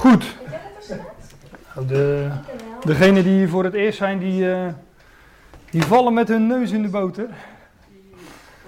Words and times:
Goed. 0.00 0.36
Nou, 1.74 1.86
de, 1.86 2.28
degenen 2.84 3.24
die 3.24 3.32
hier 3.32 3.48
voor 3.48 3.64
het 3.64 3.74
eerst 3.74 3.98
zijn, 3.98 4.18
die, 4.18 4.52
eh, 4.52 4.66
die 5.70 5.84
vallen 5.84 6.14
met 6.14 6.28
hun 6.28 6.46
neus 6.46 6.70
in 6.70 6.82
de 6.82 6.88
boter. 6.88 7.28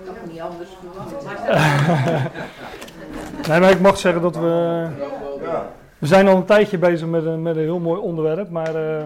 Dat 0.04 0.14
niet 0.30 0.40
anders 0.40 0.68
Nee, 3.48 3.60
maar 3.60 3.70
ik 3.70 3.80
mag 3.80 3.98
zeggen 3.98 4.22
dat 4.22 4.36
we. 4.36 4.86
We 5.98 6.06
zijn 6.06 6.28
al 6.28 6.36
een 6.36 6.44
tijdje 6.44 6.78
bezig 6.78 7.08
met 7.08 7.24
een, 7.24 7.42
met 7.42 7.56
een 7.56 7.62
heel 7.62 7.78
mooi 7.78 8.00
onderwerp, 8.00 8.50
maar 8.50 8.74
eh, 8.74 9.04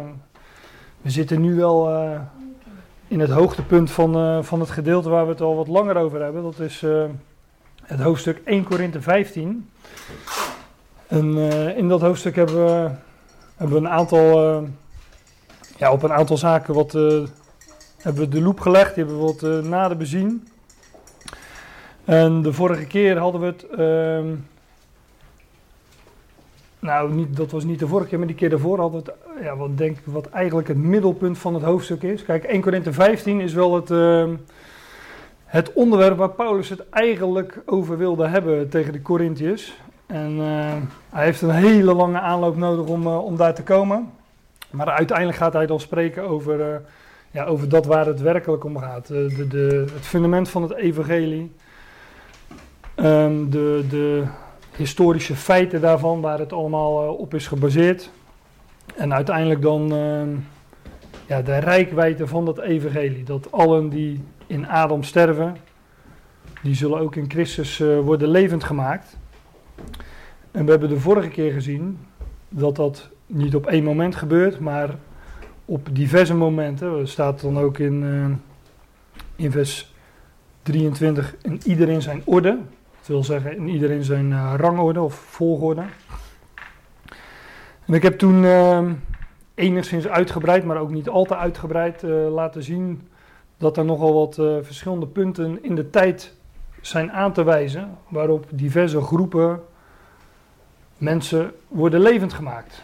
we 1.02 1.11
zitten 1.11 1.40
nu 1.40 1.54
wel 1.54 1.90
eh, 1.90 2.20
in 3.08 3.20
het 3.20 3.30
hoogtepunt 3.30 3.90
van, 3.90 4.16
eh, 4.16 4.43
van 4.43 4.61
het 4.61 4.70
gedeelte 4.70 5.08
waar 5.08 5.24
we 5.24 5.30
het 5.30 5.40
al 5.40 5.56
wat 5.56 5.68
langer 5.68 5.96
over 5.96 6.22
hebben. 6.22 6.43
Dat 6.43 6.58
is 6.58 6.82
eh, 6.82 7.04
het 7.82 8.00
hoofdstuk 8.00 8.40
1 8.45 8.64
Korinthe 8.64 9.02
15. 9.02 9.70
En 11.07 11.50
eh, 11.50 11.77
in 11.77 11.88
dat 11.88 12.00
hoofdstuk 12.00 12.36
hebben 12.36 12.64
we, 12.64 12.91
hebben 13.56 13.77
een 13.77 13.88
aantal, 13.88 14.42
eh, 14.45 14.62
ja, 15.77 15.92
op 15.92 16.02
een 16.02 16.12
aantal 16.12 16.37
zaken 16.37 16.74
wat, 16.74 16.95
eh, 16.95 17.23
hebben 17.97 18.23
we 18.23 18.28
de 18.28 18.41
loep 18.41 18.60
gelegd, 18.60 18.95
die 18.95 19.05
hebben 19.05 19.24
we 19.24 19.33
wat 19.33 19.64
nader 19.64 19.97
bezien. 19.97 20.48
En 22.05 22.42
de 22.42 22.52
vorige 22.52 22.87
keer 22.87 23.19
hadden 23.19 23.41
we 23.41 23.47
het. 23.47 23.66
ehm, 23.66 24.34
nou, 26.78 27.12
niet, 27.12 27.36
dat 27.36 27.50
was 27.50 27.64
niet 27.64 27.78
de 27.78 27.86
vorige 27.86 28.09
keer, 28.09 28.19
maar 28.19 28.27
die 28.27 28.36
keer 28.36 28.50
daarvoor 28.50 28.78
hadden 28.78 29.05
we 29.05 29.11
het. 29.11 29.42
Ja, 29.45 29.56
wat, 29.56 29.78
denk, 29.78 29.98
ik 29.98 30.05
wat 30.05 30.28
eigenlijk 30.28 30.69
het 30.69 30.77
middelpunt 30.77 31.38
van 31.38 31.55
het 31.55 31.62
hoofdstuk 31.62 32.02
is. 32.02 32.25
Kijk, 32.25 32.45
1 32.45 32.61
Korinthe 32.61 32.92
15 32.92 33.41
is 33.41 33.52
wel 33.52 33.75
het, 33.75 33.91
ehm, 33.91 34.34
het 35.45 35.73
onderwerp 35.73 36.16
waar 36.16 36.30
Paulus 36.30 36.69
het 36.69 36.88
eigenlijk 36.91 37.62
over 37.66 37.98
wilde 37.98 38.27
hebben 38.27 38.69
tegen 38.69 38.92
de 38.92 39.02
Corinthiërs. 39.02 39.77
En 40.06 40.41
eh, 40.41 40.74
hij 41.10 41.24
heeft 41.24 41.42
een 41.42 41.51
hele 41.51 41.95
lange 41.95 42.20
aanloop 42.20 42.56
nodig 42.56 42.87
om, 42.87 43.06
eh, 43.06 43.24
om 43.24 43.37
daar 43.37 43.55
te 43.55 43.62
komen. 43.62 44.10
Maar 44.70 44.91
uiteindelijk 44.91 45.38
gaat 45.38 45.52
hij 45.52 45.66
dan 45.66 45.80
spreken 45.80 46.28
over, 46.28 46.61
eh, 46.61 46.77
ja, 47.30 47.44
over 47.44 47.69
dat 47.69 47.86
waar 47.86 48.06
het 48.06 48.20
werkelijk 48.20 48.64
om 48.64 48.78
gaat. 48.78 49.06
De, 49.06 49.47
de, 49.48 49.84
het 49.95 50.06
fundament 50.06 50.48
van 50.48 50.62
het 50.62 50.75
evangelie. 50.75 51.53
Ehm, 52.95 53.48
de, 53.48 53.84
de 53.89 54.25
historische 54.77 55.36
feiten 55.36 55.80
daarvan, 55.80 56.20
waar 56.20 56.39
het 56.39 56.52
allemaal 56.52 57.14
op 57.14 57.34
is 57.34 57.47
gebaseerd. 57.47 58.11
En 58.97 59.14
uiteindelijk 59.14 59.62
dan 59.62 59.92
ehm, 59.92 60.28
ja, 61.27 61.42
de 61.42 61.58
rijkwijde 61.58 62.27
van 62.27 62.45
dat 62.45 62.58
evangelie. 62.58 63.25
Dat 63.25 63.52
allen 63.52 63.89
die 63.89 64.25
in 64.47 64.69
Adam 64.69 65.02
sterven, 65.02 65.56
die 66.62 66.75
zullen 66.75 66.98
ook 67.00 67.17
in 67.17 67.30
Christus 67.30 67.78
worden 67.78 68.28
levend 68.28 68.64
gemaakt. 68.64 69.17
En 70.50 70.64
we 70.64 70.70
hebben 70.70 70.88
de 70.88 71.00
vorige 71.00 71.28
keer 71.28 71.52
gezien 71.52 71.98
dat 72.48 72.77
dat 72.77 73.08
niet 73.27 73.55
op 73.55 73.66
één 73.66 73.84
moment 73.84 74.16
gebeurt, 74.16 74.58
maar 74.58 74.94
op 75.64 75.88
diverse 75.92 76.34
momenten. 76.34 76.98
Er 76.98 77.08
staat 77.08 77.41
dan 77.41 77.58
ook 77.58 77.78
in, 77.78 78.02
eh, 78.05 79.44
in 79.44 79.50
vers 79.50 79.94
23, 80.62 81.36
in 81.42 81.60
ieder 81.64 81.88
in 81.88 82.02
zijn 82.02 82.22
orde. 82.24 82.58
Dat 82.98 83.06
wil 83.06 83.24
zeggen, 83.24 83.56
in 83.56 83.68
ieder 83.68 83.91
in 83.91 84.05
zijn 84.05 84.33
eh, 84.33 84.55
rangorde 84.56 85.00
of 85.00 85.14
volgorde. 85.14 85.84
En 87.86 87.94
ik 87.94 88.02
heb 88.02 88.18
toen 88.18 88.44
eh, 88.44 88.84
enigszins 89.55 90.08
uitgebreid, 90.08 90.64
maar 90.64 90.80
ook 90.80 90.90
niet 90.90 91.08
al 91.08 91.24
te 91.24 91.36
uitgebreid 91.36 92.02
laten 92.30 92.62
zien 92.62 93.08
dat 93.58 93.77
er 93.77 93.84
nogal 93.84 94.14
wat 94.14 94.34
verschillende 94.64 95.06
punten 95.06 95.62
in 95.62 95.74
de 95.74 95.90
tijd 95.90 96.36
zijn 96.80 97.12
aan 97.12 97.32
te 97.32 97.42
wijzen 97.42 97.98
waarop 98.08 98.46
diverse 98.50 99.00
groepen 99.00 99.60
mensen 100.98 101.52
worden 101.68 102.00
levend 102.00 102.33
gemaakt. 102.33 102.83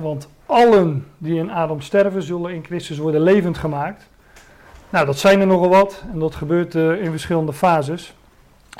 Want 0.00 0.28
allen 0.46 1.06
die 1.18 1.38
in 1.38 1.50
Adam 1.50 1.80
sterven, 1.80 2.22
zullen 2.22 2.54
in 2.54 2.64
Christus 2.64 2.98
worden 2.98 3.20
levend 3.20 3.58
gemaakt. 3.58 4.08
Nou, 4.90 5.06
dat 5.06 5.18
zijn 5.18 5.40
er 5.40 5.46
nogal 5.46 5.68
wat 5.68 6.04
en 6.12 6.18
dat 6.18 6.34
gebeurt 6.34 6.74
eh, 6.74 7.02
in 7.02 7.10
verschillende 7.10 7.52
fases. 7.52 8.14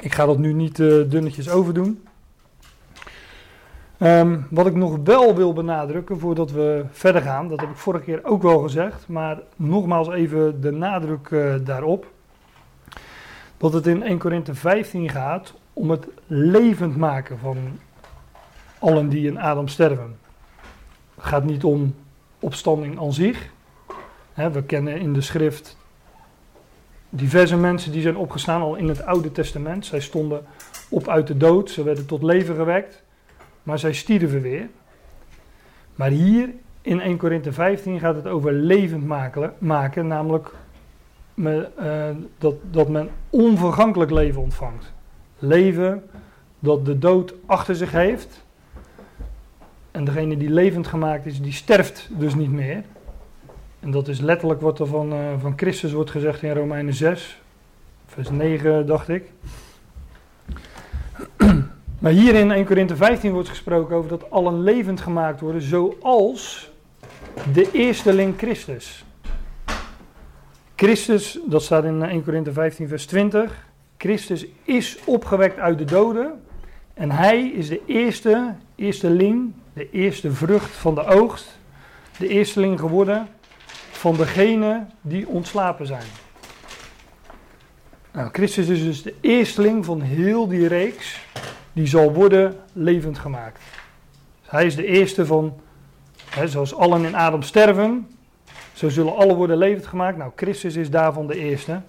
Ik 0.00 0.14
ga 0.14 0.26
dat 0.26 0.38
nu 0.38 0.52
niet 0.52 0.80
eh, 0.80 0.86
dunnetjes 1.06 1.50
overdoen. 1.50 2.04
Ehm, 3.98 4.38
wat 4.50 4.66
ik 4.66 4.74
nog 4.74 4.98
wel 5.04 5.34
wil 5.34 5.52
benadrukken 5.52 6.18
voordat 6.18 6.50
we 6.50 6.84
verder 6.90 7.22
gaan, 7.22 7.48
dat 7.48 7.60
heb 7.60 7.70
ik 7.70 7.76
vorige 7.76 8.04
keer 8.04 8.24
ook 8.24 8.42
wel 8.42 8.58
gezegd, 8.58 9.08
maar 9.08 9.38
nogmaals 9.56 10.08
even 10.08 10.60
de 10.60 10.70
nadruk 10.70 11.28
eh, 11.30 11.54
daarop. 11.64 12.06
Dat 13.56 13.72
het 13.72 13.86
in 13.86 14.02
1 14.02 14.18
Korinthe 14.18 14.54
15 14.54 15.10
gaat 15.10 15.54
om 15.72 15.90
het 15.90 16.06
levend 16.26 16.96
maken 16.96 17.38
van 17.38 17.58
allen 18.78 19.08
die 19.08 19.26
in 19.26 19.38
Adam 19.38 19.68
sterven. 19.68 20.18
Het 21.14 21.24
gaat 21.24 21.44
niet 21.44 21.64
om 21.64 21.94
opstanding 22.38 23.00
aan 23.00 23.12
zich. 23.12 23.52
We 24.34 24.62
kennen 24.62 24.98
in 24.98 25.12
de 25.12 25.20
schrift 25.20 25.76
diverse 27.16 27.56
mensen 27.56 27.92
die 27.92 28.02
zijn 28.02 28.16
opgestaan 28.16 28.60
al 28.60 28.74
in 28.74 28.88
het 28.88 29.06
Oude 29.06 29.32
Testament. 29.32 29.86
Zij 29.86 30.00
stonden 30.00 30.44
op 30.88 31.08
uit 31.08 31.26
de 31.26 31.36
dood, 31.36 31.70
ze 31.70 31.82
werden 31.82 32.06
tot 32.06 32.22
leven 32.22 32.54
gewekt, 32.54 33.02
maar 33.62 33.78
zij 33.78 33.92
stierven 33.92 34.40
weer. 34.40 34.68
Maar 35.94 36.10
hier 36.10 36.48
in 36.82 37.00
1 37.00 37.16
Korinthe 37.16 37.52
15 37.52 37.98
gaat 37.98 38.14
het 38.14 38.26
over 38.26 38.52
levend 38.52 39.06
maken 39.58 40.06
namelijk 40.06 40.54
eh, 41.34 42.08
dat, 42.38 42.54
dat 42.70 42.88
men 42.88 43.10
onvergankelijk 43.30 44.10
leven 44.10 44.42
ontvangt. 44.42 44.92
Leven 45.38 46.02
dat 46.58 46.84
de 46.84 46.98
dood 46.98 47.34
achter 47.46 47.76
zich 47.76 47.92
heeft. 47.92 48.44
En 49.90 50.04
degene 50.04 50.36
die 50.36 50.50
levend 50.50 50.86
gemaakt 50.86 51.26
is, 51.26 51.40
die 51.40 51.52
sterft 51.52 52.08
dus 52.10 52.34
niet 52.34 52.50
meer. 52.50 52.82
En 53.80 53.90
dat 53.90 54.08
is 54.08 54.20
letterlijk 54.20 54.60
wat 54.60 54.78
er 54.78 54.86
van, 54.86 55.12
eh, 55.12 55.18
van 55.38 55.52
Christus 55.56 55.92
wordt 55.92 56.10
gezegd 56.10 56.42
in 56.42 56.52
Romeinen 56.52 56.94
6, 56.94 57.40
vers 58.06 58.30
9, 58.30 58.86
dacht 58.86 59.08
ik. 59.08 59.32
Maar 61.98 62.12
hier 62.12 62.34
in 62.34 62.50
1 62.50 62.64
Korinthe 62.64 62.96
15 62.96 63.32
wordt 63.32 63.48
gesproken 63.48 63.96
over 63.96 64.10
dat 64.10 64.30
allen 64.30 64.62
levend 64.62 65.00
gemaakt 65.00 65.40
worden, 65.40 65.62
zoals 65.62 66.70
de 67.52 67.70
eersteling 67.72 68.34
Christus. 68.38 69.04
Christus, 70.76 71.38
dat 71.46 71.62
staat 71.62 71.84
in 71.84 72.02
1 72.02 72.24
Korinthe 72.24 72.52
15, 72.52 72.88
vers 72.88 73.06
20. 73.06 73.66
Christus 73.96 74.46
is 74.64 74.98
opgewekt 75.04 75.58
uit 75.58 75.78
de 75.78 75.84
doden. 75.84 76.42
En 76.94 77.10
hij 77.10 77.48
is 77.48 77.68
de 77.68 77.80
eerste, 77.86 78.54
eersteling, 78.74 79.52
de 79.72 79.90
eerste 79.90 80.32
vrucht 80.32 80.70
van 80.70 80.94
de 80.94 81.04
oogst. 81.04 81.58
De 82.18 82.28
eersteling 82.28 82.80
geworden 82.80 83.28
van 83.90 84.16
degenen 84.16 84.90
die 85.00 85.28
ontslapen 85.28 85.86
zijn. 85.86 86.06
Nou, 88.12 88.28
Christus 88.32 88.68
is 88.68 88.82
dus 88.82 89.02
de 89.02 89.14
eersteling 89.20 89.84
van 89.84 90.00
heel 90.00 90.48
die 90.48 90.66
reeks 90.66 91.20
die 91.72 91.86
zal 91.86 92.12
worden 92.12 92.56
levend 92.72 93.18
gemaakt. 93.18 93.60
Hij 94.42 94.66
is 94.66 94.76
de 94.76 94.86
eerste 94.86 95.26
van, 95.26 95.60
hè, 96.30 96.48
zoals 96.48 96.74
allen 96.74 97.04
in 97.04 97.14
Adam 97.14 97.42
sterven, 97.42 98.08
zo 98.74 98.88
zullen 98.88 99.16
alle 99.16 99.34
worden 99.34 99.56
levend 99.56 99.86
gemaakt. 99.86 100.16
Nou, 100.16 100.30
Christus 100.36 100.76
is 100.76 100.90
daarvan 100.90 101.26
de 101.26 101.38
eerste. 101.38 101.80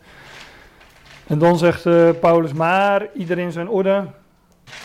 En 1.28 1.40
dan 1.40 1.57
zegt 1.57 1.85
uh, 1.85 2.09
Paulus, 2.19 2.53
maar 2.53 3.07
iedereen 3.13 3.51
zijn 3.51 3.69
orde. 3.69 4.07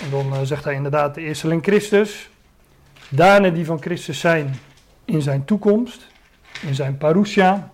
En 0.03 0.11
dan 0.11 0.33
uh, 0.33 0.39
zegt 0.43 0.65
hij 0.65 0.75
inderdaad 0.75 1.15
de 1.15 1.21
eersteling 1.21 1.63
Christus. 1.63 2.31
Daarna 3.09 3.49
die 3.49 3.67
van 3.67 3.81
Christus 3.81 4.21
zijn 4.21 4.55
in 5.05 5.23
zijn 5.23 5.45
toekomst, 5.45 6.07
in 6.61 6.75
zijn 6.75 6.99
parousia. 6.99 7.71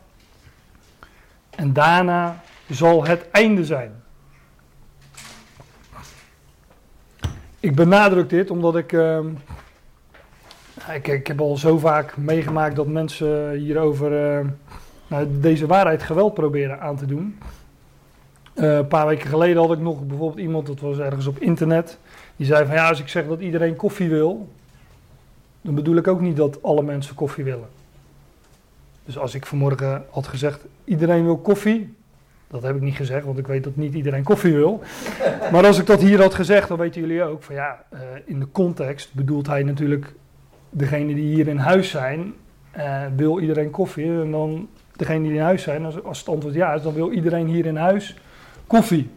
En 1.50 1.72
daarna 1.72 2.42
zal 2.68 3.04
het 3.04 3.30
einde 3.30 3.64
zijn. 3.64 4.02
Ik 7.60 7.74
benadruk 7.74 8.28
dit 8.28 8.50
omdat 8.50 8.76
ik, 8.76 8.92
uh, 8.92 9.18
ik, 10.94 11.26
heb 11.26 11.40
al 11.40 11.56
zo 11.56 11.78
vaak 11.78 12.16
meegemaakt 12.16 12.76
dat 12.76 12.86
mensen 12.86 13.52
hierover. 13.52 14.38
Uh, 14.38 14.46
nou, 15.06 15.26
deze 15.40 15.66
waarheid 15.66 16.02
geweld 16.02 16.34
proberen 16.34 16.80
aan 16.80 16.96
te 16.96 17.06
doen. 17.06 17.38
Uh, 18.54 18.76
een 18.76 18.86
paar 18.86 19.06
weken 19.06 19.28
geleden 19.28 19.62
had 19.62 19.72
ik 19.72 19.78
nog 19.78 20.06
bijvoorbeeld 20.06 20.40
iemand, 20.40 20.66
dat 20.66 20.80
was 20.80 20.98
ergens 20.98 21.26
op 21.26 21.38
internet. 21.38 21.98
Die 22.36 22.46
zei 22.46 22.66
van 22.66 22.74
ja, 22.74 22.88
als 22.88 23.00
ik 23.00 23.08
zeg 23.08 23.26
dat 23.26 23.40
iedereen 23.40 23.76
koffie 23.76 24.08
wil. 24.08 24.48
Dan 25.60 25.74
bedoel 25.74 25.96
ik 25.96 26.08
ook 26.08 26.20
niet 26.20 26.36
dat 26.36 26.62
alle 26.62 26.82
mensen 26.82 27.14
koffie 27.14 27.44
willen. 27.44 27.68
Dus 29.04 29.18
als 29.18 29.34
ik 29.34 29.46
vanmorgen 29.46 30.04
had 30.10 30.26
gezegd 30.26 30.64
iedereen 30.84 31.24
wil 31.24 31.38
koffie. 31.38 31.94
Dat 32.48 32.62
heb 32.62 32.76
ik 32.76 32.82
niet 32.82 32.96
gezegd, 32.96 33.24
want 33.24 33.38
ik 33.38 33.46
weet 33.46 33.64
dat 33.64 33.76
niet 33.76 33.94
iedereen 33.94 34.22
koffie 34.22 34.54
wil. 34.54 34.82
Maar 35.52 35.66
als 35.66 35.78
ik 35.78 35.86
dat 35.86 36.00
hier 36.00 36.20
had 36.20 36.34
gezegd, 36.34 36.68
dan 36.68 36.78
weten 36.78 37.00
jullie 37.00 37.22
ook 37.22 37.42
van 37.42 37.54
ja, 37.54 37.84
uh, 37.92 38.00
in 38.24 38.40
de 38.40 38.46
context 38.52 39.14
bedoelt 39.14 39.46
hij 39.46 39.62
natuurlijk 39.62 40.14
degene 40.76 41.14
die 41.14 41.34
hier 41.34 41.48
in 41.48 41.56
huis 41.56 41.90
zijn, 41.90 42.34
uh, 42.76 43.02
wil 43.16 43.40
iedereen 43.40 43.70
koffie. 43.70 44.20
En 44.20 44.30
dan 44.30 44.68
degene 44.96 45.22
die 45.22 45.32
in 45.32 45.40
huis 45.40 45.62
zijn, 45.62 45.84
als, 45.84 46.04
als 46.04 46.18
het 46.18 46.28
antwoord 46.28 46.54
ja 46.54 46.72
is, 46.72 46.82
dan 46.82 46.94
wil 46.94 47.10
iedereen 47.10 47.46
hier 47.46 47.66
in 47.66 47.76
huis 47.76 48.16
koffie. 48.66 49.10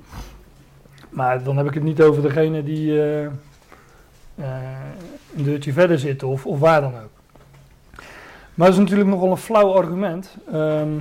Maar 1.09 1.43
dan 1.43 1.57
heb 1.57 1.67
ik 1.67 1.73
het 1.73 1.83
niet 1.83 2.01
over 2.01 2.21
degene 2.21 2.63
die 2.63 2.91
uh, 2.91 3.25
eh, 3.25 3.31
een 5.35 5.43
deurtje 5.43 5.73
verder 5.73 5.99
zitten 5.99 6.27
of, 6.27 6.45
of 6.45 6.59
waar 6.59 6.81
dan 6.81 6.93
ook. 6.93 7.09
Maar 8.53 8.67
dat 8.67 8.77
is 8.77 8.83
natuurlijk 8.83 9.09
nogal 9.09 9.31
een 9.31 9.37
flauw 9.37 9.73
argument. 9.73 10.35
Ehm, 10.51 10.97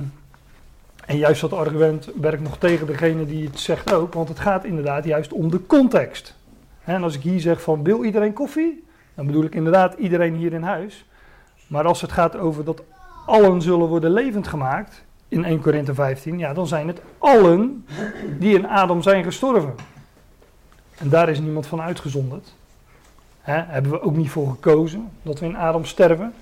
en 1.05 1.17
juist 1.17 1.41
dat 1.41 1.53
argument 1.53 2.09
werkt 2.21 2.41
nog 2.41 2.57
tegen 2.57 2.87
degene 2.87 3.25
die 3.25 3.45
het 3.45 3.59
zegt 3.59 3.93
ook, 3.93 4.13
want 4.13 4.29
het 4.29 4.39
gaat 4.39 4.65
inderdaad 4.65 5.05
juist 5.05 5.33
om 5.33 5.51
de 5.51 5.65
context. 5.65 6.35
En 6.83 7.03
als 7.03 7.15
ik 7.15 7.21
hier 7.21 7.39
zeg 7.39 7.61
van 7.61 7.83
wil 7.83 8.03
iedereen 8.03 8.33
koffie, 8.33 8.87
dan 9.19 9.27
bedoel 9.27 9.43
ik 9.43 9.55
inderdaad 9.55 9.93
iedereen 9.93 10.35
hier 10.35 10.53
in 10.53 10.63
huis. 10.63 11.05
Maar 11.67 11.85
als 11.85 12.01
het 12.01 12.11
gaat 12.11 12.35
over 12.35 12.63
dat 12.63 12.83
allen 13.25 13.61
zullen 13.61 13.87
worden 13.87 14.11
levend 14.11 14.47
gemaakt, 14.47 15.03
in 15.27 15.45
1 15.45 15.61
Korinthe 15.61 15.93
15, 15.93 16.37
ja, 16.37 16.53
dan 16.53 16.67
zijn 16.67 16.87
het 16.87 17.01
allen 17.17 17.85
die 18.37 18.57
in 18.57 18.67
Adam 18.67 19.01
zijn 19.01 19.23
gestorven. 19.23 19.75
En 20.97 21.09
daar 21.09 21.29
is 21.29 21.39
niemand 21.39 21.67
van 21.67 21.81
uitgezonderd. 21.81 22.53
Hè, 23.41 23.61
hebben 23.61 23.91
we 23.91 24.01
ook 24.01 24.15
niet 24.15 24.29
voor 24.29 24.49
gekozen 24.49 25.09
dat 25.21 25.39
we 25.39 25.45
in 25.45 25.57
Adam 25.57 25.85
sterven. 25.85 26.33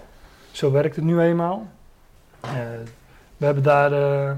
Zo 0.51 0.71
werkt 0.71 0.95
het 0.95 1.05
nu 1.05 1.19
eenmaal. 1.19 1.67
Uh, 2.45 2.51
we 3.37 3.45
hebben 3.45 3.63
daar. 3.63 3.91
Uh, 3.91 4.31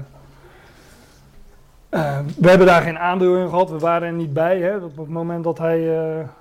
uh, 1.90 2.18
we 2.36 2.48
hebben 2.48 2.66
daar 2.66 2.82
geen 2.82 2.98
aandeel 2.98 3.36
in 3.36 3.48
gehad. 3.48 3.70
We 3.70 3.78
waren 3.78 4.08
er 4.08 4.14
niet 4.14 4.32
bij 4.32 4.60
hè, 4.60 4.76
op 4.76 4.96
het 4.96 5.08
moment 5.08 5.44
dat 5.44 5.58
hij 5.58 5.88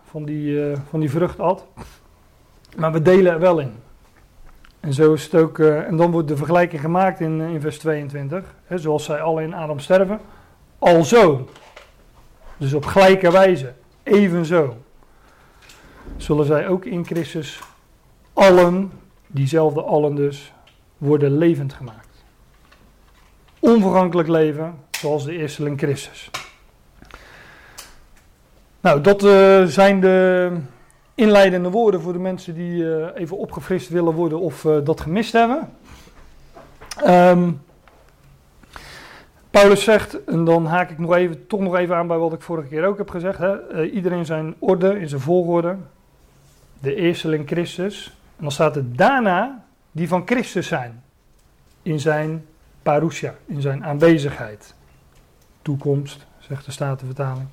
van, 0.04 0.26
die, 0.26 0.76
van 0.90 1.00
die 1.00 1.10
vrucht 1.10 1.38
had. 1.38 1.66
Maar 2.78 2.92
we 2.92 3.02
delen 3.02 3.32
er 3.32 3.40
wel 3.40 3.60
in. 3.60 3.74
En 4.80 4.94
zo 4.94 5.14
is 5.14 5.24
het 5.24 5.36
ook. 5.36 5.60
en 5.60 5.98
dan 5.98 6.12
wordt 6.12 6.28
de 6.28 6.38
vergelijking 6.38 6.82
gemaakt 6.82 7.20
in, 7.20 7.42
in 7.42 7.62
vers 7.62 7.80
22. 7.80 8.56
Hè, 8.66 8.78
zoals 8.78 9.04
zij 9.04 9.22
alle 9.22 9.44
in 9.44 9.54
Adam 9.54 9.80
sterven. 9.80 10.20
Alzo. 10.80 11.50
Dus 12.58 12.74
op 12.74 12.86
gelijke 12.86 13.32
wijze. 13.32 13.74
Evenzo. 14.04 14.78
Zullen 16.18 16.46
zij 16.46 16.68
ook 16.68 16.86
in 16.86 17.06
Christus 17.06 17.60
allen 18.34 18.92
diezelfde 19.28 19.82
allen 19.82 20.16
dus, 20.16 20.54
worden 20.98 21.38
levend 21.38 21.74
gemaakt. 21.74 22.24
Onvergankelijk 23.60 24.28
leven, 24.28 24.80
zoals 25.00 25.26
de 25.26 25.38
eersteling 25.38 25.78
Christus. 25.78 26.30
Nou, 28.82 29.02
dat 29.02 29.24
uh, 29.24 29.64
zijn 29.64 30.00
de 30.00 30.52
inleidende 31.16 31.70
woorden 31.70 32.02
voor 32.02 32.14
de 32.14 32.20
mensen 32.20 32.54
die 32.54 32.84
uh, 32.84 33.08
even 33.16 33.38
opgefrist 33.38 33.90
willen 33.90 34.14
worden 34.14 34.40
of 34.40 34.64
uh, 34.64 34.78
dat 34.84 35.02
gemist 35.02 35.34
hebben. 35.34 35.70
Um, 37.06 37.62
Paulus 39.50 39.84
zegt, 39.84 40.24
en 40.24 40.46
dan 40.46 40.66
haak 40.66 40.90
ik 40.90 40.98
nog 40.98 41.16
even, 41.16 41.48
toch 41.48 41.60
nog 41.60 41.76
even 41.76 41.96
aan 41.96 42.08
bij 42.08 42.18
wat 42.18 42.34
ik 42.34 42.42
vorige 42.42 42.68
keer 42.68 42.86
ook 42.86 42.98
heb 42.98 43.10
gezegd. 43.10 43.38
Hè, 43.38 43.86
iedereen 43.86 44.26
zijn 44.26 44.56
orde, 44.60 45.00
in 45.00 45.10
zijn 45.10 45.22
volgorde. 45.22 45.78
De 46.80 46.96
eersteling 46.96 47.48
Christus, 47.48 48.18
en 48.38 48.44
dan 48.44 48.52
staat 48.52 48.76
er 48.76 48.96
daarna 48.96 49.66
die 49.92 50.08
van 50.08 50.22
Christus 50.26 50.68
zijn. 50.68 51.04
In 51.82 52.00
zijn 52.00 52.46
parousia, 52.82 53.36
in 53.46 53.62
zijn 53.62 53.86
aanwezigheid. 53.86 54.74
Zegt 56.40 56.66
de 56.66 56.72
Statenvertaling. 56.72 57.48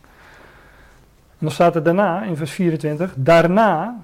En 1.30 1.38
dan 1.38 1.50
staat 1.50 1.74
er 1.74 1.82
daarna, 1.82 2.22
in 2.22 2.36
vers 2.36 2.50
24, 2.50 3.14
daarna 3.16 4.00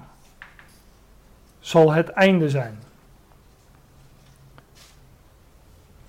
zal 1.59 1.91
het 1.91 2.09
einde 2.09 2.49
zijn. 2.49 2.79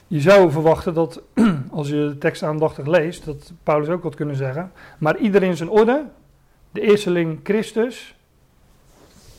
Je 0.06 0.20
zou 0.20 0.50
verwachten 0.50 0.94
dat, 0.94 1.20
als 1.70 1.88
je 1.88 1.94
de 1.94 2.18
tekst 2.18 2.42
aandachtig 2.42 2.86
leest, 2.86 3.24
dat 3.24 3.52
Paulus 3.62 3.88
ook 3.88 4.02
had 4.02 4.14
kunnen 4.14 4.36
zeggen. 4.36 4.72
Maar 4.98 5.16
iedereen 5.16 5.56
zijn 5.56 5.68
orde, 5.68 6.04
de 6.70 6.80
eersteling 6.80 7.40
Christus, 7.42 8.14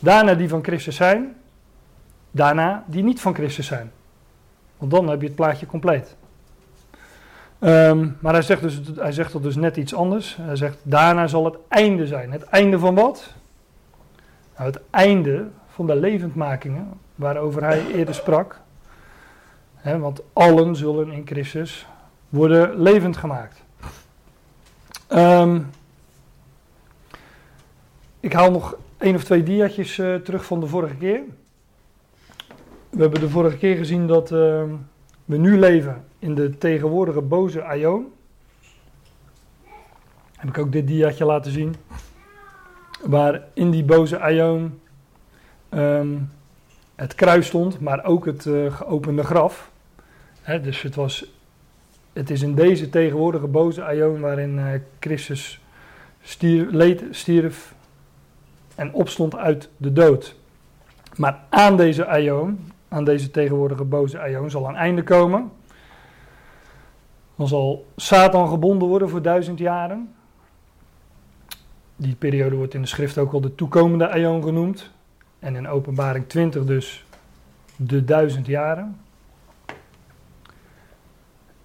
Daarna 0.06 0.33
die 0.33 0.50
van 0.50 0.63
Christus 0.63 0.95
zijn. 0.95 1.35
Daarna 2.31 2.83
die 2.88 3.03
niet 3.03 3.21
van 3.21 3.33
Christus 3.33 3.67
zijn. 3.67 3.91
Want 4.77 4.91
dan 4.91 5.07
heb 5.07 5.21
je 5.21 5.27
het 5.27 5.35
plaatje 5.35 5.65
compleet. 5.65 6.15
Um, 7.65 8.17
maar 8.19 8.33
hij 8.33 8.41
zegt, 8.41 8.62
dus, 8.62 8.81
hij 8.95 9.12
zegt 9.12 9.31
dat 9.31 9.44
dus 9.44 9.56
net 9.56 9.77
iets 9.77 9.95
anders. 9.95 10.38
Hij 10.41 10.56
zegt, 10.56 10.77
daarna 10.83 11.27
zal 11.27 11.45
het 11.45 11.57
einde 11.67 12.07
zijn. 12.07 12.31
Het 12.31 12.44
einde 12.44 12.79
van 12.79 12.95
wat? 12.95 13.33
Nou, 14.57 14.71
het 14.71 14.81
einde 14.89 15.47
van 15.67 15.88
de 15.88 15.95
levendmakingen, 15.95 17.00
waarover 17.15 17.63
hij 17.63 17.85
eerder 17.88 18.15
sprak. 18.15 18.59
Want 19.83 20.21
allen 20.33 20.75
zullen 20.75 21.12
in 21.12 21.21
Christus 21.25 21.88
worden 22.29 22.81
levend 22.81 23.17
gemaakt. 23.17 23.63
Um, 25.09 25.69
ik 28.19 28.33
haal 28.33 28.51
nog 28.51 28.77
één 28.97 29.15
of 29.15 29.23
twee 29.23 29.44
diaatjes 29.44 29.97
uh, 29.97 30.15
terug 30.15 30.45
van 30.45 30.59
de 30.59 30.67
vorige 30.67 30.95
keer. 30.95 31.21
We 32.89 33.01
hebben 33.01 33.19
de 33.19 33.29
vorige 33.29 33.57
keer 33.57 33.77
gezien 33.77 34.07
dat 34.07 34.31
uh, 34.31 34.63
we 35.25 35.38
nu 35.38 35.59
leven 35.59 36.03
in 36.25 36.36
de 36.36 36.57
tegenwoordige 36.57 37.22
boze 37.22 37.63
Aion. 37.63 38.06
Heb 40.36 40.50
ik 40.50 40.57
ook 40.57 40.72
dit 40.72 40.88
diaatje 40.88 41.25
laten 41.25 41.51
zien. 41.51 41.75
Waar 43.04 43.42
in 43.54 43.72
die 43.72 43.83
boze 43.83 44.19
Aion 44.19 44.80
um, 45.69 46.31
het 46.95 47.16
kruis 47.16 47.48
stond, 47.48 47.80
maar 47.80 48.06
ook 48.06 48.25
het 48.25 48.45
uh, 48.45 48.75
geopende 48.75 49.24
graf. 49.24 49.72
Dus 50.62 50.81
het, 50.81 50.95
was, 50.95 51.25
het 52.13 52.30
is 52.30 52.42
in 52.42 52.56
deze 52.56 52.89
tegenwoordige 52.89 53.48
boze 53.48 53.83
Aion 53.83 54.19
waarin 54.19 54.81
Christus 55.00 55.62
stier, 56.22 56.68
leed, 56.72 57.04
stierf, 57.12 57.74
en 58.75 58.94
opstond 58.94 59.36
uit 59.36 59.69
de 59.77 59.94
dood. 59.94 60.36
Maar 61.16 61.39
aan 61.50 61.77
deze 61.77 62.06
aion, 62.06 62.72
aan 62.88 63.04
deze 63.04 63.31
tegenwoordige 63.31 63.83
boze 63.83 64.19
aion, 64.19 64.50
zal 64.50 64.68
een 64.68 64.75
einde 64.75 65.04
komen. 65.04 65.51
Dan 67.36 67.48
zal 67.48 67.86
Satan 67.96 68.48
gebonden 68.48 68.88
worden 68.88 69.10
voor 69.10 69.22
duizend 69.22 69.60
jaren. 69.60 70.14
Die 71.96 72.16
periode 72.16 72.56
wordt 72.56 72.74
in 72.74 72.82
de 72.82 72.88
schrift 72.88 73.18
ook 73.18 73.32
wel 73.32 73.42
de 73.42 73.56
toekomende 73.56 74.10
aion 74.10 74.44
genoemd. 74.44 74.92
En 75.40 75.56
in 75.56 75.68
openbaring 75.68 76.28
20 76.28 76.66
dus 76.66 77.06
de 77.76 78.04
duizend 78.04 78.46
jaren. 78.46 79.00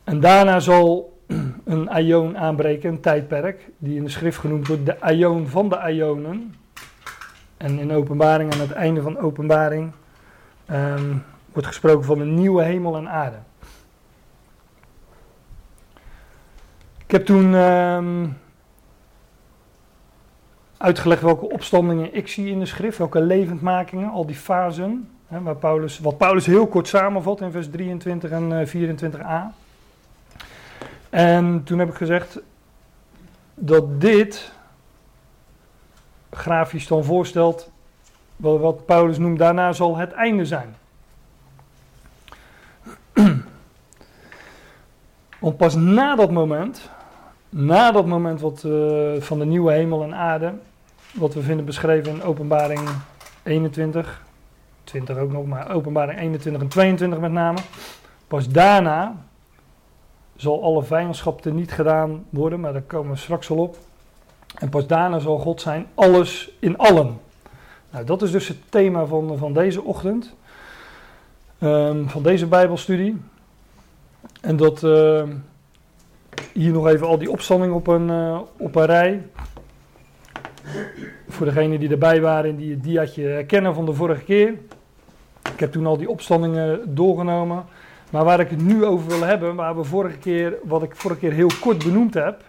En 0.05 0.21
daarna 0.21 0.61
zal 0.61 1.19
een 1.65 1.91
aion 1.91 2.39
aanbreken, 2.39 2.91
een 2.91 3.01
tijdperk, 3.01 3.71
die 3.79 3.97
in 3.97 4.05
de 4.05 4.11
schrift 4.11 4.39
genoemd 4.39 4.67
wordt 4.67 4.87
de 4.87 5.01
aion 5.01 5.47
van 5.47 5.69
de 5.69 5.79
aionen. 5.79 6.55
En 7.57 7.79
in 7.79 7.93
openbaring, 7.93 8.53
aan 8.53 8.61
het 8.61 8.73
einde 8.73 9.03
van 9.03 9.19
openbaring, 9.19 9.93
um, 10.71 11.23
wordt 11.53 11.69
gesproken 11.69 12.05
van 12.05 12.21
een 12.21 12.35
nieuwe 12.35 12.62
hemel 12.62 12.97
en 12.97 13.09
aarde. 13.09 13.37
Ik 17.11 17.17
heb 17.17 17.26
toen 17.26 17.55
um, 17.55 18.38
uitgelegd 20.76 21.23
welke 21.23 21.50
opstandingen 21.50 22.14
ik 22.14 22.29
zie 22.29 22.50
in 22.50 22.59
de 22.59 22.67
schrift, 22.67 22.99
welke 22.99 23.21
levendmakingen, 23.21 24.11
al 24.11 24.26
die 24.26 24.37
fasen, 24.37 25.11
hè, 25.26 25.43
waar 25.43 25.57
Paulus, 25.57 25.99
wat 25.99 26.19
Paulus 26.19 26.47
heel 26.47 26.67
kort 26.67 26.88
samenvat 26.88 27.40
in 27.40 27.50
vers 27.50 27.71
23 27.71 28.31
en 28.31 28.69
24a. 28.69 29.55
Eh, 31.11 31.37
en 31.37 31.64
toen 31.64 31.79
heb 31.79 31.88
ik 31.88 31.95
gezegd 31.95 32.40
dat 33.55 34.00
dit 34.00 34.52
grafisch 36.31 36.87
dan 36.87 37.05
voorstelt, 37.05 37.71
wat 38.37 38.87
Paulus 38.87 39.19
noemt, 39.19 39.38
daarna 39.38 39.73
zal 39.73 39.97
het 39.97 40.12
einde 40.12 40.45
zijn. 40.45 40.76
Want 45.40 45.57
pas 45.57 45.75
na 45.75 46.17
dat 46.17 46.31
moment, 46.31 46.90
na 47.50 47.92
dat 47.92 48.07
moment 48.07 48.40
wat, 48.40 48.62
uh, 48.66 49.21
van 49.21 49.38
de 49.38 49.45
nieuwe 49.45 49.73
hemel 49.73 50.02
en 50.02 50.14
aarde, 50.14 50.52
wat 51.14 51.35
we 51.35 51.42
vinden 51.42 51.64
beschreven 51.64 52.12
in 52.12 52.23
openbaring 52.23 52.80
21, 53.42 54.23
20 54.85 55.16
ook 55.16 55.33
nog, 55.33 55.47
maar 55.47 55.75
openbaring 55.75 56.21
21 56.21 56.62
en 56.62 56.69
22 56.69 57.19
met 57.19 57.33
name, 57.33 57.59
pas 58.28 58.49
daarna 58.49 59.16
zal 60.37 60.62
alle 60.62 60.83
vijandschap 60.83 61.45
er 61.45 61.52
niet 61.52 61.73
gedaan 61.73 62.25
worden, 62.28 62.61
maar 62.61 62.73
daar 62.73 62.83
komen 62.83 63.11
we 63.11 63.19
straks 63.19 63.50
al 63.50 63.57
op. 63.57 63.76
En 64.59 64.69
pas 64.69 64.87
daarna 64.87 65.19
zal 65.19 65.38
God 65.38 65.61
zijn 65.61 65.87
alles 65.95 66.50
in 66.59 66.78
allen. 66.78 67.19
Nou, 67.90 68.04
dat 68.04 68.23
is 68.23 68.30
dus 68.30 68.49
het 68.49 68.59
thema 68.69 69.04
van, 69.07 69.38
van 69.38 69.52
deze 69.52 69.83
ochtend. 69.83 70.35
Um, 71.62 72.09
van 72.09 72.23
deze 72.23 72.47
Bijbelstudie. 72.47 73.21
En 74.40 74.57
dat 74.57 74.83
uh, 74.83 75.23
hier 76.52 76.73
nog 76.73 76.88
even 76.88 77.07
al 77.07 77.19
die 77.19 77.30
opstandingen 77.30 77.75
op 77.75 77.87
een, 77.87 78.09
uh, 78.09 78.40
op 78.57 78.75
een 78.75 78.87
rij. 78.87 79.23
Voor 81.28 81.47
degenen 81.47 81.80
die 81.80 81.90
erbij 81.90 82.21
waren 82.21 82.50
en 82.50 82.57
die 82.57 82.71
het 82.71 82.83
diaatje 82.83 83.23
herkennen 83.23 83.75
van 83.75 83.87
de 83.87 83.95
vorige 83.95 84.25
keer. 84.25 84.54
Ik 85.52 85.61
heb 85.61 85.73
toen 85.73 85.87
al 85.87 85.97
die 85.97 86.11
opstandingen 86.11 86.95
doorgenomen. 86.95 87.64
Maar 88.11 88.25
waar 88.25 88.40
ik 88.40 88.50
het 88.50 88.62
nu 88.62 88.85
over 88.85 89.09
wil 89.09 89.23
hebben, 89.23 89.54
waar 89.54 89.76
we 89.76 89.85
vorige 89.85 90.19
keer, 90.19 90.54
wat 90.62 90.83
ik 90.83 90.97
vorige 90.97 91.21
keer 91.21 91.33
heel 91.33 91.50
kort 91.61 91.85
benoemd 91.85 92.14
heb, 92.14 92.42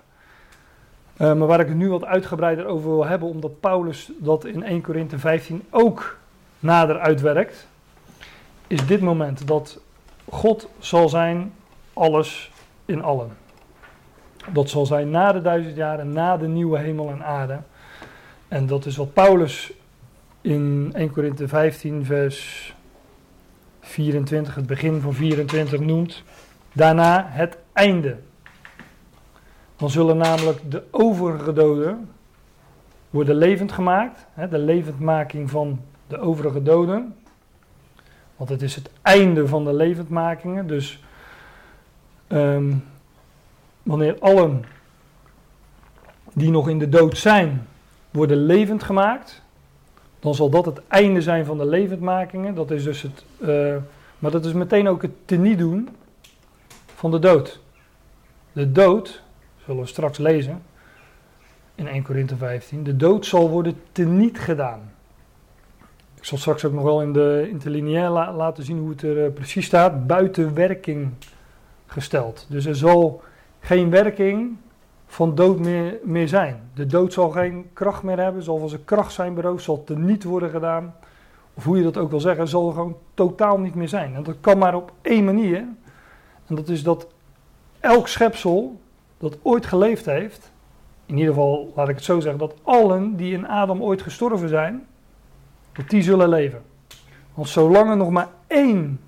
Uh, 1.22 1.34
maar 1.34 1.48
waar 1.48 1.60
ik 1.60 1.68
het 1.68 1.78
nu 1.78 1.90
wat 1.90 2.06
uitgebreider 2.06 2.66
over 2.66 2.90
wil 2.90 3.06
hebben, 3.06 3.28
omdat 3.28 3.60
Paulus 3.60 4.12
dat 4.18 4.46
in 4.46 4.64
1 4.64 4.82
Korinthe 4.82 5.20
15 5.20 5.64
ook 5.70 6.18
nader 6.60 7.00
uitwerkt, 7.00 7.68
is 8.68 8.86
dit 8.86 9.02
moment 9.02 9.48
dat 9.48 9.80
God 10.30 10.70
zal 10.80 11.10
zijn 11.10 11.54
alles 11.94 12.52
in 12.86 13.04
allen. 13.04 13.38
Dat 14.50 14.70
zal 14.70 14.86
zijn 14.86 15.10
na 15.10 15.32
de 15.32 15.42
duizend 15.42 15.76
jaren, 15.76 16.12
na 16.12 16.38
de 16.38 16.48
nieuwe 16.48 16.80
hemel 16.80 17.10
en 17.10 17.24
aarde. 17.24 17.60
En 18.48 18.66
dat 18.66 18.86
is 18.86 18.96
wat 18.96 19.14
Paulus 19.14 19.74
in 20.42 20.92
1 20.94 21.12
Korinthe 21.12 21.48
15, 21.48 22.06
vers 22.06 22.76
24, 23.80 24.56
het 24.56 24.66
begin 24.66 25.02
van 25.02 25.14
24 25.14 25.80
noemt. 25.80 26.24
Daarna 26.74 27.26
het 27.30 27.58
einde. 27.74 28.18
Dan 29.76 29.90
zullen 29.90 30.18
namelijk 30.18 30.72
de 30.72 30.84
overige 30.92 31.54
doden 31.54 32.10
worden 33.10 33.36
levend 33.36 33.72
gemaakt. 33.72 34.26
Hè, 34.34 34.48
de 34.48 34.58
levendmaking 34.58 35.50
van 35.50 35.80
de 36.08 36.20
overige 36.20 36.64
doden. 36.64 37.16
Want 38.36 38.50
het 38.50 38.62
is 38.62 38.76
het 38.76 38.90
einde 39.02 39.48
van 39.48 39.64
de 39.64 39.74
levendmakingen. 39.74 40.68
Dus 40.68 41.04
ehm, 42.28 42.74
wanneer 43.84 44.20
allen 44.20 44.66
die 46.34 46.52
nog 46.52 46.70
in 46.70 46.80
de 46.80 46.90
dood 46.90 47.18
zijn, 47.18 47.68
worden 48.12 48.38
levend 48.38 48.84
gemaakt, 48.84 49.42
dan 50.20 50.36
zal 50.36 50.50
dat 50.50 50.66
het 50.66 50.82
einde 50.88 51.22
zijn 51.22 51.46
van 51.46 51.58
de 51.58 51.66
levendmakingen. 51.66 52.56
Dat 52.56 52.72
is 52.72 52.84
dus 52.84 53.02
het, 53.02 53.26
uh, 53.40 53.76
maar 54.20 54.32
dat 54.32 54.46
is 54.46 54.54
meteen 54.54 54.88
ook 54.88 55.02
het 55.02 55.12
teniet 55.26 55.58
doen 55.58 55.90
van 56.96 57.12
de 57.12 57.20
dood. 57.20 57.60
De 58.52 58.72
dood, 58.72 59.22
zullen 59.66 59.82
we 59.82 59.88
straks 59.88 60.18
lezen 60.18 60.62
in 61.76 61.88
1 61.88 62.04
Korinthe 62.04 62.36
15, 62.36 62.84
de 62.84 62.96
dood 62.96 63.26
zal 63.26 63.50
worden 63.50 63.76
teniet 63.92 64.40
gedaan. 64.40 64.92
Ik 66.16 66.26
zal 66.28 66.38
straks 66.38 66.66
ook 66.66 66.74
nog 66.74 66.84
wel 66.84 67.02
in 67.02 67.14
de 67.14 67.48
interlineair 67.50 68.10
laten 68.10 68.64
zien 68.64 68.78
hoe 68.78 68.90
het 68.90 69.02
er 69.02 69.26
uh, 69.26 69.34
precies 69.34 69.66
staat. 69.66 70.08
Buiten 70.08 70.54
werking 70.54 71.12
gesteld. 71.86 72.46
Dus 72.50 72.66
er 72.66 72.76
zal 72.76 73.24
geen 73.62 73.90
werking 73.90 74.58
van 75.06 75.36
dood 75.36 75.60
meer, 75.60 76.00
meer 76.04 76.28
zijn. 76.28 76.70
De 76.74 76.86
dood 76.86 77.14
zal 77.14 77.30
geen 77.30 77.70
kracht 77.74 78.04
meer 78.04 78.20
hebben, 78.20 78.44
zal 78.44 78.58
van 78.58 78.70
zijn 78.70 78.86
kracht 78.86 79.14
zijn 79.14 79.34
beroofd, 79.34 79.64
zal 79.64 79.84
niet 79.96 80.24
worden 80.24 80.50
gedaan. 80.50 80.96
Of 81.54 81.64
hoe 81.64 81.78
je 81.78 81.84
dat 81.84 81.98
ook 81.98 82.10
wil 82.10 82.20
zeggen, 82.20 82.48
zal 82.48 82.72
gewoon 82.72 82.98
totaal 83.14 83.60
niet 83.60 83.76
meer 83.76 83.88
zijn. 83.88 84.16
En 84.16 84.24
dat 84.24 84.36
kan 84.42 84.58
maar 84.58 84.76
op 84.76 84.92
één 85.02 85.26
manier. 85.26 85.58
En 86.48 86.56
dat 86.56 86.70
is 86.70 86.84
dat 86.84 87.08
elk 87.80 88.08
schepsel 88.08 88.80
dat 89.18 89.38
ooit 89.42 89.66
geleefd 89.66 90.06
heeft, 90.06 90.52
in 91.06 91.18
ieder 91.18 91.34
geval 91.34 91.72
laat 91.76 91.90
ik 91.90 91.96
het 91.96 92.04
zo 92.04 92.20
zeggen, 92.20 92.40
dat 92.40 92.54
allen 92.64 93.16
die 93.16 93.34
in 93.34 93.48
Adam 93.48 93.82
ooit 93.82 94.02
gestorven 94.02 94.50
zijn, 94.50 94.86
dat 95.72 95.90
die 95.90 96.02
zullen 96.02 96.30
leven. 96.30 96.62
Want 97.34 97.50
zolang 97.50 97.90
er 97.90 97.98
nog 97.98 98.10
maar 98.10 98.30
één 98.48 99.00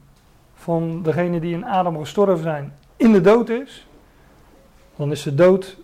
van 0.54 1.02
degenen 1.04 1.42
die 1.42 1.54
in 1.54 1.66
Adam 1.66 2.00
gestorven 2.00 2.44
zijn 2.44 2.74
in 2.96 3.12
de 3.12 3.22
dood 3.22 3.50
is, 3.50 3.88
dan 4.96 5.12
is 5.12 5.24
de 5.24 5.36
dood, 5.36 5.78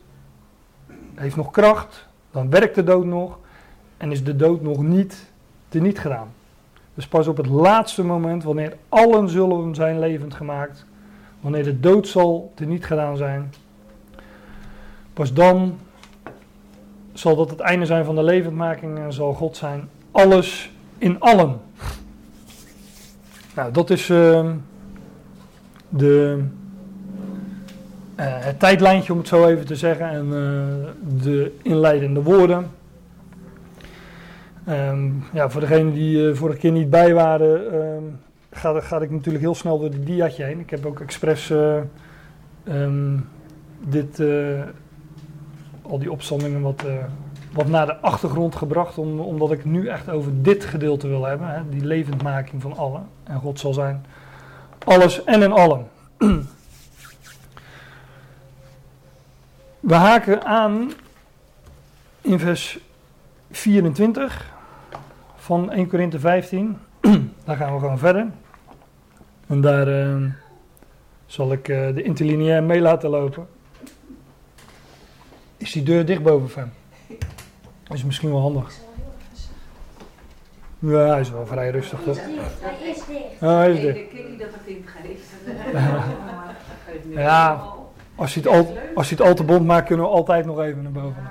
heeft 1.15 1.35
nog 1.35 1.51
kracht, 1.51 2.07
dan 2.31 2.49
werkt 2.49 2.75
de 2.75 2.83
dood 2.83 3.05
nog 3.05 3.37
en 3.97 4.11
is 4.11 4.23
de 4.23 4.35
dood 4.35 4.61
nog 4.61 4.81
niet 4.81 5.31
teniet 5.67 5.99
gedaan. 5.99 6.33
Dus 6.93 7.07
pas 7.07 7.27
op 7.27 7.37
het 7.37 7.47
laatste 7.47 8.03
moment, 8.03 8.43
wanneer 8.43 8.77
allen 8.89 9.29
zullen 9.29 9.75
zijn 9.75 9.99
levend 9.99 10.33
gemaakt, 10.33 10.85
wanneer 11.41 11.63
de 11.63 11.79
dood 11.79 12.07
zal 12.07 12.51
teniet 12.55 12.85
gedaan 12.85 13.17
zijn, 13.17 13.53
pas 15.13 15.33
dan 15.33 15.77
zal 17.13 17.35
dat 17.35 17.49
het 17.49 17.59
einde 17.59 17.85
zijn 17.85 18.05
van 18.05 18.15
de 18.15 18.23
levendmaking 18.23 18.97
en 18.97 19.13
zal 19.13 19.33
God 19.33 19.57
zijn 19.57 19.89
alles 20.11 20.71
in 20.97 21.19
allen. 21.19 21.61
Nou, 23.55 23.71
dat 23.71 23.89
is 23.89 24.09
uh, 24.09 24.51
de, 25.89 26.43
het 28.23 28.59
tijdlijntje, 28.59 29.11
om 29.11 29.19
het 29.19 29.27
zo 29.27 29.47
even 29.47 29.65
te 29.65 29.75
zeggen, 29.75 30.09
en 30.09 30.25
uh, 30.25 31.23
de 31.23 31.55
inleidende 31.61 32.23
woorden. 32.23 32.71
Um, 34.69 35.23
ja, 35.33 35.49
voor 35.49 35.61
degenen 35.61 35.93
die 35.93 36.33
vorige 36.33 36.59
keer 36.59 36.71
niet 36.71 36.89
bij 36.89 37.13
waren, 37.13 37.75
um, 37.75 38.19
ga, 38.51 38.79
ga, 38.79 39.01
ik 39.01 39.11
natuurlijk 39.11 39.43
heel 39.43 39.55
snel 39.55 39.79
door 39.79 39.91
de 39.91 40.03
diatje 40.03 40.43
heen. 40.43 40.59
Ik 40.59 40.69
heb 40.69 40.85
ook 40.85 40.99
expres 40.99 41.53
um, 42.67 43.29
dit, 43.79 44.21
al 45.81 45.99
die 45.99 46.11
opstandingen 46.11 46.61
wat 46.61 46.83
wat 47.53 47.67
naar 47.67 47.85
de 47.85 47.95
achtergrond 47.95 48.55
gebracht, 48.55 48.97
om, 48.97 49.19
omdat 49.19 49.51
ik 49.51 49.65
nu 49.65 49.88
echt 49.88 50.09
over 50.09 50.31
dit 50.41 50.65
gedeelte 50.65 51.07
wil 51.07 51.25
hebben, 51.25 51.47
hè, 51.47 51.69
die 51.69 51.85
levendmaking 51.85 52.61
van 52.61 52.77
allen. 52.77 53.07
En 53.23 53.39
God 53.39 53.59
zal 53.59 53.73
zijn 53.73 54.05
alles 54.85 55.23
en 55.23 55.41
in 55.41 55.51
allen. 55.51 55.88
We 59.79 59.93
haken 59.93 60.45
aan 60.45 60.91
in 62.21 62.39
vers 62.39 62.79
24 63.51 64.53
van 65.36 65.71
1 65.71 65.88
Korinthe 65.88 66.19
15. 66.19 66.77
daar 67.45 67.55
gaan 67.55 67.74
we 67.74 67.79
gewoon 67.79 67.98
verder. 67.98 68.27
En 69.48 69.62
daar 69.62 69.88
uh, 69.88 70.25
zal 71.25 71.51
ik 71.51 71.67
uh, 71.67 71.95
de 71.95 72.01
interlineair 72.03 72.63
mee 72.63 72.81
laten 72.81 73.09
lopen. 73.09 73.48
Is 75.57 75.71
die 75.71 75.83
deur 75.83 76.05
dicht 76.05 76.24
boven 76.24 76.50
van? 76.50 76.69
Dat 77.83 77.98
is 77.98 78.03
misschien 78.03 78.29
wel 78.29 78.41
handig. 78.41 78.74
Ja, 80.79 81.07
hij 81.07 81.19
is 81.19 81.31
wel 81.31 81.45
vrij 81.45 81.69
rustig 81.69 82.00
toch? 82.00 82.17
Hij 82.19 82.89
is 82.89 83.05
dicht. 83.05 83.41
Oh, 83.41 83.57
hij 83.57 83.74
is 83.74 83.81
dicht. 83.81 83.98
Ik 83.98 84.12
denk 84.12 84.29
niet 84.29 84.39
dat 84.39 84.50
het 84.51 84.67
in 84.67 84.86
geeft. 84.86 85.29
Ja, 87.13 87.63
als 88.19 88.33
je, 88.33 88.39
het 88.39 88.49
al, 88.49 88.77
als 88.95 89.09
je 89.09 89.15
het 89.15 89.23
al 89.23 89.33
te 89.33 89.43
bond 89.43 89.65
maakt, 89.65 89.88
kunnen 89.88 90.05
we 90.05 90.11
altijd 90.11 90.45
nog 90.45 90.61
even 90.61 90.83
naar 90.83 90.91
boven. 90.91 91.29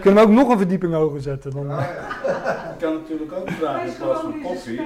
Kunnen 0.00 0.22
we 0.22 0.28
ook 0.30 0.34
nog 0.34 0.48
een 0.48 0.58
verdieping 0.58 0.92
hoger 0.92 1.20
zetten? 1.20 1.50
Dan, 1.50 1.66
ja. 1.66 1.80
Ik 1.80 2.78
kan 2.78 2.92
natuurlijk 2.92 3.32
ook 3.32 3.50
vragen 3.50 3.86
in 3.86 3.94
plaats 3.98 4.20
van 4.20 4.42
koffie, 4.42 4.80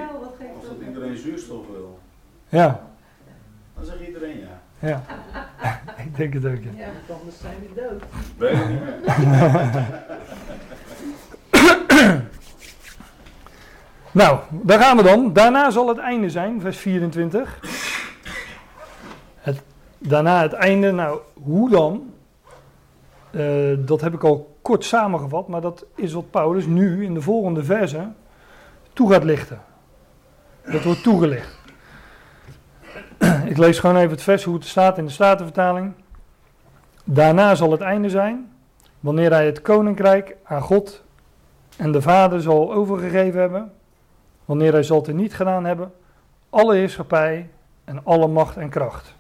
of 0.59 0.69
dat 0.69 0.89
iedereen 0.89 1.17
zuurstof 1.17 1.67
wil. 1.73 1.99
Ja. 2.49 2.81
Dan 3.77 3.85
zegt 3.85 4.01
iedereen 4.01 4.39
ja. 4.39 4.61
Ja, 4.89 5.03
ik 6.05 6.17
denk 6.17 6.33
het 6.33 6.45
ook. 6.45 6.63
Ja, 6.63 6.71
ja 6.77 7.15
anders 7.15 7.39
zijn 7.41 7.55
we 7.61 7.81
dood. 7.81 8.03
Weet 8.37 8.53
ik 8.53 8.69
niet 8.69 8.81
meer. 8.81 8.95
nou, 14.23 14.39
daar 14.51 14.81
gaan 14.81 14.97
we 14.97 15.03
dan. 15.03 15.33
Daarna 15.33 15.71
zal 15.71 15.89
het 15.89 15.99
einde 15.99 16.31
zijn, 16.31 16.61
vers 16.61 16.79
24. 16.79 17.59
Daarna 20.03 20.43
het 20.43 20.53
einde, 20.53 20.93
nou, 20.93 21.21
hoe 21.43 21.71
dan? 21.71 22.13
Uh, 23.31 23.77
dat 23.79 24.01
heb 24.01 24.15
ik 24.15 24.25
al 24.25 24.57
kort 24.63 24.85
samengevat, 24.85 25.49
maar 25.49 25.61
dat 25.61 25.87
is 25.95 26.13
wat 26.13 26.31
Paulus 26.31 26.67
nu 26.67 27.05
in 27.05 27.15
de 27.15 27.21
volgende 27.21 27.65
verse 27.65 28.09
toe 28.93 29.13
gaat 29.13 29.25
lichten. 29.25 29.61
Dat 30.73 30.85
wordt 30.85 31.03
toegelicht. 31.03 31.59
Ik 33.45 33.57
lees 33.57 33.79
gewoon 33.79 33.97
even 33.97 34.11
het 34.11 34.23
vers 34.23 34.45
hoe 34.45 34.55
het 34.55 34.65
staat 34.65 34.99
in 34.99 35.05
de 35.05 35.11
Statenvertaling. 35.11 35.93
Daarna 37.05 37.55
zal 37.55 37.71
het 37.71 37.81
einde 37.81 38.09
zijn, 38.09 38.53
wanneer 39.01 39.31
hij 39.31 39.47
het 39.47 39.63
koninkrijk 39.63 40.37
aan 40.43 40.63
God 40.63 41.03
en 41.77 41.93
de 41.93 42.03
Vader 42.03 42.41
zal 42.41 42.73
overgegeven 42.73 43.41
hebben, 43.41 43.73
wanneer 44.45 44.73
hij 44.73 44.83
zal 44.83 45.03
het 45.03 45.15
niet 45.15 45.35
gedaan 45.35 45.65
hebben, 45.65 45.93
alle 46.51 46.75
heerschappij 46.75 47.51
en 47.85 48.05
alle 48.05 48.29
macht 48.29 48.57
en 48.57 48.69
kracht. 48.69 49.15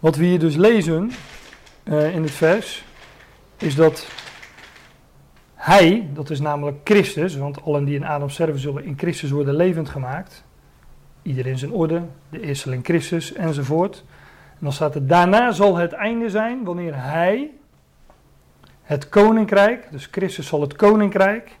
Wat 0.00 0.16
we 0.16 0.24
hier 0.24 0.38
dus 0.38 0.56
lezen 0.56 1.10
uh, 1.84 2.14
in 2.14 2.22
het 2.22 2.30
vers, 2.30 2.84
is 3.58 3.74
dat 3.74 4.08
hij, 5.54 6.08
dat 6.12 6.30
is 6.30 6.40
namelijk 6.40 6.76
Christus, 6.84 7.36
want 7.36 7.62
allen 7.62 7.84
die 7.84 7.94
in 7.94 8.04
Adam 8.04 8.30
sterven 8.30 8.60
zullen 8.60 8.84
in 8.84 8.98
Christus 8.98 9.30
worden 9.30 9.54
levend 9.54 9.88
gemaakt. 9.88 10.44
Iedereen 11.22 11.58
zijn 11.58 11.72
orde, 11.72 12.02
de 12.28 12.40
eersteling 12.40 12.84
Christus 12.84 13.32
enzovoort. 13.32 14.04
En 14.50 14.58
dan 14.58 14.72
staat 14.72 14.94
er, 14.94 15.06
daarna 15.06 15.52
zal 15.52 15.76
het 15.76 15.92
einde 15.92 16.30
zijn 16.30 16.64
wanneer 16.64 17.02
hij 17.02 17.50
het 18.82 19.08
koninkrijk, 19.08 19.88
dus 19.90 20.08
Christus 20.10 20.46
zal 20.46 20.60
het 20.60 20.76
koninkrijk, 20.76 21.58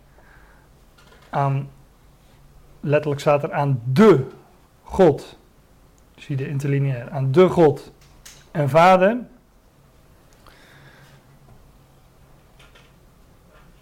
aan, 1.30 1.68
letterlijk 2.80 3.20
staat 3.20 3.42
er 3.42 3.52
aan 3.52 3.80
de 3.92 4.26
God, 4.82 5.38
zie 6.16 6.36
de 6.36 6.48
interlineair, 6.48 7.10
aan 7.10 7.32
de 7.32 7.48
God 7.48 7.92
en 8.56 8.68
Vader, 8.68 9.16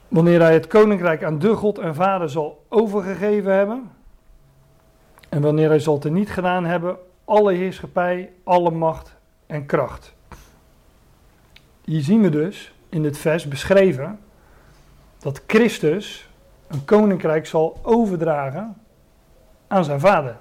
wanneer 0.08 0.40
hij 0.40 0.52
het 0.52 0.66
koninkrijk 0.66 1.24
aan 1.24 1.38
de 1.38 1.54
God 1.54 1.78
en 1.78 1.94
Vader 1.94 2.30
zal 2.30 2.64
overgegeven 2.68 3.52
hebben, 3.52 3.90
en 5.28 5.40
wanneer 5.40 5.68
hij 5.68 5.78
zal 5.78 5.98
te 5.98 6.10
niet 6.10 6.30
gedaan 6.30 6.64
hebben, 6.64 6.96
alle 7.24 7.52
heerschappij, 7.52 8.32
alle 8.44 8.70
macht 8.70 9.16
en 9.46 9.66
kracht. 9.66 10.14
Hier 11.84 12.02
zien 12.02 12.22
we 12.22 12.30
dus 12.30 12.72
in 12.88 13.02
dit 13.02 13.18
vers 13.18 13.48
beschreven 13.48 14.20
dat 15.18 15.42
Christus 15.46 16.28
een 16.66 16.84
koninkrijk 16.84 17.46
zal 17.46 17.78
overdragen 17.82 18.76
aan 19.66 19.84
zijn 19.84 20.00
vader. 20.00 20.36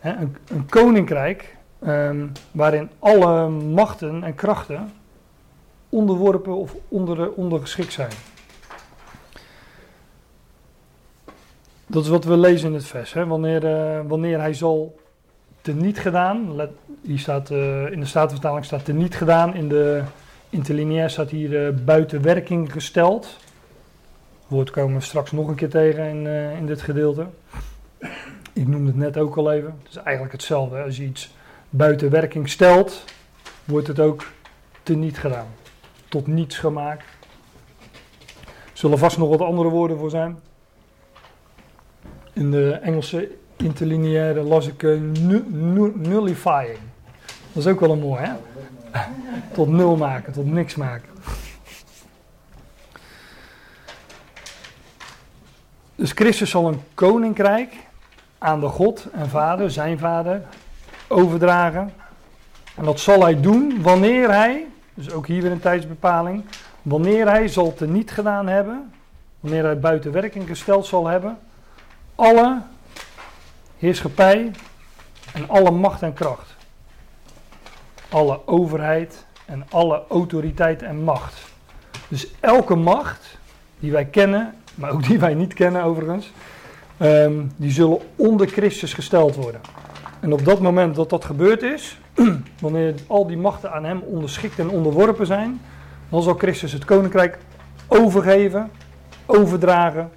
een, 0.00 0.36
een, 0.48 0.66
koninkrijk 0.66 1.55
um, 1.86 2.32
waarin 2.50 2.90
alle 2.98 3.48
machten 3.48 4.24
en 4.24 4.34
krachten 4.34 4.92
onderworpen 5.88 6.56
of 6.56 6.74
onder, 6.88 7.32
ondergeschikt 7.32 7.92
zijn. 7.92 8.10
Dat 11.86 12.02
is 12.02 12.08
wat 12.08 12.24
we 12.24 12.36
lezen 12.36 12.68
in 12.68 12.74
het 12.74 12.86
vers. 12.86 13.12
Hè? 13.12 13.26
Wanneer, 13.26 13.64
uh, 13.64 14.00
wanneer 14.06 14.40
hij 14.40 14.54
zal 14.54 14.98
teniet 15.60 15.98
gedaan. 15.98 16.54
Let, 16.54 16.70
hier 17.02 17.18
staat, 17.18 17.50
uh, 17.50 17.90
in 17.90 18.00
de 18.00 18.06
Statenvertaling 18.06 18.64
staat 18.64 18.84
teniet 18.84 19.14
gedaan. 19.14 19.54
In 19.54 19.68
de 19.68 20.02
interlineair 20.50 21.10
staat 21.10 21.30
hier 21.30 21.66
uh, 21.66 21.84
buiten 21.84 22.22
werking 22.22 22.72
gesteld. 22.72 23.24
Het 23.24 24.54
woord 24.54 24.70
komen 24.70 24.96
we 24.96 25.02
straks 25.02 25.32
nog 25.32 25.48
een 25.48 25.54
keer 25.54 25.70
tegen 25.70 26.04
in, 26.04 26.26
in 26.56 26.66
dit 26.66 26.82
gedeelte. 26.82 27.26
Ik 28.52 28.66
noemde 28.66 28.86
het 28.86 28.96
net 28.96 29.16
ook 29.18 29.36
al 29.36 29.52
even. 29.52 29.78
Het 29.82 29.90
is 29.90 29.96
eigenlijk 29.96 30.32
hetzelfde. 30.32 30.82
Als 30.82 30.96
je 30.96 31.04
iets 31.04 31.34
buiten 31.76 32.10
werking 32.10 32.48
stelt, 32.48 33.04
wordt 33.64 33.86
het 33.86 34.00
ook 34.00 34.26
teniet 34.82 35.18
gedaan. 35.18 35.46
Tot 36.08 36.26
niets 36.26 36.58
gemaakt. 36.58 37.04
Zullen 38.72 38.98
vast 38.98 39.18
nog 39.18 39.28
wat 39.28 39.40
andere 39.40 39.68
woorden 39.68 39.98
voor 39.98 40.10
zijn. 40.10 40.38
In 42.32 42.50
de 42.50 42.70
Engelse 42.72 43.30
interlineaire 43.56 44.42
las 44.42 44.66
ik 44.66 44.82
uh, 44.82 45.00
nullifying. 45.94 46.78
Dat 47.52 47.64
is 47.64 47.66
ook 47.66 47.80
wel 47.80 47.90
een 47.90 48.00
mooi, 48.00 48.22
hè? 48.22 48.32
tot 49.54 49.68
nul 49.68 49.96
maken, 49.96 50.32
tot 50.32 50.46
niks 50.46 50.74
maken. 50.74 51.08
Dus 55.94 56.12
Christus 56.12 56.50
zal 56.50 56.68
een 56.68 56.80
koninkrijk 56.94 57.74
aan 58.38 58.60
de 58.60 58.68
God 58.68 59.06
en 59.12 59.28
Vader, 59.28 59.70
zijn 59.70 59.98
Vader, 59.98 60.42
overdragen. 61.08 61.92
En 62.74 62.84
dat 62.84 63.00
zal 63.00 63.22
hij 63.22 63.40
doen 63.40 63.82
wanneer 63.82 64.30
hij, 64.30 64.66
dus 64.94 65.10
ook 65.10 65.26
hier 65.26 65.42
weer 65.42 65.50
een 65.50 65.60
tijdsbepaling, 65.60 66.44
wanneer 66.82 67.28
hij 67.28 67.48
zal 67.48 67.74
teniet 67.74 68.10
gedaan 68.10 68.46
hebben, 68.46 68.92
wanneer 69.40 69.64
hij 69.64 69.80
buiten 69.80 70.12
werking 70.12 70.46
gesteld 70.46 70.86
zal 70.86 71.06
hebben, 71.06 71.38
alle 72.14 72.62
heerschappij 73.78 74.50
en 75.32 75.48
alle 75.48 75.70
macht 75.70 76.02
en 76.02 76.12
kracht. 76.12 76.54
Alle 78.08 78.40
overheid 78.46 79.26
en 79.44 79.64
alle 79.70 80.02
autoriteit 80.08 80.82
en 80.82 81.02
macht. 81.02 81.34
Dus 82.08 82.26
elke 82.40 82.74
macht 82.74 83.38
die 83.78 83.92
wij 83.92 84.04
kennen, 84.04 84.54
maar 84.74 84.90
ook 84.90 85.06
die 85.06 85.18
wij 85.18 85.34
niet 85.34 85.54
kennen 85.54 85.82
overigens, 85.82 86.32
um, 87.00 87.52
die 87.56 87.70
zullen 87.70 87.98
onder 88.16 88.48
Christus 88.48 88.94
gesteld 88.94 89.34
worden. 89.34 89.60
En 90.26 90.32
op 90.32 90.44
dat 90.44 90.60
moment 90.60 90.94
dat 90.94 91.10
dat 91.10 91.24
gebeurd 91.24 91.62
is, 91.62 91.98
wanneer 92.60 92.94
al 93.06 93.26
die 93.26 93.36
machten 93.36 93.72
aan 93.72 93.84
hem 93.84 94.00
onderschikt 94.00 94.58
en 94.58 94.68
onderworpen 94.68 95.26
zijn, 95.26 95.60
dan 96.08 96.22
zal 96.22 96.34
Christus 96.34 96.72
het 96.72 96.84
koninkrijk 96.84 97.38
overgeven, 97.86 98.70
overdragen 99.26 100.10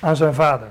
aan 0.00 0.16
zijn 0.16 0.34
vader. 0.34 0.70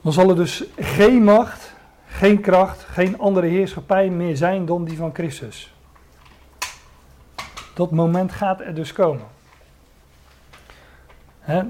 Dan 0.00 0.12
zal 0.12 0.28
er 0.28 0.36
dus 0.36 0.64
geen 0.76 1.24
macht, 1.24 1.74
geen 2.06 2.40
kracht, 2.40 2.82
geen 2.82 3.18
andere 3.18 3.46
heerschappij 3.46 4.08
meer 4.08 4.36
zijn 4.36 4.66
dan 4.66 4.84
die 4.84 4.96
van 4.96 5.14
Christus. 5.14 5.74
Dat 7.74 7.90
moment 7.90 8.32
gaat 8.32 8.60
er 8.60 8.74
dus 8.74 8.92
komen. 8.92 9.26
Hè? 11.40 11.62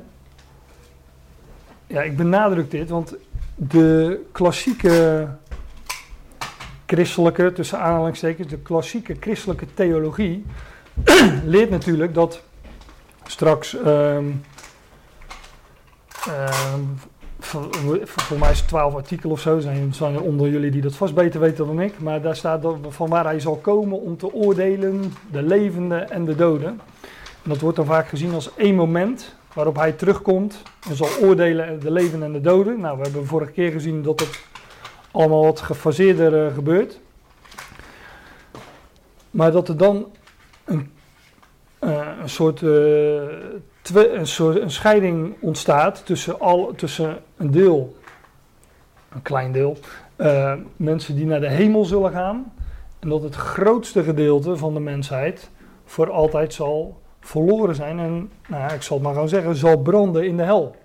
Ja, 1.87 2.03
ik 2.03 2.17
benadruk 2.17 2.71
dit, 2.71 2.91
want 2.91 3.15
de 3.59 4.21
klassieke 4.33 5.29
christelijke, 6.87 7.53
tussen 7.53 7.81
aanhalingstekens, 7.81 8.49
de 8.49 8.59
klassieke 8.59 9.17
christelijke 9.21 9.67
theologie 9.75 10.45
leert 11.45 11.71
natuurlijk 11.71 12.15
dat 12.15 12.43
straks 13.27 13.77
um, 13.87 14.43
voor, 17.39 18.39
mij 18.39 18.51
is 18.51 18.59
het 18.59 18.69
12 18.69 18.95
artikelen 18.95 19.33
of 19.33 19.41
zo, 19.41 19.61
zijn, 19.61 19.95
zijn 19.95 20.15
er 20.15 20.23
onder 20.23 20.49
jullie 20.49 20.71
die 20.71 20.83
dat 20.83 20.95
vast 20.95 21.15
beter 21.15 21.41
weten 21.41 21.67
dan 21.67 21.81
ik. 21.81 22.01
Maar 22.01 22.23
daar 22.23 22.37
staat 22.37 22.67
van 22.89 23.09
waar 23.09 23.25
hij 23.25 23.41
zal 23.41 23.57
komen 23.57 24.01
om 24.01 24.17
te 24.17 24.33
oordelen, 24.33 25.13
de 25.31 25.43
levenden 25.43 26.11
en 26.11 26.25
de 26.25 26.35
doden. 26.35 26.81
En 27.43 27.51
dat 27.51 27.61
wordt 27.61 27.77
dan 27.77 27.87
vaak 27.87 28.09
gezien 28.09 28.35
als 28.35 28.55
één 28.57 28.75
moment 28.75 29.37
waarop 29.55 29.77
hij 29.77 29.93
terugkomt 29.93 30.63
en 30.89 30.97
zal 30.97 31.09
oordelen 31.23 31.81
de 31.81 31.91
levenden 31.91 32.29
en 32.29 32.33
de 32.33 32.41
doden. 32.41 32.81
Nou, 32.81 32.97
we 32.97 33.03
hebben 33.03 33.27
vorige 33.27 33.53
keer 33.53 33.73
gezien 33.73 34.03
dat 34.03 34.21
het 34.21 34.41
allemaal 35.11 35.45
wat 35.45 35.61
gefaseerder 35.61 36.47
uh, 36.47 36.55
gebeurt. 36.55 37.01
Maar 39.31 39.53
dat 39.53 39.69
er 39.69 39.77
dan 39.77 40.07
een, 40.65 40.93
uh, 41.81 42.09
een 42.21 42.29
soort 42.29 42.61
uh, 42.61 42.71
een, 43.95 44.27
soort, 44.27 44.61
een 44.61 44.71
scheiding 44.71 45.35
ontstaat 45.41 46.07
tussen, 46.07 46.41
al, 46.41 46.73
tussen 46.77 47.19
een 47.37 47.51
deel, 47.51 47.97
een 49.13 49.23
klein 49.23 49.53
deel, 49.53 49.79
mensen 50.77 51.17
die 51.17 51.27
naar 51.27 51.41
de 51.41 51.49
hemel 51.49 51.85
zullen 51.85 52.13
gaan. 52.13 52.53
En 52.99 53.09
dat 53.09 53.23
het 53.23 53.35
grootste 53.35 54.03
gedeelte 54.03 54.57
van 54.57 54.75
de 54.75 54.81
mensheid 54.81 55.51
voor 55.85 56.11
altijd 56.11 56.55
zal 56.55 57.01
verloren 57.29 57.75
zijn. 57.75 57.99
En 57.99 58.31
nou, 58.49 58.73
ik 58.75 58.83
zal 58.83 58.97
het 58.97 59.05
maar 59.05 59.15
gewoon 59.15 59.29
zeggen, 59.29 59.57
zal 59.57 59.79
branden 59.79 60.27
in 60.27 60.37
de 60.37 60.43
hel. 60.43 60.77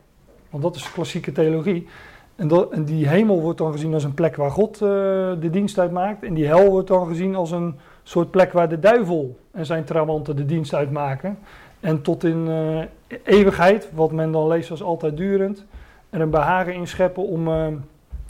Want 0.50 0.64
dat 0.64 0.76
is 0.76 0.92
klassieke 0.92 1.32
theologie. 1.32 1.88
En, 2.36 2.72
en 2.72 2.84
die 2.84 3.08
hemel 3.08 3.42
wordt 3.42 3.58
dan 3.58 3.72
gezien 3.72 3.94
als 3.94 4.04
een 4.04 4.14
plek 4.14 4.36
waar 4.36 4.52
God 4.52 4.74
uh, 4.74 4.80
de 5.40 5.50
dienst 5.52 5.80
uitmaakt. 5.80 6.24
En 6.24 6.34
die 6.34 6.46
hel 6.46 6.70
wordt 6.70 6.88
dan 6.88 7.08
gezien 7.08 7.36
als 7.36 7.52
een 7.52 7.76
soort 8.04 8.32
plek 8.32 8.52
waar 8.52 8.70
de 8.70 8.80
duivel 8.80 9.40
en 9.52 9.66
zijn 9.66 9.84
trawanten 9.84 10.36
de 10.36 10.46
dienst 10.46 10.74
uitmaken. 10.74 11.38
En 11.80 12.02
tot 12.02 12.24
in 12.24 12.48
uh, 12.48 12.82
eeuwigheid, 13.24 13.90
wat 13.94 14.12
men 14.12 14.32
dan 14.32 14.48
leest 14.48 14.72
als 14.72 14.84
altijd 14.84 15.18
durend. 15.18 15.66
En 16.10 16.22
een 16.22 16.30
behagen 16.30 16.74
inscheppen 16.74 17.24
om, 17.24 17.48
uh, 17.48 17.68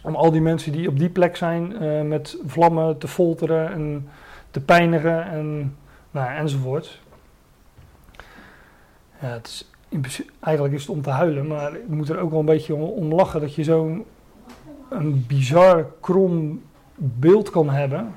om 0.03 0.15
al 0.15 0.31
die 0.31 0.41
mensen 0.41 0.71
die 0.71 0.87
op 0.87 0.99
die 0.99 1.09
plek 1.09 1.35
zijn 1.35 1.73
met 2.07 2.37
vlammen 2.45 2.97
te 2.97 3.07
folteren 3.07 3.71
en 3.71 4.07
te 4.51 4.61
pijnigen 4.61 5.27
en, 5.27 5.75
nou, 6.11 6.35
enzovoort. 6.35 7.01
Ja, 9.23 9.29
het 9.29 9.65
eigenlijk 10.39 10.75
is 10.75 10.81
het 10.81 10.89
om 10.89 11.01
te 11.01 11.09
huilen, 11.09 11.47
maar 11.47 11.75
ik 11.75 11.87
moet 11.87 12.09
er 12.09 12.19
ook 12.19 12.29
wel 12.29 12.39
een 12.39 12.45
beetje 12.45 12.75
om, 12.75 12.81
om 12.81 13.13
lachen 13.13 13.41
dat 13.41 13.55
je 13.55 13.63
zo'n 13.63 14.05
een 14.89 15.25
bizar 15.27 15.91
krom 15.99 16.63
beeld 16.95 17.49
kan 17.49 17.69
hebben. 17.69 18.15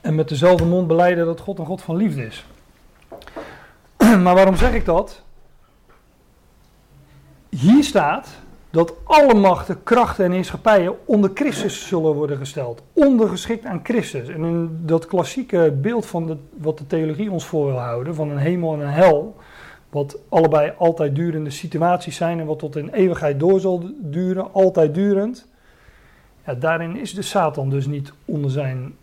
En 0.00 0.14
met 0.14 0.28
dezelfde 0.28 0.64
mond 0.64 0.86
beleiden 0.86 1.26
dat 1.26 1.40
God 1.40 1.58
een 1.58 1.66
God 1.66 1.82
van 1.82 1.96
liefde 1.96 2.26
is. 2.26 2.46
Maar 4.22 4.34
waarom 4.34 4.56
zeg 4.56 4.74
ik 4.74 4.84
dat? 4.84 5.22
Hier 7.48 7.84
staat 7.84 8.28
dat 8.76 8.94
alle 9.04 9.34
machten, 9.34 9.82
krachten 9.82 10.24
en 10.24 10.30
heerschappijen 10.30 10.94
onder 11.04 11.30
Christus 11.34 11.86
zullen 11.88 12.14
worden 12.14 12.36
gesteld. 12.36 12.82
Ondergeschikt 12.92 13.64
aan 13.64 13.80
Christus. 13.82 14.28
En 14.28 14.44
in 14.44 14.78
dat 14.82 15.06
klassieke 15.06 15.74
beeld 15.80 16.06
van 16.06 16.40
wat 16.58 16.78
de 16.78 16.86
theologie 16.86 17.30
ons 17.30 17.44
voor 17.44 17.66
wil 17.66 17.78
houden, 17.78 18.14
van 18.14 18.30
een 18.30 18.38
hemel 18.38 18.74
en 18.74 18.80
een 18.80 18.92
hel, 18.92 19.36
wat 19.90 20.18
allebei 20.28 20.72
altijd 20.78 21.14
durende 21.14 21.50
situaties 21.50 22.16
zijn 22.16 22.40
en 22.40 22.46
wat 22.46 22.58
tot 22.58 22.76
in 22.76 22.88
eeuwigheid 22.88 23.40
door 23.40 23.60
zal 23.60 23.82
duren, 23.98 24.52
altijd 24.52 24.94
durend. 24.94 25.46
Ja, 26.46 26.54
daarin 26.54 26.96
is 26.96 27.14
de 27.14 27.22
Satan 27.22 27.70
dus 27.70 27.86
niet 27.86 28.12
onder 28.24 28.50
zijn 28.50 28.94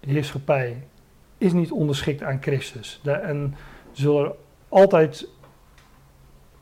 heerschappij, 0.00 0.82
is 1.38 1.52
niet 1.52 1.72
onderschikt 1.72 2.22
aan 2.22 2.38
Christus. 2.40 3.00
en 3.04 3.54
zullen 3.92 4.32
altijd, 4.68 5.28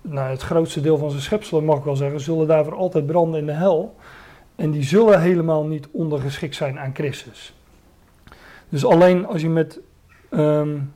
nou 0.08 0.30
het 0.30 0.42
grootste 0.42 0.80
deel 0.80 0.98
van 0.98 1.10
zijn 1.10 1.22
schepselen 1.22 1.64
mag 1.64 1.78
ik 1.78 1.84
wel 1.84 1.96
zeggen, 1.96 2.20
zullen 2.20 2.46
daarvoor 2.46 2.74
altijd 2.74 3.06
branden 3.06 3.40
in 3.40 3.46
de 3.46 3.52
hel. 3.52 3.94
En 4.54 4.70
die 4.70 4.82
zullen 4.82 5.20
helemaal 5.20 5.66
niet 5.66 5.88
ondergeschikt 5.90 6.54
zijn 6.54 6.78
aan 6.78 6.94
Christus. 6.94 7.54
Dus 8.68 8.84
alleen 8.84 9.26
als 9.26 9.40
je 9.40 9.48
met, 9.48 9.80
um, 10.30 10.92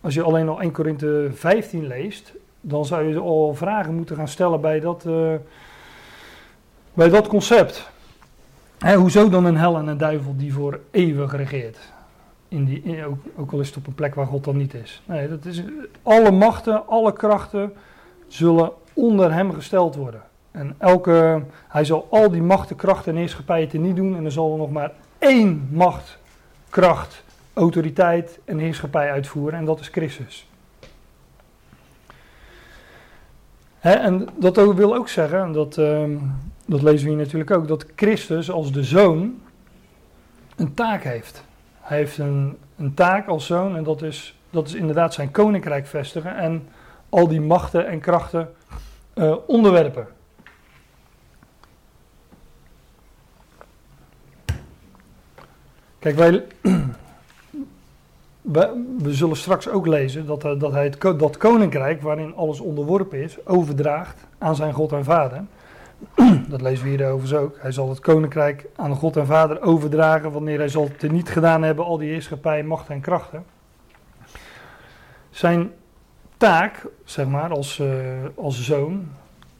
als 0.00 0.14
je 0.14 0.22
alleen 0.22 0.48
al 0.48 0.60
1 0.60 0.72
Korinthe 0.72 1.28
15 1.32 1.86
leest, 1.86 2.32
dan 2.60 2.84
zou 2.84 3.08
je 3.08 3.18
al 3.18 3.54
vragen 3.54 3.94
moeten 3.94 4.16
gaan 4.16 4.28
stellen 4.28 4.60
bij 4.60 4.80
dat, 4.80 5.04
uh, 5.06 5.34
bij 6.94 7.08
dat 7.08 7.26
concept. 7.26 7.90
Hè, 8.78 8.94
hoezo 8.96 9.28
dan 9.28 9.44
een 9.44 9.56
hel 9.56 9.76
en 9.76 9.86
een 9.86 9.98
duivel 9.98 10.36
die 10.36 10.52
voor 10.52 10.80
eeuwig 10.90 11.36
regeert? 11.36 11.78
In 12.54 12.64
die, 12.64 13.06
ook, 13.06 13.18
ook, 13.36 13.52
al 13.52 13.60
is 13.60 13.68
het 13.68 13.76
op 13.76 13.86
een 13.86 13.94
plek 13.94 14.14
waar 14.14 14.26
God 14.26 14.44
dan 14.44 14.56
niet 14.56 14.74
is. 14.74 15.02
Nee, 15.04 15.28
dat 15.28 15.44
is, 15.44 15.62
alle 16.02 16.30
machten, 16.30 16.86
alle 16.86 17.12
krachten 17.12 17.72
zullen 18.26 18.72
onder 18.92 19.32
hem 19.32 19.52
gesteld 19.52 19.94
worden. 19.94 20.22
En 20.50 20.74
elke, 20.78 21.42
hij 21.68 21.84
zal 21.84 22.06
al 22.10 22.30
die 22.30 22.42
machten, 22.42 22.76
krachten 22.76 23.12
en 23.12 23.18
heerschappijen 23.18 23.68
te 23.68 23.78
niet 23.78 23.96
doen. 23.96 24.16
En 24.16 24.24
er 24.24 24.32
zal 24.32 24.52
er 24.52 24.58
nog 24.58 24.70
maar 24.70 24.92
één 25.18 25.68
macht, 25.72 26.18
kracht 26.70 27.22
autoriteit 27.52 28.38
en 28.44 28.58
heerschappij 28.58 29.10
uitvoeren 29.10 29.58
en 29.58 29.64
dat 29.64 29.80
is 29.80 29.88
Christus. 29.88 30.48
Hè, 33.78 33.92
en 33.92 34.28
dat 34.36 34.74
wil 34.74 34.94
ook 34.94 35.08
zeggen, 35.08 35.42
en 35.42 35.52
dat, 35.52 35.78
ehm, 35.78 36.16
dat 36.66 36.82
lezen 36.82 37.04
we 37.04 37.12
hier 37.12 37.22
natuurlijk 37.22 37.50
ook, 37.50 37.68
dat 37.68 37.86
Christus 37.96 38.50
als 38.50 38.72
de 38.72 38.84
zoon 38.84 39.40
een 40.56 40.74
taak 40.74 41.02
heeft. 41.02 41.44
Hij 41.84 41.96
heeft 41.96 42.18
een, 42.18 42.58
een 42.76 42.94
taak 42.94 43.26
als 43.26 43.46
zoon 43.46 43.76
en 43.76 43.84
dat 43.84 44.02
is, 44.02 44.38
dat 44.50 44.66
is 44.66 44.74
inderdaad 44.74 45.14
zijn 45.14 45.30
koninkrijk 45.30 45.86
vestigen 45.86 46.36
en 46.36 46.68
al 47.08 47.28
die 47.28 47.40
machten 47.40 47.86
en 47.86 48.00
krachten 48.00 48.54
uh, 49.14 49.36
onderwerpen. 49.46 50.06
Kijk, 55.98 56.16
wij, 58.40 58.70
we, 58.98 59.14
zullen 59.14 59.36
straks 59.36 59.68
ook 59.68 59.86
lezen 59.86 60.26
dat, 60.26 60.40
dat 60.40 60.72
hij 60.72 60.84
het, 60.84 61.18
dat 61.18 61.36
koninkrijk, 61.36 62.02
waarin 62.02 62.34
alles 62.34 62.60
onderworpen 62.60 63.22
is, 63.22 63.46
overdraagt 63.46 64.26
aan 64.38 64.56
zijn 64.56 64.72
God 64.72 64.92
en 64.92 65.04
Vader. 65.04 65.44
Dat 66.48 66.60
lezen 66.60 66.84
we 66.84 66.90
hier 66.90 67.06
overigens 67.06 67.40
ook. 67.40 67.56
Hij 67.58 67.72
zal 67.72 67.88
het 67.88 68.00
koninkrijk 68.00 68.66
aan 68.76 68.94
God 68.94 69.16
en 69.16 69.26
Vader 69.26 69.62
overdragen 69.62 70.32
wanneer 70.32 70.58
hij 70.58 70.68
zal 70.68 70.88
het 70.98 71.12
niet 71.12 71.28
gedaan 71.28 71.62
hebben, 71.62 71.84
al 71.84 71.98
die 71.98 72.10
heerschappij, 72.10 72.62
macht 72.62 72.88
en 72.88 73.00
krachten. 73.00 73.44
Zijn 75.30 75.72
taak, 76.36 76.86
zeg 77.04 77.26
maar, 77.26 77.50
als, 77.50 77.78
uh, 77.78 77.88
als 78.34 78.62
zoon, 78.62 79.08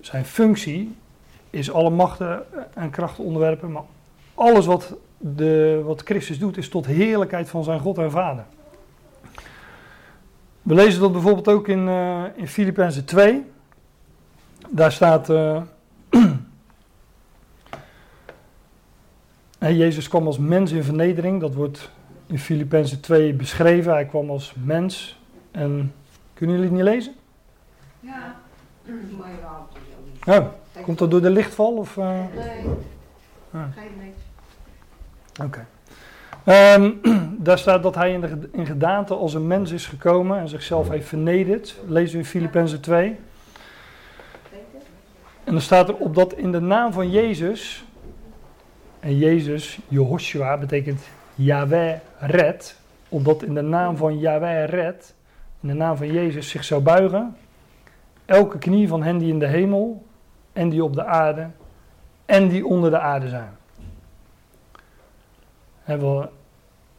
zijn 0.01 0.25
functie, 0.25 0.97
is 1.51 1.73
alle 1.73 1.91
machten 1.91 2.43
en 2.75 2.91
krachten 2.91 3.25
onderwerpen, 3.25 3.73
maar 3.73 3.83
alles 4.35 4.67
wat, 4.67 4.95
de, 5.19 5.83
wat 5.85 6.03
Christus 6.03 6.39
doet, 6.39 6.57
is 6.57 6.69
tot 6.69 6.87
heerlijkheid 6.87 7.49
van 7.49 7.65
zijn 7.65 7.81
God 7.81 7.99
en 7.99 8.11
Vader. 8.11 8.45
We 10.63 10.75
lezen 10.75 11.01
dat 11.01 11.13
bijvoorbeeld 11.13 11.49
ook 11.49 11.69
in, 11.69 11.87
uh, 11.87 12.23
in 12.35 12.49
Filippenzen 12.49 13.05
2. 13.05 13.45
Daar 14.69 14.93
staat. 14.93 15.31
Uh, 15.31 15.63
Jezus 19.72 20.09
kwam 20.09 20.27
als 20.27 20.38
mens 20.38 20.72
in 20.72 20.83
vernedering. 20.83 21.40
Dat 21.40 21.55
wordt 21.55 21.90
in 22.27 22.38
Filippenzen 22.38 23.00
2 23.00 23.35
beschreven. 23.35 23.92
Hij 23.92 24.07
kwam 24.07 24.31
als 24.31 24.55
mens. 24.64 25.18
En 25.50 25.94
kunnen 26.35 26.57
jullie 26.57 26.70
het 26.70 26.79
niet 26.79 26.94
lezen? 26.94 27.14
Ja, 28.00 28.37
maar. 29.18 29.33
Oh, 30.27 30.46
komt 30.83 30.98
dat 30.98 31.11
door 31.11 31.20
de 31.20 31.31
lichtval? 31.31 31.77
Of, 31.77 31.96
uh... 31.96 32.09
Nee, 32.35 32.64
ah. 33.50 33.61
Oké. 35.44 35.66
Um, 36.46 37.00
daar 37.46 37.59
staat 37.59 37.83
dat 37.83 37.94
hij 37.94 38.12
in, 38.12 38.20
de, 38.20 38.48
in 38.53 38.66
gedaante 38.66 39.14
als 39.14 39.35
een 39.35 39.46
mens 39.46 39.70
is 39.70 39.87
gekomen 39.87 40.38
en 40.38 40.48
zichzelf 40.48 40.88
heeft 40.88 41.09
vernederd. 41.09 41.77
Lezen 41.87 42.12
we 42.12 42.18
in 42.18 42.29
Filippenzen 42.29 42.81
2. 42.81 43.16
En 45.44 45.53
dan 45.53 45.61
staat 45.61 45.88
er 45.88 45.96
op 45.96 46.14
dat 46.14 46.33
in 46.33 46.53
de 46.53 46.61
naam 46.61 46.92
van 46.92 47.11
Jezus, 47.11 47.85
en 49.05 49.19
Jezus, 49.19 49.79
Jehoshua, 49.88 50.57
betekent 50.57 51.01
Yahweh 51.35 51.97
red, 52.19 52.77
opdat 53.09 53.43
in 53.43 53.55
de 53.55 53.62
naam 53.62 53.97
van 53.97 54.19
Yahweh 54.19 54.69
red, 54.69 55.14
in 55.61 55.69
de 55.69 55.75
naam 55.75 55.97
van 55.97 56.12
Jezus 56.12 56.49
zich 56.49 56.64
zou 56.64 56.83
buigen, 56.83 57.37
elke 58.25 58.59
knie 58.59 58.88
van 58.88 59.03
hen 59.03 59.19
die 59.19 59.33
in 59.33 59.38
de 59.38 59.47
hemel 59.47 60.05
en 60.53 60.69
die 60.69 60.85
op 60.85 60.95
de 60.95 61.05
aarde 61.05 61.47
en 62.27 62.49
die 62.49 62.67
onder 62.67 62.90
de 62.90 62.99
aarde 62.99 63.29
zijn 63.29 63.57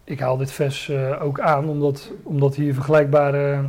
ik 0.05 0.19
haal 0.19 0.37
dit 0.37 0.51
vers 0.51 0.87
uh, 0.87 1.23
ook 1.23 1.39
aan 1.39 1.69
omdat, 1.69 2.11
omdat 2.23 2.55
hier 2.55 2.73
vergelijkbare 2.73 3.65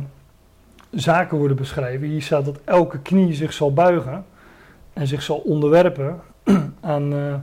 zaken 0.91 1.37
worden 1.37 1.57
beschreven. 1.57 2.07
Hier 2.07 2.21
staat 2.21 2.45
dat 2.45 2.59
elke 2.63 2.99
knie 2.99 3.33
zich 3.33 3.53
zal 3.53 3.73
buigen 3.73 4.25
en 4.93 5.07
zich 5.07 5.21
zal 5.21 5.37
onderwerpen 5.37 6.21
aan, 6.81 7.13
uh, 7.13 7.33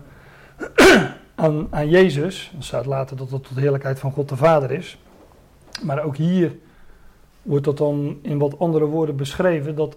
aan, 1.35 1.67
aan 1.71 1.89
Jezus. 1.89 2.53
Er 2.57 2.65
staat 2.65 2.87
later 2.87 3.17
dat 3.17 3.31
dat 3.31 3.45
tot 3.45 3.57
heerlijkheid 3.57 3.99
van 3.99 4.13
God 4.13 4.29
de 4.29 4.37
Vader 4.37 4.71
is. 4.71 4.99
Maar 5.83 6.03
ook 6.03 6.17
hier 6.17 6.57
wordt 7.43 7.65
dat 7.65 7.79
dan 7.79 8.19
in 8.23 8.39
wat 8.39 8.59
andere 8.59 8.85
woorden 8.85 9.17
beschreven 9.17 9.75
dat 9.75 9.97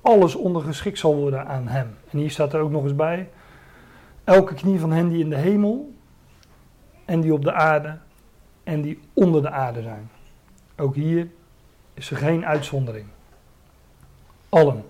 alles 0.00 0.34
ondergeschikt 0.34 0.98
zal 0.98 1.16
worden 1.16 1.46
aan 1.46 1.68
Hem. 1.68 1.96
En 2.10 2.18
hier 2.18 2.30
staat 2.30 2.52
er 2.52 2.60
ook 2.60 2.70
nog 2.70 2.82
eens 2.82 2.96
bij: 2.96 3.28
elke 4.24 4.54
knie 4.54 4.80
van 4.80 4.92
hen 4.92 5.08
die 5.08 5.22
in 5.22 5.30
de 5.30 5.36
hemel 5.36 5.94
en 7.04 7.20
die 7.20 7.32
op 7.32 7.44
de 7.44 7.52
aarde 7.52 7.98
en 8.64 8.82
die 8.82 9.00
onder 9.12 9.42
de 9.42 9.50
aarde 9.50 9.82
zijn. 9.82 10.10
Ook 10.76 10.94
hier 10.94 11.28
is 11.94 12.10
er 12.10 12.16
geen 12.16 12.46
uitzondering. 12.46 13.06
Allen. 14.48 14.84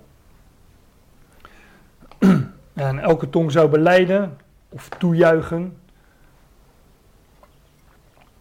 En 2.80 2.98
elke 2.98 3.30
tong 3.30 3.52
zou 3.52 3.68
beleiden 3.68 4.36
of 4.68 4.88
toejuichen 4.88 5.76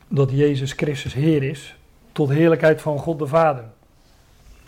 dat 0.07 0.31
Jezus 0.31 0.71
Christus 0.71 1.13
Heer 1.13 1.43
is, 1.43 1.77
tot 2.11 2.29
heerlijkheid 2.29 2.81
van 2.81 2.99
God 2.99 3.19
de 3.19 3.27
Vader. 3.27 3.63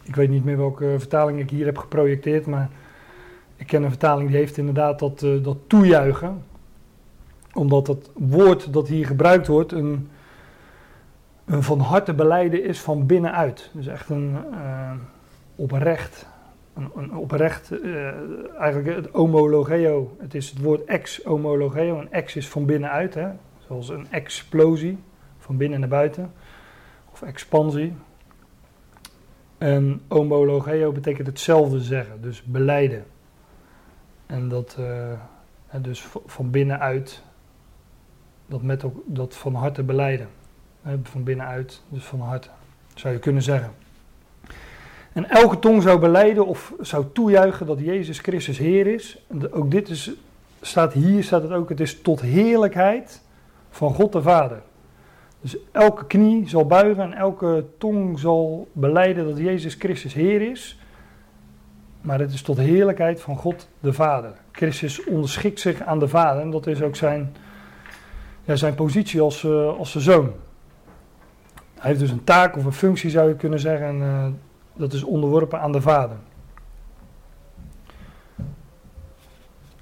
Ik 0.04 0.16
weet 0.16 0.30
niet 0.30 0.44
meer 0.44 0.58
welke 0.58 0.96
vertaling 0.98 1.40
ik 1.40 1.50
hier 1.50 1.66
heb 1.66 1.78
geprojecteerd, 1.78 2.46
maar 2.46 2.70
ik 3.56 3.68
ken 3.68 3.84
een 3.84 3.90
vertaling 3.90 4.30
die 4.30 4.38
heeft 4.38 4.58
inderdaad 4.58 5.00
dat, 5.00 5.22
uh, 5.22 5.44
dat 5.44 5.58
toejuichen 5.68 6.44
omdat 7.54 7.88
het 7.88 8.10
woord 8.14 8.74
dat 8.74 8.88
hier 8.88 9.06
gebruikt 9.06 9.48
wordt 9.48 9.72
een, 9.72 10.10
een 11.46 11.64
van 11.64 11.80
harte 11.80 12.14
beleiden 12.14 12.64
is 12.64 12.80
van 12.80 13.06
binnenuit. 13.06 13.70
Dus 13.74 13.88
echt 13.88 14.10
een 14.10 14.38
uh, 14.52 14.92
oprecht, 15.56 16.28
een, 16.74 16.92
een 16.96 17.16
oprecht, 17.16 17.72
uh, 17.72 18.60
eigenlijk 18.60 18.96
het 18.96 19.10
homologeo. 19.12 20.16
Het 20.20 20.34
is 20.34 20.50
het 20.50 20.62
woord 20.62 20.86
ex-homologeo. 20.86 22.00
Een 22.00 22.12
ex 22.12 22.36
is 22.36 22.50
van 22.50 22.66
binnenuit, 22.66 23.14
hè? 23.14 23.30
zoals 23.68 23.90
een 23.90 24.08
explosie, 24.12 24.98
van 25.38 25.58
binnen 25.58 25.80
naar 25.80 25.90
buiten. 25.90 26.32
Of 27.12 27.22
expansie. 27.22 27.94
En 29.58 30.02
homologeo 30.08 30.92
betekent 30.92 31.28
hetzelfde 31.28 31.82
zeggen, 31.82 32.22
dus 32.22 32.44
beleiden. 32.44 33.06
En 34.26 34.50
dat, 34.50 34.78
uh, 34.80 35.14
dus 35.82 36.08
van 36.26 36.50
binnenuit 36.50 37.24
dat, 38.48 38.62
met 38.62 38.86
dat 39.06 39.36
van 39.36 39.56
harte 39.56 39.84
beleiden. 39.84 40.28
Van 41.04 41.24
binnenuit, 41.24 41.84
dus 41.90 42.04
van 42.04 42.20
harte, 42.20 42.50
zou 42.96 43.14
je 43.14 43.20
kunnen 43.20 43.42
zeggen. 43.42 43.72
En 45.14 45.30
elke 45.30 45.60
tong 45.60 45.82
zou 45.82 46.00
beleiden 46.00 46.48
of 46.48 46.74
zou 46.80 47.06
toejuichen 47.14 47.66
dat 47.66 47.80
Jezus 47.80 48.20
Christus 48.20 48.58
Heer 48.58 48.88
is. 48.88 49.24
En 49.28 49.54
ook 49.54 49.72
dit 49.72 49.90
is, 49.90 50.12
staat 50.62 50.94
hier, 50.94 51.24
staat 51.24 51.42
het 51.42 51.52
ook, 51.52 51.70
het 51.70 51.80
is 51.80 52.02
tot 52.02 52.22
heerlijkheid 52.22 53.22
van 53.70 53.94
God 53.94 54.12
de 54.12 54.22
Vader. 54.22 54.62
Dus 55.42 55.58
elke 55.72 56.06
knie 56.06 56.50
zal 56.50 56.66
buigen 56.66 57.04
en 57.04 57.14
elke 57.14 57.66
tong 57.78 58.20
zal 58.20 58.68
beleiden 58.72 59.26
dat 59.26 59.38
Jezus 59.38 59.76
Christus 59.76 60.14
Heer 60.14 60.42
is. 60.42 60.80
Maar 62.02 62.20
het 62.20 62.34
is 62.34 62.42
tot 62.42 62.58
heerlijkheid 62.58 63.22
van 63.22 63.38
God 63.38 63.68
de 63.80 63.94
Vader. 63.94 64.34
Christus 64.52 65.04
onderschikt 65.04 65.60
zich 65.60 65.82
aan 65.82 66.00
de 66.00 66.08
Vader 66.08 66.42
en 66.42 66.52
dat 66.52 66.68
is 66.68 66.82
ook 66.82 66.96
zijn 66.96 67.36
ja, 68.44 68.56
zijn 68.56 68.76
positie 68.76 69.22
als, 69.22 69.44
uh, 69.44 69.78
als 69.78 69.92
zijn 69.92 70.04
zoon. 70.04 70.32
Hij 71.80 71.90
heeft 71.90 72.00
dus 72.00 72.12
een 72.12 72.24
taak 72.24 72.58
of 72.58 72.66
een 72.66 72.74
functie 72.74 73.10
zou 73.10 73.28
je 73.28 73.36
kunnen 73.36 73.60
zeggen 73.60 73.88
en 73.88 73.98
uh, 73.98 74.26
dat 74.82 74.94
is 74.94 75.04
onderworpen 75.04 75.60
aan 75.60 75.72
de 75.72 75.82
vader. 75.82 76.18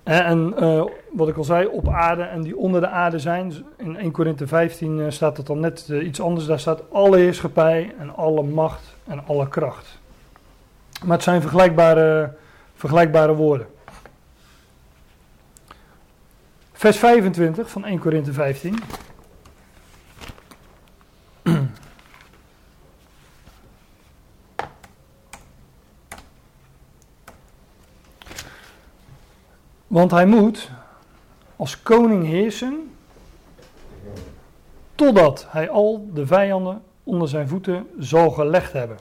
En, 0.03 0.25
en 0.25 0.53
uh, 0.59 0.83
wat 1.11 1.27
ik 1.27 1.37
al 1.37 1.43
zei, 1.43 1.67
op 1.67 1.87
aarde 1.87 2.23
en 2.23 2.41
die 2.41 2.57
onder 2.57 2.81
de 2.81 2.87
aarde 2.87 3.19
zijn. 3.19 3.53
In 3.77 3.97
1 3.97 4.11
Korinthe 4.11 4.47
15 4.47 5.11
staat 5.11 5.35
dat 5.35 5.47
dan 5.47 5.59
net 5.59 5.87
iets 5.87 6.21
anders. 6.21 6.45
Daar 6.45 6.59
staat 6.59 6.91
alle 6.91 7.17
heerschappij 7.17 7.93
en 7.99 8.15
alle 8.15 8.43
macht 8.43 8.95
en 9.07 9.27
alle 9.27 9.47
kracht. 9.47 9.99
Maar 11.03 11.15
het 11.15 11.23
zijn 11.23 11.41
vergelijkbare, 11.41 12.33
vergelijkbare 12.75 13.35
woorden. 13.35 13.67
Vers 16.71 16.97
25 16.97 17.69
van 17.69 17.85
1 17.85 17.99
Korinthe 17.99 18.33
15. 18.33 18.79
Want 29.89 30.11
hij 30.11 30.25
moet 30.25 30.71
als 31.55 31.81
koning 31.81 32.25
heersen 32.25 32.91
totdat 34.95 35.45
hij 35.49 35.69
al 35.69 36.09
de 36.13 36.27
vijanden 36.27 36.81
onder 37.03 37.27
zijn 37.27 37.47
voeten 37.47 37.87
zal 37.97 38.31
gelegd 38.31 38.73
hebben. 38.73 38.97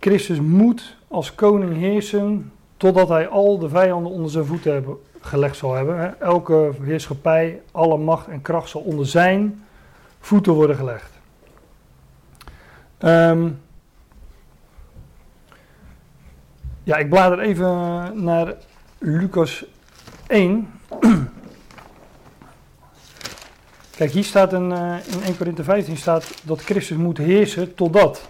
Christus 0.00 0.40
moet 0.40 0.96
als 1.08 1.34
koning 1.34 1.76
heersen 1.76 2.52
totdat 2.76 3.08
hij 3.08 3.28
al 3.28 3.58
de 3.58 3.68
vijanden 3.68 4.12
onder 4.12 4.30
zijn 4.30 4.44
voeten 4.44 4.72
hebben, 4.72 4.96
gelegd 5.20 5.56
zal 5.56 5.74
hebben. 5.74 6.20
Elke 6.20 6.70
heerschappij, 6.82 7.62
alle 7.70 7.98
macht 7.98 8.28
en 8.28 8.42
kracht 8.42 8.68
zal 8.68 8.80
onder 8.80 9.06
zijn 9.06 9.64
voeten 10.20 10.52
worden 10.52 10.76
gelegd. 10.76 11.10
Um, 12.98 13.60
ja, 16.86 16.96
ik 16.96 17.08
blader 17.08 17.40
even 17.40 17.70
naar 18.24 18.54
Lucas 18.98 19.64
1. 20.26 20.68
Kijk, 23.96 24.10
hier 24.10 24.24
staat 24.24 24.52
een, 24.52 24.70
uh, 24.70 24.96
in 25.06 25.22
1 25.22 25.36
Korinthe 25.36 25.64
15 25.64 25.96
staat 25.96 26.42
dat 26.44 26.60
Christus 26.60 26.96
moet 26.96 27.18
heersen 27.18 27.74
totdat. 27.74 28.28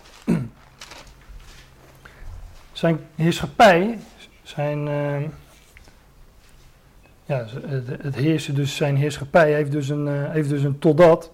zijn 2.73 2.99
heerschappij, 3.15 3.99
zijn, 4.43 4.87
uh, 4.87 5.23
ja, 7.25 7.47
het, 8.01 8.15
heersen, 8.15 8.55
dus 8.55 8.77
zijn 8.77 8.97
heerschappij 8.97 9.53
heeft 9.53 9.73
dus 9.73 9.89
een, 9.89 10.07
uh, 10.07 10.31
heeft 10.31 10.49
dus 10.49 10.63
een 10.63 10.79
totdat. 10.79 11.33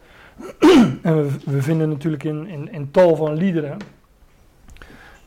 en 1.03 1.23
we, 1.23 1.31
we, 1.45 1.63
vinden 1.63 1.89
natuurlijk 1.89 2.25
in, 2.25 2.47
in, 2.47 2.73
in 2.73 2.91
tal 2.91 3.17
van 3.17 3.35
liederen 3.35 3.79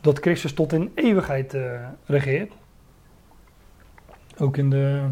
dat 0.05 0.19
Christus 0.19 0.53
tot 0.53 0.73
in 0.73 0.91
eeuwigheid 0.95 1.53
uh, 1.53 1.87
regeert. 2.05 2.51
Ook 4.37 4.57
in 4.57 4.69
de 4.69 5.05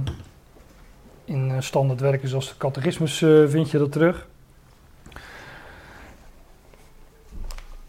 in 1.26 1.50
uh, 1.50 1.60
standaardwerken 1.60 2.28
zoals 2.28 2.48
de 2.48 2.58
catechismus 2.58 3.22
uh, 3.22 3.48
vind 3.48 3.72
je 3.72 3.78
dat 3.78 3.92
terug. 3.92 4.28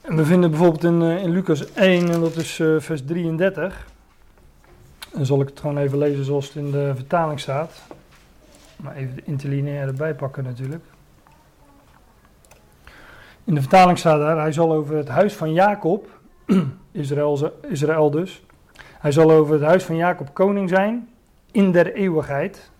En 0.01 0.17
we 0.17 0.25
vinden 0.25 0.51
bijvoorbeeld 0.51 0.85
in, 0.85 1.03
in 1.03 1.31
Lucas 1.31 1.73
1, 1.73 2.11
en 2.11 2.21
dat 2.21 2.37
is 2.37 2.55
vers 2.79 3.05
33. 3.05 3.87
Dan 5.13 5.27
zal 5.27 5.41
ik 5.41 5.49
het 5.49 5.61
gewoon 5.61 5.79
even 5.79 5.99
lezen 5.99 6.25
zoals 6.25 6.47
het 6.47 6.57
in 6.57 6.71
de 6.71 6.93
vertaling 6.95 7.41
staat. 7.41 7.83
Maar 8.77 8.97
even 8.97 9.17
de 9.17 9.25
interlineaire 9.25 9.87
erbij 9.87 10.15
pakken 10.15 10.45
natuurlijk. 10.45 10.85
In 13.45 13.55
de 13.55 13.61
vertaling 13.61 13.99
staat 13.99 14.19
daar, 14.19 14.39
hij 14.39 14.53
zal 14.53 14.73
over 14.73 14.97
het 14.97 15.09
huis 15.09 15.35
van 15.35 15.53
Jacob 15.53 16.14
Israël, 16.93 17.61
Israël 17.69 18.11
dus. 18.11 18.43
Hij 18.77 19.13
zal 19.13 19.31
over 19.31 19.55
het 19.55 19.63
huis 19.63 19.85
van 19.85 19.97
Jacob 19.97 20.35
koning 20.35 20.69
zijn 20.69 21.09
in 21.51 21.73
der 21.73 21.95
eeuwigheid. 21.95 22.71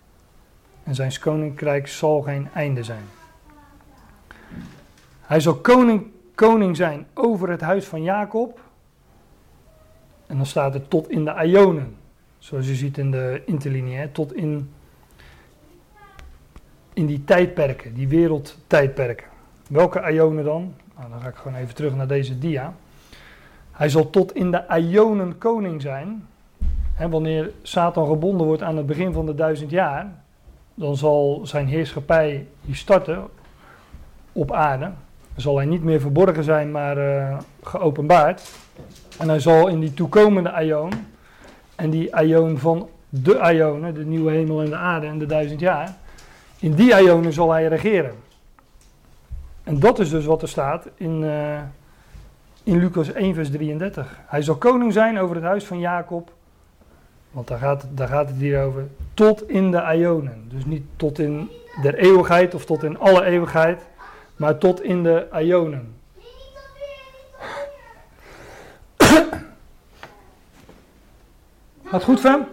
En 0.83 0.95
zijn 0.95 1.19
koninkrijk 1.19 1.87
zal 1.87 2.21
geen 2.21 2.49
einde 2.53 2.83
zijn. 2.83 3.03
Hij 5.21 5.39
zal 5.39 5.55
koning, 5.55 6.05
koning 6.35 6.75
zijn 6.75 7.07
over 7.13 7.49
het 7.49 7.61
huis 7.61 7.85
van 7.85 8.03
Jacob. 8.03 8.59
En 10.27 10.37
dan 10.37 10.45
staat 10.45 10.73
er 10.73 10.87
tot 10.87 11.09
in 11.09 11.25
de 11.25 11.43
Ionen. 11.45 11.95
Zoals 12.37 12.67
je 12.67 12.75
ziet 12.75 12.97
in 12.97 13.11
de 13.11 13.41
interlineair. 13.45 14.11
Tot 14.11 14.33
in, 14.33 14.73
in 16.93 17.05
die 17.05 17.23
tijdperken, 17.23 17.93
die 17.93 18.07
wereldtijdperken. 18.07 19.27
Welke 19.69 20.11
Ionen 20.11 20.43
dan? 20.43 20.75
Nou, 20.97 21.09
dan 21.09 21.21
ga 21.21 21.27
ik 21.27 21.35
gewoon 21.35 21.57
even 21.57 21.75
terug 21.75 21.95
naar 21.95 22.07
deze 22.07 22.37
dia. 22.37 22.75
Hij 23.75 23.89
zal 23.89 24.09
tot 24.09 24.35
in 24.35 24.51
de 24.51 24.63
Ionen 24.77 25.37
koning 25.37 25.81
zijn. 25.81 26.27
Wanneer 27.09 27.51
Satan 27.61 28.07
gebonden 28.07 28.47
wordt 28.47 28.61
aan 28.61 28.77
het 28.77 28.85
begin 28.85 29.13
van 29.13 29.25
de 29.25 29.35
duizend 29.35 29.69
jaar, 29.69 30.07
dan 30.73 30.97
zal 30.97 31.41
zijn 31.43 31.67
heerschappij 31.67 32.47
starten 32.71 33.27
op 34.31 34.51
aarde. 34.51 34.85
Dan 35.33 35.41
zal 35.41 35.55
hij 35.55 35.65
niet 35.65 35.83
meer 35.83 35.99
verborgen 35.99 36.43
zijn, 36.43 36.71
maar 36.71 36.97
uh, 36.97 37.37
geopenbaard. 37.63 38.51
En 39.19 39.29
hij 39.29 39.39
zal 39.39 39.67
in 39.67 39.79
die 39.79 39.93
toekomende 39.93 40.51
Aion, 40.51 40.91
en 41.75 41.89
die 41.89 42.15
Aion 42.15 42.57
van 42.57 42.89
de 43.09 43.51
Ionen, 43.53 43.93
de 43.93 44.05
nieuwe 44.05 44.31
hemel 44.31 44.61
en 44.61 44.69
de 44.69 44.75
aarde 44.75 45.07
en 45.07 45.17
de 45.17 45.25
duizend 45.25 45.59
jaar, 45.59 45.95
in 46.59 46.73
die 46.73 47.01
Ionen 47.01 47.33
zal 47.33 47.51
hij 47.51 47.67
regeren. 47.67 48.13
En 49.63 49.79
dat 49.79 49.99
is 49.99 50.09
dus 50.09 50.25
wat 50.25 50.41
er 50.41 50.49
staat 50.49 50.89
in, 50.97 51.21
uh, 51.21 51.59
in 52.65 52.79
Lucas 52.79 53.11
1, 53.13 53.33
vers 53.33 53.49
33. 53.49 54.19
Hij 54.25 54.41
zal 54.41 54.55
koning 54.55 54.93
zijn 54.93 55.19
over 55.19 55.35
het 55.35 55.43
huis 55.43 55.65
van 55.65 55.79
Jacob. 55.79 56.31
Want 57.31 57.47
daar 57.47 57.57
gaat, 57.57 57.85
daar 57.89 58.07
gaat 58.07 58.27
het 58.27 58.37
hier 58.37 58.63
over. 58.63 58.87
Tot 59.13 59.49
in 59.49 59.71
de 59.71 59.93
Ionen. 59.95 60.45
Dus 60.47 60.65
niet 60.65 60.83
tot 60.95 61.19
in 61.19 61.49
der 61.81 61.95
eeuwigheid 61.95 62.53
of 62.53 62.65
tot 62.65 62.83
in 62.83 62.99
alle 62.99 63.25
eeuwigheid. 63.25 63.81
Maar 64.35 64.57
tot 64.57 64.81
in 64.81 65.03
de 65.03 65.27
Ionen. 65.33 65.95
Gaat 71.83 72.03
goed, 72.03 72.19
Fem? 72.19 72.45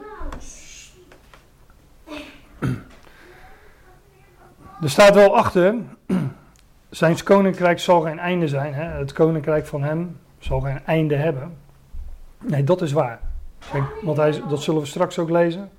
Er 4.83 4.91
staat 4.91 5.15
wel 5.15 5.37
achter 5.37 5.75
zijn 6.93 7.23
koninkrijk 7.23 7.81
zal 7.81 8.01
geen 8.01 8.19
einde 8.19 8.49
zijn. 8.49 8.75
Hè? 8.75 8.85
Het 8.85 9.13
koninkrijk 9.13 9.67
van 9.67 9.83
hem 9.83 10.19
zal 10.39 10.61
geen 10.61 10.81
einde 10.87 11.17
hebben. 11.17 11.57
Nee, 12.39 12.65
dat 12.65 12.83
is 12.83 12.93
waar. 12.93 13.21
Want 14.03 14.17
hij, 14.17 14.43
dat 14.49 14.63
zullen 14.63 14.81
we 14.81 14.87
straks 14.87 15.19
ook 15.19 15.31
lezen. 15.31 15.71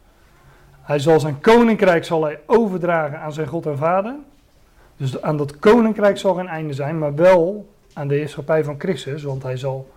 Hij 0.82 1.00
zal 1.00 1.20
zijn 1.20 1.40
koninkrijk 1.42 2.06
zal 2.06 2.24
hij 2.24 2.40
overdragen 2.46 3.20
aan 3.20 3.34
zijn 3.34 3.48
God 3.48 3.66
en 3.66 3.78
Vader. 3.78 4.16
Dus 4.98 5.22
aan 5.22 5.38
dat 5.38 5.60
koninkrijk 5.60 6.18
zal 6.18 6.34
geen 6.34 6.48
einde 6.48 6.74
zijn, 6.74 7.00
maar 7.00 7.16
wel 7.16 7.70
aan 7.94 8.08
de 8.08 8.16
heerschappij 8.16 8.64
van 8.64 8.76
Christus. 8.78 9.24
Want 9.24 9.44
hij 9.44 9.58
zal, 9.58 9.90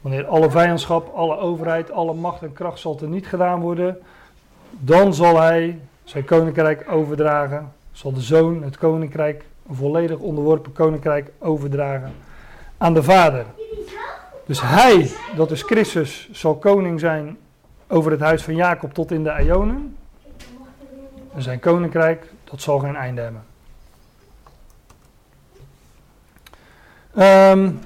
wanneer 0.00 0.26
alle 0.26 0.50
vijandschap, 0.50 1.14
alle 1.14 1.36
overheid, 1.36 1.90
alle 1.90 2.14
macht 2.14 2.42
en 2.42 2.52
kracht 2.52 2.78
zal 2.78 3.00
niet 3.06 3.26
gedaan 3.26 3.60
worden, 3.60 3.98
dan 4.70 5.14
zal 5.14 5.40
hij 5.40 5.80
zijn 6.04 6.24
koninkrijk 6.24 6.86
overdragen. 6.90 7.72
Zal 7.92 8.12
de 8.12 8.20
zoon 8.20 8.62
het 8.62 8.78
koninkrijk 8.78 9.44
een 9.68 9.74
volledig 9.74 10.18
onderworpen 10.18 10.72
koninkrijk 10.72 11.30
overdragen 11.38 12.12
aan 12.76 12.94
de 12.94 13.02
Vader. 13.02 13.44
Dus 14.46 14.60
hij, 14.62 15.10
dat 15.36 15.50
is 15.50 15.62
Christus, 15.62 16.28
zal 16.32 16.56
koning 16.56 17.00
zijn 17.00 17.38
over 17.88 18.10
het 18.10 18.20
huis 18.20 18.42
van 18.42 18.54
Jacob 18.54 18.94
tot 18.94 19.10
in 19.10 19.24
de 19.24 19.42
Ionen. 19.42 19.96
En 21.34 21.42
zijn 21.42 21.60
koninkrijk, 21.60 22.32
dat 22.44 22.60
zal 22.60 22.78
geen 22.78 22.96
einde 22.96 23.20
hebben. 23.20 23.42
Um, 27.18 27.80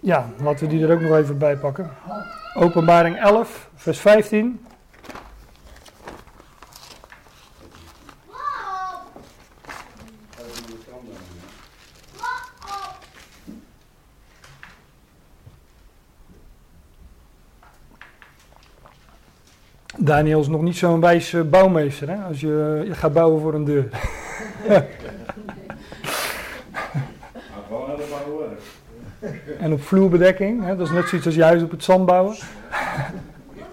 ja, 0.00 0.26
laten 0.42 0.66
we 0.66 0.74
die 0.74 0.86
er 0.86 0.92
ook 0.92 1.00
nog 1.00 1.16
even 1.16 1.38
bij 1.38 1.56
pakken. 1.56 1.90
Openbaring 2.54 3.20
11, 3.20 3.68
vers 3.74 3.98
15. 3.98 4.66
Daniel 20.08 20.40
is 20.40 20.48
nog 20.48 20.62
niet 20.62 20.76
zo'n 20.76 21.00
wijze 21.00 21.44
bouwmeester, 21.44 22.08
hè? 22.08 22.16
Als 22.16 22.40
je, 22.40 22.82
je 22.86 22.94
gaat 22.94 23.12
bouwen 23.12 23.40
voor 23.40 23.54
een 23.54 23.64
deur. 23.64 23.88
en 29.60 29.72
op 29.72 29.82
vloerbedekking, 29.82 30.64
hè? 30.64 30.76
dat 30.76 30.86
is 30.86 30.92
net 30.92 31.08
zoiets 31.08 31.26
als 31.26 31.36
juist 31.36 31.64
op 31.64 31.70
het 31.70 31.84
zand 31.84 32.06
bouwen. 32.06 32.36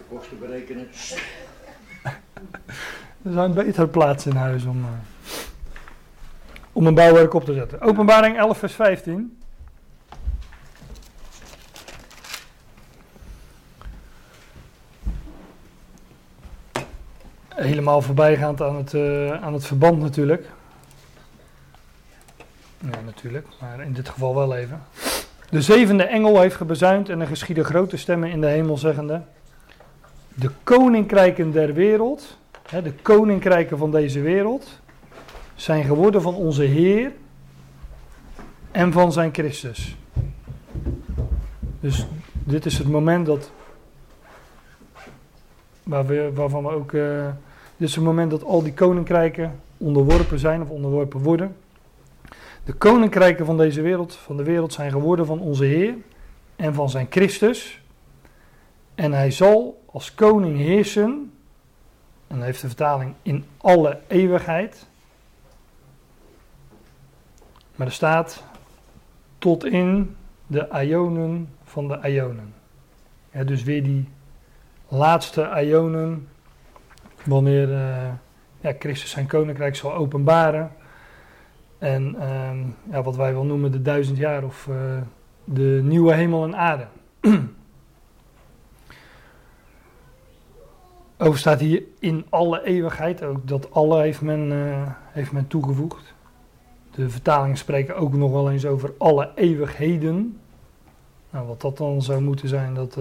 kosten 0.10 0.40
berekenen. 0.40 0.88
er 3.24 3.32
zijn 3.32 3.54
betere 3.54 3.88
plaatsen 3.88 4.32
in 4.32 4.38
huis 4.38 4.66
om, 4.66 4.78
uh, 4.78 4.86
om 6.72 6.88
een 6.88 6.94
bouwwerk 6.94 7.34
op 7.34 7.46
te 7.46 7.54
zetten. 7.54 7.82
Openbaring 7.82 8.38
11, 8.38 8.58
vers 8.58 8.74
15. 8.74 9.38
Helemaal 17.56 18.02
voorbijgaand 18.02 18.62
aan 18.62 18.76
het, 18.76 18.94
uh, 18.94 19.32
aan 19.44 19.54
het 19.54 19.66
verband 19.66 20.00
natuurlijk. 20.00 20.50
Ja, 22.78 23.00
natuurlijk, 23.06 23.48
maar 23.60 23.82
in 23.86 23.94
dit 23.94 24.10
geval 24.10 24.36
wel 24.36 24.56
even. 24.56 24.84
De 25.50 25.62
zevende 25.62 26.04
engel 26.04 26.40
heeft 26.42 26.56
gebezuind 26.56 27.10
en 27.10 27.22
er 27.22 27.28
geschieden 27.28 27.66
grote 27.66 27.98
stemmen 27.98 28.30
in 28.30 28.42
de 28.42 28.48
hemel 28.48 28.78
zeggende... 28.78 29.22
De 30.34 30.50
koninkrijken 30.64 31.52
der 31.52 31.74
wereld, 31.74 32.38
hè, 32.70 32.82
de 32.82 32.94
koninkrijken 32.94 33.78
van 33.78 33.92
deze 33.92 34.22
wereld, 34.22 34.80
zijn 35.56 35.84
geworden 35.84 36.22
van 36.22 36.36
onze 36.36 36.64
Heer 36.64 37.12
en 38.72 38.92
van 38.92 39.12
zijn 39.12 39.34
Christus. 39.34 39.96
Dus 41.80 42.08
dit 42.34 42.66
is 42.66 42.78
het 42.78 42.88
moment 42.88 43.26
dat, 43.26 43.52
we, 45.86 46.32
waarvan 46.34 46.64
we 46.64 46.70
ook... 46.70 46.92
Uh, 46.92 47.28
dit 47.78 47.88
is 47.88 47.96
het 47.96 48.04
moment 48.04 48.32
dat 48.32 48.44
al 48.44 48.64
die 48.64 48.74
koninkrijken 48.74 49.60
onderworpen 49.78 50.40
zijn 50.40 50.62
of 50.62 50.70
onderworpen 50.70 51.20
worden. 51.20 51.56
De 52.64 52.74
koninkrijken 52.74 53.46
van 53.46 53.58
deze 53.58 53.82
wereld, 53.82 54.16
van 54.16 54.38
de 54.38 54.44
wereld, 54.44 54.74
zijn 54.74 54.92
geworden 54.92 55.26
van 55.26 55.40
onze 55.40 55.64
Heer 55.64 55.94
en 56.56 56.74
van 56.74 56.90
zijn 56.90 57.08
Christus. 57.10 57.82
En 58.96 59.14
hij 59.14 59.32
zal 59.32 59.84
als 59.92 60.16
koning 60.16 60.58
heersen. 60.58 61.32
En 62.28 62.36
dan 62.36 62.42
heeft 62.42 62.62
de 62.62 62.68
vertaling 62.68 63.14
in 63.22 63.46
alle 63.58 64.00
eeuwigheid. 64.08 64.88
Maar 67.76 67.88
er 67.88 67.94
staat 67.94 68.44
tot 69.38 69.66
in 69.66 70.16
de 70.48 70.68
ionen 70.84 71.50
van 71.64 71.88
de 71.88 72.00
ionen. 72.10 72.54
Dus 73.46 73.64
weer 73.64 73.84
die 73.84 74.08
laatste 74.96 75.62
ionen, 75.64 76.28
wanneer 77.24 77.70
uh, 77.70 78.08
ja, 78.62 78.74
Christus 78.80 79.10
zijn 79.10 79.28
koninkrijk 79.28 79.76
zal 79.76 79.94
openbaren. 79.94 80.72
En 81.78 82.16
ehm, 82.20 82.58
ja, 82.92 83.04
wat 83.04 83.16
wij 83.16 83.34
wel 83.34 83.44
noemen 83.44 83.72
de 83.72 83.82
duizend 83.82 84.18
jaar 84.18 84.44
of 84.44 84.68
uh, 84.70 84.76
de 85.44 85.80
nieuwe 85.84 86.14
hemel 86.14 86.44
en 86.44 86.56
aarde. 86.56 86.88
Over 91.18 91.40
staat 91.40 91.60
hier 91.60 91.84
in 92.00 92.26
alle 92.30 92.64
eeuwigheid, 92.64 93.24
ook 93.24 93.48
dat 93.48 93.72
alle 93.72 94.02
heeft 94.02 94.22
men, 94.22 94.52
uh, 94.52 94.88
heeft 95.12 95.32
men 95.32 95.48
toegevoegd. 95.48 96.14
De 96.92 97.10
vertalingen 97.10 97.58
spreken 97.58 97.96
ook 97.96 98.14
nog 98.14 98.32
wel 98.32 98.52
eens 98.52 98.66
over 98.66 98.94
alle 98.98 99.32
eeuwigheden. 99.36 100.40
Nou, 101.30 101.48
wat 101.48 101.62
dat 101.62 101.78
dan 101.78 102.02
zou 102.02 102.22
moeten 102.22 102.48
zijn, 102.48 102.74
dat 102.74 102.98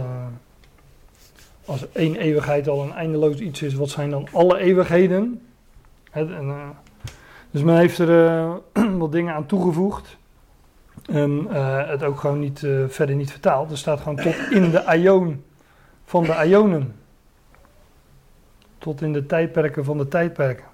als 1.64 1.92
één 1.92 2.16
eeuwigheid 2.16 2.68
al 2.68 2.82
een 2.82 2.92
eindeloos 2.92 3.38
iets 3.38 3.62
is, 3.62 3.74
wat 3.74 3.90
zijn 3.90 4.10
dan 4.10 4.28
alle 4.32 4.58
eeuwigheden? 4.58 5.40
en, 6.10 6.46
uh, 6.46 6.68
dus 7.50 7.62
men 7.62 7.76
heeft 7.76 7.98
er 7.98 8.48
wat 8.98 9.12
dingen 9.12 9.34
aan 9.34 9.46
toegevoegd. 9.46 10.16
En 11.04 11.46
het 11.88 12.02
ook 12.02 12.20
gewoon 12.20 12.38
niet, 12.38 12.58
verder 12.88 13.14
niet 13.14 13.30
vertaald. 13.30 13.70
Er 13.70 13.78
staat 13.78 14.00
gewoon 14.00 14.16
tot 14.16 14.34
in 14.50 14.70
de 14.70 14.84
aion 14.84 15.44
van 16.04 16.24
de 16.24 16.34
aionen. 16.34 16.94
Tot 18.78 19.02
in 19.02 19.12
de 19.12 19.26
tijdperken 19.26 19.84
van 19.84 19.98
de 19.98 20.08
tijdperken. 20.08 20.64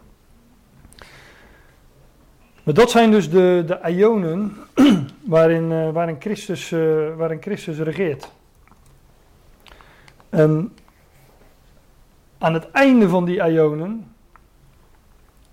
Maar 2.63 2.75
dat 2.75 2.91
zijn 2.91 3.11
dus 3.11 3.31
de, 3.31 3.65
de 3.67 3.81
ionen 3.91 4.57
waarin, 5.25 5.93
waarin, 5.93 6.17
Christus, 6.19 6.71
waarin 7.17 7.43
Christus 7.43 7.79
regeert. 7.79 8.31
En 10.29 10.73
aan 12.41 12.55
het 12.55 12.71
einde 12.71 13.09
van 13.09 13.25
die 13.25 13.37
ionen, 13.37 14.13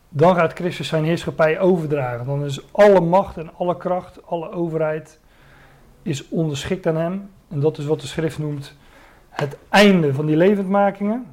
dan 0.09 0.35
gaat 0.35 0.53
Christus 0.53 0.87
zijn 0.87 1.03
heerschappij 1.03 1.59
overdragen. 1.59 2.25
Dan 2.25 2.45
is 2.45 2.73
alle 2.73 2.99
macht 2.99 3.37
en 3.37 3.49
alle 3.57 3.77
kracht, 3.77 4.25
alle 4.25 4.51
overheid 4.51 5.19
is 6.01 6.29
onderschikt 6.29 6.87
aan 6.87 6.95
hem. 6.95 7.29
En 7.47 7.59
dat 7.59 7.77
is 7.77 7.85
wat 7.85 8.01
de 8.01 8.07
schrift 8.07 8.37
noemt 8.37 8.75
het 9.29 9.57
einde 9.69 10.13
van 10.13 10.25
die 10.25 10.35
levendmakingen 10.35 11.25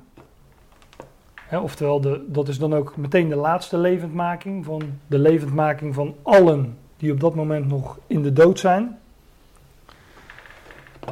oftewel, 1.60 2.00
de, 2.00 2.24
dat 2.26 2.48
is 2.48 2.58
dan 2.58 2.74
ook 2.74 2.96
meteen 2.96 3.28
de 3.28 3.36
laatste 3.36 3.78
levendmaking 3.78 4.64
van 4.64 4.82
de 5.06 5.18
levendmaking 5.18 5.94
van 5.94 6.14
allen 6.22 6.78
die 6.96 7.12
op 7.12 7.20
dat 7.20 7.34
moment 7.34 7.68
nog 7.68 7.98
in 8.06 8.22
de 8.22 8.32
dood 8.32 8.58
zijn. 8.58 8.98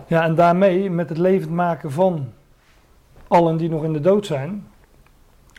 Ja, 0.06 0.22
en 0.22 0.34
daarmee, 0.34 0.90
met 0.90 1.08
het 1.08 1.18
levend 1.18 1.50
maken 1.50 1.92
van 1.92 2.32
allen 3.32 3.56
die 3.56 3.68
nog 3.68 3.84
in 3.84 3.92
de 3.92 4.00
dood 4.00 4.26
zijn, 4.26 4.66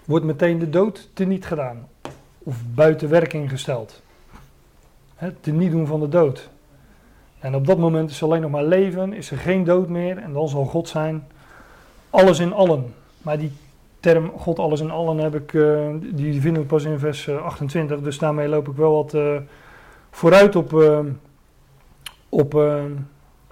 wordt 0.06 0.26
meteen 0.26 0.60
de 0.60 0.70
dood 0.70 1.10
teniet 1.14 1.46
gedaan. 1.46 1.88
Of 2.44 2.56
buiten 2.74 3.10
werking 3.10 3.50
gesteld. 3.50 4.02
Het 5.16 5.44
teniet 5.44 5.72
doen 5.72 5.88
van 5.88 6.00
de 6.00 6.10
dood. 6.10 6.50
En 7.40 7.56
op 7.56 7.66
dat 7.66 7.78
moment 7.78 8.10
is 8.10 8.22
er 8.22 8.26
alleen 8.26 8.42
nog 8.42 8.52
maar 8.52 8.64
leven, 8.64 9.14
is 9.14 9.32
er 9.32 9.38
geen 9.38 9.64
dood 9.64 9.90
meer 9.90 10.18
en 10.18 10.34
dan 10.34 10.50
zal 10.50 10.66
God 10.66 10.88
zijn 10.88 11.28
alles 12.10 12.40
in 12.40 12.54
allen. 12.54 12.94
Maar 13.22 13.38
die 13.38 13.52
term 14.00 14.32
God 14.38 14.60
alles 14.60 14.80
in 14.80 14.92
allen 14.92 15.18
heb 15.18 15.36
ik, 15.36 15.54
uh, 15.54 15.90
die 16.02 16.42
vinden 16.42 16.62
we 16.62 16.68
pas 16.68 16.84
in 16.84 17.00
vers 17.00 17.30
28. 17.30 17.98
Eh, 17.98 18.04
dus 18.04 18.18
daarmee 18.18 18.48
loop 18.48 18.68
ik 18.68 18.76
wel 18.76 18.94
wat 18.94 19.14
uh, 19.14 19.36
vooruit 20.12 20.56
op, 20.56 20.74
op, 22.30 22.54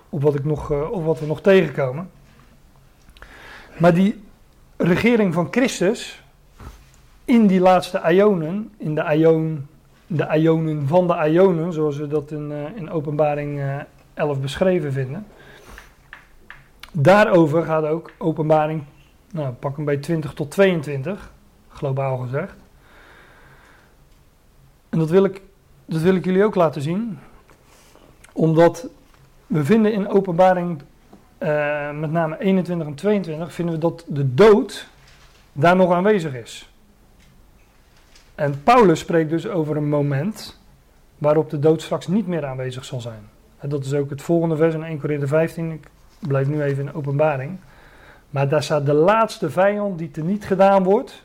op, 0.09 0.21
wat 0.21 0.35
ik 0.35 0.45
nog, 0.45 0.71
op 0.71 1.05
wat 1.05 1.19
we 1.19 1.25
nog 1.25 1.41
tegenkomen. 1.41 2.09
Maar 3.81 3.93
die 3.93 4.21
regering 4.77 5.33
van 5.33 5.47
Christus 5.51 6.23
in 7.25 7.47
die 7.47 7.59
laatste 7.59 8.01
ionen, 8.09 8.71
in 8.77 8.95
de, 8.95 9.15
ion, 9.15 9.67
de 10.07 10.27
ionen 10.37 10.87
van 10.87 11.07
de 11.07 11.29
ionen, 11.29 11.73
zoals 11.73 11.97
we 11.97 12.07
dat 12.07 12.31
in, 12.31 12.51
in 12.75 12.91
openbaring 12.91 13.61
11 14.13 14.39
beschreven 14.39 14.93
vinden. 14.93 15.27
Daarover 16.91 17.63
gaat 17.63 17.85
ook 17.85 18.11
openbaring 18.17 18.83
nou, 19.31 19.53
pak 19.53 19.75
hem 19.75 19.85
bij 19.85 19.97
20 19.97 20.33
tot 20.33 20.51
22, 20.51 21.31
globaal 21.69 22.17
gezegd. 22.17 22.55
En 24.89 24.99
dat 24.99 25.09
wil 25.09 25.23
ik, 25.23 25.41
dat 25.85 26.01
wil 26.01 26.15
ik 26.15 26.25
jullie 26.25 26.45
ook 26.45 26.55
laten 26.55 26.81
zien, 26.81 27.19
omdat 28.31 28.87
we 29.47 29.65
vinden 29.65 29.93
in 29.93 30.09
openbaring 30.09 30.81
uh, 31.43 31.91
met 31.91 32.11
name 32.11 32.39
21 32.39 32.87
en 32.87 32.95
22, 32.95 33.53
vinden 33.53 33.75
we 33.75 33.81
dat 33.81 34.05
de 34.07 34.33
dood 34.33 34.87
daar 35.53 35.75
nog 35.75 35.91
aanwezig 35.91 36.33
is. 36.35 36.69
En 38.35 38.63
Paulus 38.63 38.99
spreekt 38.99 39.29
dus 39.29 39.47
over 39.47 39.77
een 39.77 39.89
moment 39.89 40.59
waarop 41.17 41.49
de 41.49 41.59
dood 41.59 41.81
straks 41.81 42.07
niet 42.07 42.27
meer 42.27 42.45
aanwezig 42.45 42.85
zal 42.85 43.01
zijn. 43.01 43.29
Dat 43.61 43.85
is 43.85 43.93
ook 43.93 44.09
het 44.09 44.21
volgende 44.21 44.55
vers 44.55 44.73
in 44.73 44.83
1 44.83 44.99
Corinthië 44.99 45.27
15. 45.27 45.71
Ik 45.71 45.87
blijf 46.19 46.47
nu 46.47 46.61
even 46.61 46.87
in 46.87 46.93
openbaring. 46.93 47.57
Maar 48.29 48.49
daar 48.49 48.63
staat 48.63 48.85
de 48.85 48.93
laatste 48.93 49.49
vijand 49.49 49.97
die 49.97 50.11
teniet 50.11 50.45
gedaan 50.45 50.83
wordt. 50.83 51.23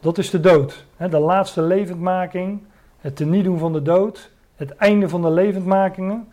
Dat 0.00 0.18
is 0.18 0.30
de 0.30 0.40
dood. 0.40 0.84
De 0.96 1.18
laatste 1.18 1.62
levendmaking. 1.62 2.62
Het 3.00 3.16
teniet 3.16 3.44
doen 3.44 3.58
van 3.58 3.72
de 3.72 3.82
dood. 3.82 4.30
Het 4.56 4.76
einde 4.76 5.08
van 5.08 5.22
de 5.22 5.30
levendmakingen. 5.30 6.28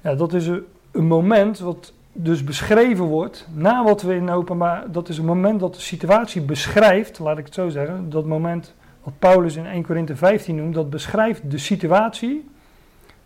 Ja, 0.00 0.14
dat 0.14 0.32
is 0.32 0.50
een, 0.92 1.06
moment 1.06 1.58
wat 1.58 1.92
dus 2.12 2.44
beschreven 2.44 3.04
wordt. 3.04 3.46
Na 3.52 3.84
wat 3.84 4.02
we 4.02 4.14
in 4.14 4.30
openbaar. 4.30 4.90
Dat 4.90 5.08
is 5.08 5.18
een 5.18 5.24
moment 5.24 5.60
dat 5.60 5.74
de 5.74 5.80
situatie 5.80 6.42
beschrijft. 6.42 7.18
Laat 7.18 7.38
ik 7.38 7.44
het 7.44 7.54
zo 7.54 7.68
zeggen. 7.68 8.10
Dat 8.10 8.24
moment 8.24 8.74
wat 9.02 9.18
Paulus 9.18 9.56
in 9.56 9.66
1 9.66 9.82
Korinthe 9.82 10.16
15 10.16 10.56
noemt. 10.56 10.74
Dat 10.74 10.90
beschrijft 10.90 11.50
de 11.50 11.58
situatie. 11.58 12.50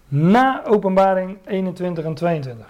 Na 0.09 0.67
openbaring 0.67 1.37
21 1.47 2.05
en 2.05 2.15
22. 2.15 2.67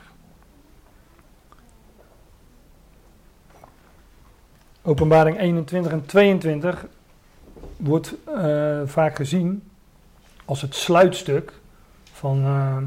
Openbaring 4.83 5.39
21 5.39 5.93
en 5.93 6.07
22 6.07 6.87
wordt 7.77 8.15
uh, 8.29 8.81
vaak 8.85 9.17
gezien 9.17 9.63
als 10.45 10.63
het 10.63 10.75
sluitstuk 10.75 11.53
van, 12.13 12.45
hoe 12.45 12.83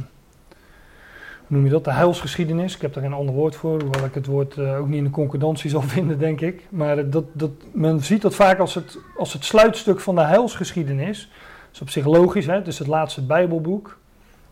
noem 1.49 1.63
je 1.63 1.69
dat, 1.69 1.83
de 1.83 1.91
heilsgeschiedenis. 1.91 2.75
Ik 2.75 2.81
heb 2.81 2.93
daar 2.93 3.03
geen 3.03 3.13
ander 3.13 3.35
woord 3.35 3.55
voor, 3.55 3.81
hoewel 3.81 4.05
ik 4.05 4.13
het 4.13 4.25
woord 4.25 4.55
uh, 4.55 4.79
ook 4.79 4.87
niet 4.87 4.97
in 4.97 5.03
de 5.03 5.09
concordantie 5.09 5.69
zal 5.75 5.81
vinden, 5.81 6.19
denk 6.19 6.41
ik. 6.41 6.67
Maar 6.69 7.09
dat, 7.09 7.25
dat, 7.31 7.51
men 7.71 8.03
ziet 8.03 8.21
dat 8.21 8.35
vaak 8.35 8.59
als 8.59 8.75
het, 8.75 8.97
als 9.17 9.33
het 9.33 9.45
sluitstuk 9.45 9.99
van 9.99 10.15
de 10.15 10.21
heilsgeschiedenis. 10.21 11.29
Dat 11.65 11.73
is 11.73 11.81
op 11.81 11.89
zich 11.89 12.05
logisch, 12.05 12.45
hè? 12.45 12.53
het 12.53 12.67
is 12.67 12.79
het 12.79 12.87
laatste 12.87 13.25
Bijbelboek. 13.25 13.97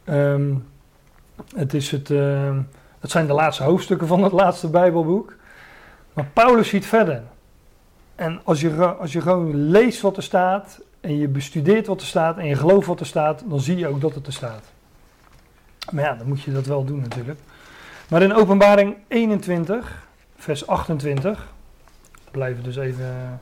Um, 0.09 0.65
het, 1.55 1.73
is 1.73 1.91
het, 1.91 2.07
het 2.99 3.11
zijn 3.11 3.27
de 3.27 3.33
laatste 3.33 3.63
hoofdstukken 3.63 4.07
van 4.07 4.23
het 4.23 4.31
laatste 4.31 4.69
Bijbelboek. 4.69 5.35
Maar 6.13 6.29
Paulus 6.33 6.69
ziet 6.69 6.85
verder. 6.85 7.23
En 8.15 8.39
als 8.43 8.61
je, 8.61 8.85
als 8.85 9.11
je 9.11 9.21
gewoon 9.21 9.69
leest 9.69 10.01
wat 10.01 10.17
er 10.17 10.23
staat 10.23 10.81
en 11.01 11.17
je 11.17 11.27
bestudeert 11.27 11.87
wat 11.87 12.01
er 12.01 12.07
staat 12.07 12.37
en 12.37 12.45
je 12.45 12.55
gelooft 12.55 12.87
wat 12.87 12.99
er 12.99 13.05
staat, 13.05 13.43
dan 13.45 13.59
zie 13.59 13.77
je 13.77 13.87
ook 13.87 14.01
dat 14.01 14.15
het 14.15 14.27
er 14.27 14.33
staat. 14.33 14.63
Maar 15.91 16.03
ja, 16.03 16.13
dan 16.13 16.27
moet 16.27 16.41
je 16.41 16.51
dat 16.51 16.65
wel 16.65 16.83
doen 16.85 17.01
natuurlijk. 17.01 17.39
Maar 18.09 18.21
in 18.21 18.33
openbaring 18.33 18.95
21, 19.07 20.07
vers 20.37 20.67
28, 20.67 21.47
blijven 22.31 22.63
dus 22.63 22.75
even, 22.75 23.39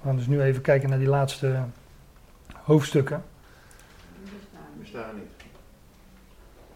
we 0.00 0.06
gaan 0.06 0.16
dus 0.16 0.26
nu 0.26 0.42
even 0.42 0.62
kijken 0.62 0.88
naar 0.88 0.98
die 0.98 1.08
laatste 1.08 1.58
hoofdstukken. 2.62 3.24
Bestaat 4.72 5.12
niet. 5.14 5.30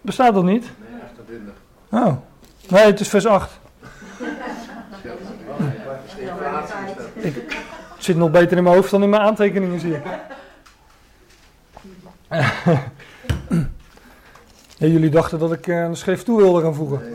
Bestaat 0.01 0.35
dat 0.35 0.45
niet? 0.45 0.71
Nee, 0.91 1.03
28. 1.03 1.55
Oh, 1.91 2.17
nee, 2.69 2.85
het 2.85 3.01
is 3.01 3.09
vers 3.09 3.27
8. 3.27 3.59
Ik 7.15 7.63
zit 7.99 8.17
nog 8.17 8.31
beter 8.31 8.57
in 8.57 8.63
mijn 8.63 8.75
hoofd 8.75 8.91
dan 8.91 9.03
in 9.03 9.11
mijn 9.11 9.23
aantekeningen, 9.23 9.81
zie 9.81 9.95
ik. 9.95 10.03
ja, 14.81 14.87
jullie 14.87 15.11
dachten 15.11 15.39
dat 15.39 15.53
ik 15.53 15.67
uh, 15.67 15.83
een 15.83 15.97
schrift 15.97 16.25
toe 16.25 16.37
wilde 16.37 16.61
gaan 16.61 16.75
voegen. 16.75 17.01
nee, 17.09 17.11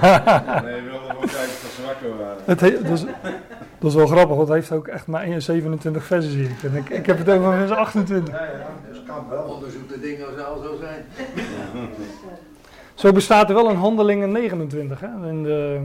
we 0.00 0.88
wilden 0.90 1.10
gewoon 1.10 1.26
kijken 1.26 1.54
of 1.64 1.72
ze 1.76 1.82
wakker 1.86 2.16
waren. 2.18 2.42
Het 2.44 2.60
dat, 2.60 2.98
is, 2.98 3.04
dat 3.78 3.90
is 3.90 3.94
wel 3.94 4.06
grappig, 4.06 4.36
want 4.36 4.48
het 4.48 4.56
heeft 4.56 4.72
ook 4.72 4.88
echt 4.88 5.06
maar 5.06 5.40
27 5.40 6.04
versen, 6.04 6.30
zie 6.30 6.44
ik. 6.48 6.62
En 6.62 6.76
ik, 6.76 6.88
ik 6.88 7.06
heb 7.06 7.18
het 7.18 7.28
over 7.28 7.56
vers 7.56 7.70
28. 7.70 8.34
Ja, 8.34 8.42
ja, 8.44 8.50
dus 8.90 9.02
kan 9.06 9.26
wel. 9.28 9.42
Onderzoek 9.42 9.88
de 9.88 10.00
dingen 10.00 10.26
zal 10.36 10.62
zo 10.62 10.76
zijn. 10.80 11.04
Zo 12.94 13.12
bestaat 13.12 13.48
er 13.48 13.54
wel 13.54 13.70
een 13.70 13.76
handelingen 13.76 14.32
29, 14.32 15.00
hè, 15.00 15.28
in 15.28 15.42
de 15.42 15.80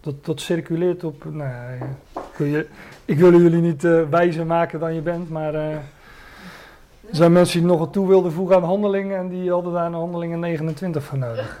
dat, 0.00 0.24
dat 0.24 0.40
circuleert 0.40 1.04
op. 1.04 1.24
Nou, 1.24 1.50
ja, 2.36 2.62
ik 3.04 3.18
wil 3.18 3.40
jullie 3.40 3.60
niet 3.60 3.84
uh, 3.84 4.02
wijzer 4.10 4.46
maken 4.46 4.80
dan 4.80 4.94
je 4.94 5.00
bent, 5.00 5.30
maar. 5.30 5.54
Uh, 5.54 5.76
er 7.08 7.16
zijn 7.16 7.32
mensen 7.32 7.58
die 7.58 7.68
nog 7.68 7.78
wat 7.78 7.92
toe 7.92 8.08
wilden 8.08 8.32
voegen 8.32 8.56
aan 8.56 8.64
handelingen 8.64 9.18
en 9.18 9.28
die 9.28 9.50
hadden 9.50 9.72
daar 9.72 9.86
een 9.86 9.92
handelingen 9.92 10.40
29 10.40 11.04
voor 11.04 11.18
nodig. 11.18 11.60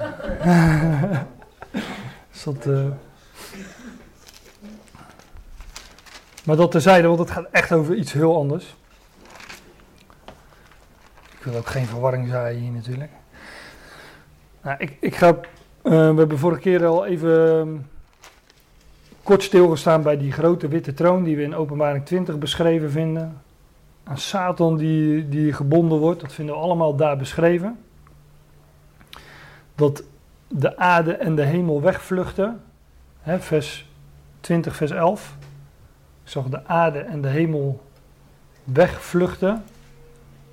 dus 2.32 2.44
dat, 2.44 2.66
uh... 2.66 2.86
Maar 6.44 6.56
dat 6.56 6.70
terzijde, 6.70 7.06
want 7.06 7.18
het 7.18 7.30
gaat 7.30 7.46
echt 7.50 7.72
over 7.72 7.94
iets 7.94 8.12
heel 8.12 8.36
anders. 8.36 8.76
Ik 11.38 11.44
wil 11.44 11.56
ook 11.56 11.66
geen 11.66 11.86
verwarring 11.86 12.28
zaaien 12.28 12.60
hier 12.60 12.72
natuurlijk. 12.72 13.10
Nou, 14.62 14.76
ik, 14.78 14.96
ik 15.00 15.16
ga, 15.16 15.28
uh, 15.28 15.34
we 15.82 16.18
hebben 16.18 16.38
vorige 16.38 16.60
keer 16.60 16.86
al 16.86 17.06
even 17.06 17.30
um, 17.30 17.86
kort 19.22 19.42
stilgestaan 19.42 20.02
bij 20.02 20.16
die 20.18 20.32
grote 20.32 20.68
witte 20.68 20.94
troon 20.94 21.22
die 21.22 21.36
we 21.36 21.42
in 21.42 21.54
openbaring 21.54 22.04
20 22.04 22.38
beschreven 22.38 22.90
vinden. 22.90 23.42
Aan 24.08 24.18
Satan 24.18 24.76
die, 24.76 25.28
die 25.28 25.52
gebonden 25.52 25.98
wordt, 25.98 26.20
dat 26.20 26.32
vinden 26.32 26.54
we 26.54 26.60
allemaal 26.60 26.96
daar 26.96 27.16
beschreven. 27.16 27.78
Dat 29.74 30.02
de 30.48 30.76
aarde 30.76 31.12
en 31.12 31.34
de 31.34 31.42
hemel 31.42 31.80
wegvluchten. 31.80 32.60
Hè, 33.20 33.40
vers 33.40 33.90
20, 34.40 34.76
vers 34.76 34.90
11. 34.90 35.36
Ik 36.24 36.30
zag 36.30 36.48
de 36.48 36.66
aarde 36.66 36.98
en 36.98 37.20
de 37.20 37.28
hemel 37.28 37.80
wegvluchten. 38.64 39.64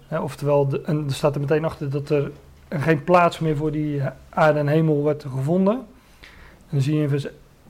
Hè, 0.07 0.19
oftewel, 0.19 0.81
en 0.85 1.05
er 1.07 1.13
staat 1.13 1.35
er 1.35 1.41
meteen 1.41 1.65
achter 1.65 1.89
dat 1.89 2.09
er 2.09 2.31
geen 2.69 3.03
plaats 3.03 3.39
meer 3.39 3.55
voor 3.55 3.71
die 3.71 4.01
aarde 4.29 4.59
en 4.59 4.67
hemel 4.67 5.03
werd 5.03 5.23
gevonden. 5.23 5.75
En 5.75 6.69
dan 6.69 6.81
zie 6.81 6.95
je 6.95 7.01
in, 7.01 7.09
vers, 7.09 7.27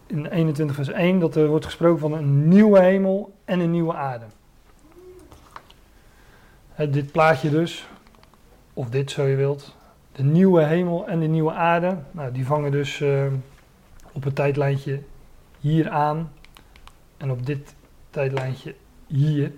in 0.08 0.26
21 0.26 0.76
vers 0.76 0.90
1 0.90 1.20
dat 1.20 1.36
er 1.36 1.48
wordt 1.48 1.66
gesproken 1.66 2.00
van 2.00 2.14
een 2.14 2.48
nieuwe 2.48 2.80
hemel 2.80 3.34
en 3.46 3.60
een 3.60 3.72
nieuwe 3.72 3.94
aarde. 3.94 4.26
Dit 6.78 7.12
plaatje 7.12 7.50
dus, 7.50 7.88
of 8.74 8.90
dit 8.90 9.12
zo 9.12 9.24
je 9.24 9.36
wilt, 9.36 9.76
de 10.12 10.24
nieuwe 10.24 10.64
hemel 10.64 11.08
en 11.08 11.20
de 11.20 11.26
nieuwe 11.26 11.52
aarde, 11.52 11.98
nou, 12.12 12.32
die 12.32 12.46
vangen 12.46 12.72
dus 12.72 13.00
uh, 13.00 13.26
op 14.12 14.24
het 14.24 14.36
tijdlijntje 14.36 15.02
hier 15.60 15.90
aan 15.90 16.32
en 17.18 17.32
op 17.32 17.46
dit 17.46 17.76
tijdlijntje 18.10 18.76
hier. 19.08 19.52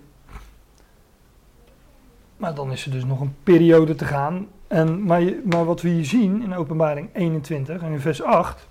Maar 2.37 2.55
dan 2.55 2.71
is 2.71 2.85
er 2.85 2.91
dus 2.91 3.05
nog 3.05 3.19
een 3.19 3.35
periode 3.43 3.95
te 3.95 4.05
gaan. 4.05 4.47
En, 4.67 5.03
maar, 5.03 5.21
maar 5.43 5.65
wat 5.65 5.81
we 5.81 5.89
hier 5.89 6.05
zien 6.05 6.41
in 6.41 6.55
openbaring 6.55 7.09
21 7.13 7.81
en 7.81 7.91
in 7.91 7.99
vers 7.99 8.21
8, 8.21 8.67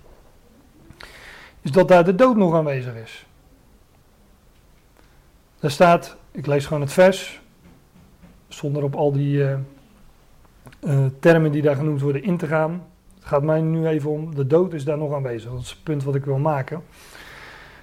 is 1.61 1.71
dat 1.71 1.87
daar 1.87 2.05
de 2.05 2.15
dood 2.15 2.35
nog 2.35 2.53
aanwezig 2.53 2.95
is. 2.95 3.25
Daar 5.59 5.71
staat, 5.71 6.17
ik 6.31 6.45
lees 6.45 6.65
gewoon 6.65 6.81
het 6.81 6.93
vers, 6.93 7.41
zonder 8.47 8.83
op 8.83 8.95
al 8.95 9.11
die 9.11 9.37
uh, 9.37 9.53
uh, 10.83 11.05
termen 11.19 11.51
die 11.51 11.61
daar 11.61 11.75
genoemd 11.75 12.01
worden 12.01 12.23
in 12.23 12.37
te 12.37 12.47
gaan. 12.47 12.83
Het 13.15 13.25
gaat 13.25 13.43
mij 13.43 13.61
nu 13.61 13.87
even 13.87 14.09
om, 14.09 14.35
de 14.35 14.47
dood 14.47 14.73
is 14.73 14.83
daar 14.83 14.97
nog 14.97 15.13
aanwezig. 15.13 15.51
Dat 15.51 15.61
is 15.61 15.69
het 15.69 15.83
punt 15.83 16.03
wat 16.03 16.15
ik 16.15 16.25
wil 16.25 16.37
maken. 16.37 16.83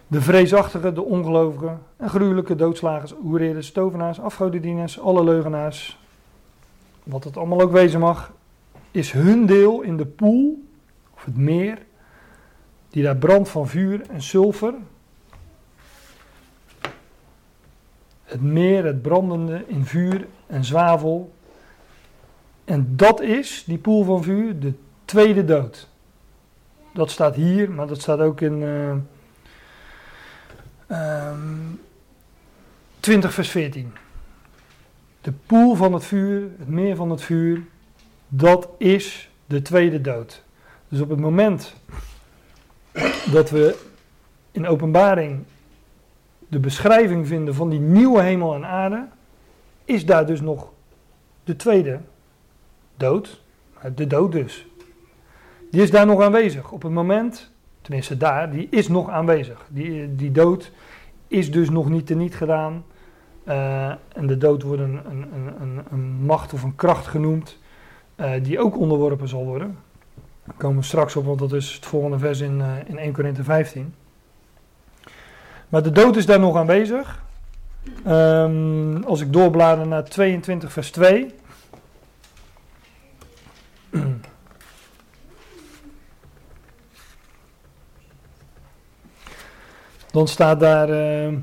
De 0.07 0.21
vreesachtigen, 0.21 0.95
de 0.95 1.05
ongelovigen 1.05 1.81
en 1.97 2.09
gruwelijke 2.09 2.57
doodslagers, 2.57 3.15
hoereerders, 3.23 3.73
tovenaars, 3.73 4.21
afgodendieners, 4.21 5.01
alle 5.01 5.25
leugenaars, 5.25 5.99
wat 7.03 7.25
het 7.25 7.37
allemaal 7.37 7.61
ook 7.61 7.73
wezen 7.73 8.01
mag, 8.01 8.33
is 8.91 9.13
hun 9.13 9.47
deel 9.47 9.81
in 9.81 9.97
de 9.97 10.07
poel, 10.07 10.65
of 11.15 11.25
het 11.25 11.37
meer, 11.37 11.79
die 12.91 13.03
daar 13.03 13.17
brandt 13.17 13.49
van 13.49 13.69
vuur 13.69 14.03
en 14.11 14.23
sulfer. 14.23 14.75
Het 18.35 18.43
meer, 18.43 18.85
het 18.85 19.03
brandende 19.03 19.65
in 19.67 19.85
vuur 19.85 20.27
en 20.47 20.65
zwavel. 20.65 21.33
En 22.65 22.97
dat 22.97 23.21
is, 23.21 23.65
die 23.67 23.79
poel 23.79 24.05
van 24.05 24.23
vuur, 24.23 24.59
de 24.59 24.73
tweede 25.05 25.45
dood. 25.45 25.89
Dat 26.93 27.11
staat 27.11 27.35
hier, 27.35 27.71
maar 27.71 27.87
dat 27.87 28.01
staat 28.01 28.19
ook 28.19 28.41
in 28.41 28.61
uh, 28.61 28.91
um, 31.31 31.81
20 33.01 33.35
vers 33.35 33.51
14. 33.51 33.93
De 35.21 35.33
poel 35.47 35.75
van 35.75 35.93
het 35.93 36.05
vuur, 36.05 36.43
het 36.59 36.69
meer 36.69 36.97
van 36.97 37.11
het 37.11 37.23
vuur, 37.23 37.63
dat 38.29 38.69
is 38.79 39.31
de 39.47 39.63
tweede 39.63 40.01
dood. 40.01 40.43
Dus 40.89 41.01
op 41.01 41.11
het 41.11 41.21
moment 41.21 41.75
dat 43.33 43.51
we 43.51 43.79
in 44.51 44.67
openbaring 44.67 45.45
de 46.55 46.61
beschrijving 46.61 47.27
vinden 47.27 47.55
van 47.55 47.69
die 47.69 47.81
nieuwe 47.81 48.23
hemel 48.23 48.55
en 48.55 48.67
aarde, 48.67 49.07
is 49.85 50.07
daar 50.07 50.27
dus 50.27 50.41
nog 50.41 50.73
de 51.45 51.57
tweede 51.57 52.01
dood, 52.97 53.43
de 53.95 54.07
dood 54.07 54.33
dus. 54.33 54.67
Die 55.71 55.83
is 55.83 55.91
daar 55.91 56.07
nog 56.07 56.23
aanwezig. 56.23 56.71
Op 56.71 56.83
het 56.83 56.93
moment, 56.93 57.51
tenminste 57.81 58.17
daar, 58.17 58.51
die 58.51 58.67
is 58.71 58.89
nog 58.89 59.11
aanwezig. 59.11 59.67
Die, 59.69 60.15
die 60.15 60.33
dood 60.33 60.73
is 61.29 61.51
dus 61.51 61.71
nog 61.71 61.89
niet 61.89 62.07
teniet 62.07 62.35
gedaan. 62.35 62.85
Uh, 63.49 63.89
en 63.89 64.27
de 64.27 64.39
dood 64.39 64.63
wordt 64.63 64.83
een, 64.83 65.01
een, 65.11 65.27
een, 65.61 65.85
een, 65.91 66.03
macht 66.03 66.53
of 66.53 66.63
een 66.63 66.77
kracht 66.77 67.07
genoemd, 67.07 67.59
die 68.43 68.59
ook 68.59 68.79
onderworpen 68.79 69.29
zal 69.29 69.45
worden. 69.45 69.79
Daar 70.45 70.57
komen 70.57 70.77
we 70.77 70.85
straks 70.85 71.17
op, 71.17 71.25
want 71.25 71.39
dat 71.39 71.53
is 71.53 71.75
het 71.75 71.87
volgende 71.87 72.19
vers 72.19 72.41
in, 72.41 72.63
in 72.87 72.99
1 72.99 73.13
Korinthe 73.13 73.45
15. 73.45 73.95
Maar 75.75 75.83
de 75.83 75.93
dood 75.93 76.17
is 76.17 76.27
daar 76.27 76.41
nog 76.41 76.57
aanwezig. 76.57 77.23
Um, 78.07 79.05
als 79.05 79.21
ik 79.21 79.33
doorblader 79.33 79.87
naar 79.87 80.05
22 80.05 80.73
vers 80.73 80.91
2. 80.91 81.35
Dan 90.13 90.29
staat 90.29 90.61
daar. 90.61 90.89
Uh, 90.89 91.35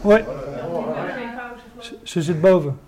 Hoi. 0.00 0.24
Ze, 1.78 1.98
ze 2.02 2.22
zit 2.22 2.40
boven. 2.40 2.78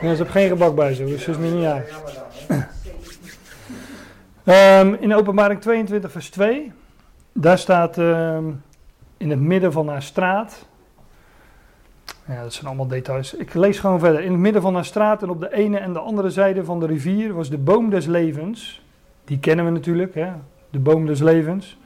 Ja, 0.00 0.14
ze 0.14 0.22
heeft 0.22 0.30
geen 0.30 0.48
gebak 0.48 0.74
bij 0.74 0.94
ze, 0.94 1.04
dus 1.04 1.22
ze 1.22 1.30
is 1.30 1.36
niet 1.36 1.64
uit. 1.64 1.92
Um, 4.44 4.94
in 4.94 5.14
openbaring 5.14 5.60
22 5.60 6.12
vers 6.12 6.30
2, 6.30 6.72
daar 7.32 7.58
staat 7.58 7.96
um, 7.96 8.62
in 9.16 9.30
het 9.30 9.40
midden 9.40 9.72
van 9.72 9.88
haar 9.88 10.02
straat, 10.02 10.66
ja, 12.26 12.42
dat 12.42 12.52
zijn 12.52 12.66
allemaal 12.66 12.86
details. 12.86 13.34
Ik 13.34 13.54
lees 13.54 13.78
gewoon 13.78 13.98
verder. 13.98 14.20
In 14.20 14.32
het 14.32 14.40
midden 14.40 14.62
van 14.62 14.74
haar 14.74 14.84
straat 14.84 15.22
en 15.22 15.30
op 15.30 15.40
de 15.40 15.54
ene 15.54 15.78
en 15.78 15.92
de 15.92 15.98
andere 15.98 16.30
zijde 16.30 16.64
van 16.64 16.80
de 16.80 16.86
rivier 16.86 17.32
was 17.32 17.50
de 17.50 17.58
boom 17.58 17.90
des 17.90 18.06
levens. 18.06 18.82
Die 19.24 19.38
kennen 19.38 19.64
we 19.64 19.70
natuurlijk, 19.70 20.14
hè? 20.14 20.30
de 20.70 20.78
boom 20.78 21.06
des 21.06 21.20
levens 21.20 21.78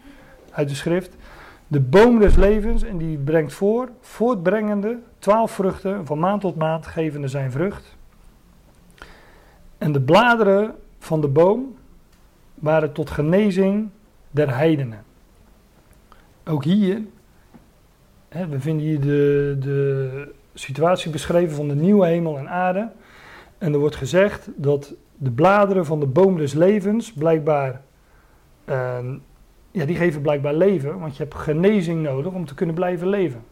uit 0.50 0.68
de 0.68 0.74
schrift. 0.74 1.16
De 1.66 1.80
boom 1.80 2.18
des 2.18 2.36
levens 2.36 2.82
en 2.82 2.98
die 2.98 3.18
brengt 3.18 3.52
voor, 3.52 3.88
voortbrengende, 4.00 4.98
twaalf 5.18 5.50
vruchten, 5.50 6.06
van 6.06 6.18
maand 6.18 6.40
tot 6.40 6.56
maand 6.56 6.86
gevende 6.86 7.28
zijn 7.28 7.50
vrucht. 7.50 7.96
En 9.82 9.92
de 9.92 10.00
bladeren 10.00 10.74
van 10.98 11.20
de 11.20 11.28
boom 11.28 11.76
waren 12.54 12.92
tot 12.92 13.10
genezing 13.10 13.88
der 14.30 14.56
heidenen. 14.56 15.04
Ook 16.44 16.64
hier 16.64 17.00
we 18.28 18.60
vinden 18.60 18.86
hier 18.86 19.00
de, 19.00 19.56
de 19.60 20.32
situatie 20.54 21.10
beschreven 21.10 21.56
van 21.56 21.68
de 21.68 21.74
nieuwe 21.74 22.06
hemel 22.06 22.38
en 22.38 22.48
aarde. 22.48 22.88
En 23.58 23.72
er 23.72 23.78
wordt 23.78 23.96
gezegd 23.96 24.48
dat 24.56 24.94
de 25.16 25.30
bladeren 25.30 25.86
van 25.86 26.00
de 26.00 26.06
boom 26.06 26.36
des 26.36 26.52
levens 26.52 27.12
blijkbaar, 27.12 27.80
uh, 28.68 28.98
ja, 29.70 29.84
die 29.84 29.96
geven 29.96 30.22
blijkbaar 30.22 30.54
leven, 30.54 30.98
want 30.98 31.16
je 31.16 31.22
hebt 31.22 31.34
genezing 31.34 32.02
nodig 32.02 32.32
om 32.32 32.46
te 32.46 32.54
kunnen 32.54 32.74
blijven 32.74 33.08
leven. 33.08 33.44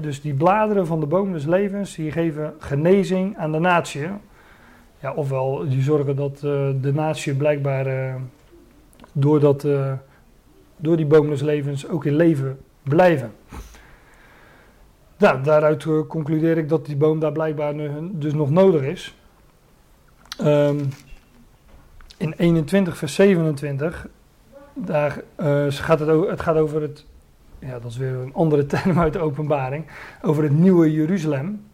dus 0.00 0.20
die 0.20 0.34
bladeren 0.34 0.86
van 0.86 1.00
de 1.00 1.06
boom 1.06 1.32
des 1.32 1.46
levens, 1.46 1.94
die 1.94 2.12
geven 2.12 2.54
genezing 2.58 3.38
aan 3.38 3.52
de 3.52 3.58
natie. 3.58 4.08
Ja, 5.00 5.12
ofwel, 5.14 5.68
die 5.68 5.82
zorgen 5.82 6.16
dat 6.16 6.34
uh, 6.34 6.68
de 6.80 6.92
natie 6.92 7.34
blijkbaar 7.34 7.86
uh, 7.86 8.14
door, 9.12 9.40
dat, 9.40 9.64
uh, 9.64 9.92
door 10.76 10.96
die 10.96 11.06
boom 11.06 11.32
levens 11.32 11.88
ook 11.88 12.04
in 12.04 12.16
leven 12.16 12.58
blijven. 12.82 13.32
Nou, 15.16 15.42
daaruit 15.42 16.06
concludeer 16.06 16.58
ik 16.58 16.68
dat 16.68 16.86
die 16.86 16.96
boom 16.96 17.20
daar 17.20 17.32
blijkbaar 17.32 17.74
dus 18.12 18.32
nog 18.32 18.50
nodig 18.50 18.82
is. 18.82 19.14
Um, 20.42 20.88
in 22.16 22.34
21 22.36 22.96
vers 22.96 23.14
27, 23.14 24.08
daar 24.74 25.22
gaat 25.68 26.00
het, 26.00 26.08
over, 26.08 26.30
het 26.30 26.40
gaat 26.40 26.56
over 26.56 26.82
het 26.82 27.04
ja, 27.60 27.78
dat 27.78 27.90
is 27.90 27.96
weer 27.96 28.14
een 28.14 28.34
andere 28.34 28.66
term 28.76 28.98
uit 28.98 29.12
de 29.12 29.18
openbaring, 29.18 29.84
over 30.22 30.42
het 30.42 30.52
nieuwe 30.52 30.92
Jeruzalem. 30.92 31.69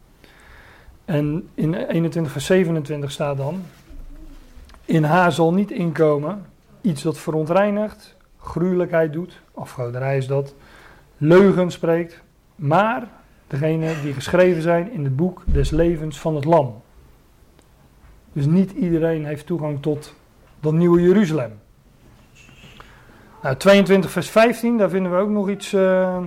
En 1.07 1.49
in 1.55 1.75
21 1.75 2.33
vers 2.33 2.47
27 2.47 3.11
staat 3.11 3.37
dan, 3.37 3.63
in 4.85 5.05
haar 5.05 5.33
zal 5.33 5.53
niet 5.53 5.71
inkomen 5.71 6.47
iets 6.81 7.03
dat 7.03 7.19
verontreinigt, 7.19 8.17
gruwelijkheid 8.39 9.13
doet, 9.13 9.41
afgoderij 9.55 10.17
is 10.17 10.27
dat, 10.27 10.55
leugen 11.17 11.71
spreekt, 11.71 12.23
maar 12.55 13.09
degene 13.47 13.95
die 14.03 14.13
geschreven 14.13 14.63
zijn 14.63 14.93
in 14.93 15.05
het 15.05 15.17
boek 15.17 15.43
des 15.47 15.71
levens 15.71 16.19
van 16.21 16.35
het 16.35 16.45
lam. 16.45 16.83
Dus 18.33 18.47
niet 18.47 18.71
iedereen 18.71 19.25
heeft 19.25 19.47
toegang 19.47 19.83
tot 19.83 20.15
dat 20.61 20.73
nieuwe 20.73 21.01
Jeruzalem. 21.01 21.53
Nou, 23.43 23.57
22 23.57 24.11
vers 24.11 24.31
15, 24.31 24.79
daar 24.79 24.89
vinden 24.89 25.13
we 25.13 25.19
ook 25.19 25.31
nog 25.31 25.49
iets 25.49 25.73
uh, 25.73 26.19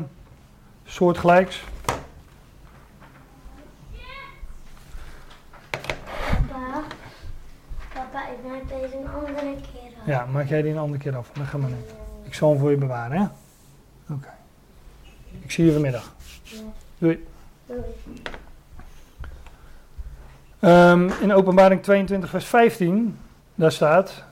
soortgelijks. 0.84 1.64
Papa, 6.48 6.84
papa, 7.94 8.28
ik 8.28 8.50
maak 8.50 8.82
deze 8.82 8.98
een 8.98 9.08
andere 9.08 9.56
keer 9.56 9.92
af. 9.99 9.99
Ja, 10.10 10.26
maak 10.26 10.48
jij 10.48 10.62
die 10.62 10.72
een 10.72 10.78
andere 10.78 11.02
keer 11.02 11.16
af. 11.16 11.32
Dan 11.34 11.46
gaan 11.46 11.60
we 11.60 11.68
niet. 11.68 11.94
Ik 12.24 12.34
zal 12.34 12.50
hem 12.50 12.60
voor 12.60 12.72
je 12.72 12.78
bewaren, 12.78 13.18
hè? 13.18 13.26
Oké. 14.14 14.30
Ik 15.42 15.52
zie 15.52 15.66
je 15.66 15.72
vanmiddag. 15.72 16.16
Doei. 16.98 17.26
Um, 20.60 21.10
in 21.22 21.34
openbaring 21.34 21.84
22 21.84 22.30
vers 22.30 22.46
15, 22.46 23.18
daar 23.56 23.72
staat, 23.72 24.24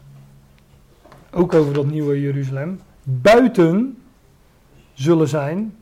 ook 1.32 1.54
over 1.54 1.74
dat 1.74 1.86
nieuwe 1.86 2.22
Jeruzalem, 2.22 2.82
buiten 3.04 4.02
zullen 4.94 5.28
zijn 5.28 5.78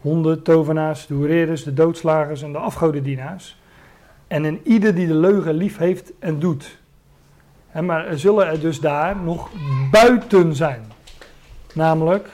honden, 0.00 0.42
tovenaars, 0.42 1.06
de 1.06 1.14
hoereerders, 1.14 1.64
de 1.64 1.74
doodslagers 1.74 2.42
en 2.42 2.52
de 2.52 2.58
afgodendienaars. 2.58 3.60
En 4.26 4.44
in 4.44 4.60
ieder 4.64 4.94
die 4.94 5.06
de 5.06 5.14
leugen 5.14 5.54
lief 5.54 5.76
heeft 5.76 6.12
en 6.18 6.38
doet. 6.38 6.81
Maar 7.80 8.06
er 8.06 8.18
zullen 8.18 8.46
er 8.46 8.60
dus 8.60 8.80
daar 8.80 9.16
nog 9.16 9.50
buiten 9.90 10.54
zijn. 10.54 10.92
Namelijk 11.74 12.28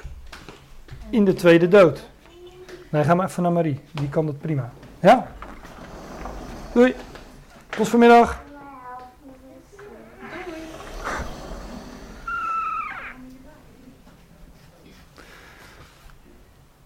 in 1.10 1.24
de 1.24 1.34
tweede 1.34 1.68
dood. 1.68 2.08
Nee, 2.90 3.04
ga 3.04 3.14
maar 3.14 3.28
even 3.28 3.42
naar 3.42 3.52
Marie. 3.52 3.80
Die 3.92 4.08
kan 4.08 4.26
dat 4.26 4.38
prima. 4.38 4.72
Ja? 5.00 5.26
Doei. 6.72 6.94
Tot 7.68 7.88
vanmiddag. 7.88 8.46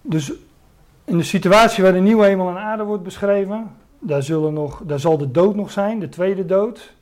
Dus 0.00 0.32
in 1.04 1.16
de 1.16 1.24
situatie 1.24 1.82
waar 1.82 1.92
de 1.92 2.00
nieuwe 2.00 2.26
hemel 2.26 2.48
en 2.48 2.56
aarde 2.56 2.82
wordt 2.82 3.02
beschreven, 3.02 3.70
daar, 3.98 4.22
zullen 4.22 4.52
nog, 4.52 4.80
daar 4.84 5.00
zal 5.00 5.18
de 5.18 5.30
dood 5.30 5.54
nog 5.54 5.70
zijn, 5.70 5.98
de 5.98 6.08
tweede 6.08 6.46
dood. 6.46 6.92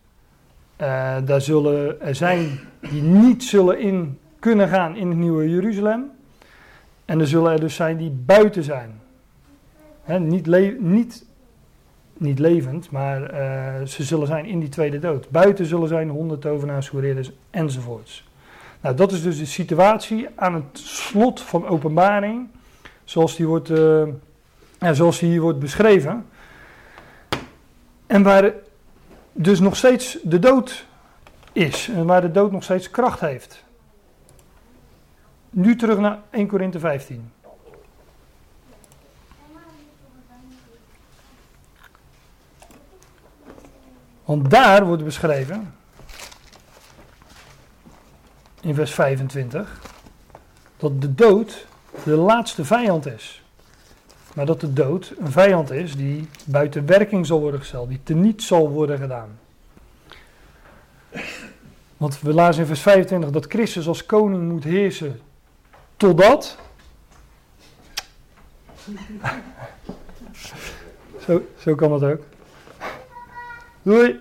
Uh, 0.80 1.16
daar 1.24 1.40
zullen 1.40 2.00
er 2.00 2.14
zijn 2.14 2.60
die 2.80 3.02
niet 3.02 3.44
zullen 3.44 3.78
in 3.78 4.18
kunnen 4.38 4.68
gaan 4.68 4.96
in 4.96 5.08
het 5.08 5.18
nieuwe 5.18 5.50
Jeruzalem. 5.50 6.10
En 7.04 7.20
er 7.20 7.26
zullen 7.26 7.52
er 7.52 7.60
dus 7.60 7.74
zijn 7.74 7.96
die 7.96 8.10
buiten 8.10 8.62
zijn. 8.62 9.00
He, 10.02 10.18
niet, 10.18 10.46
niet, 10.80 11.24
niet 12.16 12.38
levend, 12.38 12.90
maar 12.90 13.20
uh, 13.20 13.86
ze 13.86 14.02
zullen 14.02 14.26
zijn 14.26 14.46
in 14.46 14.60
die 14.60 14.68
tweede 14.68 14.98
dood. 14.98 15.30
Buiten 15.30 15.66
zullen 15.66 15.88
zijn 15.88 16.08
honderd 16.08 16.40
tovenaars, 16.40 16.88
hoereerders 16.88 17.30
enzovoorts. 17.50 18.28
Nou, 18.80 18.96
dat 18.96 19.12
is 19.12 19.22
dus 19.22 19.38
de 19.38 19.46
situatie 19.46 20.28
aan 20.34 20.54
het 20.54 20.78
slot 20.78 21.40
van 21.40 21.66
openbaring 21.66 22.48
zoals 23.04 23.36
die, 23.36 23.46
wordt, 23.46 23.68
ja, 24.78 24.92
zoals 24.92 25.18
die 25.18 25.30
hier 25.30 25.40
wordt 25.40 25.58
beschreven. 25.58 26.26
En 28.06 28.22
waar 28.22 28.52
dus 29.32 29.60
nog 29.60 29.76
steeds 29.76 30.18
de 30.22 30.38
dood 30.38 30.86
is. 31.52 31.88
En 31.88 32.06
waar 32.06 32.20
de 32.20 32.30
dood 32.30 32.52
nog 32.52 32.62
steeds 32.62 32.90
kracht 32.90 33.20
heeft. 33.20 33.64
Nu 35.50 35.76
terug 35.76 35.98
naar 35.98 36.18
1 36.30 36.46
Korinthe 36.46 36.78
15. 36.78 37.32
Want 44.24 44.50
daar 44.50 44.86
wordt 44.86 45.04
beschreven, 45.04 45.74
in 48.60 48.74
vers 48.74 48.94
25, 48.94 49.80
dat 50.76 51.00
de 51.00 51.14
dood 51.14 51.66
de 52.04 52.16
laatste 52.16 52.64
vijand 52.64 53.06
is. 53.06 53.42
Maar 54.34 54.46
dat 54.46 54.60
de 54.60 54.72
dood 54.72 55.14
een 55.18 55.32
vijand 55.32 55.70
is 55.70 55.96
die 55.96 56.28
buiten 56.46 56.86
werking 56.86 57.26
zal 57.26 57.40
worden 57.40 57.60
gesteld, 57.60 57.88
die 57.88 58.00
teniet 58.02 58.42
zal 58.42 58.70
worden 58.70 58.98
gedaan. 58.98 59.38
Want 61.96 62.20
we 62.20 62.34
lazen 62.34 62.60
in 62.60 62.66
vers 62.66 62.80
25 62.80 63.30
dat 63.30 63.46
Christus 63.46 63.88
als 63.88 64.06
koning 64.06 64.50
moet 64.50 64.64
heersen 64.64 65.20
totdat. 65.96 66.58
zo, 71.26 71.42
zo 71.58 71.74
kan 71.74 71.90
dat 71.98 72.02
ook. 72.02 72.22
Doei. 73.82 74.20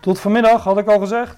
Tot 0.00 0.20
vanmiddag 0.20 0.64
had 0.64 0.78
ik 0.78 0.88
al 0.88 0.98
gezegd. 0.98 1.36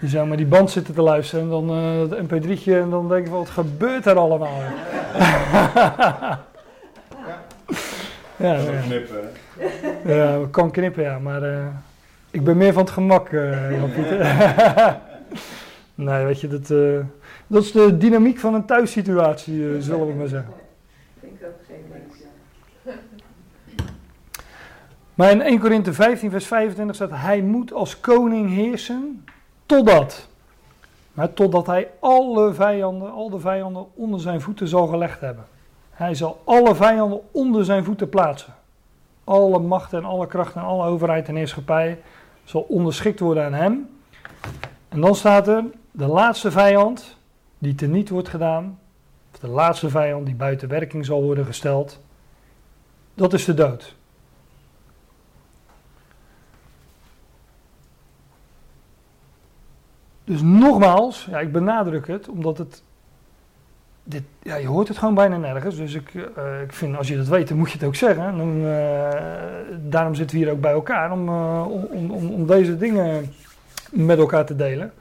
Je 0.00 0.08
zou 0.08 0.26
maar 0.28 0.36
die 0.36 0.46
band 0.46 0.70
zitten 0.70 0.94
te 0.94 1.02
luisteren 1.02 1.44
en 1.44 1.50
dan 1.50 1.70
uh, 1.70 2.00
het 2.00 2.12
mp3'tje 2.28 2.72
en 2.72 2.90
dan 2.90 3.08
denk 3.08 3.24
je 3.24 3.30
van 3.30 3.38
wat 3.38 3.50
gebeurt 3.50 4.06
er 4.06 4.16
allemaal? 4.16 4.60
ja, 8.36 8.54
ja, 8.54 8.80
knippen. 8.86 9.30
Ja, 10.04 10.38
kan 10.50 10.70
knippen 10.70 11.02
ja, 11.02 11.18
maar 11.18 11.42
uh, 11.42 11.66
ik 12.30 12.44
ben 12.44 12.56
meer 12.56 12.72
van 12.72 12.82
het 12.82 12.92
gemak, 12.92 13.30
uh, 13.30 13.78
Jan 13.78 13.92
Pieter. 13.92 14.18
nee, 15.94 16.24
weet 16.24 16.40
je, 16.40 16.48
dat, 16.48 16.68
dat 17.46 17.62
is 17.62 17.72
de 17.72 17.96
dynamiek 17.96 18.38
van 18.38 18.54
een 18.54 18.66
thuissituatie, 18.66 19.82
zullen 19.82 20.06
we 20.06 20.14
maar 20.14 20.28
zeggen. 20.28 20.52
Ik 21.20 21.30
ook 21.44 21.52
geen 21.66 21.84
Maar 25.14 25.30
in 25.30 25.40
1 25.40 25.58
Korinthe 25.58 25.92
15, 25.92 26.30
vers 26.30 26.46
25 26.46 26.94
staat: 26.94 27.10
Hij 27.12 27.40
moet 27.40 27.72
als 27.72 28.00
koning 28.00 28.54
heersen 28.54 29.24
Totdat. 29.66 30.28
Maar 31.12 31.32
totdat 31.32 31.66
hij 31.66 31.90
alle 32.00 32.54
vijanden, 32.54 33.12
al 33.12 33.30
de 33.30 33.38
vijanden 33.38 33.86
onder 33.94 34.20
zijn 34.20 34.40
voeten 34.40 34.68
zal 34.68 34.86
gelegd 34.86 35.20
hebben. 35.20 35.44
Hij 35.90 36.14
zal 36.14 36.40
alle 36.44 36.74
vijanden 36.74 37.20
onder 37.30 37.64
zijn 37.64 37.84
voeten 37.84 38.08
plaatsen. 38.08 38.54
Alle 39.24 39.58
macht 39.58 39.92
en 39.92 40.04
alle 40.04 40.26
kracht 40.26 40.54
en 40.54 40.62
alle 40.62 40.86
overheid 40.86 41.28
en 41.28 41.36
heerschappij 41.36 41.98
zal 42.44 42.60
onderschikt 42.68 43.20
worden 43.20 43.44
aan 43.44 43.52
hem. 43.52 43.88
En 44.88 45.00
dan 45.00 45.14
staat 45.14 45.48
er, 45.48 45.64
de 45.90 46.06
laatste 46.06 46.50
vijand 46.50 47.16
die 47.58 47.74
teniet 47.74 48.08
wordt 48.08 48.28
gedaan, 48.28 48.78
of 49.32 49.38
de 49.38 49.48
laatste 49.48 49.88
vijand 49.88 50.26
die 50.26 50.34
buiten 50.34 50.68
werking 50.68 51.04
zal 51.04 51.22
worden 51.22 51.44
gesteld, 51.44 52.00
dat 53.14 53.32
is 53.32 53.44
de 53.44 53.54
dood. 53.54 53.94
Dus 60.26 60.42
nogmaals, 60.42 61.26
ja, 61.30 61.40
ik 61.40 61.52
benadruk 61.52 62.06
het, 62.06 62.28
omdat 62.28 62.58
het. 62.58 62.82
Dit, 64.02 64.22
ja, 64.42 64.56
je 64.56 64.66
hoort 64.66 64.88
het 64.88 64.98
gewoon 64.98 65.14
bijna 65.14 65.36
nergens. 65.36 65.76
Dus 65.76 65.94
ik, 65.94 66.14
uh, 66.14 66.24
ik 66.62 66.72
vind, 66.72 66.96
als 66.96 67.08
je 67.08 67.16
dat 67.16 67.26
weet, 67.26 67.48
dan 67.48 67.56
moet 67.56 67.70
je 67.70 67.78
het 67.78 67.86
ook 67.86 67.94
zeggen. 67.94 68.36
Dan, 68.36 68.56
uh, 68.56 69.10
daarom 69.80 70.14
zitten 70.14 70.36
we 70.36 70.44
hier 70.44 70.52
ook 70.52 70.60
bij 70.60 70.72
elkaar, 70.72 71.12
om, 71.12 71.28
uh, 71.28 71.66
om, 71.90 72.10
om, 72.10 72.32
om 72.32 72.46
deze 72.46 72.76
dingen 72.76 73.32
met 73.90 74.18
elkaar 74.18 74.46
te 74.46 74.56
delen. 74.56 74.92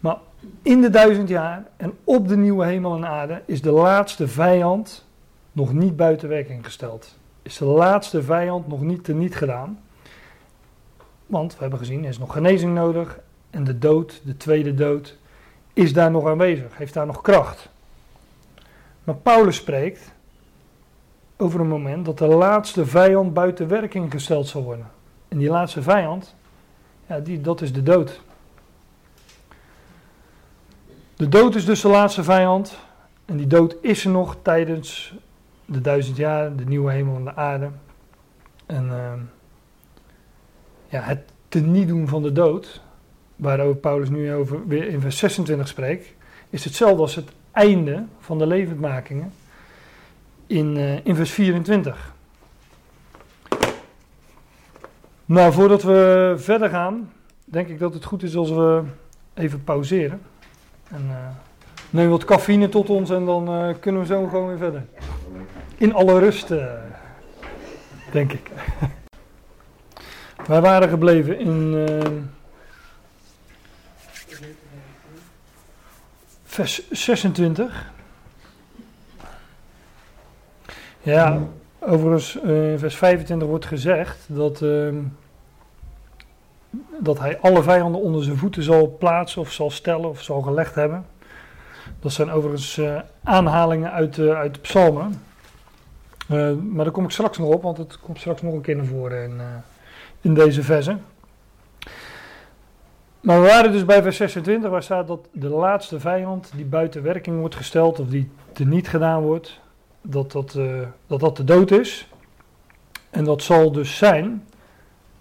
Maar 0.00 0.16
in 0.62 0.80
de 0.80 0.90
duizend 0.90 1.28
jaar 1.28 1.64
en 1.76 1.92
op 2.04 2.28
de 2.28 2.36
nieuwe 2.36 2.64
hemel 2.64 2.96
en 2.96 3.06
aarde 3.06 3.42
is 3.44 3.62
de 3.62 3.70
laatste 3.70 4.28
vijand 4.28 5.06
nog 5.52 5.72
niet 5.72 5.96
buiten 5.96 6.28
werking 6.28 6.64
gesteld. 6.64 7.16
Is 7.42 7.56
de 7.56 7.64
laatste 7.64 8.22
vijand 8.22 8.68
nog 8.68 8.80
niet 8.80 9.04
teniet 9.04 9.36
gedaan. 9.36 9.78
Want 11.26 11.52
we 11.52 11.60
hebben 11.60 11.78
gezien, 11.78 12.02
er 12.02 12.08
is 12.08 12.18
nog 12.18 12.32
genezing 12.32 12.74
nodig 12.74 13.18
en 13.50 13.64
de 13.64 13.78
dood, 13.78 14.20
de 14.24 14.36
tweede 14.36 14.74
dood, 14.74 15.16
is 15.72 15.92
daar 15.92 16.10
nog 16.10 16.26
aanwezig, 16.26 16.76
heeft 16.76 16.94
daar 16.94 17.06
nog 17.06 17.20
kracht. 17.20 17.68
Maar 19.04 19.14
Paulus 19.14 19.56
spreekt 19.56 20.12
over 21.36 21.60
een 21.60 21.68
moment 21.68 22.04
dat 22.04 22.18
de 22.18 22.26
laatste 22.26 22.86
vijand 22.86 23.34
buiten 23.34 23.68
werking 23.68 24.10
gesteld 24.10 24.46
zal 24.46 24.62
worden. 24.62 24.90
En 25.28 25.38
die 25.38 25.48
laatste 25.48 25.82
vijand, 25.82 26.34
ja, 27.06 27.18
die, 27.20 27.40
dat 27.40 27.60
is 27.60 27.72
de 27.72 27.82
dood. 27.82 28.20
De 31.16 31.28
dood 31.28 31.54
is 31.54 31.64
dus 31.64 31.80
de 31.80 31.88
laatste 31.88 32.24
vijand. 32.24 32.78
En 33.24 33.36
die 33.36 33.46
dood 33.46 33.76
is 33.80 34.04
er 34.04 34.10
nog 34.10 34.36
tijdens 34.42 35.14
de 35.64 35.80
duizend 35.80 36.16
jaar, 36.16 36.56
de 36.56 36.64
nieuwe 36.64 36.92
hemel 36.92 37.16
en 37.16 37.24
de 37.24 37.34
aarde. 37.34 37.70
En 38.66 38.84
uh, 38.86 39.12
ja, 40.88 41.00
het 41.00 41.20
teniet 41.48 41.88
doen 41.88 42.08
van 42.08 42.22
de 42.22 42.32
dood, 42.32 42.82
waarover 43.38 43.76
Paulus 43.76 44.08
nu 44.08 44.32
over, 44.32 44.66
weer 44.66 44.88
in 44.88 45.00
vers 45.00 45.18
26 45.18 45.68
spreekt, 45.68 46.06
is 46.50 46.64
hetzelfde 46.64 47.02
als 47.02 47.14
het 47.14 47.30
einde 47.52 48.04
van 48.18 48.38
de 48.38 48.46
levendmakingen 48.46 49.32
in, 50.46 50.76
uh, 50.76 51.06
in 51.06 51.14
vers 51.14 51.30
24. 51.30 52.14
Nou, 55.24 55.52
voordat 55.52 55.82
we 55.82 56.34
verder 56.36 56.68
gaan, 56.68 57.12
denk 57.44 57.68
ik 57.68 57.78
dat 57.78 57.94
het 57.94 58.04
goed 58.04 58.22
is 58.22 58.36
als 58.36 58.50
we 58.50 58.82
even 59.34 59.64
pauzeren. 59.64 60.20
En 60.88 61.04
uh, 61.08 61.16
neem 61.90 62.08
wat 62.08 62.24
cafeïne 62.24 62.68
tot 62.68 62.90
ons 62.90 63.10
en 63.10 63.24
dan 63.24 63.54
uh, 63.54 63.74
kunnen 63.80 64.00
we 64.00 64.06
zo 64.06 64.26
gewoon 64.26 64.48
weer 64.48 64.58
verder. 64.58 64.86
In 65.76 65.94
alle 65.94 66.18
rust, 66.18 66.48
denk 68.12 68.32
ik. 68.32 68.50
Wij 70.46 70.60
waren 70.60 70.88
gebleven 70.88 71.38
in 71.38 71.74
vers 76.58 76.90
26. 76.90 77.90
Ja, 81.00 81.40
overigens 81.78 82.38
uh, 82.44 82.72
in 82.72 82.78
vers 82.78 82.96
25 82.96 83.48
wordt 83.48 83.66
gezegd 83.66 84.18
dat, 84.26 84.60
uh, 84.60 84.94
dat 86.98 87.18
hij 87.18 87.38
alle 87.38 87.62
vijanden 87.62 88.00
onder 88.00 88.24
zijn 88.24 88.36
voeten 88.36 88.62
zal 88.62 88.96
plaatsen 88.98 89.40
of 89.40 89.52
zal 89.52 89.70
stellen 89.70 90.08
of 90.08 90.22
zal 90.22 90.40
gelegd 90.40 90.74
hebben. 90.74 91.06
Dat 92.00 92.12
zijn 92.12 92.30
overigens 92.30 92.76
uh, 92.76 93.00
aanhalingen 93.22 93.92
uit, 93.92 94.18
uit 94.18 94.54
de 94.54 94.60
psalmen. 94.60 95.22
maar 96.72 96.84
daar 96.84 96.90
kom 96.90 97.04
ik 97.04 97.10
straks 97.10 97.38
nog 97.38 97.48
op, 97.48 97.62
want 97.62 97.78
het 97.78 98.00
komt 98.00 98.18
straks 98.18 98.42
nog 98.42 98.54
een 98.54 98.60
keer 98.60 98.76
naar 98.76 98.84
voren 98.84 99.22
in, 99.22 99.40
in 100.20 100.34
deze 100.34 100.62
versen. 100.62 101.02
Maar 103.28 103.40
we 103.40 103.46
waren 103.46 103.72
dus 103.72 103.84
bij 103.84 104.02
vers 104.02 104.16
26, 104.16 104.70
waar 104.70 104.82
staat 104.82 105.06
dat 105.06 105.28
de 105.32 105.48
laatste 105.48 106.00
vijand 106.00 106.50
die 106.54 106.64
buiten 106.64 107.02
werking 107.02 107.38
wordt 107.38 107.54
gesteld, 107.54 108.00
of 108.00 108.08
die 108.08 108.30
teniet 108.52 108.88
gedaan 108.88 109.22
wordt, 109.22 109.60
dat 110.02 110.32
dat, 110.32 110.54
uh, 110.54 110.80
dat 111.06 111.20
dat 111.20 111.36
de 111.36 111.44
dood 111.44 111.70
is. 111.70 112.08
En 113.10 113.24
dat 113.24 113.42
zal 113.42 113.72
dus 113.72 113.96
zijn, 113.96 114.46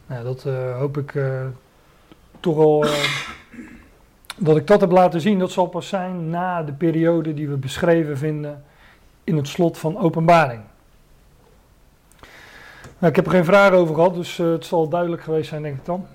nou, 0.05 0.23
dat 0.23 0.45
uh, 0.45 0.77
hoop 0.77 0.97
ik 0.97 1.13
uh, 1.13 1.45
toch 2.39 2.57
al, 2.57 2.85
dat 4.37 4.57
ik 4.57 4.67
dat 4.67 4.81
heb 4.81 4.91
laten 4.91 5.21
zien, 5.21 5.39
dat 5.39 5.51
zal 5.51 5.65
pas 5.65 5.87
zijn 5.87 6.29
na 6.29 6.63
de 6.63 6.73
periode 6.73 7.33
die 7.33 7.49
we 7.49 7.57
beschreven 7.57 8.17
vinden 8.17 8.63
in 9.23 9.37
het 9.37 9.47
slot 9.47 9.77
van 9.77 9.97
openbaring. 9.97 10.61
Nou, 12.97 13.11
ik 13.11 13.15
heb 13.15 13.25
er 13.25 13.31
geen 13.31 13.45
vragen 13.45 13.77
over 13.77 13.95
gehad, 13.95 14.13
dus 14.13 14.37
het 14.37 14.65
zal 14.65 14.89
duidelijk 14.89 15.21
geweest 15.21 15.49
zijn, 15.49 15.61
denk 15.61 15.77
ik 15.77 15.85
dan. 15.85 16.07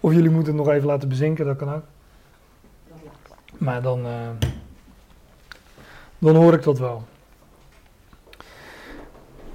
Of 0.00 0.12
jullie 0.12 0.30
moeten 0.30 0.56
het 0.56 0.64
nog 0.64 0.74
even 0.74 0.86
laten 0.86 1.08
bezinken, 1.08 1.46
dat 1.46 1.56
kan 1.56 1.72
ook. 1.72 1.82
Maar 3.58 3.82
dan, 3.82 4.06
uh, 4.06 4.28
dan 6.18 6.36
hoor 6.36 6.52
ik 6.52 6.62
dat 6.62 6.78
wel. 6.78 7.04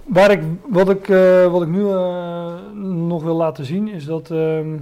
Waar 0.03 0.31
ik, 0.31 0.41
wat, 0.67 0.89
ik, 0.89 1.07
uh, 1.07 1.51
wat 1.51 1.61
ik 1.61 1.67
nu 1.67 1.79
uh, 1.79 2.55
nog 2.81 3.23
wil 3.23 3.35
laten 3.35 3.65
zien 3.65 3.87
is 3.87 4.05
dat 4.05 4.31
ehm, 4.31 4.77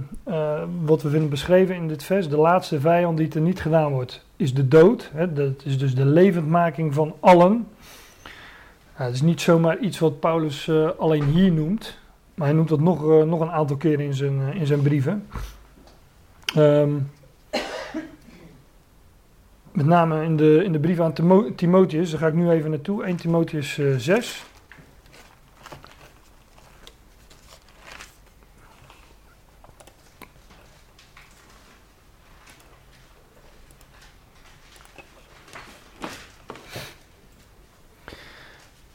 wat 0.84 1.02
we 1.02 1.08
vinden 1.08 1.28
beschreven 1.28 1.74
in 1.74 1.88
dit 1.88 2.02
vers, 2.02 2.28
de 2.28 2.36
laatste 2.36 2.80
vijand 2.80 3.18
die 3.18 3.32
er 3.32 3.40
niet 3.40 3.60
gedaan 3.60 3.92
wordt, 3.92 4.24
is 4.36 4.54
de 4.54 4.68
dood. 4.68 5.10
Hè, 5.12 5.32
dat 5.32 5.64
is 5.64 5.78
dus 5.78 5.94
de 5.94 6.04
levendmaking 6.04 6.94
van 6.94 7.14
allen. 7.20 7.66
het 8.92 9.14
is 9.14 9.22
niet 9.22 9.40
zomaar 9.40 9.78
iets 9.78 9.98
wat 9.98 10.20
Paulus 10.20 10.70
alleen 10.98 11.24
hier 11.24 11.52
noemt, 11.52 11.98
maar 12.38 12.46
hij 12.46 12.56
noemt 12.56 12.68
dat 12.68 12.80
nog, 12.80 13.24
nog 13.24 13.40
een 13.40 13.50
aantal 13.50 13.76
keren 13.76 14.04
in 14.04 14.14
zijn, 14.14 14.54
in 14.54 14.66
zijn 14.66 14.82
brieven. 14.82 15.26
Um, 16.56 17.10
met 19.72 19.86
name 19.86 20.24
in 20.24 20.36
de, 20.36 20.60
in 20.64 20.72
de 20.72 20.78
brief 20.78 21.00
aan 21.00 21.12
Timo 21.12 21.54
Timotheus, 21.54 22.10
daar 22.10 22.20
ga 22.20 22.26
ik 22.26 22.34
nu 22.34 22.50
even 22.50 22.70
naartoe, 22.70 23.04
1 23.04 23.16
Timotheus 23.16 23.78
uh, 23.78 23.96
6. 23.96 24.44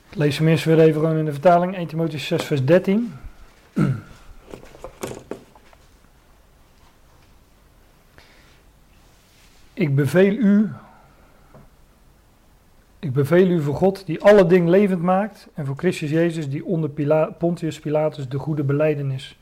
Ik 0.10 0.20
lees 0.20 0.38
hem 0.38 0.48
eerst 0.48 0.66
weer 0.66 0.80
even 0.80 1.18
in 1.18 1.26
de 1.26 1.32
vertaling, 1.32 1.76
1 1.76 1.88
Timotheus 1.88 2.28
6 2.28 2.44
vers 2.44 2.66
13. 2.66 3.14
Ik 9.74 9.96
beveel 9.96 10.32
u, 10.32 10.70
ik 13.00 13.14
beveel 13.14 13.48
u 13.48 13.62
voor 13.62 13.76
God 13.76 14.06
die 14.06 14.22
alle 14.22 14.46
dingen 14.46 14.70
levend 14.70 15.02
maakt 15.02 15.48
en 15.54 15.66
voor 15.66 15.76
Christus 15.76 16.10
Jezus 16.10 16.50
die 16.50 16.66
onder 16.66 16.90
Pontius 17.38 17.80
Pilatus 17.80 18.30
de 18.30 18.38
goede 18.38 18.64
beleidenis 18.64 19.40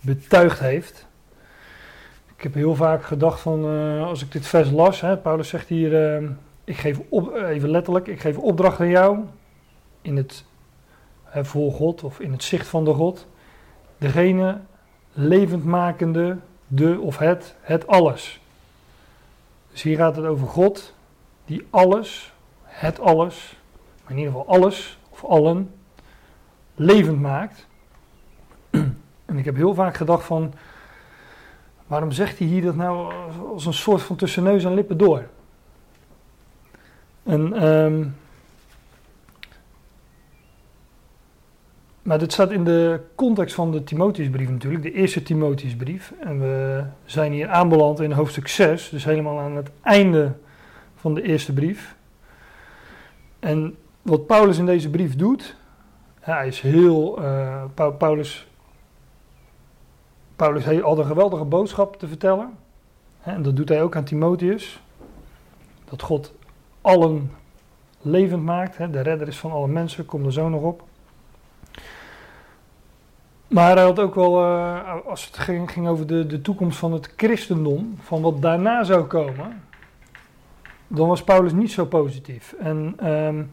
betuigd 0.00 0.58
heeft. 0.58 1.06
Ik 2.36 2.42
heb 2.42 2.54
heel 2.54 2.74
vaak 2.74 3.04
gedacht 3.04 3.40
van, 3.40 3.74
uh, 3.74 4.06
als 4.06 4.22
ik 4.22 4.32
dit 4.32 4.46
vers 4.46 4.70
las, 4.70 5.00
hè, 5.00 5.16
Paulus 5.16 5.48
zegt 5.48 5.68
hier, 5.68 6.20
uh, 6.22 6.28
ik 6.64 6.76
geef 6.76 7.00
op, 7.08 7.34
even 7.34 7.70
letterlijk, 7.70 8.06
ik 8.06 8.20
geef 8.20 8.38
opdracht 8.38 8.80
aan 8.80 8.88
jou 8.88 9.18
in 10.00 10.16
het 10.16 10.44
voor 11.24 11.72
God 11.72 12.02
of 12.02 12.20
in 12.20 12.32
het 12.32 12.42
zicht 12.42 12.66
van 12.66 12.84
de 12.84 12.94
God. 12.94 13.26
Degene 14.02 14.60
levendmakende, 15.12 16.36
de 16.66 17.00
of 17.00 17.18
het, 17.18 17.54
het 17.60 17.86
alles. 17.86 18.40
Dus 19.70 19.82
hier 19.82 19.96
gaat 19.96 20.16
het 20.16 20.24
over 20.24 20.46
God 20.46 20.94
die 21.44 21.66
alles, 21.70 22.32
het 22.62 23.00
alles, 23.00 23.56
maar 24.02 24.12
in 24.12 24.18
ieder 24.18 24.32
geval 24.32 24.54
alles 24.54 24.98
of 25.10 25.24
allen, 25.24 25.74
levend 26.74 27.20
maakt. 27.20 27.66
En 29.24 29.38
ik 29.38 29.44
heb 29.44 29.56
heel 29.56 29.74
vaak 29.74 29.96
gedacht 29.96 30.24
van, 30.24 30.54
waarom 31.86 32.12
zegt 32.12 32.38
hij 32.38 32.46
hier 32.46 32.62
dat 32.62 32.76
nou 32.76 33.12
als 33.52 33.66
een 33.66 33.74
soort 33.74 34.02
van 34.02 34.16
tussen 34.16 34.42
neus 34.42 34.64
en 34.64 34.74
lippen 34.74 34.98
door? 34.98 35.26
En 37.22 37.66
um, 37.66 38.16
Maar 42.02 42.18
dit 42.18 42.32
staat 42.32 42.50
in 42.50 42.64
de 42.64 43.00
context 43.14 43.54
van 43.54 43.72
de 43.72 43.84
Timotheusbrief 43.84 44.48
natuurlijk, 44.48 44.82
de 44.82 44.92
eerste 44.92 45.22
Timotheusbrief. 45.22 46.12
En 46.20 46.40
we 46.40 46.84
zijn 47.04 47.32
hier 47.32 47.48
aanbeland 47.48 48.00
in 48.00 48.12
hoofdstuk 48.12 48.48
6, 48.48 48.88
dus 48.88 49.04
helemaal 49.04 49.38
aan 49.38 49.56
het 49.56 49.70
einde 49.82 50.32
van 50.94 51.14
de 51.14 51.22
eerste 51.22 51.52
brief. 51.52 51.96
En 53.38 53.76
wat 54.02 54.26
Paulus 54.26 54.58
in 54.58 54.66
deze 54.66 54.90
brief 54.90 55.16
doet, 55.16 55.56
hij 56.20 56.46
is 56.46 56.60
heel, 56.60 57.22
uh, 57.22 57.64
Paulus, 57.98 58.48
Paulus 60.36 60.64
had 60.64 60.98
een 60.98 61.04
geweldige 61.04 61.44
boodschap 61.44 61.96
te 61.96 62.08
vertellen. 62.08 62.50
En 63.22 63.42
dat 63.42 63.56
doet 63.56 63.68
hij 63.68 63.82
ook 63.82 63.96
aan 63.96 64.04
Timotheus. 64.04 64.82
Dat 65.84 66.02
God 66.02 66.32
allen 66.80 67.30
levend 68.00 68.42
maakt, 68.42 68.92
de 68.92 69.00
redder 69.00 69.28
is 69.28 69.38
van 69.38 69.52
alle 69.52 69.68
mensen, 69.68 70.06
kom 70.06 70.24
er 70.24 70.32
zo 70.32 70.48
nog 70.48 70.62
op. 70.62 70.82
Maar 73.52 73.74
hij 73.74 73.84
had 73.84 73.98
ook 73.98 74.14
wel, 74.14 74.44
uh, 74.44 74.94
als 75.06 75.24
het 75.26 75.38
ging, 75.38 75.70
ging 75.70 75.88
over 75.88 76.06
de, 76.06 76.26
de 76.26 76.40
toekomst 76.40 76.78
van 76.78 76.92
het 76.92 77.12
christendom, 77.16 77.94
van 78.02 78.22
wat 78.22 78.42
daarna 78.42 78.84
zou 78.84 79.04
komen, 79.04 79.62
dan 80.88 81.08
was 81.08 81.24
Paulus 81.24 81.52
niet 81.52 81.72
zo 81.72 81.84
positief. 81.84 82.54
En 82.58 83.08
um, 83.10 83.50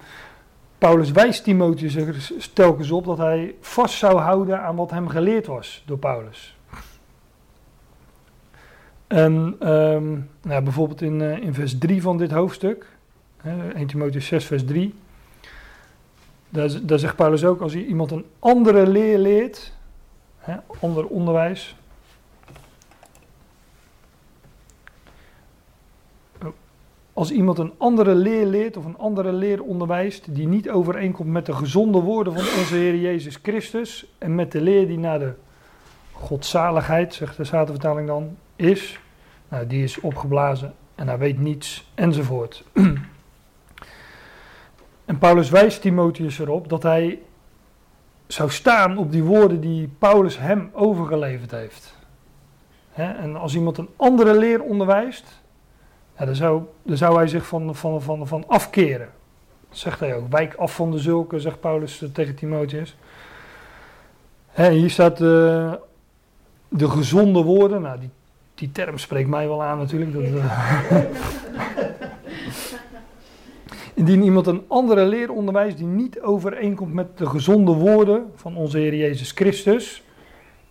Paulus 0.78 1.12
wijst 1.12 1.44
Timotheus 1.44 1.96
er 1.96 2.32
telkens 2.54 2.92
op 2.92 3.06
dat 3.06 3.18
hij 3.18 3.56
vast 3.62 3.98
zou 3.98 4.20
houden 4.20 4.62
aan 4.62 4.76
wat 4.76 4.92
hem 4.92 5.08
geleerd 5.08 5.46
was 5.46 5.84
door 5.86 5.98
Paulus. 5.98 6.58
En 9.08 9.56
um, 9.72 10.30
nou, 10.42 10.64
bijvoorbeeld 10.64 11.02
in, 11.02 11.20
uh, 11.20 11.38
in 11.38 11.54
vers 11.54 11.78
3 11.78 12.02
van 12.02 12.18
dit 12.18 12.32
hoofdstuk, 12.32 12.86
uh, 13.46 13.54
1 13.76 13.88
Timotheus 13.88 14.28
6 14.28 14.46
vers 14.46 14.66
3, 14.66 14.94
daar, 16.50 16.70
daar 16.82 17.00
zegt 17.00 17.16
Paulus 17.16 17.46
ook, 17.46 17.62
als 17.62 17.76
iemand 17.76 18.12
een 18.12 18.26
andere 18.40 18.88
leer 18.88 19.18
leert, 19.18 19.78
Hè, 20.50 20.58
onder 20.80 21.08
onderwijs. 21.08 21.76
Als 27.14 27.32
iemand 27.32 27.58
een 27.58 27.74
andere 27.78 28.16
leer 28.16 28.46
leert 28.46 28.78
of 28.78 28.86
een 28.86 28.98
andere 28.98 29.32
leer 29.32 29.64
onderwijst 29.64 30.36
die 30.36 30.48
niet 30.48 30.70
overeenkomt 30.70 31.30
met 31.30 31.46
de 31.46 31.54
gezonde 31.54 32.00
woorden 32.00 32.34
van 32.34 32.60
onze 32.60 32.76
Heer 32.76 32.96
Jezus 32.96 33.40
Christus 33.42 34.06
en 34.18 34.36
met 34.36 34.52
de 34.52 34.62
leer 34.62 34.88
die 34.88 34.98
naar 34.98 35.20
de 35.20 35.34
godzaligheid, 36.12 37.14
zegt 37.14 37.38
de 37.38 37.44
Statenvertaling 37.44 38.08
dan, 38.08 38.38
is, 38.56 39.00
nou, 39.50 39.68
die 39.68 39.84
is 39.84 40.00
opgeblazen 40.00 40.74
en 40.96 41.08
hij 41.08 41.18
weet 41.18 41.40
niets 41.40 41.92
enzovoort. 41.96 42.64
En 45.06 45.18
Paulus 45.18 45.50
wijst 45.50 45.82
Timotheus 45.82 46.40
erop 46.40 46.70
dat 46.70 46.84
hij 46.84 47.20
zou 48.34 48.50
staan 48.50 48.98
op 48.98 49.12
die 49.12 49.24
woorden 49.24 49.62
die 49.62 49.90
Paulus 49.98 50.40
hem 50.40 50.70
overgeleverd 50.74 51.52
heeft. 51.52 51.98
En 52.94 53.36
als 53.36 53.56
iemand 53.56 53.78
een 53.78 53.90
andere 53.96 54.38
leer 54.38 54.62
onderwijst, 54.62 55.42
ja, 56.18 56.26
dan, 56.26 56.36
zou, 56.36 56.64
dan 56.84 56.98
zou 56.98 57.16
hij 57.16 57.28
zich 57.28 57.48
van, 57.48 57.76
van, 57.76 58.02
van, 58.02 58.28
van 58.28 58.44
afkeren. 58.48 59.10
Dat 59.70 59.78
zegt 59.78 60.00
hij 60.00 60.16
ook. 60.16 60.32
Wijk 60.32 60.54
af 60.54 60.76
van 60.76 60.92
de 60.92 60.98
zulke, 60.98 61.40
zegt 61.40 61.60
Paulus 61.60 62.04
tegen 62.14 62.36
Timotheus. 62.36 62.98
Hè, 64.48 64.72
hier 64.72 64.90
staat 64.90 65.18
de, 65.18 65.80
de 66.68 66.90
gezonde 66.90 67.42
woorden. 67.42 67.82
Nou, 67.82 68.00
die, 68.00 68.10
die 68.56 68.72
term 68.72 68.98
spreekt 68.98 69.30
mij 69.30 69.48
wel 69.48 69.64
aan 69.64 69.78
natuurlijk. 69.78 70.14
Dat, 70.14 70.24
uh, 70.24 70.46
Indien 74.00 74.24
iemand 74.24 74.48
een 74.48 74.64
andere 74.68 75.06
leer 75.06 75.32
onderwijst 75.32 75.78
die 75.78 75.86
niet 75.86 76.22
overeenkomt 76.22 76.94
met 76.94 77.18
de 77.18 77.26
gezonde 77.26 77.72
woorden 77.72 78.32
van 78.36 78.56
onze 78.56 78.78
Heer 78.78 78.96
Jezus 78.96 79.32
Christus. 79.32 80.04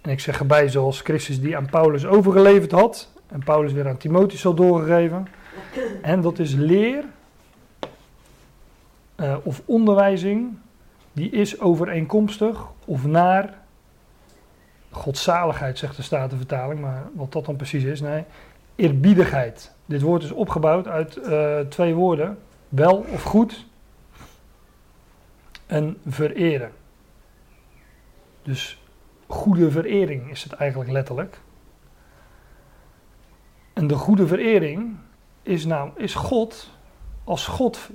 En 0.00 0.10
ik 0.10 0.20
zeg 0.20 0.38
erbij 0.38 0.68
zoals 0.68 1.00
Christus 1.00 1.40
die 1.40 1.56
aan 1.56 1.70
Paulus 1.70 2.06
overgeleverd 2.06 2.70
had. 2.70 3.12
En 3.26 3.44
Paulus 3.44 3.72
weer 3.72 3.88
aan 3.88 3.96
Timotheus 3.96 4.40
zal 4.40 4.54
doorgegeven. 4.54 5.28
En 6.02 6.20
dat 6.20 6.38
is 6.38 6.54
leer 6.54 7.04
uh, 9.16 9.36
of 9.42 9.62
onderwijzing 9.64 10.58
die 11.12 11.30
is 11.30 11.60
overeenkomstig 11.60 12.66
of 12.84 13.06
naar 13.06 13.54
godzaligheid, 14.90 15.78
zegt 15.78 15.96
de 15.96 16.02
Statenvertaling. 16.02 16.80
Maar 16.80 17.02
wat 17.14 17.32
dat 17.32 17.44
dan 17.44 17.56
precies 17.56 17.84
is, 17.84 18.00
nee, 18.00 18.24
eerbiedigheid. 18.76 19.72
Dit 19.86 20.02
woord 20.02 20.22
is 20.22 20.32
opgebouwd 20.32 20.88
uit 20.88 21.16
uh, 21.16 21.58
twee 21.58 21.94
woorden 21.94 22.38
wel 22.68 22.96
of 22.96 23.22
goed 23.22 23.66
en 25.66 25.98
vereren. 26.06 26.72
Dus 28.42 28.82
goede 29.26 29.70
verering 29.70 30.30
is 30.30 30.42
het 30.42 30.52
eigenlijk 30.52 30.90
letterlijk. 30.90 31.40
En 33.72 33.86
de 33.86 33.94
goede 33.94 34.26
verering 34.26 34.96
is, 35.42 35.64
nou, 35.64 35.90
is 35.96 36.14
God 36.14 36.70
als 37.24 37.46
God 37.46 37.90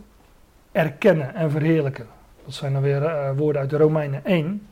erkennen 0.71 1.35
en 1.35 1.51
verheerlijken. 1.51 2.07
Dat 2.45 2.53
zijn 2.53 2.73
dan 2.73 2.81
weer 2.81 3.03
uh, 3.03 3.29
woorden 3.37 3.61
uit 3.61 3.69
de 3.69 3.77
Romeinen 3.77 4.25
1. 4.25 4.67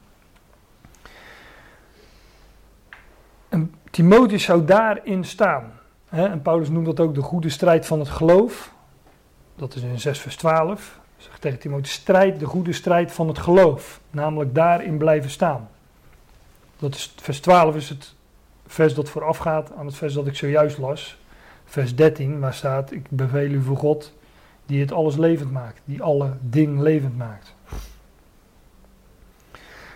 En 3.50 3.74
Timotheus 3.90 4.44
zou 4.44 4.66
daarin 4.66 5.24
staan. 5.24 5.80
Hè? 6.10 6.28
En 6.28 6.42
Paulus 6.42 6.70
noemt 6.70 6.86
dat 6.86 7.00
ook 7.00 7.16
de 7.16 7.22
goede 7.22 7.50
strijd 7.50 7.86
van 7.86 8.00
het 8.00 8.10
geloof 8.10 8.74
dat 9.56 9.76
is 9.76 9.82
in 9.82 10.00
6 10.00 10.20
vers 10.20 10.36
12, 10.36 11.00
zegt 11.18 11.42
tegen 11.42 11.60
Timotheus, 11.60 11.94
strijd 11.94 12.40
de 12.40 12.46
goede 12.46 12.74
strijd 12.74 13.12
van 13.12 13.28
het 13.28 13.38
geloof, 13.38 14.00
namelijk 14.10 14.56
daarin 14.56 14.98
blijven 14.98 15.30
staan. 15.30 15.70
Dat 16.80 16.96
is, 16.96 17.14
vers 17.22 17.40
12 17.40 17.76
is 17.76 17.90
het 17.90 18.14
vers 18.68 18.94
dat 18.94 19.10
voorafgaat 19.10 19.72
aan 19.78 19.86
het 19.86 19.96
vers 19.96 20.14
dat 20.14 20.28
ik 20.28 20.36
zojuist 20.36 20.78
las. 20.78 21.18
Vers 21.66 21.96
13, 21.96 22.40
waar 22.40 22.54
staat, 22.54 22.92
ik 22.92 23.06
beveel 23.10 23.50
u 23.50 23.62
voor 23.62 23.78
God, 23.78 24.14
die 24.66 24.82
het 24.82 24.92
alles 24.92 25.18
levend 25.18 25.52
maakt, 25.52 25.82
die 25.86 26.02
alle 26.02 26.34
ding 26.40 26.80
levend 26.80 27.18
maakt. 27.18 27.56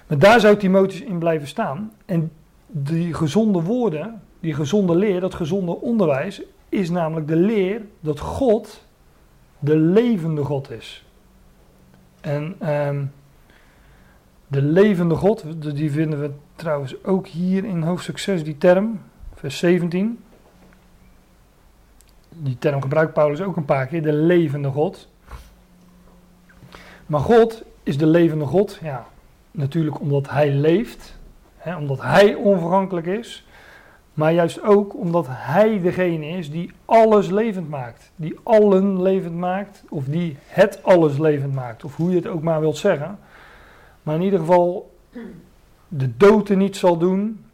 Maar 0.08 0.20
daar 0.20 0.40
zou 0.40 0.58
Timotheus 0.58 1.02
in 1.02 1.20
blijven 1.20 1.48
staan. 1.48 1.92
En 2.06 2.32
die 2.68 3.14
gezonde 3.14 3.62
woorden, 3.62 4.22
die 4.40 4.54
gezonde 4.54 4.96
leer, 4.96 5.20
dat 5.20 5.36
gezonde 5.36 5.72
onderwijs, 5.72 6.42
is 6.70 6.90
namelijk 6.90 7.28
de 7.28 7.36
leer 7.36 7.82
dat 8.00 8.20
God 8.20 8.85
de 9.66 9.76
levende 9.76 10.44
God 10.44 10.72
is. 10.72 11.06
En 12.22 12.70
um, 12.88 13.12
de 14.48 14.62
levende 14.62 15.16
God, 15.16 15.44
die 15.76 15.92
vinden 15.92 16.22
we 16.22 16.32
trouwens 16.56 17.04
ook 17.04 17.28
hier 17.28 17.66
in 17.66 17.82
hoofdstuk 17.82 18.18
6, 18.18 18.44
die 18.44 18.58
term, 18.58 19.02
vers 19.34 19.58
17. 19.58 20.24
Die 22.30 22.58
term 22.60 22.82
gebruikt 22.82 23.14
Paulus 23.14 23.42
ook 23.42 23.58
een 23.58 23.66
paar 23.66 23.88
keer, 23.88 24.02
de 24.02 24.14
levende 24.14 24.70
God. 24.70 25.08
Maar 27.06 27.20
God 27.20 27.64
is 27.84 27.98
de 27.98 28.08
levende 28.08 28.46
God, 28.46 28.80
ja, 28.82 29.08
natuurlijk 29.52 30.00
omdat 30.00 30.30
Hij 30.30 30.52
leeft, 30.52 31.18
hè, 31.58 31.76
omdat 31.76 32.02
Hij 32.02 32.34
onvergankelijk 32.34 33.06
is. 33.06 33.45
Maar 34.16 34.34
juist 34.34 34.62
ook 34.62 34.96
omdat 34.96 35.26
Hij 35.30 35.82
degene 35.82 36.28
is 36.28 36.52
die 36.52 36.72
alles 36.86 37.30
levend 37.30 37.70
maakt. 37.70 38.12
Die 38.16 38.40
allen 38.44 39.02
levend 39.02 39.36
maakt. 39.36 39.84
Of 39.90 40.06
die 40.06 40.38
het 40.48 40.84
alles 40.84 41.18
levend 41.18 41.54
maakt. 41.54 41.84
Of 41.84 41.96
hoe 41.96 42.10
je 42.10 42.16
het 42.16 42.28
ook 42.28 42.42
maar 42.42 42.60
wilt 42.60 42.78
zeggen. 42.78 43.20
Maar 44.04 44.16
in 44.16 44.22
ieder 44.22 44.40
geval 44.40 44.96
de 45.88 46.18
dood 46.18 46.50
niet 46.50 46.78
zal 46.78 46.98
doen. 46.98 47.46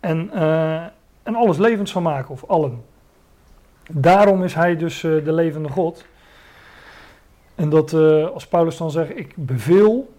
En, 0.00 0.30
uh, 0.34 0.82
en 1.22 1.34
alles 1.34 1.58
levend 1.58 1.88
zal 1.88 2.02
maken. 2.02 2.30
Of 2.30 2.44
allen. 2.44 2.84
Daarom 3.90 4.44
is 4.44 4.54
Hij 4.54 4.76
dus 4.76 5.02
uh, 5.02 5.24
de 5.24 5.32
levende 5.32 5.68
God. 5.68 6.04
En 7.54 7.68
dat 7.68 7.92
uh, 7.92 8.28
als 8.28 8.46
Paulus 8.46 8.76
dan 8.76 8.90
zegt: 8.90 9.18
Ik 9.18 9.32
beveel. 9.36 10.12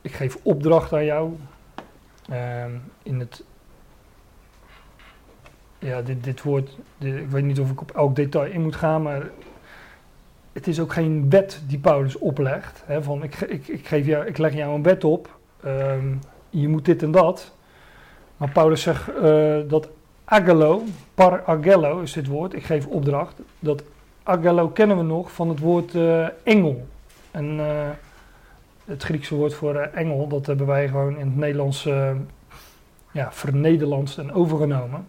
Ik 0.00 0.12
geef 0.12 0.38
opdracht 0.42 0.92
aan 0.92 1.04
jou. 1.04 1.32
in 3.02 3.20
het 3.20 3.44
ja, 5.86 6.02
dit, 6.02 6.24
dit 6.24 6.42
woord, 6.42 6.76
ik 6.98 7.28
weet 7.30 7.44
niet 7.44 7.60
of 7.60 7.70
ik 7.70 7.80
op 7.80 7.90
elk 7.90 8.16
detail 8.16 8.52
in 8.52 8.62
moet 8.62 8.76
gaan, 8.76 9.02
maar 9.02 9.30
het 10.52 10.66
is 10.66 10.80
ook 10.80 10.92
geen 10.92 11.30
wet 11.30 11.62
die 11.66 11.78
Paulus 11.78 12.18
oplegt. 12.18 12.82
Hè, 12.86 13.02
van 13.02 13.22
ik, 13.22 13.34
ik, 13.40 13.68
ik, 13.68 13.86
geef 13.86 14.06
jou, 14.06 14.26
ik 14.26 14.38
leg 14.38 14.54
jou 14.54 14.74
een 14.74 14.82
wet 14.82 15.04
op, 15.04 15.38
um, 15.64 16.20
je 16.50 16.68
moet 16.68 16.84
dit 16.84 17.02
en 17.02 17.10
dat. 17.10 17.54
Maar 18.36 18.50
Paulus 18.50 18.82
zegt 18.82 19.08
uh, 19.22 19.58
dat 19.68 19.88
agelo, 20.24 20.82
par 21.14 21.44
agello 21.44 22.00
is 22.00 22.12
dit 22.12 22.26
woord, 22.26 22.54
ik 22.54 22.64
geef 22.64 22.86
opdracht. 22.86 23.40
Dat 23.58 23.82
agello 24.22 24.68
kennen 24.68 24.96
we 24.96 25.02
nog 25.02 25.32
van 25.32 25.48
het 25.48 25.58
woord 25.58 25.94
uh, 25.94 26.26
engel. 26.42 26.86
En 27.30 27.58
uh, 27.58 27.88
het 28.84 29.02
Griekse 29.02 29.34
woord 29.34 29.54
voor 29.54 29.76
engel, 29.76 30.28
dat 30.28 30.46
hebben 30.46 30.66
wij 30.66 30.88
gewoon 30.88 31.18
in 31.18 31.26
het 31.26 31.36
Nederlands 31.36 31.82
ja, 33.12 33.32
en 34.16 34.32
overgenomen. 34.32 35.06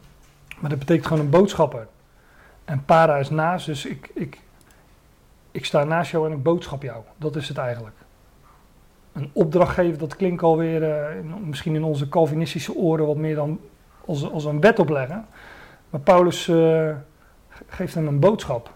Maar 0.60 0.70
dat 0.70 0.80
betekent 0.80 1.08
gewoon 1.08 1.24
een 1.24 1.30
boodschapper. 1.30 1.88
En 2.66 2.86
para 2.86 3.18
is 3.18 3.30
naast, 3.30 3.66
dus 3.66 3.86
ik, 3.86 4.12
ik, 4.14 4.42
ik 5.52 5.66
sta 5.66 5.84
naast 5.84 6.12
jou 6.12 6.26
en 6.26 6.38
ik 6.38 6.44
boodschap 6.44 6.84
jou. 6.84 7.04
Dat 7.18 7.36
is 7.36 7.48
het 7.48 7.58
eigenlijk. 7.58 7.96
Een 9.14 9.30
opdrachtgever, 9.34 9.98
dat 9.98 10.16
klinkt 10.16 10.44
alweer 10.44 10.82
uh, 10.82 11.24
misschien 11.44 11.76
in 11.76 11.84
onze 11.84 12.10
Calvinistische 12.10 12.76
oren 12.76 13.06
wat 13.06 13.18
meer 13.18 13.36
dan 13.36 13.60
als, 14.06 14.32
als 14.32 14.46
een 14.46 14.62
wet 14.62 14.80
opleggen. 14.80 15.26
Maar 15.90 16.02
Paulus 16.02 16.48
uh, 16.48 16.96
geeft 17.68 17.94
hem 17.94 18.08
een 18.08 18.20
boodschap. 18.20 18.76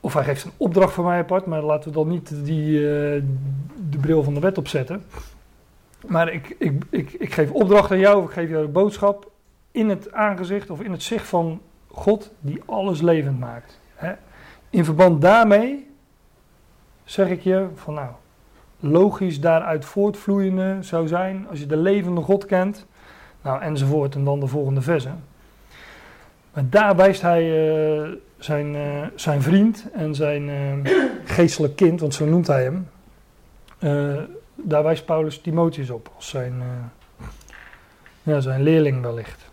Of 0.00 0.14
hij 0.14 0.24
geeft 0.24 0.44
een 0.44 0.52
opdracht 0.56 0.92
voor 0.92 1.04
mij 1.04 1.18
apart, 1.18 1.46
maar 1.46 1.62
laten 1.62 1.90
we 1.90 1.96
dan 1.96 2.08
niet 2.08 2.44
die, 2.44 2.78
uh, 2.78 3.22
de 3.90 3.98
bril 4.00 4.22
van 4.22 4.34
de 4.34 4.40
wet 4.40 4.58
opzetten. 4.58 5.04
Maar 6.06 6.32
ik, 6.32 6.54
ik, 6.58 6.82
ik, 6.90 7.12
ik 7.12 7.32
geef 7.32 7.50
opdracht 7.50 7.90
aan 7.90 7.98
jou, 7.98 8.18
of 8.18 8.24
ik 8.24 8.32
geef 8.32 8.48
jou 8.48 8.66
de 8.66 8.72
boodschap 8.72 9.30
in 9.70 9.88
het 9.88 10.12
aangezicht 10.12 10.70
of 10.70 10.80
in 10.80 10.92
het 10.92 11.02
zicht 11.02 11.26
van 11.26 11.60
God 11.90 12.32
die 12.40 12.60
alles 12.66 13.00
levend 13.00 13.40
maakt. 13.40 13.80
In 14.70 14.84
verband 14.84 15.20
daarmee 15.20 15.90
zeg 17.04 17.28
ik 17.28 17.40
je 17.40 17.66
van 17.74 17.94
nou, 17.94 18.10
logisch 18.80 19.40
daaruit 19.40 19.84
voortvloeiende 19.84 20.76
zou 20.80 21.08
zijn 21.08 21.46
als 21.50 21.58
je 21.58 21.66
de 21.66 21.76
levende 21.76 22.20
God 22.20 22.46
kent. 22.46 22.86
Nou, 23.42 23.60
enzovoort. 23.60 24.14
En 24.14 24.24
dan 24.24 24.40
de 24.40 24.46
volgende 24.46 24.80
verse. 24.80 25.08
Maar 26.52 26.64
daar 26.70 26.96
wijst 26.96 27.22
hij 27.22 27.68
uh, 27.68 28.08
zijn, 28.38 28.74
uh, 28.74 29.06
zijn 29.14 29.42
vriend 29.42 29.86
en 29.92 30.14
zijn 30.14 30.48
uh, 30.48 30.92
geestelijk 31.24 31.76
kind, 31.76 32.00
want 32.00 32.14
zo 32.14 32.24
noemt 32.24 32.46
hij 32.46 32.62
hem, 32.62 32.88
daar 34.54 34.82
wijst 34.82 35.04
Paulus 35.04 35.40
Timotheus 35.40 35.90
op 35.90 36.10
als 36.16 36.28
zijn, 36.28 36.54
uh, 36.58 37.26
ja, 38.22 38.40
zijn 38.40 38.62
leerling 38.62 39.02
wellicht. 39.02 39.52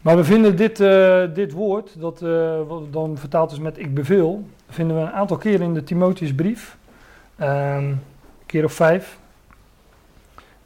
Maar 0.00 0.16
we 0.16 0.24
vinden 0.24 0.56
dit, 0.56 0.80
uh, 0.80 1.24
dit 1.34 1.52
woord, 1.52 2.00
dat 2.00 2.22
uh, 2.22 2.60
dan 2.90 3.18
vertaald 3.18 3.52
is 3.52 3.58
met 3.58 3.78
ik 3.78 3.94
beveel, 3.94 4.48
vinden 4.68 4.96
we 4.96 5.02
een 5.02 5.12
aantal 5.12 5.36
keren 5.36 5.66
in 5.66 5.74
de 5.74 5.84
Timotheusbrief. 5.84 6.76
Um, 7.40 7.48
een 7.48 8.00
keer 8.46 8.64
of 8.64 8.72
vijf. 8.72 9.18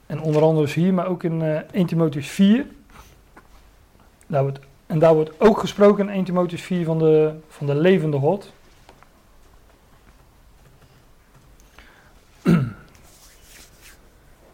En 0.05 0.21
onder 0.21 0.41
andere 0.41 0.65
dus 0.65 0.73
hier, 0.73 0.93
maar 0.93 1.07
ook 1.07 1.23
in 1.23 1.41
1 1.71 1.85
Timotheus 1.85 2.27
4. 2.27 2.65
Daar 4.27 4.41
wordt, 4.41 4.59
en 4.85 4.99
daar 4.99 5.13
wordt 5.13 5.41
ook 5.41 5.59
gesproken 5.59 6.07
in 6.07 6.13
1 6.13 6.23
Timotheus 6.23 6.61
4 6.61 6.85
van 6.85 6.99
de, 6.99 7.33
van 7.47 7.65
de 7.65 7.75
levende 7.75 8.17
God. 8.17 8.53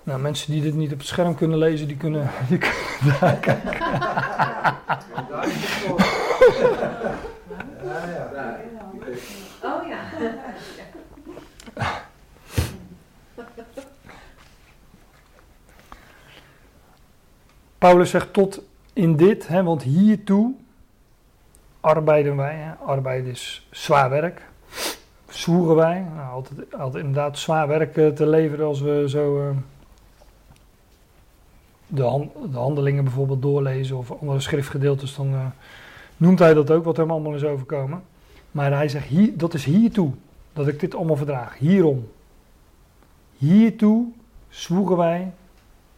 Nou, 0.05 0.19
mensen 0.19 0.51
die 0.51 0.61
dit 0.61 0.73
niet 0.73 0.91
op 0.91 0.97
het 0.97 1.07
scherm 1.07 1.35
kunnen 1.35 1.57
lezen, 1.57 1.87
die 1.87 1.97
kunnen, 1.97 2.29
die 2.49 2.57
kunnen 2.57 3.19
daar 3.19 3.35
kijken. 3.35 3.71
Oh 9.63 9.87
ja. 9.87 9.99
Paulus 17.77 18.09
zegt 18.09 18.33
tot 18.33 18.61
in 18.93 19.15
dit, 19.15 19.47
hè, 19.47 19.63
want 19.63 19.83
hiertoe 19.83 20.53
arbeiden 21.81 22.35
wij. 22.35 22.55
Hè. 22.55 22.73
Arbeid 22.73 23.25
is 23.25 23.67
zwaar 23.71 24.09
werk. 24.09 24.41
Zwoeren 25.29 25.75
wij. 25.75 26.05
Nou, 26.15 26.31
altijd, 26.31 26.75
altijd 26.77 27.03
inderdaad 27.05 27.37
zwaar 27.37 27.67
werk 27.67 27.97
eh, 27.97 28.07
te 28.07 28.27
leveren 28.27 28.65
als 28.65 28.81
we 28.81 29.03
zo 29.07 29.49
uh, 29.49 29.55
de, 31.87 32.27
de, 32.51 32.57
handelingen 32.57 33.03
bijvoorbeeld 33.03 33.41
doorlezen 33.41 33.97
of 33.97 34.11
andere 34.11 34.39
schriftgedeeltes. 34.39 35.15
Dan 35.15 35.33
uh, 35.33 35.45
noemt 36.17 36.39
hij 36.39 36.53
dat 36.53 36.71
ook, 36.71 36.83
wat 36.83 36.97
hem 36.97 37.11
allemaal 37.11 37.35
is 37.35 37.43
overkomen. 37.43 38.03
Maar 38.51 38.73
hij 38.73 38.87
zegt, 38.87 39.07
hier, 39.07 39.37
dat 39.37 39.53
is 39.53 39.65
hiertoe 39.65 40.11
dat 40.53 40.67
ik 40.67 40.79
dit 40.79 40.95
allemaal 40.95 41.15
verdraag. 41.15 41.57
Hierom. 41.57 42.09
Hiertoe 43.37 44.07
zwoegen 44.49 44.97
wij 44.97 45.31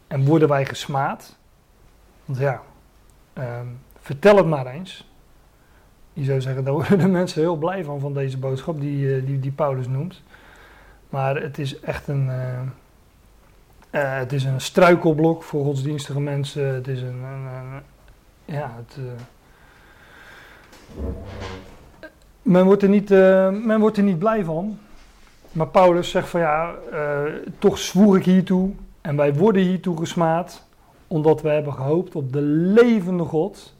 en 0.06 0.24
worden 0.24 0.48
wij 0.48 0.66
gesmaad. 0.66 1.36
Want 2.24 2.38
ja, 2.38 2.62
ehm, 3.32 3.66
vertel 4.00 4.36
het 4.36 4.46
maar 4.46 4.66
eens. 4.66 5.06
Je 6.12 6.24
zou 6.24 6.40
zeggen, 6.40 6.64
daar 6.64 6.72
worden 6.72 6.98
de 7.06 7.08
mensen 7.08 7.40
heel 7.40 7.56
blij 7.56 7.84
van, 7.84 8.00
van 8.00 8.14
deze 8.14 8.38
boodschap 8.38 8.80
die, 8.80 9.16
eh, 9.16 9.26
die, 9.26 9.40
die 9.40 9.52
Paulus 9.52 9.86
noemt. 9.86 10.22
Maar 11.10 11.36
het 11.36 11.58
is 11.58 11.80
echt 11.80 12.08
een, 12.08 12.26
uh, 12.26 12.60
uh, 13.90 14.18
het 14.18 14.32
is 14.32 14.44
een 14.44 14.60
struikelblok 14.60 15.42
voor 15.42 15.64
godsdienstige 15.64 16.20
mensen. 16.20 16.74
Het 16.74 16.88
is 16.88 17.02
een, 17.02 17.22
een, 17.22 17.82
ja, 18.44 18.74
het, 18.76 18.98
men, 22.42 22.64
wordt 22.64 22.82
er 22.82 22.88
niet, 22.88 23.08
men 23.08 23.80
wordt 23.80 23.96
er 23.96 24.02
niet 24.02 24.18
blij 24.18 24.44
van. 24.44 24.78
Maar 25.52 25.66
Paulus 25.66 26.10
zegt 26.10 26.28
van 26.28 26.40
ja, 26.40 26.74
toch 27.58 27.78
zwoer 27.78 28.16
ik 28.16 28.24
hiertoe 28.24 28.70
en 29.00 29.16
wij 29.16 29.34
worden 29.34 29.62
hiertoe 29.62 29.98
gesmaad, 29.98 30.66
omdat 31.06 31.42
we 31.42 31.48
hebben 31.48 31.72
gehoopt 31.72 32.14
op 32.14 32.32
de 32.32 32.40
levende 32.40 33.24
God. 33.24 33.74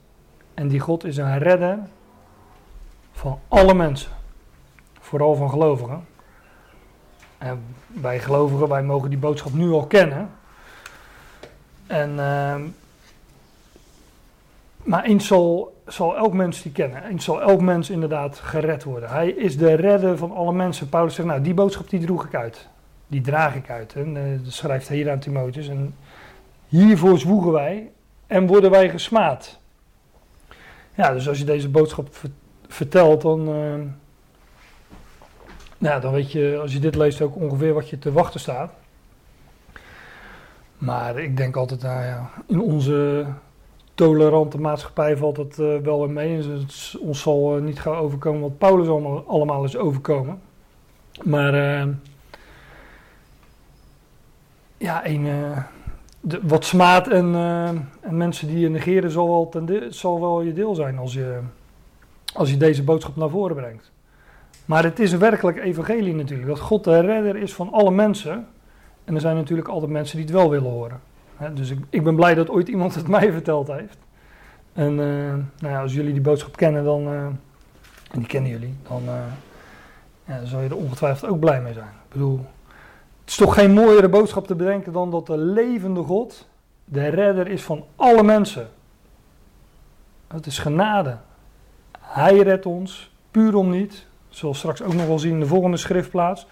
En 0.54 0.68
die 0.68 0.80
God 0.80 1.04
is 1.04 1.16
een 1.16 1.38
redder 1.38 1.78
van 3.12 3.38
alle 3.48 3.74
mensen. 3.74 4.11
Vooral 5.00 5.34
van 5.34 5.50
gelovigen. 5.50 6.06
En 7.39 7.64
wij 7.86 8.18
gelovigen, 8.18 8.68
wij 8.68 8.82
mogen 8.82 9.11
die 9.11 9.18
boodschap 9.18 9.53
nu 9.53 9.70
al 9.70 9.86
kennen. 9.86 10.30
En, 11.86 12.11
uh, 12.11 12.55
maar 14.82 15.05
eens 15.05 15.26
zal, 15.26 15.76
zal 15.86 16.16
elk 16.16 16.32
mens 16.32 16.62
die 16.62 16.72
kennen. 16.72 17.05
Eens 17.05 17.24
zal 17.24 17.43
elk 17.43 17.61
mens 17.61 17.91
inderdaad 17.91 18.39
gered 18.39 18.84
worden. 18.84 19.09
Hij 19.09 19.28
is 19.28 19.57
de 19.57 19.74
redder 19.74 20.16
van 20.16 20.32
alle 20.32 20.53
mensen. 20.53 20.89
Paulus 20.89 21.14
zegt, 21.14 21.28
nou 21.28 21.43
die 21.43 21.55
boodschap 21.55 21.91
die 21.91 22.01
droeg 22.01 22.24
ik 22.24 22.34
uit. 22.34 22.68
Die 23.07 23.20
draag 23.20 23.55
ik 23.55 23.70
uit. 23.70 23.95
En 23.95 24.16
uh, 24.16 24.45
dat 24.45 24.53
schrijft 24.53 24.89
hij 24.89 24.97
hier 24.97 25.11
aan 25.11 25.18
Timotheus. 25.18 25.68
En 25.68 25.95
hiervoor 26.68 27.18
zwoegen 27.18 27.53
wij 27.53 27.91
en 28.26 28.47
worden 28.47 28.70
wij 28.70 28.91
gesmaad. 28.91 29.59
Ja, 30.95 31.12
dus 31.12 31.28
als 31.28 31.39
je 31.39 31.45
deze 31.45 31.68
boodschap 31.68 32.09
vertelt, 32.68 33.22
dan, 33.22 33.49
uh, 33.49 33.74
ja, 35.79 35.99
dan 35.99 36.12
weet 36.12 36.33
je, 36.33 36.59
als 36.61 36.72
je 36.72 36.79
dit 36.79 36.95
leest, 36.95 37.20
ook 37.20 37.37
ongeveer 37.37 37.74
wat 37.74 37.89
je 37.89 37.99
te 37.99 38.12
wachten 38.12 38.41
staat. 38.41 38.72
Maar 40.79 41.18
ik 41.18 41.37
denk 41.37 41.57
altijd, 41.57 41.83
nou 41.83 42.05
ja, 42.05 42.31
in 42.47 42.61
onze 42.61 43.26
tolerante 43.95 44.61
maatschappij 44.61 45.16
valt 45.16 45.37
het 45.37 45.59
uh, 45.59 45.76
wel 45.76 46.05
in 46.05 46.12
mee. 46.12 46.43
En 46.43 46.51
het, 46.51 46.97
ons 47.01 47.20
zal 47.20 47.57
uh, 47.57 47.62
niet 47.62 47.81
gaan 47.81 47.97
overkomen 47.97 48.41
wat 48.41 48.59
Paulus 48.59 48.89
allemaal, 48.89 49.24
allemaal 49.26 49.64
is 49.64 49.76
overkomen. 49.76 50.41
Maar 51.22 51.55
ja, 54.76 55.07
een, 55.07 55.55
de, 56.20 56.41
wat 56.43 56.64
smaad 56.64 57.09
en, 57.09 57.35
en 58.01 58.16
mensen 58.16 58.49
die 58.49 58.59
je 58.59 58.68
negeren 58.68 59.11
zal 59.11 59.29
wel, 59.29 59.49
ten 59.49 59.95
zal 59.95 60.20
wel 60.20 60.43
je 60.43 60.53
deel 60.53 60.74
zijn 60.74 60.99
als 60.99 61.12
je 61.12 61.41
als 62.35 62.51
je 62.51 62.57
deze 62.57 62.83
boodschap 62.83 63.16
naar 63.16 63.31
voren 63.31 63.57
brengt. 63.57 63.91
Maar 64.68 64.84
het 64.84 64.98
is 64.98 65.12
een 65.12 65.18
werkelijk 65.18 65.58
evangelie 65.58 66.14
natuurlijk. 66.14 66.48
Dat 66.48 66.60
God 66.60 66.84
de 66.84 67.00
redder 67.00 67.36
is 67.36 67.54
van 67.54 67.72
alle 67.72 67.90
mensen. 67.90 68.46
En 69.04 69.14
er 69.14 69.20
zijn 69.20 69.36
natuurlijk 69.36 69.68
altijd 69.68 69.90
mensen 69.90 70.16
die 70.16 70.26
het 70.26 70.34
wel 70.34 70.50
willen 70.50 70.70
horen. 70.70 71.00
dus 71.54 71.70
ik, 71.70 71.78
ik, 71.90 72.04
ben 72.04 72.16
blij 72.16 72.34
dat 72.34 72.50
ooit 72.50 72.68
iemand 72.68 72.94
het 72.94 73.08
mij 73.18 73.32
verteld 73.32 73.68
heeft. 73.68 73.98
En 74.72 74.90
uh, 74.90 75.32
nou 75.58 75.74
ja, 75.74 75.80
als 75.80 75.94
jullie 75.94 76.12
die 76.12 76.20
boodschap 76.20 76.56
kennen, 76.56 76.84
dan, 76.84 77.02
uh, 77.02 77.24
en 78.10 78.18
die 78.18 78.26
kennen 78.26 78.50
jullie, 78.50 78.74
dan, 78.88 79.02
uh, 79.04 79.14
ja, 80.24 80.60
je 80.60 80.68
er 80.68 80.76
ongetwijfeld 80.76 81.30
ook 81.30 81.40
blij 81.40 81.60
mee 81.60 81.72
zijn. 81.72 81.86
Ik 82.04 82.12
bedoel, 82.12 82.46
het 83.20 83.30
is 83.30 83.36
toch 83.36 83.54
geen 83.54 83.72
mooiere 83.72 84.08
boodschap 84.08 84.46
te 84.46 84.54
bedenken 84.54 84.92
dan 84.92 85.10
dat 85.10 85.26
de 85.26 85.38
levende 85.38 86.02
God 86.02 86.48
de 86.84 87.08
redder 87.08 87.48
is 87.48 87.62
van 87.62 87.84
alle 87.96 88.22
mensen. 88.22 88.68
Het 90.26 90.46
is 90.46 90.58
genade. 90.58 91.16
Hij 91.98 92.38
redt 92.38 92.66
ons, 92.66 93.10
puur 93.30 93.56
om 93.56 93.70
niet. 93.70 94.07
Zoals 94.29 94.59
straks 94.59 94.83
ook 94.83 94.95
nog 94.95 95.07
wel 95.07 95.18
zien 95.18 95.33
in 95.33 95.41
de 95.41 95.47
volgende 95.47 95.76
schriftplaats. 95.76 96.47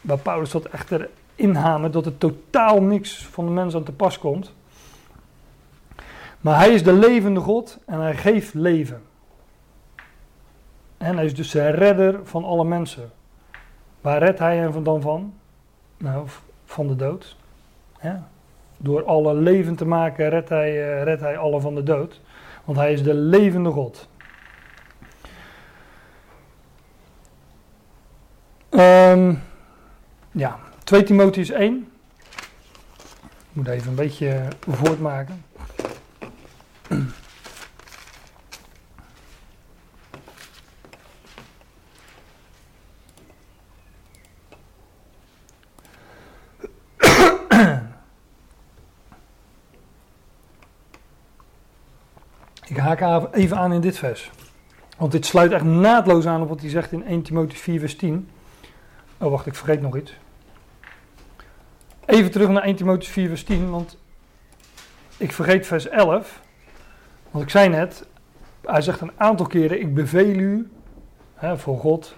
Waar 0.00 0.18
Paulus 0.18 0.50
dat 0.50 0.64
echter 0.64 1.08
inhamert 1.34 1.92
dat 1.92 2.04
het 2.04 2.20
totaal 2.20 2.82
niks 2.82 3.26
van 3.26 3.44
de 3.44 3.50
mens 3.50 3.74
aan 3.74 3.82
te 3.82 3.92
pas 3.92 4.18
komt. 4.18 4.54
Maar 6.40 6.58
hij 6.58 6.74
is 6.74 6.82
de 6.82 6.92
levende 6.92 7.40
God 7.40 7.78
en 7.86 8.00
hij 8.00 8.16
geeft 8.16 8.54
leven. 8.54 9.02
En 10.96 11.16
hij 11.16 11.24
is 11.24 11.34
dus 11.34 11.50
de 11.50 11.68
redder 11.68 12.20
van 12.24 12.44
alle 12.44 12.64
mensen. 12.64 13.10
Waar 14.00 14.18
redt 14.18 14.38
hij 14.38 14.56
hen 14.56 14.82
dan 14.82 15.00
van? 15.00 15.34
Nou, 15.96 16.26
van 16.64 16.86
de 16.86 16.96
dood. 16.96 17.36
Door 18.76 19.04
alle 19.04 19.34
leven 19.34 19.76
te 19.76 19.84
maken 19.84 20.28
redt 20.28 20.48
hij, 20.48 20.70
uh, 20.72 21.02
redt 21.02 21.20
hij 21.20 21.38
alle 21.38 21.60
van 21.60 21.74
de 21.74 21.82
dood. 21.82 22.20
Want 22.64 22.78
hij 22.78 22.92
is 22.92 23.02
de 23.02 23.14
levende 23.14 23.70
God. 23.70 24.08
Um, 28.74 29.42
ja, 30.30 30.58
2 30.84 31.02
Timotheus 31.02 31.50
1. 31.50 31.92
Ik 33.48 33.52
moet 33.52 33.68
even 33.68 33.88
een 33.88 33.94
beetje 33.94 34.48
voortmaken. 34.68 35.44
Ik 52.66 52.76
haak 52.76 53.34
even 53.34 53.56
aan 53.56 53.72
in 53.72 53.80
dit 53.80 53.98
vers. 53.98 54.30
Want 54.96 55.12
dit 55.12 55.26
sluit 55.26 55.52
echt 55.52 55.64
naadloos 55.64 56.26
aan 56.26 56.42
op 56.42 56.48
wat 56.48 56.60
hij 56.60 56.70
zegt 56.70 56.92
in 56.92 57.04
1 57.04 57.22
Timotheus 57.22 57.60
4, 57.60 57.80
vers 57.80 57.96
10. 57.96 58.28
Oh, 59.22 59.30
wacht, 59.30 59.46
ik 59.46 59.54
vergeet 59.54 59.80
nog 59.80 59.96
iets. 59.96 60.14
Even 62.04 62.30
terug 62.30 62.48
naar 62.48 62.62
1 62.62 62.76
Timotheus 62.76 63.08
4, 63.08 63.28
vers 63.28 63.44
10, 63.44 63.70
want 63.70 63.98
ik 65.16 65.32
vergeet 65.32 65.66
vers 65.66 65.88
11. 65.88 66.40
Want 67.30 67.44
ik 67.44 67.50
zei 67.50 67.68
net, 67.68 68.06
hij 68.60 68.80
zegt 68.80 69.00
een 69.00 69.12
aantal 69.16 69.46
keren: 69.46 69.80
Ik 69.80 69.94
beveel 69.94 70.28
u 70.28 70.70
hè, 71.34 71.58
voor 71.58 71.78
God, 71.78 72.14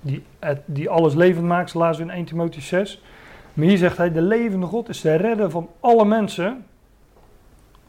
die, 0.00 0.22
die 0.64 0.88
alles 0.88 1.14
levend 1.14 1.46
maakt, 1.46 1.72
we 1.72 1.96
in 1.98 2.10
1 2.10 2.24
Timotheus 2.24 2.66
6. 2.66 3.02
Maar 3.52 3.66
hier 3.66 3.78
zegt 3.78 3.96
hij: 3.96 4.12
De 4.12 4.22
levende 4.22 4.66
God 4.66 4.88
is 4.88 5.00
de 5.00 5.14
redder 5.14 5.50
van 5.50 5.70
alle 5.80 6.04
mensen. 6.04 6.66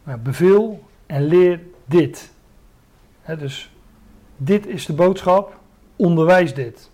Nou, 0.04 0.20
beveel 0.20 0.84
en 1.06 1.24
leer 1.24 1.60
dit. 1.86 2.34
Hè, 3.22 3.38
dus 3.38 3.72
dit 4.38 4.68
is 4.68 4.86
de 4.86 4.94
boodschap, 4.94 5.60
onderwijs 5.96 6.54
dit. 6.54 6.89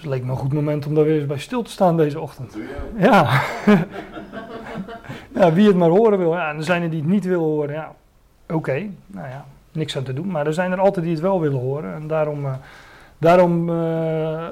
Dus 0.00 0.08
het 0.08 0.18
leek 0.18 0.28
me 0.28 0.32
een 0.32 0.44
goed 0.44 0.52
moment 0.52 0.86
om 0.86 0.94
daar 0.94 1.04
weer 1.04 1.16
eens 1.16 1.26
bij 1.26 1.38
stil 1.38 1.62
te 1.62 1.70
staan 1.70 1.96
deze 1.96 2.20
ochtend. 2.20 2.56
Ja. 2.96 3.42
ja, 5.38 5.52
wie 5.52 5.66
het 5.66 5.76
maar 5.76 5.88
horen 5.88 6.18
wil. 6.18 6.32
Ja, 6.32 6.50
en 6.50 6.56
er 6.56 6.64
zijn 6.64 6.82
er 6.82 6.90
die 6.90 7.00
het 7.00 7.08
niet 7.08 7.24
willen 7.24 7.44
horen. 7.44 7.74
Ja, 7.74 7.94
oké. 8.48 8.86
Nou 9.06 9.28
ja, 9.28 9.44
niks 9.72 9.96
aan 9.96 10.02
te 10.02 10.12
doen. 10.12 10.30
Maar 10.30 10.46
er 10.46 10.54
zijn 10.54 10.72
er 10.72 10.80
altijd 10.80 11.04
die 11.04 11.14
het 11.14 11.22
wel 11.22 11.40
willen 11.40 11.58
horen. 11.58 11.94
En 11.94 12.06
daarom, 12.06 12.44
uh, 12.44 12.54
daarom, 13.18 13.68
uh, 13.68 14.46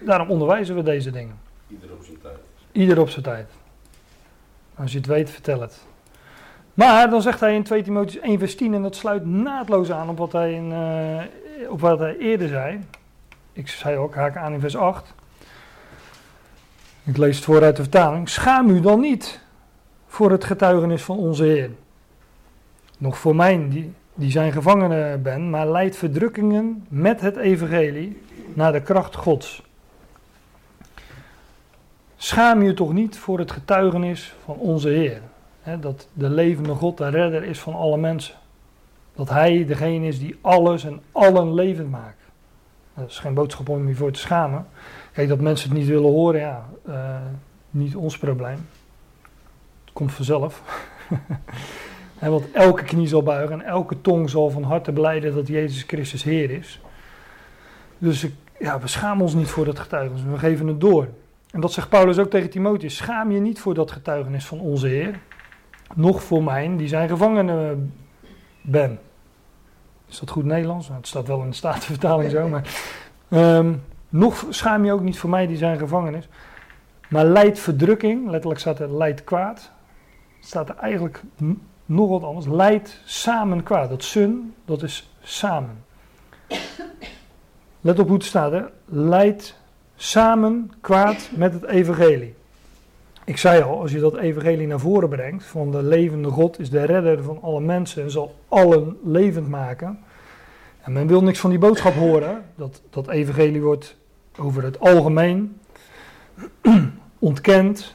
daarom 0.00 0.30
onderwijzen 0.30 0.74
we 0.74 0.82
deze 0.82 1.10
dingen. 1.10 1.38
Ieder 1.68 1.92
op 1.92 2.04
zijn 2.04 2.20
tijd. 2.22 2.38
Ieder 2.72 3.00
op 3.00 3.08
zijn 3.08 3.24
tijd. 3.24 3.50
Als 4.74 4.92
je 4.92 4.98
het 4.98 5.06
weet, 5.06 5.30
vertel 5.30 5.60
het. 5.60 5.86
Maar 6.74 7.10
dan 7.10 7.22
zegt 7.22 7.40
hij 7.40 7.54
in 7.54 7.62
2 7.62 7.82
Timotheus 7.82 8.22
1 8.22 8.38
vers 8.38 8.56
10, 8.56 8.74
en 8.74 8.82
dat 8.82 8.96
sluit 8.96 9.26
naadloos 9.26 9.90
aan 9.90 10.08
op 10.08 10.18
wat 10.18 10.32
hij, 10.32 10.52
in, 10.52 10.70
uh, 10.70 11.70
op 11.70 11.80
wat 11.80 11.98
hij 11.98 12.16
eerder 12.16 12.48
zei 12.48 12.80
ik 13.58 13.68
zei 13.68 13.96
ook, 13.96 14.14
haak 14.14 14.36
aan 14.36 14.52
in 14.52 14.60
vers 14.60 14.76
8. 14.76 15.14
Ik 17.04 17.16
lees 17.16 17.36
het 17.36 17.44
voor 17.44 17.62
uit 17.62 17.76
de 17.76 17.82
vertaling. 17.82 18.28
Schaam 18.28 18.68
u 18.68 18.80
dan 18.80 19.00
niet 19.00 19.40
voor 20.06 20.30
het 20.30 20.44
getuigenis 20.44 21.02
van 21.02 21.18
onze 21.18 21.44
Heer. 21.44 21.70
Nog 22.98 23.18
voor 23.18 23.36
mij, 23.36 23.68
die, 23.68 23.92
die 24.14 24.30
zijn 24.30 24.52
gevangene 24.52 25.18
ben, 25.22 25.50
maar 25.50 25.68
leidt 25.68 25.96
verdrukkingen 25.96 26.86
met 26.88 27.20
het 27.20 27.36
evangelie 27.36 28.22
naar 28.54 28.72
de 28.72 28.82
kracht 28.82 29.16
Gods. 29.16 29.62
Schaam 32.16 32.62
je 32.62 32.74
toch 32.74 32.92
niet 32.92 33.18
voor 33.18 33.38
het 33.38 33.50
getuigenis 33.50 34.34
van 34.44 34.56
onze 34.56 34.88
Heer. 34.88 35.20
dat 35.80 36.08
de 36.12 36.30
levende 36.30 36.74
God 36.74 36.96
de 36.96 37.08
redder 37.08 37.44
is 37.44 37.60
van 37.60 37.74
alle 37.74 37.96
mensen. 37.96 38.34
Dat 39.14 39.28
Hij 39.28 39.66
degene 39.66 40.06
is 40.06 40.18
die 40.18 40.38
alles 40.40 40.84
en 40.84 41.00
allen 41.12 41.54
levend 41.54 41.90
maakt. 41.90 42.17
Dat 42.98 43.10
is 43.10 43.18
geen 43.18 43.34
boodschap 43.34 43.68
om 43.68 43.88
je 43.88 43.94
voor 43.94 44.10
te 44.10 44.18
schamen. 44.18 44.66
Kijk, 45.12 45.28
dat 45.28 45.40
mensen 45.40 45.68
het 45.68 45.78
niet 45.78 45.88
willen 45.88 46.10
horen, 46.10 46.40
ja, 46.40 46.68
uh, 46.88 47.16
niet 47.70 47.96
ons 47.96 48.18
probleem. 48.18 48.68
Het 49.84 49.92
komt 49.92 50.12
vanzelf. 50.12 50.62
want 52.20 52.50
elke 52.52 52.84
knie 52.84 53.06
zal 53.06 53.22
buigen 53.22 53.60
en 53.60 53.66
elke 53.66 54.00
tong 54.00 54.30
zal 54.30 54.50
van 54.50 54.62
harte 54.62 54.92
blijden 54.92 55.34
dat 55.34 55.48
Jezus 55.48 55.82
Christus 55.82 56.22
Heer 56.22 56.50
is. 56.50 56.80
Dus 57.98 58.26
ja, 58.58 58.80
we 58.80 58.88
schamen 58.88 59.22
ons 59.22 59.34
niet 59.34 59.48
voor 59.48 59.64
dat 59.64 59.78
getuigenis, 59.78 60.22
we 60.22 60.38
geven 60.38 60.66
het 60.66 60.80
door. 60.80 61.08
En 61.50 61.60
dat 61.60 61.72
zegt 61.72 61.88
Paulus 61.88 62.18
ook 62.18 62.30
tegen 62.30 62.50
Timotheus: 62.50 62.96
schaam 62.96 63.30
je 63.30 63.40
niet 63.40 63.60
voor 63.60 63.74
dat 63.74 63.90
getuigenis 63.90 64.46
van 64.46 64.60
onze 64.60 64.86
Heer, 64.86 65.18
nog 65.94 66.22
voor 66.22 66.42
mij, 66.42 66.76
die 66.76 66.88
zijn 66.88 67.08
gevangene 67.08 67.76
ben. 68.62 68.98
Is 70.08 70.18
dat 70.18 70.30
goed 70.30 70.44
Nederlands? 70.44 70.86
Nou, 70.86 70.98
het 70.98 71.08
staat 71.08 71.26
wel 71.26 71.42
in 71.42 71.48
de 71.48 71.56
Statenvertaling 71.56 72.30
zo, 72.30 72.48
maar. 72.48 72.96
Um, 73.30 73.82
nog 74.08 74.46
schaam 74.48 74.84
je 74.84 74.92
ook 74.92 75.02
niet 75.02 75.18
voor 75.18 75.30
mij, 75.30 75.46
die 75.46 75.56
zijn 75.56 75.78
gevangenis. 75.78 76.28
Maar 77.08 77.24
leidt 77.24 77.58
verdrukking, 77.58 78.30
letterlijk 78.30 78.60
staat 78.60 78.78
er 78.78 78.96
leidt 78.96 79.24
kwaad. 79.24 79.70
Staat 80.40 80.68
er 80.68 80.76
eigenlijk 80.76 81.22
nog 81.86 82.08
wat 82.08 82.22
anders. 82.22 82.46
Leidt 82.46 83.00
samen 83.04 83.62
kwaad. 83.62 83.88
Dat 83.88 84.02
sun, 84.02 84.54
dat 84.64 84.82
is 84.82 85.10
samen. 85.20 85.84
Let 87.80 87.98
op 87.98 88.06
hoe 88.06 88.16
het 88.16 88.24
staat, 88.24 88.52
hè. 88.52 88.62
Leidt 88.84 89.60
samen 89.96 90.72
kwaad 90.80 91.30
met 91.34 91.52
het 91.52 91.64
evangelie. 91.64 92.34
Ik 93.28 93.36
zei 93.36 93.62
al, 93.62 93.80
als 93.80 93.92
je 93.92 94.00
dat 94.00 94.16
evangelie 94.16 94.66
naar 94.66 94.80
voren 94.80 95.08
brengt, 95.08 95.44
van 95.44 95.70
de 95.70 95.82
levende 95.82 96.28
God 96.28 96.58
is 96.58 96.70
de 96.70 96.84
redder 96.84 97.22
van 97.22 97.38
alle 97.42 97.60
mensen 97.60 98.02
en 98.02 98.10
zal 98.10 98.34
allen 98.48 98.98
levend 99.04 99.48
maken. 99.48 99.98
En 100.80 100.92
men 100.92 101.06
wil 101.06 101.22
niks 101.22 101.38
van 101.38 101.50
die 101.50 101.58
boodschap 101.58 101.94
horen, 101.94 102.44
dat 102.54 102.82
dat 102.90 103.08
evangelie 103.08 103.62
wordt 103.62 103.96
over 104.38 104.62
het 104.62 104.80
algemeen 104.80 105.60
ontkend, 107.18 107.94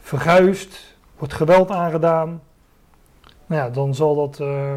verguist, 0.00 0.96
wordt 1.18 1.34
geweld 1.34 1.70
aangedaan. 1.70 2.42
Nou 3.46 3.62
ja, 3.62 3.70
dan 3.70 3.94
zal 3.94 4.14
dat, 4.14 4.38
uh, 4.40 4.76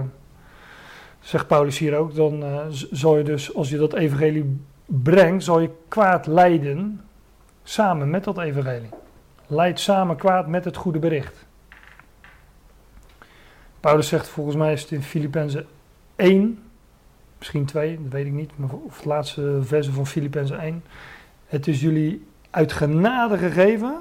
zegt 1.19 1.47
Paulus 1.47 1.77
hier 1.77 1.97
ook, 1.97 2.15
dan 2.15 2.43
uh, 2.43 2.57
zal 2.91 3.17
je 3.17 3.23
dus, 3.23 3.55
als 3.55 3.69
je 3.69 3.77
dat 3.77 3.93
evangelie 3.93 4.59
brengt, 4.85 5.43
zal 5.43 5.59
je 5.59 5.69
kwaad 5.87 6.27
lijden 6.27 7.01
samen 7.63 8.09
met 8.09 8.23
dat 8.23 8.37
evangelie. 8.37 8.89
Leid 9.47 9.79
samen 9.79 10.15
kwaad 10.15 10.47
met 10.47 10.65
het 10.65 10.75
goede 10.75 10.99
bericht. 10.99 11.45
Paulus 13.79 14.07
zegt 14.07 14.27
volgens 14.27 14.55
mij 14.55 14.73
is 14.73 14.81
het 14.81 14.91
in 14.91 15.03
Filippenzen 15.03 15.65
1, 16.15 16.63
misschien 17.37 17.65
2, 17.65 18.03
dat 18.03 18.11
weet 18.11 18.25
ik 18.25 18.31
niet, 18.31 18.57
maar 18.57 18.69
of 18.69 18.95
het 18.95 19.05
laatste 19.05 19.59
verse 19.61 19.91
van 19.91 20.07
Filippenzen 20.07 20.59
1. 20.59 20.83
Het 21.45 21.67
is 21.67 21.81
jullie 21.81 22.27
uit 22.49 22.71
genade 22.71 23.37
gegeven, 23.37 23.97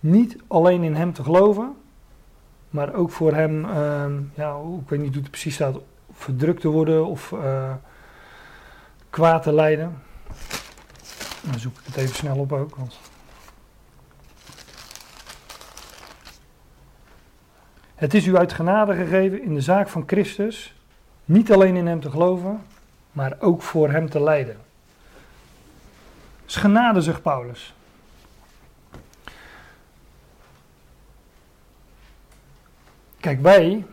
niet 0.00 0.36
alleen 0.46 0.82
in 0.82 0.94
hem 0.94 1.12
te 1.12 1.22
geloven, 1.22 1.76
maar 2.70 2.94
ook 2.94 3.10
voor 3.10 3.34
hem, 3.34 3.64
uh, 3.64 4.06
ja, 4.34 4.56
ik 4.82 4.88
weet 4.88 5.00
niet 5.00 5.12
hoe 5.12 5.22
het 5.22 5.30
precies 5.30 5.54
staat, 5.54 5.76
verdrukt 6.12 6.60
te 6.60 6.68
worden 6.68 7.06
of 7.06 7.30
uh, 7.30 7.74
kwaad 9.10 9.42
te 9.42 9.52
lijden. 9.52 10.02
Dan 11.42 11.58
zoek 11.58 11.78
ik 11.78 11.86
het 11.86 11.96
even 11.96 12.14
snel 12.14 12.36
op 12.36 12.52
ook. 12.52 12.76
Want 12.76 13.00
Het 18.04 18.14
is 18.14 18.26
u 18.26 18.36
uit 18.36 18.52
genade 18.52 18.94
gegeven 18.94 19.42
in 19.42 19.54
de 19.54 19.60
zaak 19.60 19.88
van 19.88 20.02
Christus, 20.06 20.74
niet 21.24 21.52
alleen 21.52 21.76
in 21.76 21.86
hem 21.86 22.00
te 22.00 22.10
geloven, 22.10 22.60
maar 23.12 23.36
ook 23.40 23.62
voor 23.62 23.90
hem 23.90 24.10
te 24.10 24.22
lijden. 24.22 24.56
is 26.46 26.56
genade, 26.56 27.00
zegt 27.00 27.22
Paulus. 27.22 27.74
Kijk, 33.20 33.42
wij, 33.42 33.84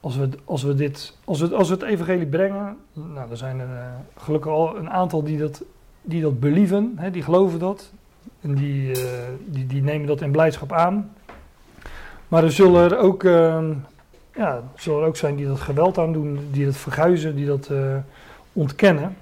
als 0.00 0.16
we, 0.16 0.28
als 0.44 0.62
we, 0.62 0.74
dit, 0.74 1.16
als 1.24 1.40
we, 1.40 1.54
als 1.54 1.68
we 1.68 1.74
het 1.74 1.84
evangelie 1.84 2.26
brengen, 2.26 2.76
nou, 2.92 3.30
er 3.30 3.36
zijn 3.36 3.60
er 3.60 3.68
uh, 3.68 3.94
gelukkig 4.16 4.50
al 4.50 4.76
een 4.76 4.90
aantal 4.90 5.22
die 5.22 5.38
dat, 5.38 5.62
die 6.02 6.22
dat 6.22 6.40
believen, 6.40 6.92
hè, 6.96 7.10
die 7.10 7.22
geloven 7.22 7.58
dat. 7.58 7.92
En 8.40 8.54
die, 8.54 8.88
uh, 8.88 9.02
die, 9.46 9.66
die 9.66 9.82
nemen 9.82 10.06
dat 10.06 10.20
in 10.20 10.30
blijdschap 10.30 10.72
aan. 10.72 11.12
Maar 12.30 12.44
er 12.44 12.52
zullen 12.52 12.90
er 12.90 12.98
ook, 12.98 13.22
uh, 13.22 13.64
ja, 14.34 14.62
zullen 14.76 15.00
er 15.00 15.06
ook 15.06 15.16
zijn 15.16 15.36
die 15.36 15.46
dat 15.46 15.60
geweld 15.60 15.98
aan 15.98 16.12
doen, 16.12 16.48
die 16.50 16.64
dat 16.64 16.76
verguizen, 16.76 17.36
die 17.36 17.46
dat 17.46 17.68
uh, 17.72 17.96
ontkennen. 18.52 19.16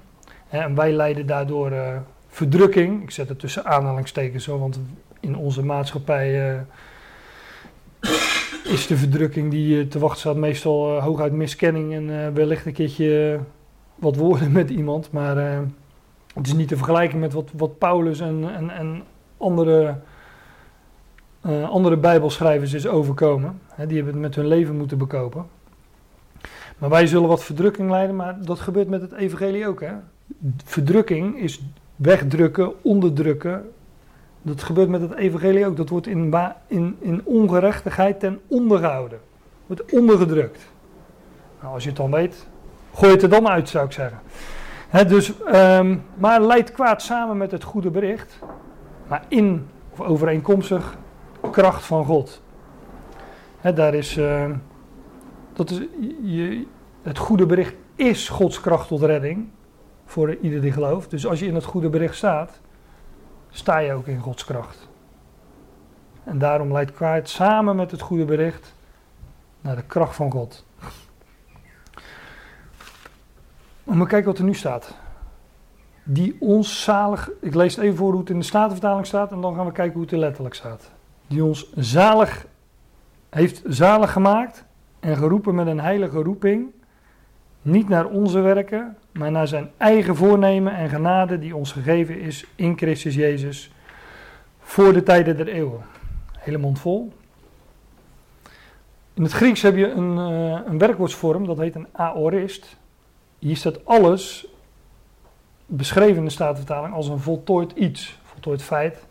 En 0.49 0.75
wij 0.75 0.91
leiden 0.91 1.25
daardoor 1.25 1.71
uh, 1.71 1.97
verdrukking. 2.27 3.03
Ik 3.03 3.11
zet 3.11 3.29
het 3.29 3.39
tussen 3.39 3.65
aanhalingstekens 3.65 4.43
zo, 4.43 4.59
want 4.59 4.79
in 5.19 5.35
onze 5.35 5.65
maatschappij 5.65 6.53
uh, 6.53 6.59
is 8.63 8.87
de 8.87 8.97
verdrukking 8.97 9.51
die 9.51 9.87
te 9.87 9.99
wachten 9.99 10.19
staat 10.19 10.35
meestal 10.35 11.01
hooguit 11.01 11.33
miskenning 11.33 11.93
en 11.93 12.33
wellicht 12.33 12.65
een 12.65 12.73
keertje 12.73 13.39
wat 13.95 14.15
woorden 14.15 14.51
met 14.51 14.69
iemand. 14.69 15.11
Maar 15.11 15.35
het 16.33 16.47
is 16.47 16.53
niet 16.53 16.67
te 16.67 16.77
vergelijken 16.77 17.19
met 17.19 17.33
wat, 17.33 17.49
wat 17.57 17.77
Paulus 17.77 18.19
en, 18.19 18.55
en, 18.55 18.69
en 18.69 19.03
andere 19.37 19.95
uh, 21.45 21.69
andere 21.69 21.97
Bijbelschrijvers 21.97 22.73
is 22.73 22.87
overkomen. 22.87 23.59
Hè, 23.67 23.87
die 23.87 23.95
hebben 23.95 24.13
het 24.13 24.23
met 24.23 24.35
hun 24.35 24.47
leven 24.47 24.77
moeten 24.77 24.97
bekopen. 24.97 25.45
Maar 26.77 26.89
wij 26.89 27.07
zullen 27.07 27.27
wat 27.27 27.43
verdrukking 27.43 27.89
leiden, 27.89 28.15
maar 28.15 28.37
dat 28.41 28.59
gebeurt 28.59 28.87
met 28.87 29.01
het 29.01 29.11
evangelie 29.11 29.67
ook. 29.67 29.81
Hè? 29.81 29.93
Verdrukking 30.63 31.39
is 31.39 31.61
wegdrukken, 31.95 32.83
onderdrukken. 32.83 33.71
Dat 34.41 34.63
gebeurt 34.63 34.89
met 34.89 35.01
het 35.01 35.13
evangelie 35.13 35.65
ook. 35.65 35.77
Dat 35.77 35.89
wordt 35.89 36.07
in, 36.07 36.33
in, 36.67 36.97
in 36.99 37.21
ongerechtigheid 37.23 38.19
ten 38.19 38.39
onder 38.47 38.77
gehouden. 38.77 39.19
Wordt 39.65 39.91
ondergedrukt. 39.91 40.67
Nou, 41.61 41.73
als 41.73 41.83
je 41.83 41.89
het 41.89 41.97
dan 41.97 42.11
weet, 42.11 42.47
gooi 42.93 43.11
het 43.11 43.23
er 43.23 43.29
dan 43.29 43.47
uit, 43.47 43.69
zou 43.69 43.85
ik 43.85 43.91
zeggen. 43.91 44.19
dus, 45.07 45.33
um, 45.53 46.03
maar 46.17 46.41
leidt 46.41 46.71
kwaad 46.71 47.01
samen 47.01 47.37
met 47.37 47.51
het 47.51 47.63
goede 47.63 47.89
bericht. 47.89 48.39
Maar 49.07 49.23
in 49.27 49.67
of 49.91 50.01
overeenkomstig 50.01 50.97
kracht 51.49 51.85
van 51.85 52.05
God. 52.05 52.41
daar 53.61 53.93
is, 53.93 54.17
uh, 54.17 54.51
dat 55.53 55.69
is 55.69 55.79
je, 56.21 56.65
het 57.01 57.17
goede 57.17 57.45
bericht 57.45 57.75
is 57.95 58.29
Gods 58.29 58.61
kracht 58.61 58.87
tot 58.87 59.01
redding 59.01 59.49
voor 60.05 60.35
ieder 60.35 60.61
die 60.61 60.71
gelooft. 60.71 61.09
Dus 61.09 61.27
als 61.27 61.39
je 61.39 61.45
in 61.45 61.55
het 61.55 61.63
goede 61.63 61.89
bericht 61.89 62.15
staat, 62.15 62.59
sta 63.49 63.77
je 63.77 63.93
ook 63.93 64.07
in 64.07 64.19
Gods 64.19 64.45
kracht. 64.45 64.89
En 66.23 66.37
daarom 66.37 66.71
leidt 66.71 66.93
kwaad 66.93 67.29
samen 67.29 67.75
met 67.75 67.91
het 67.91 68.01
goede 68.01 68.25
bericht 68.25 68.73
naar 69.61 69.75
de 69.75 69.83
kracht 69.83 70.15
van 70.15 70.31
God. 70.31 70.65
Maar 73.83 74.07
kijken 74.07 74.29
wat 74.29 74.37
er 74.37 74.43
nu 74.43 74.53
staat. 74.53 74.95
Die 76.03 76.35
ons 76.39 76.83
zalig. 76.83 77.29
Ik 77.41 77.55
lees 77.55 77.77
even 77.77 77.97
voor 77.97 78.11
hoe 78.11 78.19
het 78.19 78.29
in 78.29 78.39
de 78.39 78.45
Statenvertaling 78.45 79.05
staat 79.05 79.31
en 79.31 79.41
dan 79.41 79.55
gaan 79.55 79.65
we 79.65 79.71
kijken 79.71 79.93
hoe 79.93 80.03
het 80.03 80.11
er 80.11 80.17
letterlijk 80.17 80.55
staat 80.55 80.91
die 81.29 81.43
ons 81.43 81.71
zalig 81.75 82.45
heeft 83.29 83.61
zalig 83.65 84.11
gemaakt 84.11 84.65
en 84.99 85.17
geroepen 85.17 85.55
met 85.55 85.67
een 85.67 85.79
heilige 85.79 86.21
roeping, 86.21 86.71
niet 87.61 87.89
naar 87.89 88.05
onze 88.05 88.39
werken, 88.39 88.97
maar 89.11 89.31
naar 89.31 89.47
zijn 89.47 89.71
eigen 89.77 90.15
voornemen 90.15 90.75
en 90.75 90.89
genade 90.89 91.39
die 91.39 91.55
ons 91.55 91.71
gegeven 91.71 92.19
is 92.19 92.45
in 92.55 92.77
Christus 92.77 93.15
Jezus 93.15 93.71
voor 94.59 94.93
de 94.93 95.03
tijden 95.03 95.37
der 95.37 95.47
eeuwen. 95.47 95.81
Hele 96.37 96.57
mond 96.57 96.79
vol. 96.79 97.13
In 99.13 99.23
het 99.23 99.31
Grieks 99.31 99.61
heb 99.61 99.75
je 99.75 99.91
een, 99.91 100.17
uh, 100.17 100.59
een 100.65 100.77
werkwoordsvorm, 100.77 101.45
dat 101.45 101.57
heet 101.57 101.75
een 101.75 101.87
aorist. 101.91 102.77
Hier 103.39 103.55
staat 103.55 103.85
alles 103.85 104.47
beschreven 105.65 106.17
in 106.17 106.25
de 106.25 106.31
Statenvertaling 106.31 106.93
als 106.93 107.07
een 107.07 107.19
voltooid 107.19 107.71
iets, 107.71 108.19
voltooid 108.23 108.61
feit. 108.61 109.07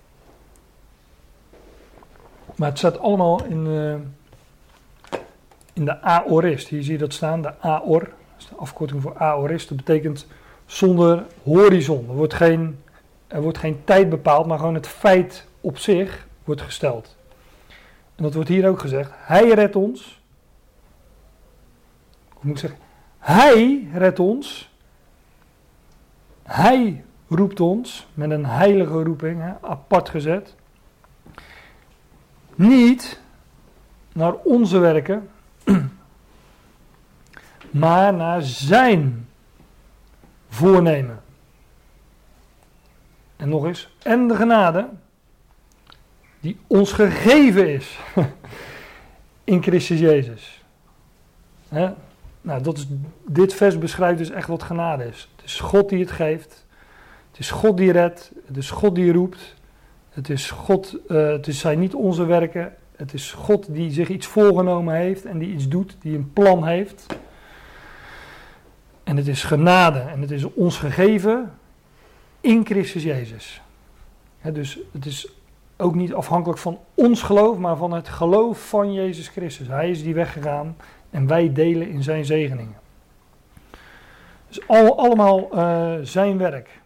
Maar 2.59 2.69
het 2.69 2.79
staat 2.79 2.99
allemaal 2.99 3.45
in, 3.45 3.67
uh, 3.67 3.95
in 5.73 5.85
de 5.85 6.03
aorist. 6.03 6.69
Hier 6.69 6.83
zie 6.83 6.93
je 6.93 6.99
dat 6.99 7.13
staan, 7.13 7.43
de 7.43 7.61
aor. 7.61 8.01
Dat 8.01 8.11
is 8.39 8.49
de 8.49 8.55
afkorting 8.57 9.03
voor 9.03 9.19
aorist. 9.19 9.69
Dat 9.69 9.77
betekent 9.77 10.27
zonder 10.67 11.27
horizon. 11.43 12.09
Er 12.09 12.15
wordt 12.15 12.35
geen, 12.35 12.79
er 13.27 13.43
wordt 13.43 13.59
geen 13.59 13.85
tijd 13.85 14.09
bepaald, 14.09 14.47
maar 14.47 14.59
gewoon 14.59 14.75
het 14.75 14.87
feit 14.87 15.47
op 15.61 15.79
zich 15.79 16.27
wordt 16.45 16.63
gesteld. 16.63 17.17
En 18.15 18.23
dat 18.23 18.35
wordt 18.35 18.49
hier 18.49 18.69
ook 18.69 18.81
gezegd. 18.81 19.11
Hij 19.15 19.49
redt 19.49 19.77
ons. 19.77 20.23
Hoe 22.29 22.41
moet 22.41 22.53
ik 22.53 22.59
zeggen? 22.59 22.79
Hij 23.19 23.89
redt 23.93 24.19
ons. 24.19 24.71
Hij 26.43 27.05
roept 27.29 27.61
ons 27.61 28.07
met 28.15 28.31
een 28.31 28.47
heilige 28.47 29.03
roeping, 29.03 29.41
hè, 29.41 29.53
apart 29.61 30.09
gezet. 30.09 30.55
Niet 32.59 33.21
naar 34.13 34.35
onze 34.35 34.79
werken, 34.79 35.31
maar 37.71 38.15
naar 38.15 38.43
zijn 38.43 39.29
voornemen. 40.49 41.23
En 43.37 43.49
nog 43.49 43.65
eens, 43.65 43.89
en 44.03 44.29
de 44.29 44.37
genade 44.37 44.89
die 46.41 46.59
ons 46.67 46.93
gegeven 46.93 47.73
is 47.75 47.99
in 49.45 49.63
Christus 49.63 49.99
Jezus. 49.99 50.65
Nou, 52.41 52.63
dat 52.63 52.87
dit 53.27 53.55
vers 53.55 53.79
beschrijft 53.79 54.19
dus 54.19 54.31
echt 54.31 54.49
wat 54.49 54.63
genade 54.63 55.05
is. 55.05 55.29
Het 55.37 55.45
is 55.45 55.61
God 55.61 55.89
die 55.89 56.01
het 56.01 56.11
geeft. 56.11 56.67
Het 57.31 57.39
is 57.39 57.51
God 57.51 57.77
die 57.77 57.93
redt. 57.93 58.33
Het 58.47 58.57
is 58.57 58.71
God 58.71 58.95
die 58.95 59.13
roept. 59.13 59.57
Het 60.19 60.31
is 60.31 60.51
God, 60.51 60.97
uh, 61.09 61.31
het 61.31 61.47
is 61.47 61.59
zijn 61.59 61.79
niet 61.79 61.95
onze 61.95 62.25
werken. 62.25 62.75
Het 62.97 63.15
is 63.15 63.33
God 63.33 63.75
die 63.75 63.91
zich 63.91 64.09
iets 64.09 64.27
voorgenomen 64.27 64.95
heeft 64.95 65.25
en 65.25 65.39
die 65.39 65.53
iets 65.53 65.69
doet, 65.69 65.97
die 66.01 66.17
een 66.17 66.33
plan 66.33 66.67
heeft. 66.67 67.07
En 69.05 69.17
het 69.17 69.29
is 69.29 69.45
genade 69.45 69.99
en 69.99 70.21
het 70.21 70.31
is 70.31 70.45
ons 70.45 70.79
gegeven 70.79 71.53
in 72.41 72.67
Christus 72.67 73.03
Jezus. 73.03 73.63
dus 74.43 74.79
het 74.93 75.07
is 75.07 75.33
ook 75.77 75.95
niet 75.95 76.15
afhankelijk 76.15 76.59
van 76.61 76.79
ons 76.95 77.23
geloof, 77.23 77.59
maar 77.59 77.77
van 77.77 77.93
het 77.93 78.09
geloof 78.09 78.69
van 78.69 78.93
Jezus 78.93 79.29
Christus. 79.29 79.67
Hij 79.67 79.91
is 79.91 80.03
die 80.03 80.15
weggegaan 80.15 80.77
en 81.11 81.27
wij 81.27 81.53
delen 81.53 81.89
in 81.89 82.03
zijn 82.03 82.25
zegeningen. 82.25 82.77
Dus 84.49 84.69
al, 84.69 84.99
allemaal 84.99 85.49
uh, 85.55 85.93
zijn 86.03 86.39
werk. 86.39 86.81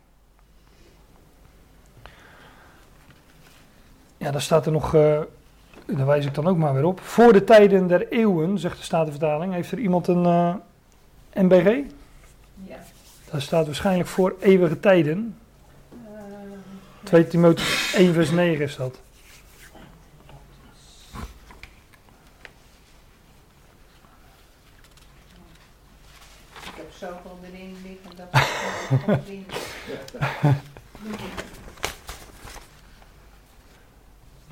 Ja, 4.23 4.31
daar 4.31 4.43
staat 4.43 4.67
er 4.67 4.73
nog, 4.73 4.95
uh, 4.95 5.21
daar 5.87 6.07
wijs 6.07 6.27
ik 6.27 6.35
dan 6.35 6.47
ook 6.47 6.57
maar 6.57 6.75
weer 6.75 6.85
op. 6.85 7.01
Voor 7.01 7.33
de 7.33 7.45
tijden 7.45 7.87
der 7.87 8.09
eeuwen, 8.09 8.59
zegt 8.59 8.77
de 8.77 8.83
Statenvertaling. 8.83 9.53
Heeft 9.53 9.73
er 9.73 9.79
iemand 9.79 10.07
een 10.07 10.25
uh, 10.25 10.55
eh, 11.31 11.43
MBG? 11.43 11.85
Ja. 12.65 12.77
Daar 13.31 13.43
staat 13.43 13.67
waarschijnlijk 13.67 14.09
voor 14.09 14.37
eeuwige 14.41 14.81
tijden. 14.81 15.37
2 17.03 17.27
Timotheus 17.27 17.95
1 17.95 18.15
vers 18.15 18.31
9 18.31 18.65
is 18.65 18.77
dat. 18.77 19.01
Ik 26.63 26.75
heb 26.77 26.93
zoveel 26.93 27.39
erin 27.43 27.77
liggen 27.83 28.17
dat 28.17 28.41
ik 28.41 29.01
het 29.07 29.29
niet 29.29 29.53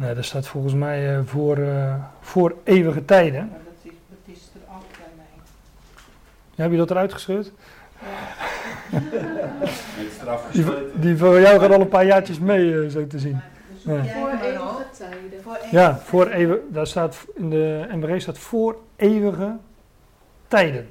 Nee, 0.00 0.14
dat 0.14 0.24
staat 0.24 0.46
volgens 0.46 0.74
mij 0.74 1.16
uh, 1.16 1.20
voor, 1.24 1.58
uh, 1.58 1.94
voor 2.20 2.54
eeuwige 2.64 3.04
tijden. 3.04 3.40
Ja, 3.40 3.58
dat, 3.64 3.92
is, 3.92 3.92
dat 4.08 4.34
is 4.36 4.50
er 4.54 4.74
af 4.74 4.84
bij 4.90 5.08
mij. 5.16 5.42
Ja, 6.54 6.62
heb 6.62 6.70
je 6.70 6.76
dat 6.76 6.90
eruit 6.90 7.12
gescheurd? 7.12 7.52
Die, 10.52 10.64
die 10.94 11.16
voor 11.16 11.40
jou 11.40 11.60
gaat 11.60 11.72
al 11.72 11.80
een 11.80 11.88
paar 11.88 12.06
jaartjes 12.06 12.38
mee, 12.38 12.64
uh, 12.64 12.90
zo 12.90 13.06
te 13.06 13.18
zien. 13.18 13.40
Ja. 13.82 14.04
Voor 14.04 14.28
eeuwige 14.42 14.84
tijden. 14.92 15.42
Voor 15.42 15.54
eeuwige 15.54 15.76
ja, 15.76 15.98
voor 15.98 16.26
eeuwige, 16.26 16.62
daar 16.68 16.86
staat 16.86 17.26
in 17.34 17.50
de 17.50 17.86
MBG 17.90 18.20
staat 18.20 18.38
voor 18.38 18.76
eeuwige 18.96 19.56
tijden. 20.48 20.88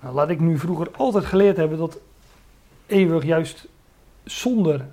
Nou, 0.00 0.14
laat 0.14 0.28
ik 0.28 0.40
nu 0.40 0.58
vroeger 0.58 0.88
altijd 0.96 1.24
geleerd 1.24 1.56
hebben 1.56 1.78
dat 1.78 2.00
eeuwig 2.86 3.24
juist 3.24 3.68
zonder 4.24 4.86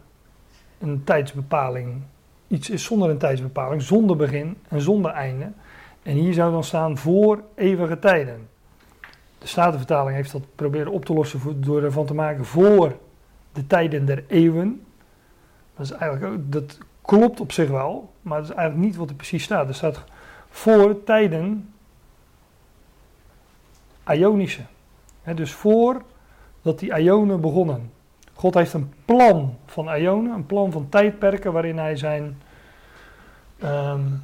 een 0.80 1.04
tijdsbepaling 1.04 2.02
iets 2.50 2.70
is 2.70 2.84
zonder 2.84 3.10
een 3.10 3.18
tijdsbepaling, 3.18 3.82
zonder 3.82 4.16
begin 4.16 4.58
en 4.68 4.82
zonder 4.82 5.12
einde. 5.12 5.52
En 6.04 6.16
hier 6.16 6.34
zou 6.34 6.52
dan 6.52 6.64
staan 6.64 6.98
voor 6.98 7.44
eeuwige 7.56 8.00
tijden. 8.00 8.48
De 9.38 9.48
Statenvertaling 9.48 10.16
heeft 10.16 10.32
dat 10.32 10.56
proberen 10.56 10.92
op 10.92 11.06
te 11.06 11.14
lossen 11.14 11.62
door 11.62 11.84
ervan 11.84 12.06
te 12.06 12.14
maken 12.14 12.46
voor 12.46 12.98
de 13.52 13.68
tijden 13.68 14.06
der 14.06 14.24
eeuwen. 14.28 14.86
Dat, 15.76 15.86
is 15.86 15.92
eigenlijk 15.92 16.34
ook, 16.34 16.52
dat 16.52 16.78
klopt 17.02 17.40
op 17.40 17.52
zich 17.52 17.70
wel, 17.70 18.14
maar 18.22 18.38
dat 18.42 18.50
is 18.50 18.56
eigenlijk 18.56 18.88
niet 18.88 18.98
wat 18.98 19.10
er 19.10 19.16
precies 19.16 19.44
staat. 19.44 19.68
Er 19.68 19.76
staat 19.76 20.04
voor 20.50 21.04
tijden 21.04 21.74
Ionische. 24.08 24.62
dus 25.36 25.54
voor 25.54 26.02
dat 26.62 26.80
die 26.80 27.00
Ionen 27.00 27.42
begonnen. 27.42 27.92
God 28.40 28.54
heeft 28.54 28.74
een 28.74 28.94
plan 29.06 29.58
van 29.66 29.96
Ionen, 29.96 30.34
een 30.34 30.46
plan 30.46 30.72
van 30.72 30.90
tijdperken 30.90 31.52
waarin 31.52 31.78
hij 31.78 31.96
zijn. 31.96 32.42
Um, 33.64 34.24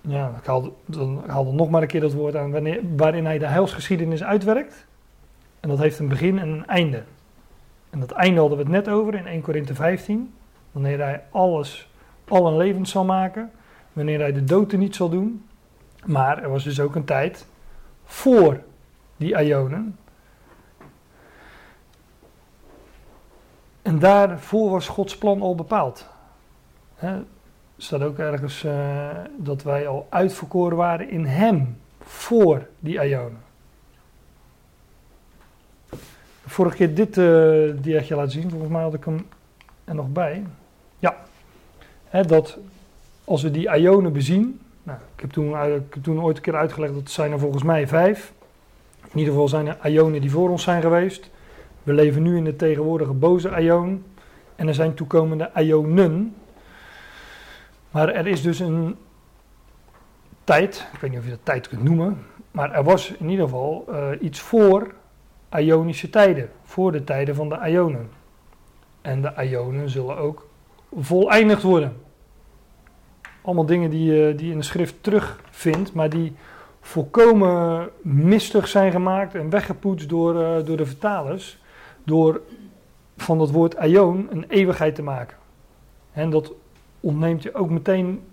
ja, 0.00 0.32
ik 0.40 0.46
haal, 0.46 0.76
dan 0.84 1.22
haal 1.26 1.52
nog 1.52 1.70
maar 1.70 1.82
een 1.82 1.88
keer 1.88 2.00
dat 2.00 2.12
woord 2.12 2.36
aan, 2.36 2.50
wanneer, 2.50 2.80
waarin 2.96 3.24
hij 3.24 3.38
de 3.38 3.46
heilsgeschiedenis 3.46 4.22
uitwerkt. 4.22 4.86
En 5.60 5.68
dat 5.68 5.78
heeft 5.78 5.98
een 5.98 6.08
begin 6.08 6.38
en 6.38 6.48
een 6.48 6.66
einde. 6.66 7.02
En 7.90 8.00
dat 8.00 8.10
einde 8.10 8.40
hadden 8.40 8.58
we 8.58 8.64
het 8.64 8.72
net 8.72 8.88
over 8.88 9.14
in 9.14 9.26
1 9.26 9.40
Korinthe 9.40 9.74
15. 9.74 10.34
Wanneer 10.72 10.98
hij 10.98 11.22
alles, 11.30 11.90
allen 12.28 12.56
levend 12.56 12.88
zal 12.88 13.04
maken. 13.04 13.50
Wanneer 13.92 14.18
hij 14.18 14.32
de 14.32 14.44
dood 14.44 14.72
niet 14.72 14.96
zal 14.96 15.08
doen. 15.08 15.44
Maar 16.04 16.42
er 16.42 16.50
was 16.50 16.64
dus 16.64 16.80
ook 16.80 16.94
een 16.94 17.04
tijd 17.04 17.46
voor 18.04 18.60
die 19.16 19.42
Ionen. 19.44 19.96
En 23.84 23.98
daarvoor 23.98 24.70
was 24.70 24.88
Gods 24.88 25.18
plan 25.18 25.42
al 25.42 25.54
bepaald. 25.54 26.06
He, 26.94 27.16
staat 27.76 28.02
ook 28.02 28.18
ergens 28.18 28.64
uh, 28.64 29.08
dat 29.36 29.62
wij 29.62 29.88
al 29.88 30.06
uitverkoren 30.10 30.76
waren 30.76 31.10
in 31.10 31.24
Hem 31.24 31.76
voor 32.02 32.66
die 32.78 32.94
Ionen. 32.94 33.42
Vorige 36.46 36.76
keer 36.76 36.94
dit 36.94 37.16
uh, 37.16 37.72
diaatje 37.82 38.14
laten 38.14 38.32
zien, 38.32 38.50
volgens 38.50 38.70
mij 38.70 38.82
had 38.82 38.94
ik 38.94 39.04
hem 39.04 39.26
er 39.84 39.94
nog 39.94 40.08
bij. 40.08 40.44
Ja, 40.98 41.16
dat 42.26 42.58
als 43.24 43.42
we 43.42 43.50
die 43.50 43.76
Ionen 43.76 44.12
bezien, 44.12 44.60
nou, 44.82 44.98
ik, 45.14 45.20
heb 45.20 45.30
toen, 45.30 45.64
ik 45.66 46.02
toen 46.02 46.22
ooit 46.22 46.36
een 46.36 46.42
keer 46.42 46.56
uitgelegd 46.56 46.94
dat 46.94 47.10
zijn 47.10 47.32
er 47.32 47.38
volgens 47.38 47.62
mij 47.62 47.88
vijf. 47.88 48.32
In 49.02 49.18
ieder 49.18 49.32
geval 49.32 49.48
zijn 49.48 49.66
er 49.66 49.90
Ionen 49.90 50.20
die 50.20 50.30
voor 50.30 50.50
ons 50.50 50.62
zijn 50.62 50.82
geweest. 50.82 51.30
We 51.84 51.92
leven 51.92 52.22
nu 52.22 52.36
in 52.36 52.44
de 52.44 52.56
tegenwoordige 52.56 53.12
boze 53.12 53.60
Ion. 53.60 54.04
En 54.56 54.68
er 54.68 54.74
zijn 54.74 54.94
toekomende 54.94 55.50
Ionen. 55.56 56.34
Maar 57.90 58.08
er 58.08 58.26
is 58.26 58.42
dus 58.42 58.58
een 58.58 58.96
tijd, 60.44 60.88
ik 60.92 61.00
weet 61.00 61.10
niet 61.10 61.18
of 61.18 61.24
je 61.24 61.30
dat 61.30 61.44
tijd 61.44 61.68
kunt 61.68 61.82
noemen, 61.82 62.26
maar 62.50 62.72
er 62.72 62.84
was 62.84 63.12
in 63.12 63.28
ieder 63.28 63.44
geval 63.44 63.84
uh, 63.90 64.08
iets 64.20 64.40
voor 64.40 64.94
Ionische 65.58 66.10
tijden, 66.10 66.50
voor 66.62 66.92
de 66.92 67.04
tijden 67.04 67.34
van 67.34 67.48
de 67.48 67.58
Ionen. 67.68 68.10
En 69.00 69.22
de 69.22 69.32
Ionen 69.48 69.90
zullen 69.90 70.16
ook 70.16 70.48
voleindigd 70.96 71.62
worden. 71.62 71.96
Allemaal 73.42 73.66
dingen 73.66 73.90
die, 73.90 74.30
uh, 74.30 74.36
die 74.36 74.46
je 74.46 74.52
in 74.52 74.58
de 74.58 74.64
schrift 74.64 74.94
terugvindt, 75.00 75.92
maar 75.92 76.10
die 76.10 76.36
volkomen 76.80 77.88
mistig 78.02 78.68
zijn 78.68 78.90
gemaakt 78.92 79.34
en 79.34 79.50
weggepoetst 79.50 80.08
door, 80.08 80.34
uh, 80.34 80.66
door 80.66 80.76
de 80.76 80.86
vertalers 80.86 81.62
door 82.04 82.40
van 83.16 83.38
dat 83.38 83.50
woord 83.50 83.76
aion 83.76 84.26
een 84.30 84.44
eeuwigheid 84.48 84.94
te 84.94 85.02
maken. 85.02 85.36
En 86.12 86.30
dat 86.30 86.52
ontneemt 87.00 87.42
je 87.42 87.54
ook 87.54 87.70
meteen 87.70 88.24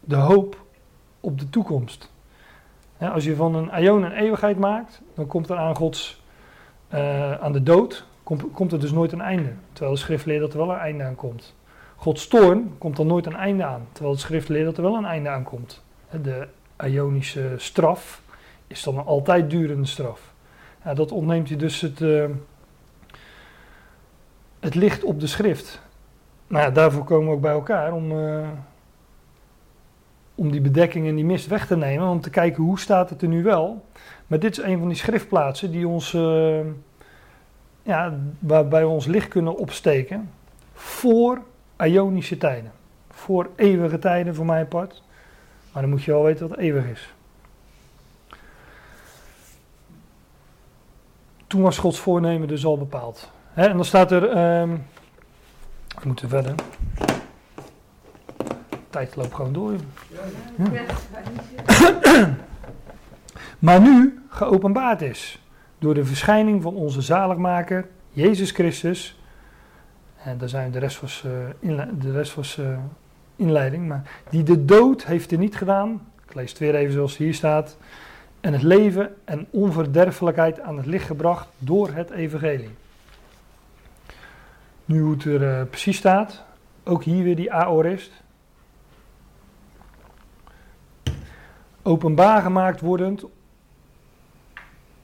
de 0.00 0.16
hoop 0.16 0.64
op 1.20 1.38
de 1.38 1.50
toekomst. 1.50 2.10
als 2.98 3.24
je 3.24 3.36
van 3.36 3.54
een 3.54 3.70
aion 3.70 4.02
een 4.02 4.12
eeuwigheid 4.12 4.58
maakt, 4.58 5.02
dan 5.14 5.26
komt 5.26 5.50
er 5.50 5.56
aan 5.56 5.76
Gods, 5.76 6.22
uh, 6.94 7.32
aan 7.32 7.52
de 7.52 7.62
dood, 7.62 8.06
komt, 8.22 8.44
komt 8.52 8.72
er 8.72 8.80
dus 8.80 8.92
nooit 8.92 9.12
een 9.12 9.20
einde. 9.20 9.52
Terwijl 9.72 9.94
de 9.94 10.00
schrift 10.00 10.26
leert 10.26 10.40
dat 10.40 10.52
er 10.52 10.58
wel 10.58 10.70
een 10.70 10.78
einde 10.78 11.04
aan 11.04 11.14
komt. 11.14 11.54
Gods 11.96 12.28
toorn 12.28 12.74
komt 12.78 12.96
dan 12.96 13.06
nooit 13.06 13.26
een 13.26 13.36
einde 13.36 13.64
aan, 13.64 13.86
terwijl 13.92 14.14
de 14.14 14.20
schrift 14.20 14.48
leert 14.48 14.64
dat 14.64 14.76
er 14.76 14.82
wel 14.82 14.96
een 14.96 15.04
einde 15.04 15.28
aan 15.28 15.42
komt. 15.42 15.84
De 16.22 16.48
Ionische 16.84 17.54
straf 17.56 18.22
is 18.66 18.82
dan 18.82 18.98
een 18.98 19.04
altijd 19.04 19.50
durende 19.50 19.86
straf. 19.86 20.34
Dat 20.94 21.12
ontneemt 21.12 21.48
je 21.48 21.56
dus 21.56 21.80
het, 21.80 22.00
uh, 22.00 22.24
het 24.62 24.74
licht 24.74 25.04
op 25.04 25.20
de 25.20 25.26
schrift. 25.26 25.80
Nou 26.46 26.64
ja, 26.64 26.70
daarvoor 26.70 27.04
komen 27.04 27.28
we 27.28 27.34
ook 27.34 27.40
bij 27.40 27.52
elkaar 27.52 27.92
om, 27.92 28.12
uh, 28.12 28.48
om 30.34 30.50
die 30.50 30.60
bedekking 30.60 31.08
en 31.08 31.14
die 31.14 31.24
mist 31.24 31.46
weg 31.46 31.66
te 31.66 31.76
nemen. 31.76 32.08
Om 32.08 32.20
te 32.20 32.30
kijken 32.30 32.62
hoe 32.62 32.78
staat 32.78 33.10
het 33.10 33.22
er 33.22 33.28
nu 33.28 33.42
wel. 33.42 33.84
Maar 34.26 34.38
dit 34.38 34.58
is 34.58 34.64
een 34.64 34.78
van 34.78 34.88
die 34.88 34.96
schriftplaatsen 34.96 35.70
die 35.70 35.88
ons, 35.88 36.12
uh, 36.12 36.60
ja, 37.82 38.18
waarbij 38.38 38.80
we 38.80 38.88
ons 38.88 39.06
licht 39.06 39.28
kunnen 39.28 39.56
opsteken. 39.56 40.30
Voor 40.72 41.42
Ionische 41.78 42.36
tijden. 42.38 42.72
Voor 43.10 43.50
eeuwige 43.56 43.98
tijden 43.98 44.34
voor 44.34 44.46
mijn 44.46 44.68
part. 44.68 45.02
Maar 45.72 45.82
dan 45.82 45.90
moet 45.90 46.02
je 46.02 46.10
wel 46.10 46.22
weten 46.22 46.48
wat 46.48 46.58
eeuwig 46.58 46.86
is. 46.86 47.14
Toen 51.46 51.62
was 51.62 51.78
Gods 51.78 51.98
voornemen 51.98 52.48
dus 52.48 52.64
al 52.64 52.78
bepaald. 52.78 53.30
En 53.54 53.72
dan 53.72 53.84
staat 53.84 54.10
er. 54.10 54.28
ehm 54.28 54.70
we 56.00 56.08
moeten 56.08 56.28
verder. 56.28 56.54
Tijd 58.90 59.16
loopt 59.16 59.34
gewoon 59.34 59.52
door. 59.52 59.74
Maar 63.58 63.80
nu 63.80 64.22
geopenbaard 64.28 65.02
is 65.02 65.42
door 65.78 65.94
de 65.94 66.04
verschijning 66.04 66.62
van 66.62 66.74
onze 66.74 67.00
zaligmaker, 67.00 67.88
Jezus 68.10 68.50
Christus. 68.50 69.20
En 70.24 70.38
daar 70.38 70.48
zijn 70.48 70.70
de 70.70 70.78
rest 70.78 71.00
was, 71.00 71.24
eh, 71.60 71.82
de 71.98 72.12
rest 72.12 72.34
was 72.34 72.58
eh, 72.58 72.78
inleiding, 73.36 73.88
maar 73.88 74.02
die 74.30 74.42
de 74.42 74.64
dood 74.64 75.04
heeft 75.04 75.32
er 75.32 75.38
niet 75.38 75.56
gedaan. 75.56 76.08
Ik 76.28 76.34
lees 76.34 76.50
het 76.50 76.58
weer 76.58 76.74
even 76.74 76.92
zoals 76.92 77.16
hier 77.16 77.34
staat. 77.34 77.76
En 78.40 78.52
het 78.52 78.62
leven 78.62 79.14
en 79.24 79.46
onverderfelijkheid 79.50 80.60
aan 80.60 80.76
het 80.76 80.86
licht 80.86 81.06
gebracht 81.06 81.48
door 81.58 81.90
het 81.90 82.10
evangelie. 82.10 82.70
Nu 84.84 85.00
hoe 85.00 85.12
het 85.12 85.24
er 85.24 85.58
eh, 85.58 85.66
precies 85.66 85.96
staat, 85.96 86.44
ook 86.84 87.04
hier 87.04 87.24
weer 87.24 87.36
die 87.36 87.52
aorist. 87.52 88.12
Openbaar 91.82 92.42
gemaakt 92.42 92.80
wordend, 92.80 93.24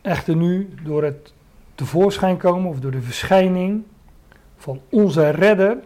echter 0.01 0.37
nu 0.37 0.75
door 0.83 1.05
het 1.05 1.33
tevoorschijn 1.75 2.37
komen 2.37 2.71
of 2.71 2.81
door 2.81 2.91
de 2.91 3.03
verschijning 3.03 3.85
van 4.57 4.81
onze 4.91 5.31
redder. 5.31 5.79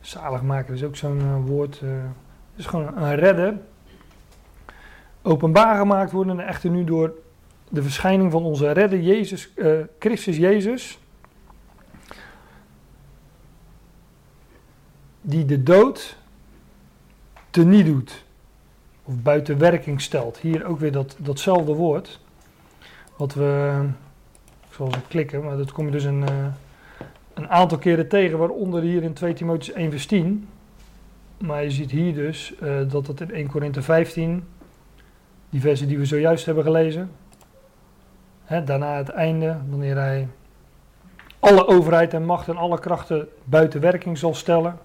Zaligmaker 0.00 0.74
is 0.74 0.84
ook 0.84 0.96
zo'n 0.96 1.20
eh, 1.20 1.36
woord, 1.44 1.80
eh, 1.82 1.88
is 2.56 2.66
gewoon 2.66 2.96
een 2.96 3.14
redder. 3.14 3.58
Openbaar 5.22 5.76
gemaakt 5.76 6.12
worden 6.12 6.40
echter 6.40 6.70
nu 6.70 6.84
door 6.84 7.14
de 7.68 7.82
verschijning 7.82 8.30
van 8.30 8.42
onze 8.42 8.72
redder 8.72 9.00
Jezus, 9.00 9.52
Christus 9.98 10.36
Jezus. 10.36 11.01
Die 15.22 15.44
de 15.44 15.62
dood 15.62 16.16
teniet 17.50 17.86
doet. 17.86 18.24
Of 19.04 19.14
buiten 19.22 19.58
werking 19.58 20.00
stelt. 20.00 20.38
Hier 20.38 20.64
ook 20.64 20.78
weer 20.78 20.92
dat, 20.92 21.16
datzelfde 21.18 21.72
woord. 21.72 22.20
Wat 23.16 23.34
we, 23.34 23.80
ik 24.68 24.74
zal 24.74 24.86
eens 24.86 24.96
klikken, 25.08 25.44
maar 25.44 25.56
dat 25.56 25.72
kom 25.72 25.84
je 25.84 25.92
dus 25.92 26.04
een, 26.04 26.28
eh, 26.28 26.46
een 27.34 27.48
aantal 27.48 27.78
keren 27.78 28.08
tegen. 28.08 28.38
Waaronder 28.38 28.82
hier 28.82 29.02
in 29.02 29.12
2 29.12 29.34
Timotheüs 29.34 29.74
1 29.74 29.90
vers 29.90 30.06
10. 30.06 30.48
Maar 31.38 31.62
je 31.62 31.70
ziet 31.70 31.90
hier 31.90 32.14
dus 32.14 32.54
eh, 32.60 32.76
dat 32.88 33.06
het 33.06 33.20
in 33.20 33.30
1 33.30 33.46
Korinthe 33.46 33.82
15 33.82 34.44
die 35.50 35.60
versen 35.60 35.88
die 35.88 35.98
we 35.98 36.04
zojuist 36.04 36.46
hebben 36.46 36.64
gelezen. 36.64 37.10
Hè, 38.44 38.64
daarna 38.64 38.96
het 38.96 39.08
einde, 39.08 39.56
wanneer 39.68 39.96
hij 39.96 40.28
alle 41.38 41.66
overheid 41.66 42.14
en 42.14 42.24
macht 42.24 42.48
en 42.48 42.56
alle 42.56 42.78
krachten 42.78 43.28
buiten 43.44 43.80
werking 43.80 44.18
zal 44.18 44.34
stellen. 44.34 44.78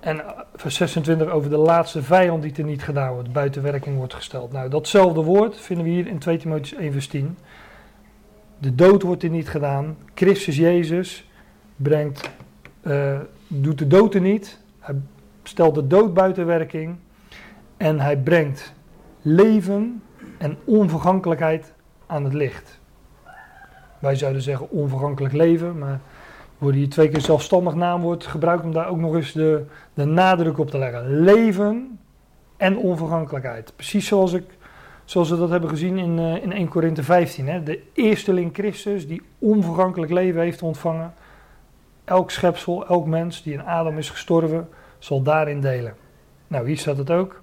En 0.00 0.22
vers 0.54 0.74
26 0.74 1.28
over 1.28 1.50
de 1.50 1.56
laatste 1.56 2.02
vijand 2.02 2.42
die 2.42 2.52
er 2.56 2.64
niet 2.64 2.82
gedaan 2.82 3.12
wordt, 3.12 3.32
buiten 3.32 3.62
werking 3.62 3.96
wordt 3.96 4.14
gesteld. 4.14 4.52
Nou, 4.52 4.68
datzelfde 4.68 5.22
woord 5.22 5.60
vinden 5.60 5.84
we 5.84 5.90
hier 5.90 6.06
in 6.06 6.18
2 6.18 6.38
Timotheüs 6.38 6.78
1 6.78 6.92
vers 6.92 7.06
10. 7.06 7.38
De 8.58 8.74
dood 8.74 9.02
wordt 9.02 9.22
er 9.22 9.30
niet 9.30 9.48
gedaan. 9.48 9.96
Christus 10.14 10.56
Jezus 10.56 11.30
brengt, 11.76 12.30
eh, 12.80 13.18
doet 13.46 13.78
de 13.78 13.86
dood 13.86 14.14
niet. 14.14 14.60
Hij 14.78 14.94
stelt 15.42 15.74
de 15.74 15.86
dood 15.86 16.14
buiten 16.14 16.46
werking. 16.46 16.96
En 17.76 18.00
hij 18.00 18.18
brengt 18.18 18.72
leven 19.22 20.02
en 20.38 20.58
onvergankelijkheid 20.64 21.72
aan 22.06 22.24
het 22.24 22.32
licht. 22.32 22.78
Wij 23.98 24.16
zouden 24.16 24.42
zeggen 24.42 24.70
onvergankelijk 24.70 25.34
leven, 25.34 25.78
maar 25.78 26.00
wordt 26.58 26.76
hier 26.76 26.88
twee 26.88 27.08
keer 27.08 27.20
zelfstandig 27.20 27.74
naamwoord 27.74 28.26
gebruikt 28.26 28.64
om 28.64 28.72
daar 28.72 28.88
ook 28.88 28.98
nog 28.98 29.14
eens 29.14 29.32
de, 29.32 29.64
de 29.94 30.04
nadruk 30.04 30.58
op 30.58 30.70
te 30.70 30.78
leggen. 30.78 31.20
Leven 31.20 31.98
en 32.56 32.76
onvergankelijkheid. 32.76 33.72
Precies 33.76 34.06
zoals, 34.06 34.32
ik, 34.32 34.44
zoals 35.04 35.30
we 35.30 35.36
dat 35.36 35.50
hebben 35.50 35.68
gezien 35.68 35.98
in, 35.98 36.18
eh, 36.18 36.42
in 36.42 36.52
1 36.52 36.68
Korinthe 36.68 37.02
15. 37.02 37.48
Hè? 37.48 37.62
De 37.62 37.82
eersteling 37.92 38.54
Christus 38.54 39.06
die 39.06 39.22
onvergankelijk 39.38 40.12
leven 40.12 40.40
heeft 40.40 40.62
ontvangen. 40.62 41.14
Elk 42.04 42.30
schepsel, 42.30 42.86
elk 42.86 43.06
mens 43.06 43.42
die 43.42 43.52
in 43.52 43.64
Adam 43.64 43.98
is 43.98 44.10
gestorven, 44.10 44.68
zal 44.98 45.22
daarin 45.22 45.60
delen. 45.60 45.94
Nou, 46.46 46.66
hier 46.66 46.78
staat 46.78 46.96
het 46.96 47.10
ook. 47.10 47.40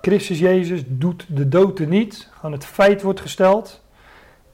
Christus 0.00 0.38
Jezus 0.38 0.82
doet 0.86 1.26
de 1.28 1.48
dood 1.48 1.78
niet. 1.78 2.30
Gewoon 2.34 2.52
het 2.52 2.64
feit 2.64 3.02
wordt 3.02 3.20
gesteld. 3.20 3.84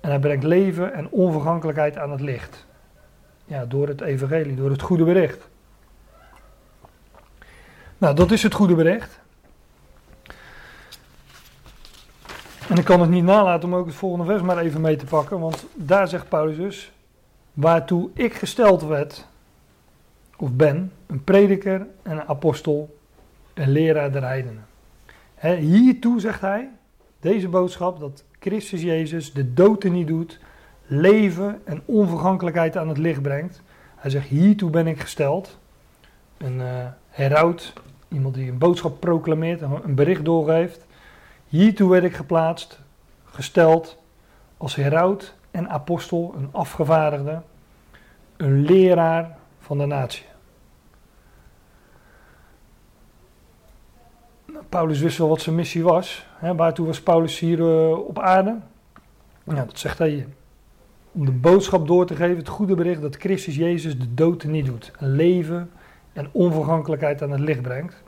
En 0.01 0.11
hij 0.11 0.19
brengt 0.19 0.45
leven 0.45 0.95
en 0.95 1.09
onvergankelijkheid 1.11 1.97
aan 1.97 2.11
het 2.11 2.21
licht. 2.21 2.67
Ja, 3.45 3.65
door 3.65 3.89
het 3.89 4.01
evangelie, 4.01 4.57
door 4.57 4.71
het 4.71 4.83
goede 4.83 5.05
bericht. 5.05 5.49
Nou, 7.99 8.15
dat 8.15 8.31
is 8.31 8.43
het 8.43 8.55
goede 8.55 8.75
bericht. 8.75 9.21
En 12.69 12.77
ik 12.77 12.85
kan 12.85 13.01
het 13.01 13.11
niet 13.11 13.25
nalaten 13.25 13.69
om 13.69 13.75
ook 13.75 13.87
het 13.87 13.95
volgende 13.95 14.25
vers 14.25 14.43
maar 14.43 14.59
even 14.59 14.81
mee 14.81 14.97
te 14.97 15.05
pakken. 15.05 15.41
Want 15.41 15.67
daar 15.75 16.09
zegt 16.09 16.29
Paulus 16.29 16.57
dus, 16.57 16.93
waartoe 17.53 18.11
ik 18.15 18.35
gesteld 18.35 18.83
werd, 18.83 19.27
of 20.37 20.53
ben, 20.53 20.93
een 21.07 21.25
prediker 21.25 21.87
en 22.03 22.13
een 22.13 22.29
apostel, 22.29 22.99
een 23.55 23.71
leraar 23.71 24.13
der 24.13 24.23
heidenen. 24.23 24.67
Hiertoe 25.59 26.21
zegt 26.21 26.41
hij, 26.41 26.71
deze 27.21 27.49
boodschap, 27.49 28.01
dat 28.01 28.25
Christus 28.41 28.83
Jezus 28.83 29.33
de 29.33 29.55
dood 29.55 29.85
niet 29.85 30.07
doet, 30.07 30.39
leven 30.87 31.61
en 31.65 31.83
onvergankelijkheid 31.85 32.77
aan 32.77 32.89
het 32.89 32.99
licht 32.99 33.23
brengt. 33.23 33.63
Hij 33.97 34.11
zegt, 34.11 34.27
hiertoe 34.27 34.71
ben 34.71 34.87
ik 34.87 35.01
gesteld. 35.01 35.59
Een 36.37 36.61
uh, 36.61 36.87
heraut, 37.09 37.73
iemand 38.09 38.35
die 38.35 38.51
een 38.51 38.59
boodschap 38.59 39.01
proclameert, 39.01 39.61
een 39.61 39.95
bericht 39.95 40.25
doorgeeft. 40.25 40.87
Hiertoe 41.49 41.91
werd 41.91 42.05
ik 42.05 42.15
geplaatst, 42.15 42.81
gesteld 43.25 43.99
als 44.57 44.75
heraut 44.75 45.35
en 45.51 45.69
apostel, 45.69 46.35
een 46.37 46.49
afgevaardigde, 46.53 47.43
een 48.37 48.61
leraar 48.61 49.37
van 49.59 49.79
de 49.79 49.87
natie. 49.87 50.25
Paulus 54.69 55.01
wist 55.01 55.19
wel 55.19 55.29
wat 55.29 55.41
zijn 55.41 55.55
missie 55.55 55.83
was. 55.83 56.27
Hè, 56.37 56.55
waartoe 56.55 56.87
was 56.87 57.03
Paulus 57.03 57.39
hier 57.39 57.59
uh, 57.59 58.07
op 58.07 58.19
aarde? 58.19 58.59
Ja, 59.45 59.65
dat 59.65 59.79
zegt 59.79 59.99
hij 59.99 60.09
hier. 60.09 60.27
Om 61.15 61.25
de 61.25 61.33
boodschap 61.33 61.87
door 61.87 62.07
te 62.07 62.17
geven, 62.17 62.37
het 62.37 62.49
goede 62.49 62.75
bericht 62.75 63.01
dat 63.01 63.17
Christus 63.17 63.57
Jezus 63.57 63.99
de 63.99 64.15
dood 64.15 64.45
niet 64.45 64.67
doet. 64.67 64.93
Een 64.99 65.11
leven 65.17 65.71
en 66.13 66.29
onvergankelijkheid 66.33 67.23
aan 67.23 67.31
het 67.31 67.41
licht 67.41 67.63
brengt. 67.63 68.03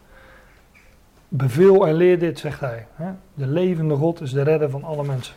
Beveel 1.28 1.86
en 1.86 1.94
leer 1.94 2.18
dit, 2.18 2.38
zegt 2.38 2.60
hij. 2.60 2.86
De 3.34 3.46
levende 3.46 3.96
God 3.96 4.20
is 4.20 4.32
de 4.32 4.42
redder 4.42 4.70
van 4.70 4.84
alle 4.84 5.04
mensen. 5.04 5.34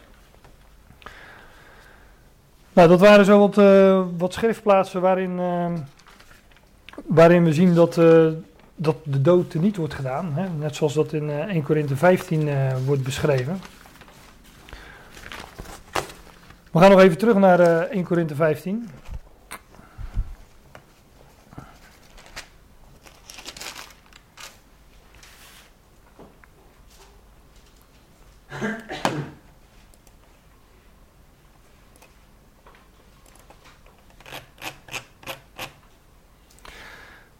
Nou, 2.73 2.87
dat 2.87 2.99
waren 2.99 3.25
zo 3.25 3.39
wat, 3.39 3.57
uh, 3.57 4.05
wat 4.17 4.33
schriftplaatsen 4.33 5.01
waarin, 5.01 5.37
uh, 5.39 5.71
waarin 7.05 7.43
we 7.43 7.53
zien 7.53 7.73
dat 7.73 7.97
dat 8.81 8.95
de 9.03 9.21
dood 9.21 9.53
niet 9.53 9.77
wordt 9.77 9.93
gedaan. 9.93 10.33
Hè? 10.33 10.45
Net 10.59 10.75
zoals 10.75 10.93
dat 10.93 11.13
in 11.13 11.23
uh, 11.23 11.37
1 11.37 11.63
Korinthe 11.63 11.95
15 11.95 12.47
uh, 12.47 12.73
wordt 12.85 13.03
beschreven. 13.03 13.59
We 16.71 16.79
gaan 16.79 16.89
nog 16.91 16.99
even 16.99 17.17
terug 17.17 17.35
naar 17.35 17.59
uh, 17.59 17.77
1 17.77 18.03
Korinthe 18.03 18.35
15. 18.35 18.89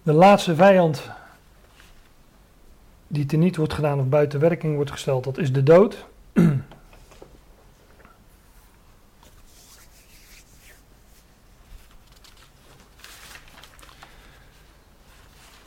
De 0.03 0.13
laatste 0.13 0.55
vijand 0.55 1.09
die 3.07 3.25
teniet 3.25 3.55
wordt 3.55 3.73
gedaan 3.73 3.99
of 3.99 4.05
buiten 4.05 4.39
werking 4.39 4.75
wordt 4.75 4.91
gesteld, 4.91 5.23
dat 5.23 5.37
is 5.37 5.51
de 5.51 5.63
dood. 5.63 6.05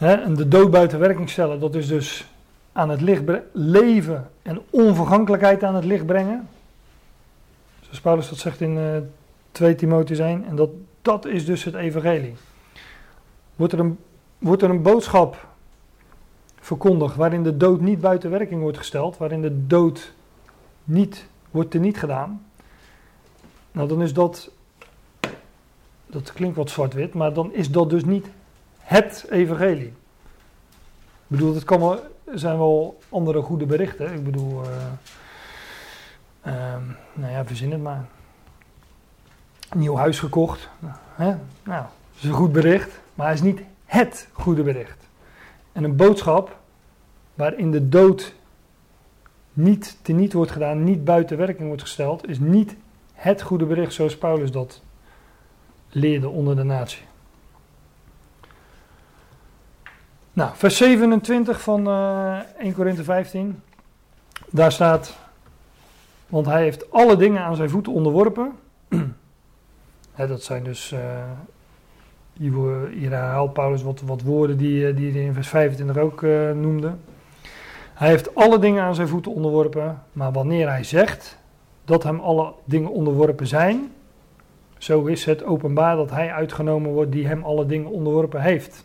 En 0.03 0.35
de 0.35 0.49
dood 0.49 0.71
buiten 0.71 0.99
werking 0.99 1.31
stellen, 1.31 1.61
dat 1.61 1.75
is 1.75 1.87
dus 1.87 2.27
aan 2.73 2.91
het 2.91 3.01
licht 3.01 3.23
leven 3.53 4.31
en 4.43 4.61
onvergankelijkheid 4.71 5.65
aan 5.65 5.75
het 5.75 5.85
licht 5.85 6.07
brengen. 6.07 6.49
Zoals 7.81 8.01
Paulus 8.01 8.29
dat 8.29 8.39
zegt 8.39 8.61
in 8.61 8.77
uh, 8.77 8.97
2 9.53 9.75
Timotheüs 9.75 10.21
1. 10.21 10.45
En 10.45 10.57
dat, 10.57 10.71
dat 11.03 11.27
is 11.27 11.45
dus 11.45 11.65
het 11.65 11.75
evangelie. 11.75 12.35
Wordt 13.57 13.73
er 13.73 13.79
een, 13.79 13.99
wordt 14.39 14.63
er 14.63 14.71
een 14.71 14.83
boodschap 14.83 15.47
verkondigd, 16.61 17.17
waarin 17.17 17.43
de 17.43 17.57
dood 17.57 17.81
niet 17.81 18.01
buiten 18.01 18.31
werking 18.31 18.61
wordt 18.61 18.79
gesteld, 18.79 19.17
waarin 19.17 19.43
de 19.43 19.67
dood 19.67 20.13
niet, 20.85 21.27
wordt 21.51 21.75
er 21.75 21.81
niet 21.81 21.99
gedaan, 21.99 22.47
nou 23.73 23.89
dan 23.89 24.03
is 24.03 24.13
dat 24.13 24.51
dat 26.07 26.33
klinkt 26.33 26.57
wat 26.57 26.71
zwart-wit, 26.71 27.15
maar 27.15 27.33
dan 27.33 27.53
is 27.53 27.71
dat 27.71 27.91
dus 27.91 28.05
niet 28.05 28.27
het 28.93 29.27
evangelie. 29.31 29.87
Ik 29.87 31.39
bedoel, 31.39 31.55
het 31.55 31.71
er 32.25 32.39
zijn 32.39 32.59
wel 32.59 32.99
andere 33.09 33.43
goede 33.43 33.67
berichten. 33.67 34.13
Ik 34.13 34.25
bedoel, 34.25 34.63
uh, 36.47 36.77
nou 37.13 37.33
ja, 37.33 37.45
verzin 37.45 37.73
het 37.73 37.83
maar. 37.83 38.05
Nieuw 39.75 39.97
huis 39.97 40.19
gekocht. 40.19 40.69
Hè? 41.15 41.35
Nou, 41.63 41.85
is 42.17 42.25
een 42.25 42.33
goed 42.33 42.53
bericht, 42.53 43.01
maar 43.15 43.27
hij 43.27 43.35
is 43.35 43.43
niet 43.43 43.61
het 43.85 44.29
goede 44.33 44.63
bericht. 44.63 45.09
En 45.73 45.85
een 45.85 45.97
boodschap 45.97 46.59
waarin 47.35 47.71
de 47.71 47.89
dood 47.89 48.35
niet 49.53 49.99
teniet 50.03 50.33
wordt 50.33 50.51
gedaan, 50.51 50.85
niet 50.85 51.05
buiten 51.05 51.37
werking 51.37 51.67
wordt 51.67 51.83
gesteld, 51.83 52.29
is 52.29 52.39
niet 52.39 52.77
het 53.13 53.43
goede 53.43 53.65
bericht 53.65 53.93
zoals 53.93 54.19
Paulus 54.19 54.51
dat 54.51 54.83
leerde 55.89 56.29
onder 56.29 56.57
de 56.57 56.63
natie. 56.63 57.03
Nou, 60.35 60.51
vers 60.55 60.77
27 60.77 61.61
van 61.61 61.89
uh, 61.89 62.39
1 62.59 62.75
Korinthe 62.75 63.05
15. 63.05 63.63
Daar 64.51 64.73
staat, 64.73 65.17
want 66.29 66.47
hij 66.47 66.63
heeft 66.63 66.93
alle 66.93 67.17
dingen 67.17 67.43
aan 67.43 67.57
zijn 67.57 67.71
voeten 67.71 67.93
onderworpen. 67.93 68.53
dat 70.17 70.43
zijn 70.43 70.65
dus, 70.65 70.93
uh, 70.93 71.01
hier, 72.93 73.11
herhaalt 73.11 73.53
Paulus 73.53 73.83
wat, 73.83 74.01
wat 74.01 74.23
woorden 74.23 74.57
die, 74.57 74.95
die 74.95 75.13
hij 75.13 75.23
in 75.23 75.35
vers 75.35 75.49
25 75.49 75.97
ook 75.97 76.23
noemde. 76.55 76.95
Hij 77.95 78.09
heeft 78.09 78.35
alle 78.35 78.59
dingen 78.59 78.83
aan 78.83 78.95
zijn 78.95 79.09
voeten 79.09 79.33
onderworpen, 79.33 80.03
maar 80.13 80.33
wanneer 80.33 80.69
hij 80.69 80.85
zegt 80.85 81.39
dat 81.85 82.03
hem 82.03 82.21
alle 82.21 82.53
dingen 82.65 82.91
onderworpen 82.91 83.47
zijn, 83.47 83.93
zo 84.79 85.05
is 85.05 85.25
het 85.25 85.45
openbaar 85.45 85.97
dat 85.97 86.11
hij 86.11 86.33
uitgenomen 86.33 86.91
wordt 86.91 87.13
die 87.13 87.27
hem 87.27 87.43
alle 87.43 87.67
dingen 87.67 87.91
onderworpen 87.91 88.41
heeft. 88.41 88.85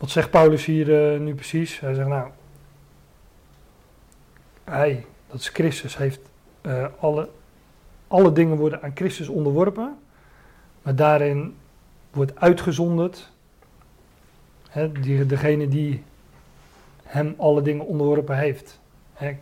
Wat 0.00 0.10
zegt 0.10 0.30
Paulus 0.30 0.64
hier 0.64 1.14
uh, 1.14 1.20
nu 1.20 1.34
precies? 1.34 1.80
Hij 1.80 1.94
zegt 1.94 2.08
nou, 2.08 2.28
hij, 4.64 5.04
dat 5.26 5.40
is 5.40 5.48
Christus, 5.48 5.96
heeft 5.96 6.20
uh, 6.62 6.86
alle, 7.00 7.28
alle 8.08 8.32
dingen 8.32 8.56
worden 8.56 8.82
aan 8.82 8.90
Christus 8.94 9.28
onderworpen, 9.28 9.98
maar 10.82 10.94
daarin 10.94 11.56
wordt 12.10 12.40
uitgezonderd 12.40 13.30
hè, 14.68 14.92
die, 14.92 15.26
degene 15.26 15.68
die 15.68 16.02
hem 17.02 17.34
alle 17.36 17.62
dingen 17.62 17.86
onderworpen 17.86 18.38
heeft. 18.38 18.80
Hè, 19.12 19.36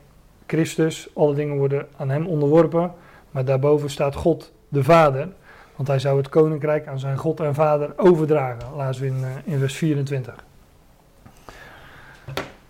Christus, 0.47 1.09
alle 1.15 1.35
dingen 1.35 1.57
worden 1.57 1.89
aan 1.97 2.09
hem 2.09 2.27
onderworpen, 2.27 2.93
maar 3.31 3.45
daarboven 3.45 3.91
staat 3.91 4.15
God 4.15 4.53
de 4.69 4.85
Vader, 4.85 5.29
want 5.77 5.89
hij 5.89 5.99
zou 5.99 6.17
het 6.17 6.29
koninkrijk 6.29 6.87
aan 6.87 6.99
zijn 6.99 7.17
God 7.17 7.41
en 7.41 7.55
Vader 7.55 7.93
overdragen, 7.97 8.75
laten 8.77 9.01
we 9.01 9.07
in, 9.07 9.21
uh, 9.21 9.53
in 9.53 9.59
vers 9.59 9.77
24. 9.77 10.47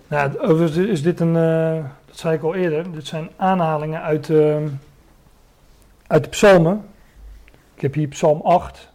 Nou, 0.08 0.38
overigens 0.38 0.76
is 0.76 1.02
dit 1.02 1.20
een, 1.20 1.34
uh, 1.34 1.84
dat 2.06 2.18
zei 2.18 2.34
ik 2.34 2.42
al 2.42 2.54
eerder, 2.54 2.92
dit 2.92 3.06
zijn 3.06 3.28
aanhalingen 3.36 4.02
uit, 4.02 4.28
uh, 4.28 4.56
uit 6.06 6.24
de 6.24 6.30
psalmen. 6.30 6.84
Ik 7.74 7.80
heb 7.80 7.94
hier 7.94 8.08
psalm 8.08 8.40
8. 8.40 8.92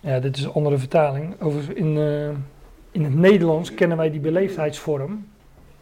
Ja, 0.00 0.20
dit 0.20 0.36
is 0.36 0.42
een 0.42 0.52
andere 0.52 0.78
vertaling. 0.78 1.40
Overigens 1.40 1.76
in, 1.76 1.96
uh, 1.96 2.28
in 2.90 3.04
het 3.04 3.14
Nederlands 3.14 3.74
kennen 3.74 3.96
wij 3.96 4.10
die 4.10 4.20
beleefdheidsvorm. 4.20 5.26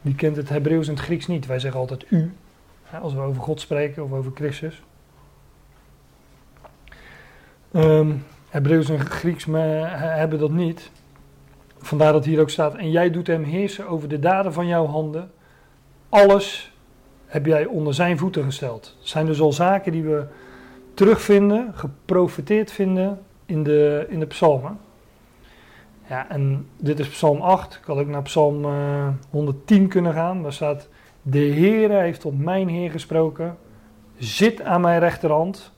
Die 0.03 0.15
kent 0.15 0.37
het 0.37 0.49
Hebreeuws 0.49 0.89
en 0.89 0.95
het 0.95 1.03
Grieks 1.03 1.27
niet. 1.27 1.47
Wij 1.47 1.59
zeggen 1.59 1.81
altijd 1.81 2.05
u, 2.09 2.33
als 3.03 3.15
we 3.15 3.21
over 3.21 3.43
God 3.43 3.61
spreken 3.61 4.05
of 4.05 4.13
over 4.13 4.33
Christus. 4.35 4.83
Um, 7.73 8.25
Hebreeuws 8.49 8.89
en 8.89 9.01
Grieks 9.01 9.45
hebben 9.45 10.39
dat 10.39 10.51
niet. 10.51 10.91
Vandaar 11.81 12.13
dat 12.13 12.25
hier 12.25 12.41
ook 12.41 12.51
staat: 12.51 12.75
En 12.75 12.91
jij 12.91 13.11
doet 13.11 13.27
hem 13.27 13.43
heersen 13.43 13.89
over 13.89 14.09
de 14.09 14.19
daden 14.19 14.53
van 14.53 14.67
jouw 14.67 14.87
handen. 14.87 15.31
Alles 16.09 16.73
heb 17.27 17.47
jij 17.47 17.67
onder 17.67 17.95
zijn 17.95 18.19
voeten 18.19 18.45
gesteld. 18.45 18.97
Het 18.99 19.09
zijn 19.09 19.27
dus 19.27 19.41
al 19.41 19.53
zaken 19.53 19.93
die 19.93 20.03
we 20.03 20.27
terugvinden, 20.95 21.73
geprofiteerd 21.75 22.73
vinden 22.73 23.21
in 23.47 23.63
de, 23.63 24.07
in 24.09 24.21
de 24.21 24.27
psalmen. 24.27 24.79
Ja, 26.09 26.29
en 26.31 26.69
dit 26.77 26.99
is 26.99 27.09
psalm 27.09 27.41
8. 27.41 27.75
Ik 27.75 27.85
had 27.85 27.99
ook 27.99 28.07
naar 28.07 28.23
psalm 28.23 28.65
uh, 28.65 29.09
110 29.31 29.89
kunnen 29.89 30.13
gaan. 30.13 30.43
Daar 30.43 30.53
staat, 30.53 30.89
de 31.23 31.39
Heere 31.39 32.01
heeft 32.01 32.21
tot 32.21 32.39
mijn 32.39 32.69
Heer 32.69 32.91
gesproken. 32.91 33.57
Zit 34.17 34.63
aan 34.63 34.81
mijn 34.81 35.01
rechterhand, 35.01 35.73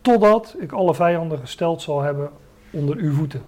totdat 0.00 0.56
ik 0.58 0.72
alle 0.72 0.94
vijanden 0.94 1.38
gesteld 1.38 1.82
zal 1.82 2.00
hebben 2.00 2.30
onder 2.70 2.96
uw 2.96 3.12
voeten. 3.12 3.42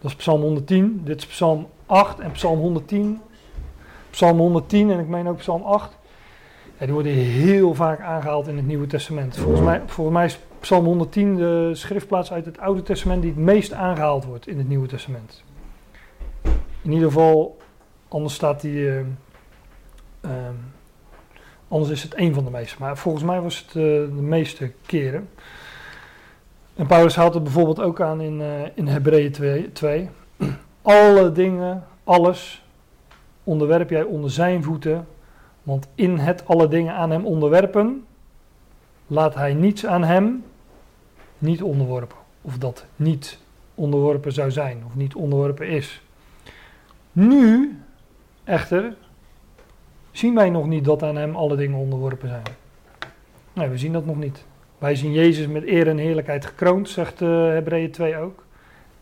Dat 0.00 0.10
is 0.10 0.16
Psalm 0.16 0.40
110. 0.40 1.00
Dit 1.04 1.18
is 1.18 1.26
Psalm 1.26 1.68
8 1.86 2.18
en 2.18 2.30
Psalm 2.30 2.58
110. 2.58 3.20
Psalm 4.10 4.38
110 4.38 4.90
en 4.90 4.98
ik 4.98 5.08
meen 5.08 5.28
ook 5.28 5.36
Psalm 5.36 5.62
8. 5.62 5.96
Ja, 6.78 6.84
die 6.84 6.94
worden 6.94 7.12
heel 7.12 7.74
vaak 7.74 8.00
aangehaald 8.00 8.48
in 8.48 8.56
het 8.56 8.66
Nieuwe 8.66 8.86
Testament. 8.86 9.36
Volgens 9.36 9.64
mij, 9.64 9.82
volgens 9.86 10.16
mij 10.16 10.24
is 10.24 10.38
Psalm 10.60 10.84
110 10.84 11.36
de 11.36 11.70
schriftplaats 11.72 12.32
uit 12.32 12.44
het 12.44 12.58
Oude 12.58 12.82
Testament 12.82 13.22
die 13.22 13.30
het 13.30 13.40
meest 13.40 13.72
aangehaald 13.72 14.24
wordt 14.24 14.46
in 14.46 14.58
het 14.58 14.68
Nieuwe 14.68 14.86
Testament. 14.86 15.42
In 16.82 16.92
ieder 16.92 17.08
geval, 17.08 17.56
anders 18.08 18.34
staat 18.34 18.60
die. 18.60 18.72
Uh, 18.72 19.00
uh, 20.24 20.30
anders 21.68 21.92
is 21.92 22.02
het 22.02 22.14
één 22.14 22.34
van 22.34 22.44
de 22.44 22.50
meeste. 22.50 22.76
Maar 22.78 22.96
volgens 22.96 23.24
mij 23.24 23.40
was 23.40 23.58
het 23.58 23.68
uh, 23.68 23.82
de 24.16 24.22
meeste 24.22 24.72
keren. 24.86 25.28
En 26.78 26.86
Paulus 26.86 27.16
haalt 27.16 27.34
het 27.34 27.42
bijvoorbeeld 27.42 27.80
ook 27.80 28.00
aan 28.00 28.20
in, 28.20 28.40
uh, 28.40 28.62
in 28.74 28.86
Hebreeën 28.86 29.32
2, 29.32 29.72
2. 29.72 30.08
Alle 30.82 31.32
dingen, 31.32 31.84
alles, 32.04 32.64
onderwerp 33.44 33.90
jij 33.90 34.02
onder 34.02 34.30
zijn 34.30 34.62
voeten. 34.62 35.06
Want 35.62 35.88
in 35.94 36.18
het 36.18 36.46
alle 36.46 36.68
dingen 36.68 36.94
aan 36.94 37.10
hem 37.10 37.26
onderwerpen, 37.26 38.04
laat 39.06 39.34
hij 39.34 39.54
niets 39.54 39.86
aan 39.86 40.04
hem 40.04 40.44
niet 41.38 41.62
onderworpen. 41.62 42.16
Of 42.42 42.58
dat 42.58 42.86
niet 42.96 43.38
onderworpen 43.74 44.32
zou 44.32 44.50
zijn, 44.50 44.82
of 44.86 44.94
niet 44.94 45.14
onderworpen 45.14 45.68
is. 45.68 46.02
Nu, 47.12 47.78
echter, 48.44 48.96
zien 50.10 50.34
wij 50.34 50.50
nog 50.50 50.66
niet 50.66 50.84
dat 50.84 51.02
aan 51.02 51.16
hem 51.16 51.36
alle 51.36 51.56
dingen 51.56 51.78
onderworpen 51.78 52.28
zijn. 52.28 52.46
Nee, 53.52 53.68
we 53.68 53.78
zien 53.78 53.92
dat 53.92 54.06
nog 54.06 54.16
niet. 54.16 54.44
Wij 54.78 54.94
zien 54.94 55.12
Jezus 55.12 55.46
met 55.46 55.66
eer 55.66 55.88
en 55.88 55.98
heerlijkheid 55.98 56.46
gekroond, 56.46 56.88
zegt 56.88 57.20
uh, 57.20 57.28
Hebreeën 57.28 57.90
2 57.90 58.16
ook. 58.16 58.44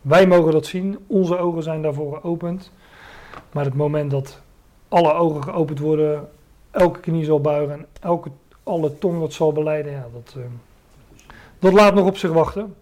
Wij 0.01 0.27
mogen 0.27 0.51
dat 0.51 0.65
zien, 0.65 0.97
onze 1.07 1.37
ogen 1.37 1.63
zijn 1.63 1.81
daarvoor 1.81 2.19
geopend. 2.21 2.71
Maar 3.51 3.65
het 3.65 3.73
moment 3.73 4.11
dat 4.11 4.41
alle 4.87 5.13
ogen 5.13 5.43
geopend 5.43 5.79
worden, 5.79 6.29
elke 6.71 6.99
knie 6.99 7.25
zal 7.25 7.41
buigen 7.41 7.73
en 7.73 7.85
elke, 7.99 8.29
alle 8.63 8.97
tong 8.97 9.19
dat 9.19 9.33
zal 9.33 9.51
beleiden, 9.51 9.91
ja, 9.91 10.07
dat, 10.13 10.35
uh, 10.37 10.43
dat 11.59 11.73
laat 11.73 11.93
nog 11.93 12.05
op 12.05 12.17
zich 12.17 12.31
wachten. 12.31 12.75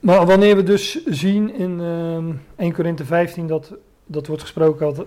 Maar 0.00 0.26
wanneer 0.26 0.56
we 0.56 0.62
dus 0.62 1.04
zien 1.04 1.54
in 1.54 1.80
uh, 1.80 2.34
1 2.56 2.72
Korinthe 2.72 3.04
15 3.04 3.46
dat, 3.46 3.72
dat 4.06 4.26
wordt 4.26 4.42
gesproken 4.42 5.06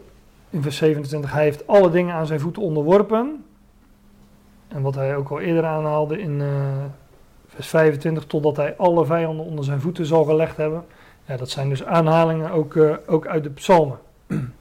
in 0.49 0.61
vers 0.61 0.77
27, 0.77 1.31
hij 1.31 1.43
heeft 1.43 1.67
alle 1.67 1.89
dingen 1.89 2.15
aan 2.15 2.27
zijn 2.27 2.39
voeten 2.39 2.61
onderworpen. 2.61 3.45
En 4.73 4.81
wat 4.81 4.95
hij 4.95 5.15
ook 5.15 5.29
al 5.29 5.39
eerder 5.39 5.65
aanhaalde 5.65 6.19
in 6.19 6.39
uh, 6.39 6.47
vers 7.47 7.67
25, 7.67 8.25
totdat 8.25 8.55
hij 8.55 8.75
alle 8.77 9.05
vijanden 9.05 9.45
onder 9.45 9.65
zijn 9.65 9.81
voeten 9.81 10.05
zal 10.05 10.23
gelegd 10.23 10.57
hebben. 10.57 10.85
Ja, 11.25 11.37
dat 11.37 11.49
zijn 11.49 11.69
dus 11.69 11.83
aanhalingen 11.83 12.51
ook, 12.51 12.73
uh, 12.73 12.95
ook 13.07 13.27
uit 13.27 13.43
de 13.43 13.49
psalmen. 13.49 13.99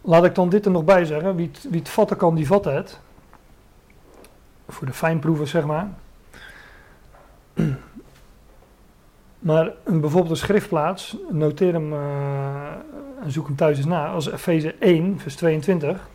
Laat 0.00 0.24
ik 0.24 0.34
dan 0.34 0.48
dit 0.48 0.64
er 0.64 0.70
nog 0.70 0.84
bij 0.84 1.04
zeggen. 1.04 1.36
Wie 1.36 1.50
het, 1.52 1.66
wie 1.70 1.78
het 1.78 1.88
vatten 1.88 2.16
kan, 2.16 2.34
die 2.34 2.46
vatten 2.46 2.74
het. 2.74 3.00
Voor 4.68 4.86
de 4.86 4.92
fijnproevers, 4.92 5.50
zeg 5.50 5.64
maar. 5.64 5.88
Maar 9.48 9.72
een, 9.84 10.00
bijvoorbeeld 10.00 10.30
een 10.30 10.36
schriftplaats, 10.46 11.16
noteer 11.30 11.72
hem 11.72 11.92
uh, 11.92 12.70
en 13.22 13.30
zoek 13.30 13.46
hem 13.46 13.56
thuis 13.56 13.76
eens 13.76 13.86
na, 13.86 14.08
als 14.08 14.30
Efeze 14.30 14.74
1, 14.78 15.20
vers 15.20 15.36
22. 15.36 16.08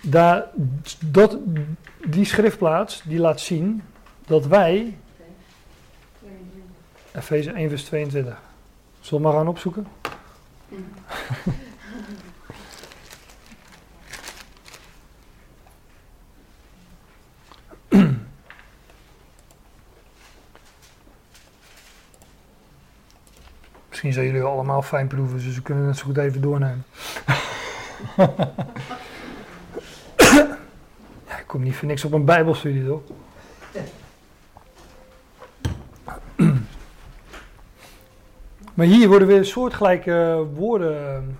Daar, 0.00 0.44
dat, 1.04 1.38
die 2.06 2.24
schriftplaats 2.24 3.02
die 3.04 3.18
laat 3.18 3.40
zien 3.40 3.82
dat 4.26 4.46
wij. 4.46 4.96
Efeze 7.12 7.50
1, 7.50 7.68
vers 7.68 7.84
22. 7.84 8.38
Zullen 9.00 9.22
we 9.22 9.28
maar 9.28 9.38
gaan 9.38 9.48
opzoeken? 9.48 9.86
Misschien 24.04 24.24
zijn 24.24 24.34
jullie 24.34 24.54
allemaal 24.54 24.82
fijn 24.82 25.06
proeven, 25.06 25.38
dus 25.38 25.54
we 25.54 25.62
kunnen 25.62 25.86
het 25.86 25.96
zo 25.96 26.04
goed 26.04 26.16
even 26.16 26.40
doornemen. 26.40 26.84
ja, 31.28 31.38
ik 31.38 31.44
kom 31.46 31.62
niet 31.62 31.76
voor 31.76 31.88
niks 31.88 32.04
op 32.04 32.12
een 32.12 32.24
bijbelstudie, 32.24 32.86
toch? 32.86 33.00
maar 38.74 38.86
hier 38.86 39.08
worden 39.08 39.28
weer 39.28 39.44
soortgelijke 39.44 40.46
woorden 40.54 41.36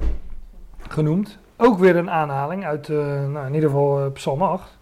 genoemd. 0.89 1.39
Ook 1.57 1.79
weer 1.79 1.97
een 1.97 2.11
aanhaling 2.11 2.65
uit, 2.65 2.89
uh, 2.89 2.99
nou, 3.27 3.47
in 3.47 3.55
ieder 3.55 3.69
geval 3.69 4.05
uh, 4.05 4.13
Psalm 4.13 4.43
8. 4.43 4.79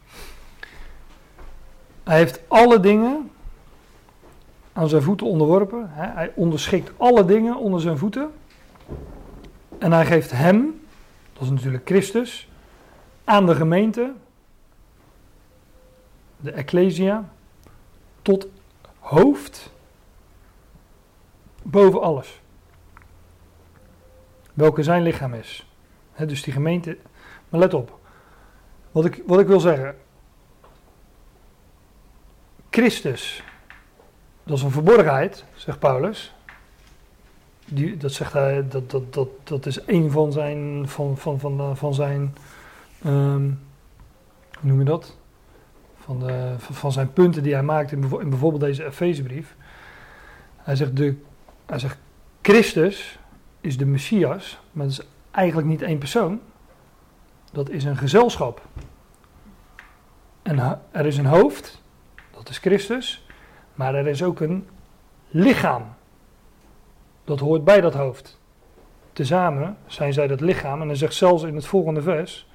Hij 2.05 2.17
heeft 2.17 2.41
alle 2.49 2.81
dingen 2.81 3.31
aan 4.73 4.89
zijn 4.89 5.03
voeten 5.03 5.27
onderworpen. 5.27 5.91
Hij 5.91 6.33
onderschikt 6.35 6.93
alle 6.97 7.25
dingen 7.25 7.57
onder 7.57 7.81
zijn 7.81 7.99
voeten. 7.99 8.33
En 9.79 9.93
hij 9.93 10.07
geeft 10.07 10.31
hem, 10.31 10.81
dat 11.33 11.43
is 11.43 11.51
natuurlijk 11.51 11.87
Christus, 11.87 12.49
aan 13.25 13.47
de 13.47 13.55
gemeente, 13.55 14.13
de 16.37 16.51
Ecclesia, 16.51 17.29
tot 18.23 18.49
hoofd 18.99 19.73
boven 21.63 22.03
alles. 22.03 22.41
Welke 24.55 24.83
zijn 24.83 25.03
lichaam 25.03 25.35
is. 25.35 25.67
dus 26.27 26.43
die 26.43 26.53
gemeente. 26.53 26.99
Maar 27.49 27.61
let 27.61 27.75
op. 27.75 27.99
Wat 28.91 29.05
ik, 29.05 29.23
wat 29.27 29.41
ik 29.41 29.47
wil 29.47 29.61
zeggen. 29.61 29.97
Christus 32.71 33.43
dat 34.45 34.57
is 34.57 34.63
een 34.63 34.71
verborgenheid, 34.71 35.45
zegt 35.55 35.79
Paulus. 35.79 36.35
Die, 37.65 37.97
dat, 37.97 38.13
zegt 38.13 38.33
hij, 38.33 38.69
dat, 38.69 38.91
dat, 38.91 39.15
dat, 39.15 39.29
dat 39.45 39.67
is 39.67 39.87
een 39.87 40.11
van 40.11 40.33
zijn, 40.33 40.89
van, 40.89 41.19
van, 41.19 41.41
van, 41.41 41.77
van 41.77 41.95
zijn 41.95 42.35
um, 43.07 43.61
hoe 44.63 44.71
noem 44.71 44.79
je 44.79 44.85
dat? 44.85 45.17
Van, 45.97 46.19
de, 46.19 46.55
van 46.59 46.93
zijn 46.93 47.13
punten 47.13 47.43
die 47.43 47.53
hij 47.53 47.63
maakt 47.63 47.93
in, 47.93 48.01
bijvoorbeeld 48.01 48.61
deze 48.61 48.85
Efezebrief. 48.85 49.57
Hij 50.57 50.77
zegt, 50.77 50.97
de, 50.97 51.17
hij 51.67 51.79
zegt, 51.79 51.99
Christus 52.43 53.19
is 53.61 53.77
de 53.77 53.87
Messias, 53.87 54.61
maar 54.73 54.87
dat 54.87 54.93
is 54.93 55.07
eigenlijk 55.31 55.69
niet 55.69 55.83
één 55.83 55.99
persoon. 55.99 56.41
Dat 57.53 57.71
is 57.71 57.85
een 57.85 57.97
gezelschap. 57.97 58.63
En 60.43 60.81
er 60.91 61.07
is 61.07 61.17
een 61.17 61.27
hoofd, 61.27 61.83
dat 62.31 62.49
is 62.49 62.59
Christus. 62.59 63.27
Maar 63.75 63.95
er 63.95 64.07
is 64.07 64.23
ook 64.23 64.41
een 64.41 64.69
lichaam. 65.29 65.85
Dat 67.25 67.41
hoort 67.41 67.65
bij 67.65 67.81
dat 67.81 67.95
hoofd. 67.95 68.41
Tezamen 69.13 69.77
zijn 69.87 70.13
zij 70.13 70.27
dat 70.27 70.41
lichaam. 70.41 70.81
En 70.81 70.87
hij 70.87 70.97
zegt 70.97 71.15
zelfs 71.15 71.43
in 71.43 71.55
het 71.55 71.67
volgende 71.67 72.03
vers 72.03 72.49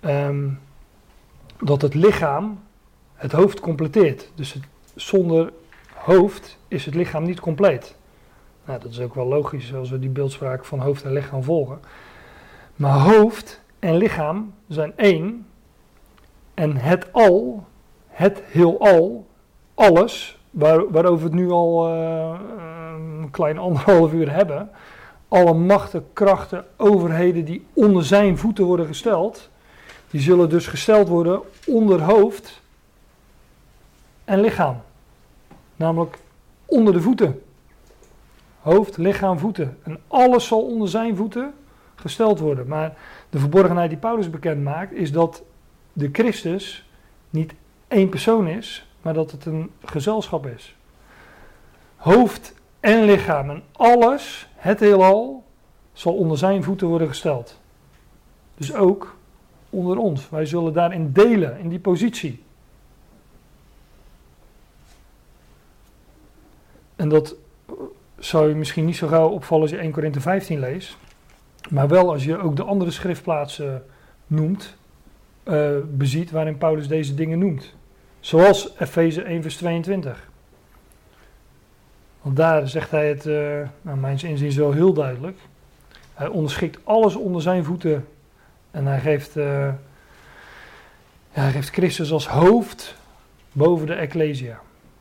ehm, 0.00 0.48
dat 1.58 1.82
het 1.82 1.94
lichaam 1.94 2.60
het 3.14 3.32
hoofd 3.32 3.60
completeert. 3.60 4.30
Dus 4.34 4.56
zonder 4.94 5.52
hoofd 5.94 6.58
is 6.68 6.84
het 6.84 6.94
lichaam 6.94 7.22
niet 7.24 7.40
compleet. 7.40 7.96
Nou, 8.64 8.80
dat 8.80 8.90
is 8.90 9.00
ook 9.00 9.14
wel 9.14 9.26
logisch 9.26 9.74
als 9.74 9.90
we 9.90 9.98
die 9.98 10.10
beeldspraak 10.10 10.64
van 10.64 10.80
hoofd 10.80 11.04
en 11.04 11.12
lichaam 11.12 11.42
volgen. 11.42 11.80
Maar 12.76 12.98
hoofd 12.98 13.60
en 13.78 13.96
lichaam 13.96 14.54
zijn 14.68 14.92
één. 14.96 15.46
En 16.54 16.76
het 16.76 17.12
al, 17.12 17.66
het 18.08 18.42
heelal, 18.44 19.26
alles, 19.80 20.38
waar, 20.50 20.90
waarover 20.90 21.18
we 21.18 21.24
het 21.24 21.32
nu 21.32 21.50
al 21.50 21.88
uh, 21.88 22.40
een 23.20 23.30
klein 23.30 23.58
anderhalf 23.58 24.12
uur 24.12 24.32
hebben, 24.32 24.70
alle 25.28 25.54
machten, 25.54 26.06
krachten, 26.12 26.64
overheden 26.76 27.44
die 27.44 27.66
onder 27.72 28.04
zijn 28.04 28.38
voeten 28.38 28.64
worden 28.64 28.86
gesteld, 28.86 29.48
die 30.10 30.20
zullen 30.20 30.48
dus 30.48 30.66
gesteld 30.66 31.08
worden 31.08 31.40
onder 31.66 32.02
hoofd 32.02 32.62
en 34.24 34.40
lichaam. 34.40 34.82
Namelijk 35.76 36.18
onder 36.66 36.92
de 36.92 37.00
voeten. 37.00 37.42
Hoofd, 38.60 38.96
lichaam, 38.96 39.38
voeten. 39.38 39.78
En 39.82 40.00
alles 40.08 40.46
zal 40.46 40.62
onder 40.62 40.88
zijn 40.88 41.16
voeten 41.16 41.54
gesteld 41.94 42.38
worden. 42.38 42.66
Maar 42.66 42.96
de 43.30 43.38
verborgenheid 43.38 43.90
die 43.90 43.98
Paulus 43.98 44.30
bekend 44.30 44.62
maakt, 44.62 44.92
is 44.92 45.12
dat 45.12 45.42
de 45.92 46.08
Christus 46.12 46.88
niet 47.30 47.52
één 47.88 48.08
persoon 48.08 48.46
is, 48.46 48.89
maar 49.02 49.14
dat 49.14 49.30
het 49.30 49.46
een 49.46 49.70
gezelschap 49.84 50.46
is. 50.46 50.76
Hoofd 51.96 52.54
en 52.80 53.04
lichaam 53.04 53.50
en 53.50 53.62
alles, 53.72 54.48
het 54.54 54.80
heelal, 54.80 55.44
zal 55.92 56.14
onder 56.14 56.38
zijn 56.38 56.62
voeten 56.62 56.86
worden 56.86 57.08
gesteld. 57.08 57.60
Dus 58.54 58.74
ook 58.74 59.16
onder 59.70 59.96
ons. 59.96 60.28
Wij 60.28 60.46
zullen 60.46 60.72
daarin 60.72 61.12
delen, 61.12 61.58
in 61.58 61.68
die 61.68 61.78
positie. 61.78 62.42
En 66.96 67.08
dat 67.08 67.34
zou 68.18 68.48
je 68.48 68.54
misschien 68.54 68.84
niet 68.84 68.96
zo 68.96 69.08
gauw 69.08 69.28
opvallen 69.28 69.62
als 69.62 69.70
je 69.70 69.78
1 69.78 69.90
Korinthe 69.92 70.20
15 70.20 70.58
leest. 70.58 70.96
Maar 71.70 71.88
wel 71.88 72.10
als 72.10 72.24
je 72.24 72.38
ook 72.38 72.56
de 72.56 72.62
andere 72.62 72.90
schriftplaatsen 72.90 73.84
noemt, 74.26 74.76
uh, 75.44 75.76
beziet 75.90 76.30
waarin 76.30 76.58
Paulus 76.58 76.88
deze 76.88 77.14
dingen 77.14 77.38
noemt. 77.38 77.74
Zoals 78.20 78.70
Efeze 78.78 79.22
1 79.22 79.42
vers 79.42 79.56
22. 79.56 80.28
Want 82.22 82.36
daar 82.36 82.68
zegt 82.68 82.90
hij 82.90 83.08
het, 83.08 83.26
uh, 83.26 83.34
nou, 83.82 83.98
mijn 83.98 84.22
inziens 84.22 84.56
wel 84.56 84.72
heel 84.72 84.92
duidelijk. 84.92 85.38
Hij 86.14 86.28
onderschikt 86.28 86.78
alles 86.84 87.14
onder 87.14 87.42
zijn 87.42 87.64
voeten. 87.64 88.06
En 88.70 88.86
hij 88.86 89.00
geeft, 89.00 89.36
uh, 89.36 89.44
ja, 91.32 91.42
hij 91.42 91.50
geeft 91.50 91.70
Christus 91.70 92.12
als 92.12 92.28
hoofd 92.28 92.96
boven 93.52 93.86
de 93.86 93.94
Ecclesia. 93.94 94.60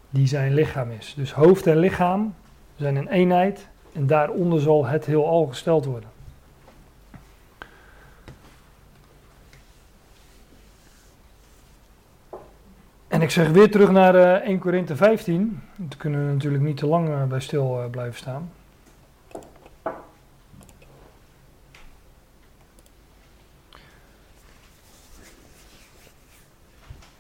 Die 0.10 0.28
zijn 0.28 0.54
lichaam 0.54 0.92
is. 0.92 1.14
Dus 1.18 1.34
hoofd 1.34 1.68
en 1.68 1.78
lichaam 1.78 2.36
zijn 2.76 2.96
een 2.96 3.08
eenheid. 3.08 3.68
En 3.94 4.08
daaronder 4.08 4.62
zal 4.62 4.86
het 4.86 5.06
heel 5.06 5.28
al 5.28 5.46
gesteld 5.46 5.86
worden. 5.86 6.10
En 13.20 13.26
ik 13.26 13.32
zeg 13.32 13.50
weer 13.50 13.72
terug 13.72 13.92
naar 13.92 14.16
uh, 14.16 14.34
1 14.34 14.60
Korinthe 14.60 14.96
15. 14.96 15.62
Daar 15.76 15.98
kunnen 15.98 16.26
we 16.26 16.34
natuurlijk 16.34 16.64
niet 16.64 16.78
te 16.78 16.88
lang 16.88 17.10
uh, 17.10 17.24
bij 17.24 17.40
stil 17.40 17.80
uh, 17.84 17.90
blijven 17.90 18.18
staan. 18.18 18.52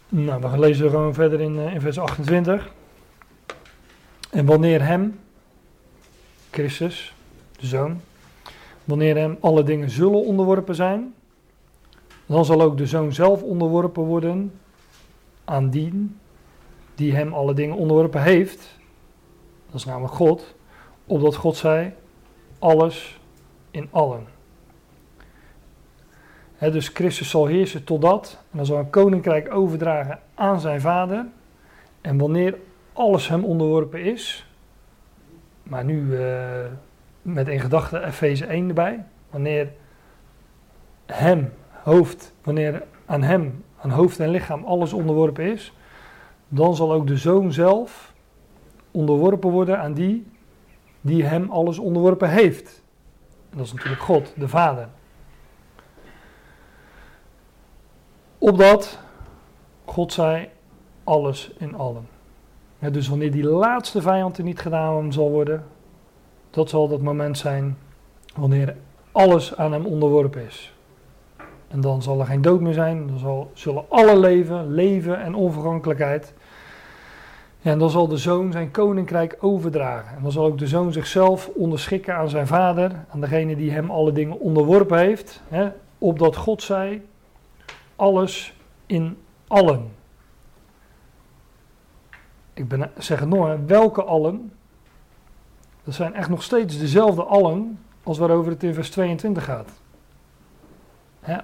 Nou, 0.10 0.42
we 0.42 0.48
gaan 0.48 0.60
lezen 0.60 0.90
gewoon 0.90 1.14
verder 1.14 1.42
in, 1.42 1.58
in 1.58 1.82
vers 1.82 2.00
28. 2.00 2.70
En 4.32 4.46
wanneer 4.46 4.86
hem, 4.86 5.20
Christus, 6.52 7.16
de 7.60 7.68
Zoon, 7.68 8.02
wanneer 8.84 9.16
hem 9.16 9.38
alle 9.40 9.64
dingen 9.64 9.90
zullen 9.90 10.26
onderworpen 10.26 10.76
zijn, 10.76 11.14
dan 12.26 12.46
zal 12.46 12.62
ook 12.62 12.78
de 12.78 12.88
Zoon 12.88 13.14
zelf 13.14 13.44
onderworpen 13.44 14.04
worden 14.04 14.52
aan 15.50 15.70
die 15.70 16.10
die 16.96 17.16
hem 17.16 17.34
alle 17.34 17.54
dingen 17.54 17.76
onderworpen 17.76 18.22
heeft. 18.22 18.80
Dat 19.66 19.76
is 19.76 19.86
namelijk 19.86 20.14
God. 20.14 20.56
Opdat 21.06 21.36
God 21.36 21.56
zei, 21.56 21.94
alles 22.60 23.20
in 23.72 23.88
allen. 23.92 24.28
dus 26.60 26.88
Christus 26.88 27.30
zal 27.30 27.46
heersen 27.46 27.84
totdat, 27.84 28.44
en 28.52 28.58
dan 28.58 28.66
zal 28.66 28.78
een 28.78 28.90
koninkrijk 28.90 29.54
overdragen 29.54 30.20
aan 30.36 30.60
zijn 30.60 30.82
vader. 30.82 31.26
En 32.02 32.18
wanneer 32.18 32.58
alles 32.94 33.28
hem 33.28 33.44
onderworpen 33.44 34.04
is, 34.04 34.48
maar 35.64 35.84
nu 35.84 36.02
uh, 36.02 36.66
met 37.22 37.48
in 37.48 37.60
gedachte 37.60 38.04
Efeze 38.04 38.46
1 38.46 38.68
erbij, 38.68 39.06
wanneer 39.30 39.72
hem, 41.06 41.54
hoofd, 41.84 42.34
wanneer 42.44 42.84
aan 43.06 43.24
hem 43.24 43.64
aan 43.82 43.90
hoofd 43.90 44.20
en 44.20 44.30
lichaam 44.30 44.64
alles 44.64 44.94
onderworpen 44.94 45.52
is, 45.52 45.74
dan 46.48 46.76
zal 46.76 46.94
ook 46.94 47.08
de 47.08 47.18
zoon 47.18 47.54
zelf 47.54 48.14
onderworpen 48.92 49.50
worden 49.50 49.80
aan 49.80 49.94
die 49.94 50.26
die 51.02 51.24
hem 51.24 51.52
alles 51.52 51.80
onderworpen 51.80 52.30
heeft. 52.30 52.84
En 53.50 53.58
dat 53.58 53.66
is 53.66 53.74
natuurlijk 53.74 54.02
God, 54.02 54.34
de 54.36 54.48
Vader. 54.48 54.90
Opdat 58.38 59.00
God 59.86 60.14
zei 60.14 60.50
alles 61.04 61.52
in 61.58 61.76
allen. 61.76 62.08
dus 62.80 63.08
wanneer 63.08 63.32
die 63.32 63.44
laatste 63.44 64.02
vijand 64.02 64.38
er 64.38 64.44
niet 64.44 64.60
gedaan 64.60 65.14
zal 65.14 65.30
worden, 65.30 65.66
dat 66.50 66.70
zal 66.70 66.88
dat 66.88 67.02
moment 67.02 67.38
zijn 67.38 67.78
wanneer 68.36 68.76
alles 69.12 69.56
aan 69.56 69.72
hem 69.72 69.86
onderworpen 69.86 70.46
is. 70.46 70.74
En 71.70 71.82
dan 71.82 72.02
zal 72.02 72.20
er 72.20 72.26
geen 72.26 72.41
dood 72.41 72.62
meer 72.62 72.74
zijn. 72.74 73.08
Dan 73.08 73.18
zal, 73.18 73.52
zullen 73.54 73.86
alle 73.90 74.20
leven, 74.20 74.74
leven 74.74 75.22
en 75.22 75.36
onvergankelijkheid 75.36 76.34
en 77.62 77.80
dan 77.80 77.90
zal 77.90 78.08
de 78.08 78.18
zoon 78.18 78.52
zijn 78.52 78.72
koninkrijk 78.72 79.38
overdragen. 79.40 80.16
En 80.16 80.24
dan 80.24 80.32
zal 80.32 80.46
ook 80.46 80.58
de 80.58 80.68
zoon 80.68 80.91
zichzelf 80.91 81.48
onderschikken 81.48 82.16
aan 82.16 82.30
zijn 82.30 82.48
vader, 82.48 83.06
aan 83.10 83.22
degene 83.22 83.56
die 83.56 83.72
hem 83.72 83.90
alle 83.91 84.12
dingen 84.12 84.40
onderworpen 84.40 84.98
heeft. 84.98 85.41
Hè, 85.48 85.70
opdat 85.98 86.36
God 86.36 86.64
zij 86.64 87.02
alles 87.96 88.54
in 88.86 89.18
allen. 89.48 89.91
Ik 92.54 92.68
ben, 92.68 92.91
zeg 92.98 93.20
het 93.20 93.30
nog, 93.30 93.58
welke 93.66 94.04
allen? 94.04 94.52
Dat 95.84 95.94
zijn 95.94 96.14
echt 96.14 96.30
nog 96.30 96.44
steeds 96.44 96.80
dezelfde 96.80 97.24
allen 97.24 97.80
als 98.04 98.18
waarover 98.18 98.52
het 98.52 98.64
in 98.64 98.74
vers 98.74 98.90
22 98.90 99.44
gaat. 99.44 99.70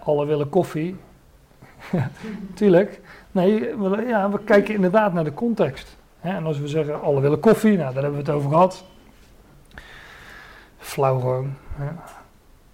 Alle 0.04 0.26
willen 0.26 0.50
koffie. 0.50 0.96
Tuurlijk. 2.54 3.02
Nee, 3.32 3.76
we, 3.76 4.06
ja, 4.08 4.30
we 4.32 4.40
kijken 4.44 4.74
inderdaad 4.74 5.14
naar 5.14 5.24
de 5.24 5.34
context. 5.34 5.98
En 6.22 6.46
als 6.46 6.60
we 6.60 6.68
zeggen, 6.68 7.02
alle 7.02 7.22
willen 7.22 7.40
koffie, 7.40 7.78
nou, 7.78 7.94
daar 7.94 8.04
hebben 8.04 8.24
we 8.24 8.26
het 8.26 8.36
over 8.36 8.50
gehad. 8.50 8.86
Flauw 10.78 11.20
gewoon. 11.20 11.54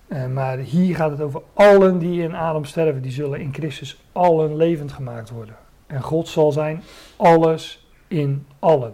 Eh, 0.08 0.28
maar 0.28 0.58
hier 0.58 0.96
gaat 0.96 1.12
het 1.12 1.22
over 1.22 1.42
allen 1.54 1.98
die 1.98 2.22
in 2.22 2.36
Adam 2.36 2.66
sterven, 2.66 3.02
die 3.02 3.12
zullen 3.12 3.40
in 3.40 3.54
Christus 3.54 4.04
allen 4.12 4.56
levend 4.56 4.92
gemaakt 4.92 5.30
worden. 5.30 5.56
En 5.88 6.02
God 6.02 6.28
zal 6.28 6.52
zijn 6.52 6.84
alles 7.16 7.88
in 8.08 8.46
allen. 8.60 8.94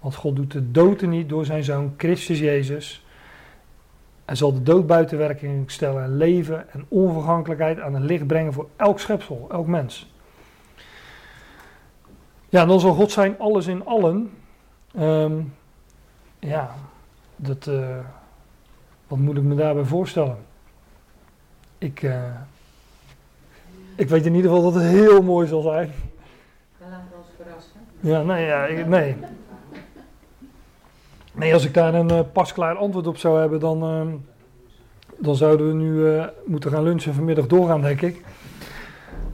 Want 0.00 0.14
God 0.14 0.36
doet 0.36 0.52
de 0.52 0.70
dood 0.70 1.00
niet 1.00 1.28
door 1.28 1.44
zijn 1.44 1.64
zoon 1.64 1.94
Christus 1.96 2.38
Jezus. 2.38 3.04
Hij 4.24 4.36
zal 4.36 4.52
de 4.52 4.62
dood 4.62 4.86
buiten 4.86 5.18
werking 5.18 5.70
stellen 5.70 6.02
en 6.02 6.16
leven 6.16 6.72
en 6.72 6.84
onvergankelijkheid 6.88 7.80
aan 7.80 7.94
het 7.94 8.02
licht 8.02 8.26
brengen 8.26 8.52
voor 8.52 8.68
elk 8.76 8.98
schepsel, 8.98 9.46
elk 9.50 9.66
mens. 9.66 10.10
Ja, 12.48 12.66
dan 12.66 12.80
zal 12.80 12.94
God 12.94 13.12
zijn 13.12 13.38
alles 13.38 13.66
in 13.66 13.84
allen. 13.86 14.30
Ehm, 14.94 15.40
ja, 16.38 16.74
dat, 17.36 17.66
uh, 17.66 17.98
wat 19.06 19.18
moet 19.18 19.36
ik 19.36 19.42
me 19.42 19.54
daarbij 19.54 19.84
voorstellen? 19.84 20.36
Ik, 21.78 22.02
uh, 22.02 22.22
ik 23.96 24.08
weet 24.08 24.26
in 24.26 24.34
ieder 24.34 24.50
geval 24.50 24.72
dat 24.72 24.82
het 24.82 24.90
heel 24.90 25.22
mooi 25.22 25.46
zal 25.46 25.62
zijn. 25.62 25.92
We 26.78 26.84
laten 26.90 27.06
ons 27.18 27.26
verrassen. 27.36 27.80
Ja, 28.00 28.22
nee, 28.22 28.46
ja, 28.46 28.66
ik, 28.66 28.86
nee. 28.86 29.16
Nee, 31.34 31.54
als 31.54 31.64
ik 31.64 31.74
daar 31.74 31.94
een 31.94 32.12
uh, 32.12 32.20
pasklaar 32.32 32.76
antwoord 32.76 33.06
op 33.06 33.16
zou 33.16 33.40
hebben, 33.40 33.60
dan, 33.60 33.84
uh, 33.84 34.14
dan 35.18 35.36
zouden 35.36 35.66
we 35.66 35.74
nu 35.74 35.92
uh, 35.92 36.24
moeten 36.44 36.70
gaan 36.70 36.82
lunchen 36.82 37.10
en 37.10 37.16
vanmiddag 37.16 37.46
doorgaan, 37.46 37.80
denk 37.80 38.00
ik. 38.00 38.24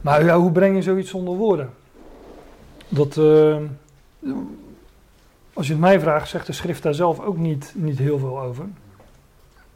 Maar 0.01 0.25
ja, 0.25 0.37
hoe 0.37 0.51
breng 0.51 0.75
je 0.75 0.81
zoiets 0.81 1.09
zonder 1.09 1.35
woorden? 1.35 1.69
Dat, 2.89 3.17
als 5.53 5.67
je 5.67 5.73
het 5.73 5.81
mij 5.81 5.99
vraagt, 5.99 6.29
zegt 6.29 6.45
de 6.45 6.53
schrift 6.53 6.83
daar 6.83 6.93
zelf 6.93 7.19
ook 7.19 7.37
niet, 7.37 7.73
niet 7.75 7.97
heel 7.97 8.19
veel 8.19 8.41
over. 8.41 8.65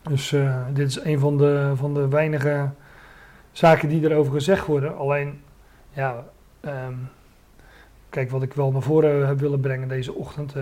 Dus 0.02 0.36
dit 0.74 0.88
is 0.88 1.04
een 1.04 1.20
van 1.20 1.38
de, 1.38 1.72
van 1.76 1.94
de 1.94 2.08
weinige 2.08 2.70
zaken 3.52 3.90
die 3.90 4.10
erover 4.10 4.34
gezegd 4.34 4.66
worden. 4.66 4.98
Alleen, 4.98 5.42
ja, 5.92 6.24
um, 6.62 7.10
kijk, 8.10 8.32
wat 8.32 8.42
ik 8.44 8.54
wel 8.54 8.72
naar 8.72 8.82
voren 8.82 9.28
heb 9.28 9.40
willen 9.40 9.60
brengen 9.60 9.88
deze 9.88 10.14
ochtend 10.14 10.54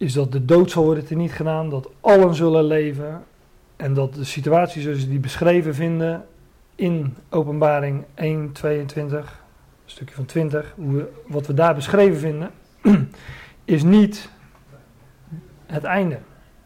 is 0.00 0.12
dat 0.12 0.32
de 0.32 0.44
dood 0.44 0.70
zal 0.70 0.84
worden 0.84 1.04
teniet 1.04 1.32
gedaan, 1.32 1.68
dat 1.68 1.90
allen 2.00 2.34
zullen 2.34 2.64
leven 2.64 3.24
en 3.76 3.94
dat 3.94 4.14
de 4.14 4.24
situatie 4.24 4.82
zoals 4.82 5.08
die 5.08 5.18
beschreven 5.18 5.74
vinden 5.74 6.26
in 6.74 7.16
openbaring 7.28 8.04
1, 8.14 8.52
22, 8.52 9.18
een 9.84 9.90
stukje 9.90 10.14
van 10.14 10.24
20, 10.24 10.72
hoe 10.76 10.96
we, 10.96 11.08
wat 11.26 11.46
we 11.46 11.54
daar 11.54 11.74
beschreven 11.74 12.18
vinden, 12.18 12.50
is 13.64 13.82
niet 13.82 14.30
het 15.66 15.84
einde. 15.84 16.18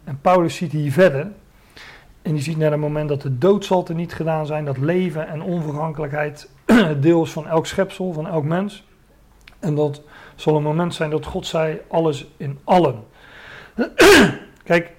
En 0.05 0.19
Paulus 0.21 0.57
ziet 0.57 0.73
hier 0.73 0.93
verder 0.93 1.33
en 2.23 2.33
die 2.33 2.43
ziet 2.43 2.57
naar 2.57 2.71
het 2.71 2.81
moment 2.81 3.09
dat 3.09 3.23
de 3.23 3.39
dood 3.39 3.65
zal 3.65 3.83
teniet 3.83 4.15
gedaan 4.15 4.47
zijn, 4.47 4.65
dat 4.65 4.79
leven 4.79 5.29
en 5.29 5.43
onvergankelijkheid 5.43 6.51
deel 7.01 7.23
is 7.23 7.33
van 7.33 7.47
elk 7.47 7.67
schepsel, 7.67 8.13
van 8.13 8.27
elk 8.27 8.45
mens. 8.45 8.87
En 9.59 9.75
dat 9.75 10.03
zal 10.35 10.57
een 10.57 10.63
moment 10.63 10.95
zijn 10.95 11.11
dat 11.11 11.27
God 11.27 11.47
zei 11.47 11.81
alles 11.89 12.27
in 12.37 12.59
allen. 12.65 13.13
Kijk, 14.65 14.93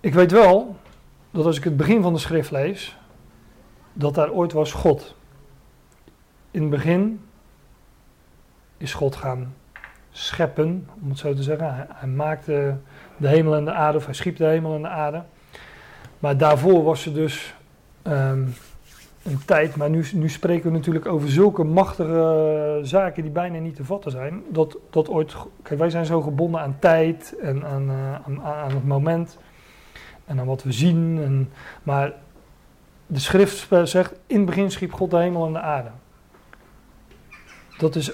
ik 0.00 0.14
weet 0.14 0.32
wel 0.32 0.76
dat 1.30 1.44
als 1.44 1.56
ik 1.56 1.64
het 1.64 1.76
begin 1.76 2.02
van 2.02 2.12
de 2.12 2.18
schrift 2.18 2.50
lees, 2.50 2.96
dat 3.92 4.14
daar 4.14 4.30
ooit 4.30 4.52
was 4.52 4.72
God. 4.72 5.16
In 6.50 6.60
het 6.60 6.70
begin 6.70 7.20
is 8.76 8.94
God 8.94 9.16
gaan 9.16 9.54
scheppen, 10.10 10.88
om 11.02 11.08
het 11.08 11.18
zo 11.18 11.34
te 11.34 11.42
zeggen. 11.42 11.86
Hij, 11.88 12.08
maakte 12.08 12.76
de 13.16 13.28
hemel 13.28 13.54
en 13.54 13.64
de 13.64 13.72
aarde, 13.72 13.98
of 13.98 14.04
hij 14.04 14.14
schiep 14.14 14.36
de 14.36 14.44
hemel 14.44 14.74
en 14.74 14.82
de 14.82 14.88
aarde. 14.88 15.22
Maar 16.18 16.36
daarvoor 16.36 16.82
was 16.82 17.06
er 17.06 17.14
dus 17.14 17.54
um, 18.02 18.54
een 19.26 19.44
tijd, 19.44 19.76
maar 19.76 19.90
nu, 19.90 20.04
nu 20.12 20.28
spreken 20.28 20.70
we 20.70 20.76
natuurlijk 20.76 21.06
over 21.06 21.30
zulke 21.30 21.64
machtige 21.64 22.78
zaken 22.82 23.22
die 23.22 23.32
bijna 23.32 23.58
niet 23.58 23.76
te 23.76 23.84
vatten 23.84 24.10
zijn. 24.10 24.42
Dat, 24.48 24.78
dat 24.90 25.08
ooit, 25.08 25.34
kijk, 25.62 25.78
wij 25.78 25.90
zijn 25.90 26.06
zo 26.06 26.22
gebonden 26.22 26.60
aan 26.60 26.76
tijd 26.78 27.36
en 27.40 27.64
aan, 27.64 27.90
uh, 27.90 28.14
aan, 28.14 28.42
aan, 28.42 28.70
het 28.70 28.86
moment 28.86 29.38
en 30.24 30.40
aan 30.40 30.46
wat 30.46 30.62
we 30.62 30.72
zien. 30.72 31.18
En, 31.22 31.50
maar 31.82 32.12
de 33.06 33.18
schrift 33.18 33.68
zegt, 33.84 34.14
in 34.26 34.36
het 34.36 34.46
begin 34.46 34.70
schiep 34.70 34.92
God 34.92 35.10
de 35.10 35.18
hemel 35.18 35.46
en 35.46 35.52
de 35.52 35.60
aarde. 35.60 35.90
Dat 37.78 37.94
is 37.94 38.12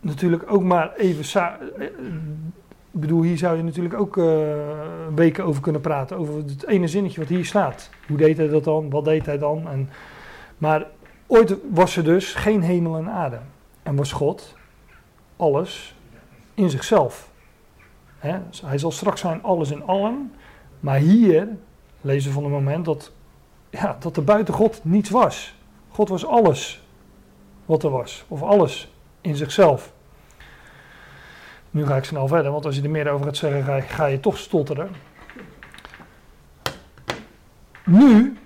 natuurlijk 0.00 0.52
ook 0.52 0.62
maar 0.62 0.94
even 0.94 1.24
ik 2.92 3.00
bedoel, 3.00 3.22
hier 3.22 3.38
zou 3.38 3.56
je 3.56 3.62
natuurlijk 3.62 3.94
ook 3.94 4.16
uh, 4.16 4.24
weken 5.14 5.44
over 5.44 5.62
kunnen 5.62 5.80
praten. 5.80 6.16
Over 6.16 6.34
het 6.34 6.66
ene 6.66 6.88
zinnetje 6.88 7.20
wat 7.20 7.28
hier 7.28 7.44
staat. 7.44 7.90
Hoe 8.06 8.16
deed 8.16 8.36
hij 8.36 8.48
dat 8.48 8.64
dan? 8.64 8.90
Wat 8.90 9.04
deed 9.04 9.26
hij 9.26 9.38
dan? 9.38 9.68
En, 9.68 9.90
maar 10.58 10.86
ooit 11.26 11.56
was 11.70 11.96
er 11.96 12.04
dus 12.04 12.34
geen 12.34 12.62
hemel 12.62 12.96
en 12.96 13.08
aarde. 13.08 13.38
En 13.82 13.96
was 13.96 14.12
God 14.12 14.54
alles 15.36 15.94
in 16.54 16.70
zichzelf. 16.70 17.30
Hè? 18.18 18.38
Dus 18.48 18.60
hij 18.60 18.78
zal 18.78 18.90
straks 18.90 19.20
zijn 19.20 19.42
alles 19.42 19.70
in 19.70 19.86
allen. 19.86 20.32
Maar 20.80 20.98
hier 20.98 21.48
lezen 22.00 22.28
we 22.28 22.34
van 22.34 22.44
het 22.44 22.52
moment 22.52 22.84
dat, 22.84 23.12
ja, 23.70 23.96
dat 24.00 24.16
er 24.16 24.24
buiten 24.24 24.54
God 24.54 24.80
niets 24.84 25.10
was. 25.10 25.54
God 25.88 26.08
was 26.08 26.26
alles 26.26 26.82
wat 27.64 27.82
er 27.82 27.90
was. 27.90 28.24
Of 28.28 28.42
alles 28.42 28.92
in 29.20 29.36
zichzelf. 29.36 29.92
Nu 31.72 31.86
ga 31.86 31.96
ik 31.96 32.04
snel 32.04 32.28
verder, 32.28 32.52
want 32.52 32.64
als 32.64 32.76
je 32.76 32.82
er 32.82 32.90
meer 32.90 33.10
over 33.10 33.24
gaat 33.26 33.36
zeggen, 33.36 33.82
ga 33.82 34.06
je, 34.06 34.20
toch 34.20 34.38
stotteren. 34.38 34.90
Nu 37.84 38.36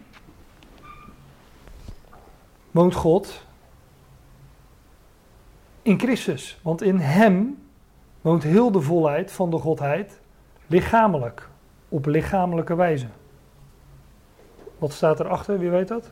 woont 2.71 2.95
God 2.95 3.45
in 5.83 5.99
Christus. 5.99 6.59
Want 6.63 6.83
in 6.83 6.99
Hem 6.99 7.67
woont 8.21 8.43
heel 8.43 8.71
de 8.71 8.81
volheid 8.81 9.33
van 9.33 9.51
de 9.51 9.59
Godheid 9.59 10.21
lichamelijk, 10.67 11.49
op 11.89 12.07
lichamelijke 12.07 12.75
wijze. 12.75 13.07
Wat 14.79 14.93
staat 14.93 15.21
erachter, 15.21 15.59
wie 15.59 15.71
weet 15.71 15.89
dat? 15.89 16.11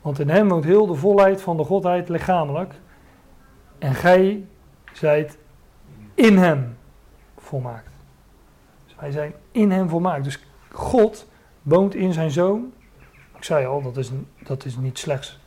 Want 0.00 0.18
in 0.18 0.28
Hem 0.28 0.48
woont 0.48 0.64
heel 0.64 0.86
de 0.86 0.94
volheid 0.94 1.42
van 1.42 1.56
de 1.56 1.64
Godheid 1.64 2.08
lichamelijk. 2.08 2.74
En 3.78 3.94
gij 3.94 4.46
zijt 4.96 5.38
in 6.14 6.38
hem 6.38 6.76
volmaakt. 7.36 7.90
Dus 8.86 9.14
zijn 9.14 9.32
in 9.52 9.70
hem 9.70 9.88
volmaakt. 9.88 10.24
Dus 10.24 10.44
God 10.70 11.26
woont 11.62 11.94
in 11.94 12.12
zijn 12.12 12.30
zoon. 12.30 12.72
Ik 13.36 13.44
zei 13.44 13.66
al, 13.66 13.82
dat 13.82 13.96
is, 13.96 14.10
dat 14.42 14.64
is 14.64 14.76
niet 14.76 14.98
slechts. 14.98 15.38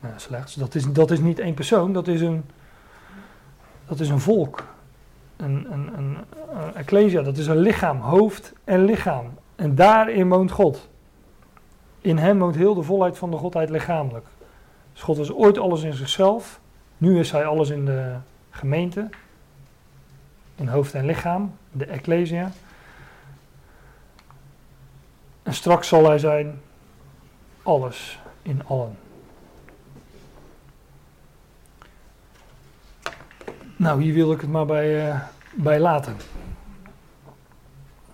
Nou, 0.00 0.14
slechts. 0.16 0.54
Dat 0.54 0.74
is, 0.74 0.92
dat 0.92 1.10
is 1.10 1.20
niet 1.20 1.38
één 1.38 1.54
persoon, 1.54 1.92
dat 1.92 2.08
is 2.08 2.20
een, 2.20 2.44
dat 3.86 4.00
is 4.00 4.08
een 4.08 4.20
volk. 4.20 4.64
Een, 5.36 5.72
een, 5.72 5.98
een, 5.98 6.16
een 6.52 6.74
ecclesia, 6.74 7.22
dat 7.22 7.36
is 7.36 7.46
een 7.46 7.58
lichaam, 7.58 8.00
hoofd 8.00 8.52
en 8.64 8.84
lichaam. 8.84 9.26
En 9.56 9.74
daarin 9.74 10.28
woont 10.28 10.50
God. 10.50 10.88
In 12.00 12.18
hem 12.18 12.38
woont 12.38 12.54
heel 12.54 12.74
de 12.74 12.82
volheid 12.82 13.18
van 13.18 13.30
de 13.30 13.36
Godheid 13.36 13.70
lichamelijk. 13.70 14.26
Dus 14.92 15.02
God 15.02 15.16
was 15.16 15.32
ooit 15.32 15.58
alles 15.58 15.82
in 15.82 15.92
zichzelf. 15.92 16.60
Nu 16.98 17.18
is 17.18 17.30
hij 17.30 17.46
alles 17.46 17.70
in 17.70 17.84
de, 17.84 18.16
gemeente, 18.52 19.08
in 20.54 20.68
hoofd 20.68 20.94
en 20.94 21.06
lichaam, 21.06 21.56
de 21.72 21.86
Ecclesia. 21.86 22.50
En 25.42 25.54
straks 25.54 25.88
zal 25.88 26.06
hij 26.06 26.18
zijn 26.18 26.60
alles 27.62 28.20
in 28.42 28.66
allen. 28.66 28.96
Nou, 33.76 34.02
hier 34.02 34.14
wil 34.14 34.32
ik 34.32 34.40
het 34.40 34.50
maar 34.50 34.66
bij, 34.66 35.08
uh, 35.08 35.20
bij 35.54 35.80
laten. 35.80 36.16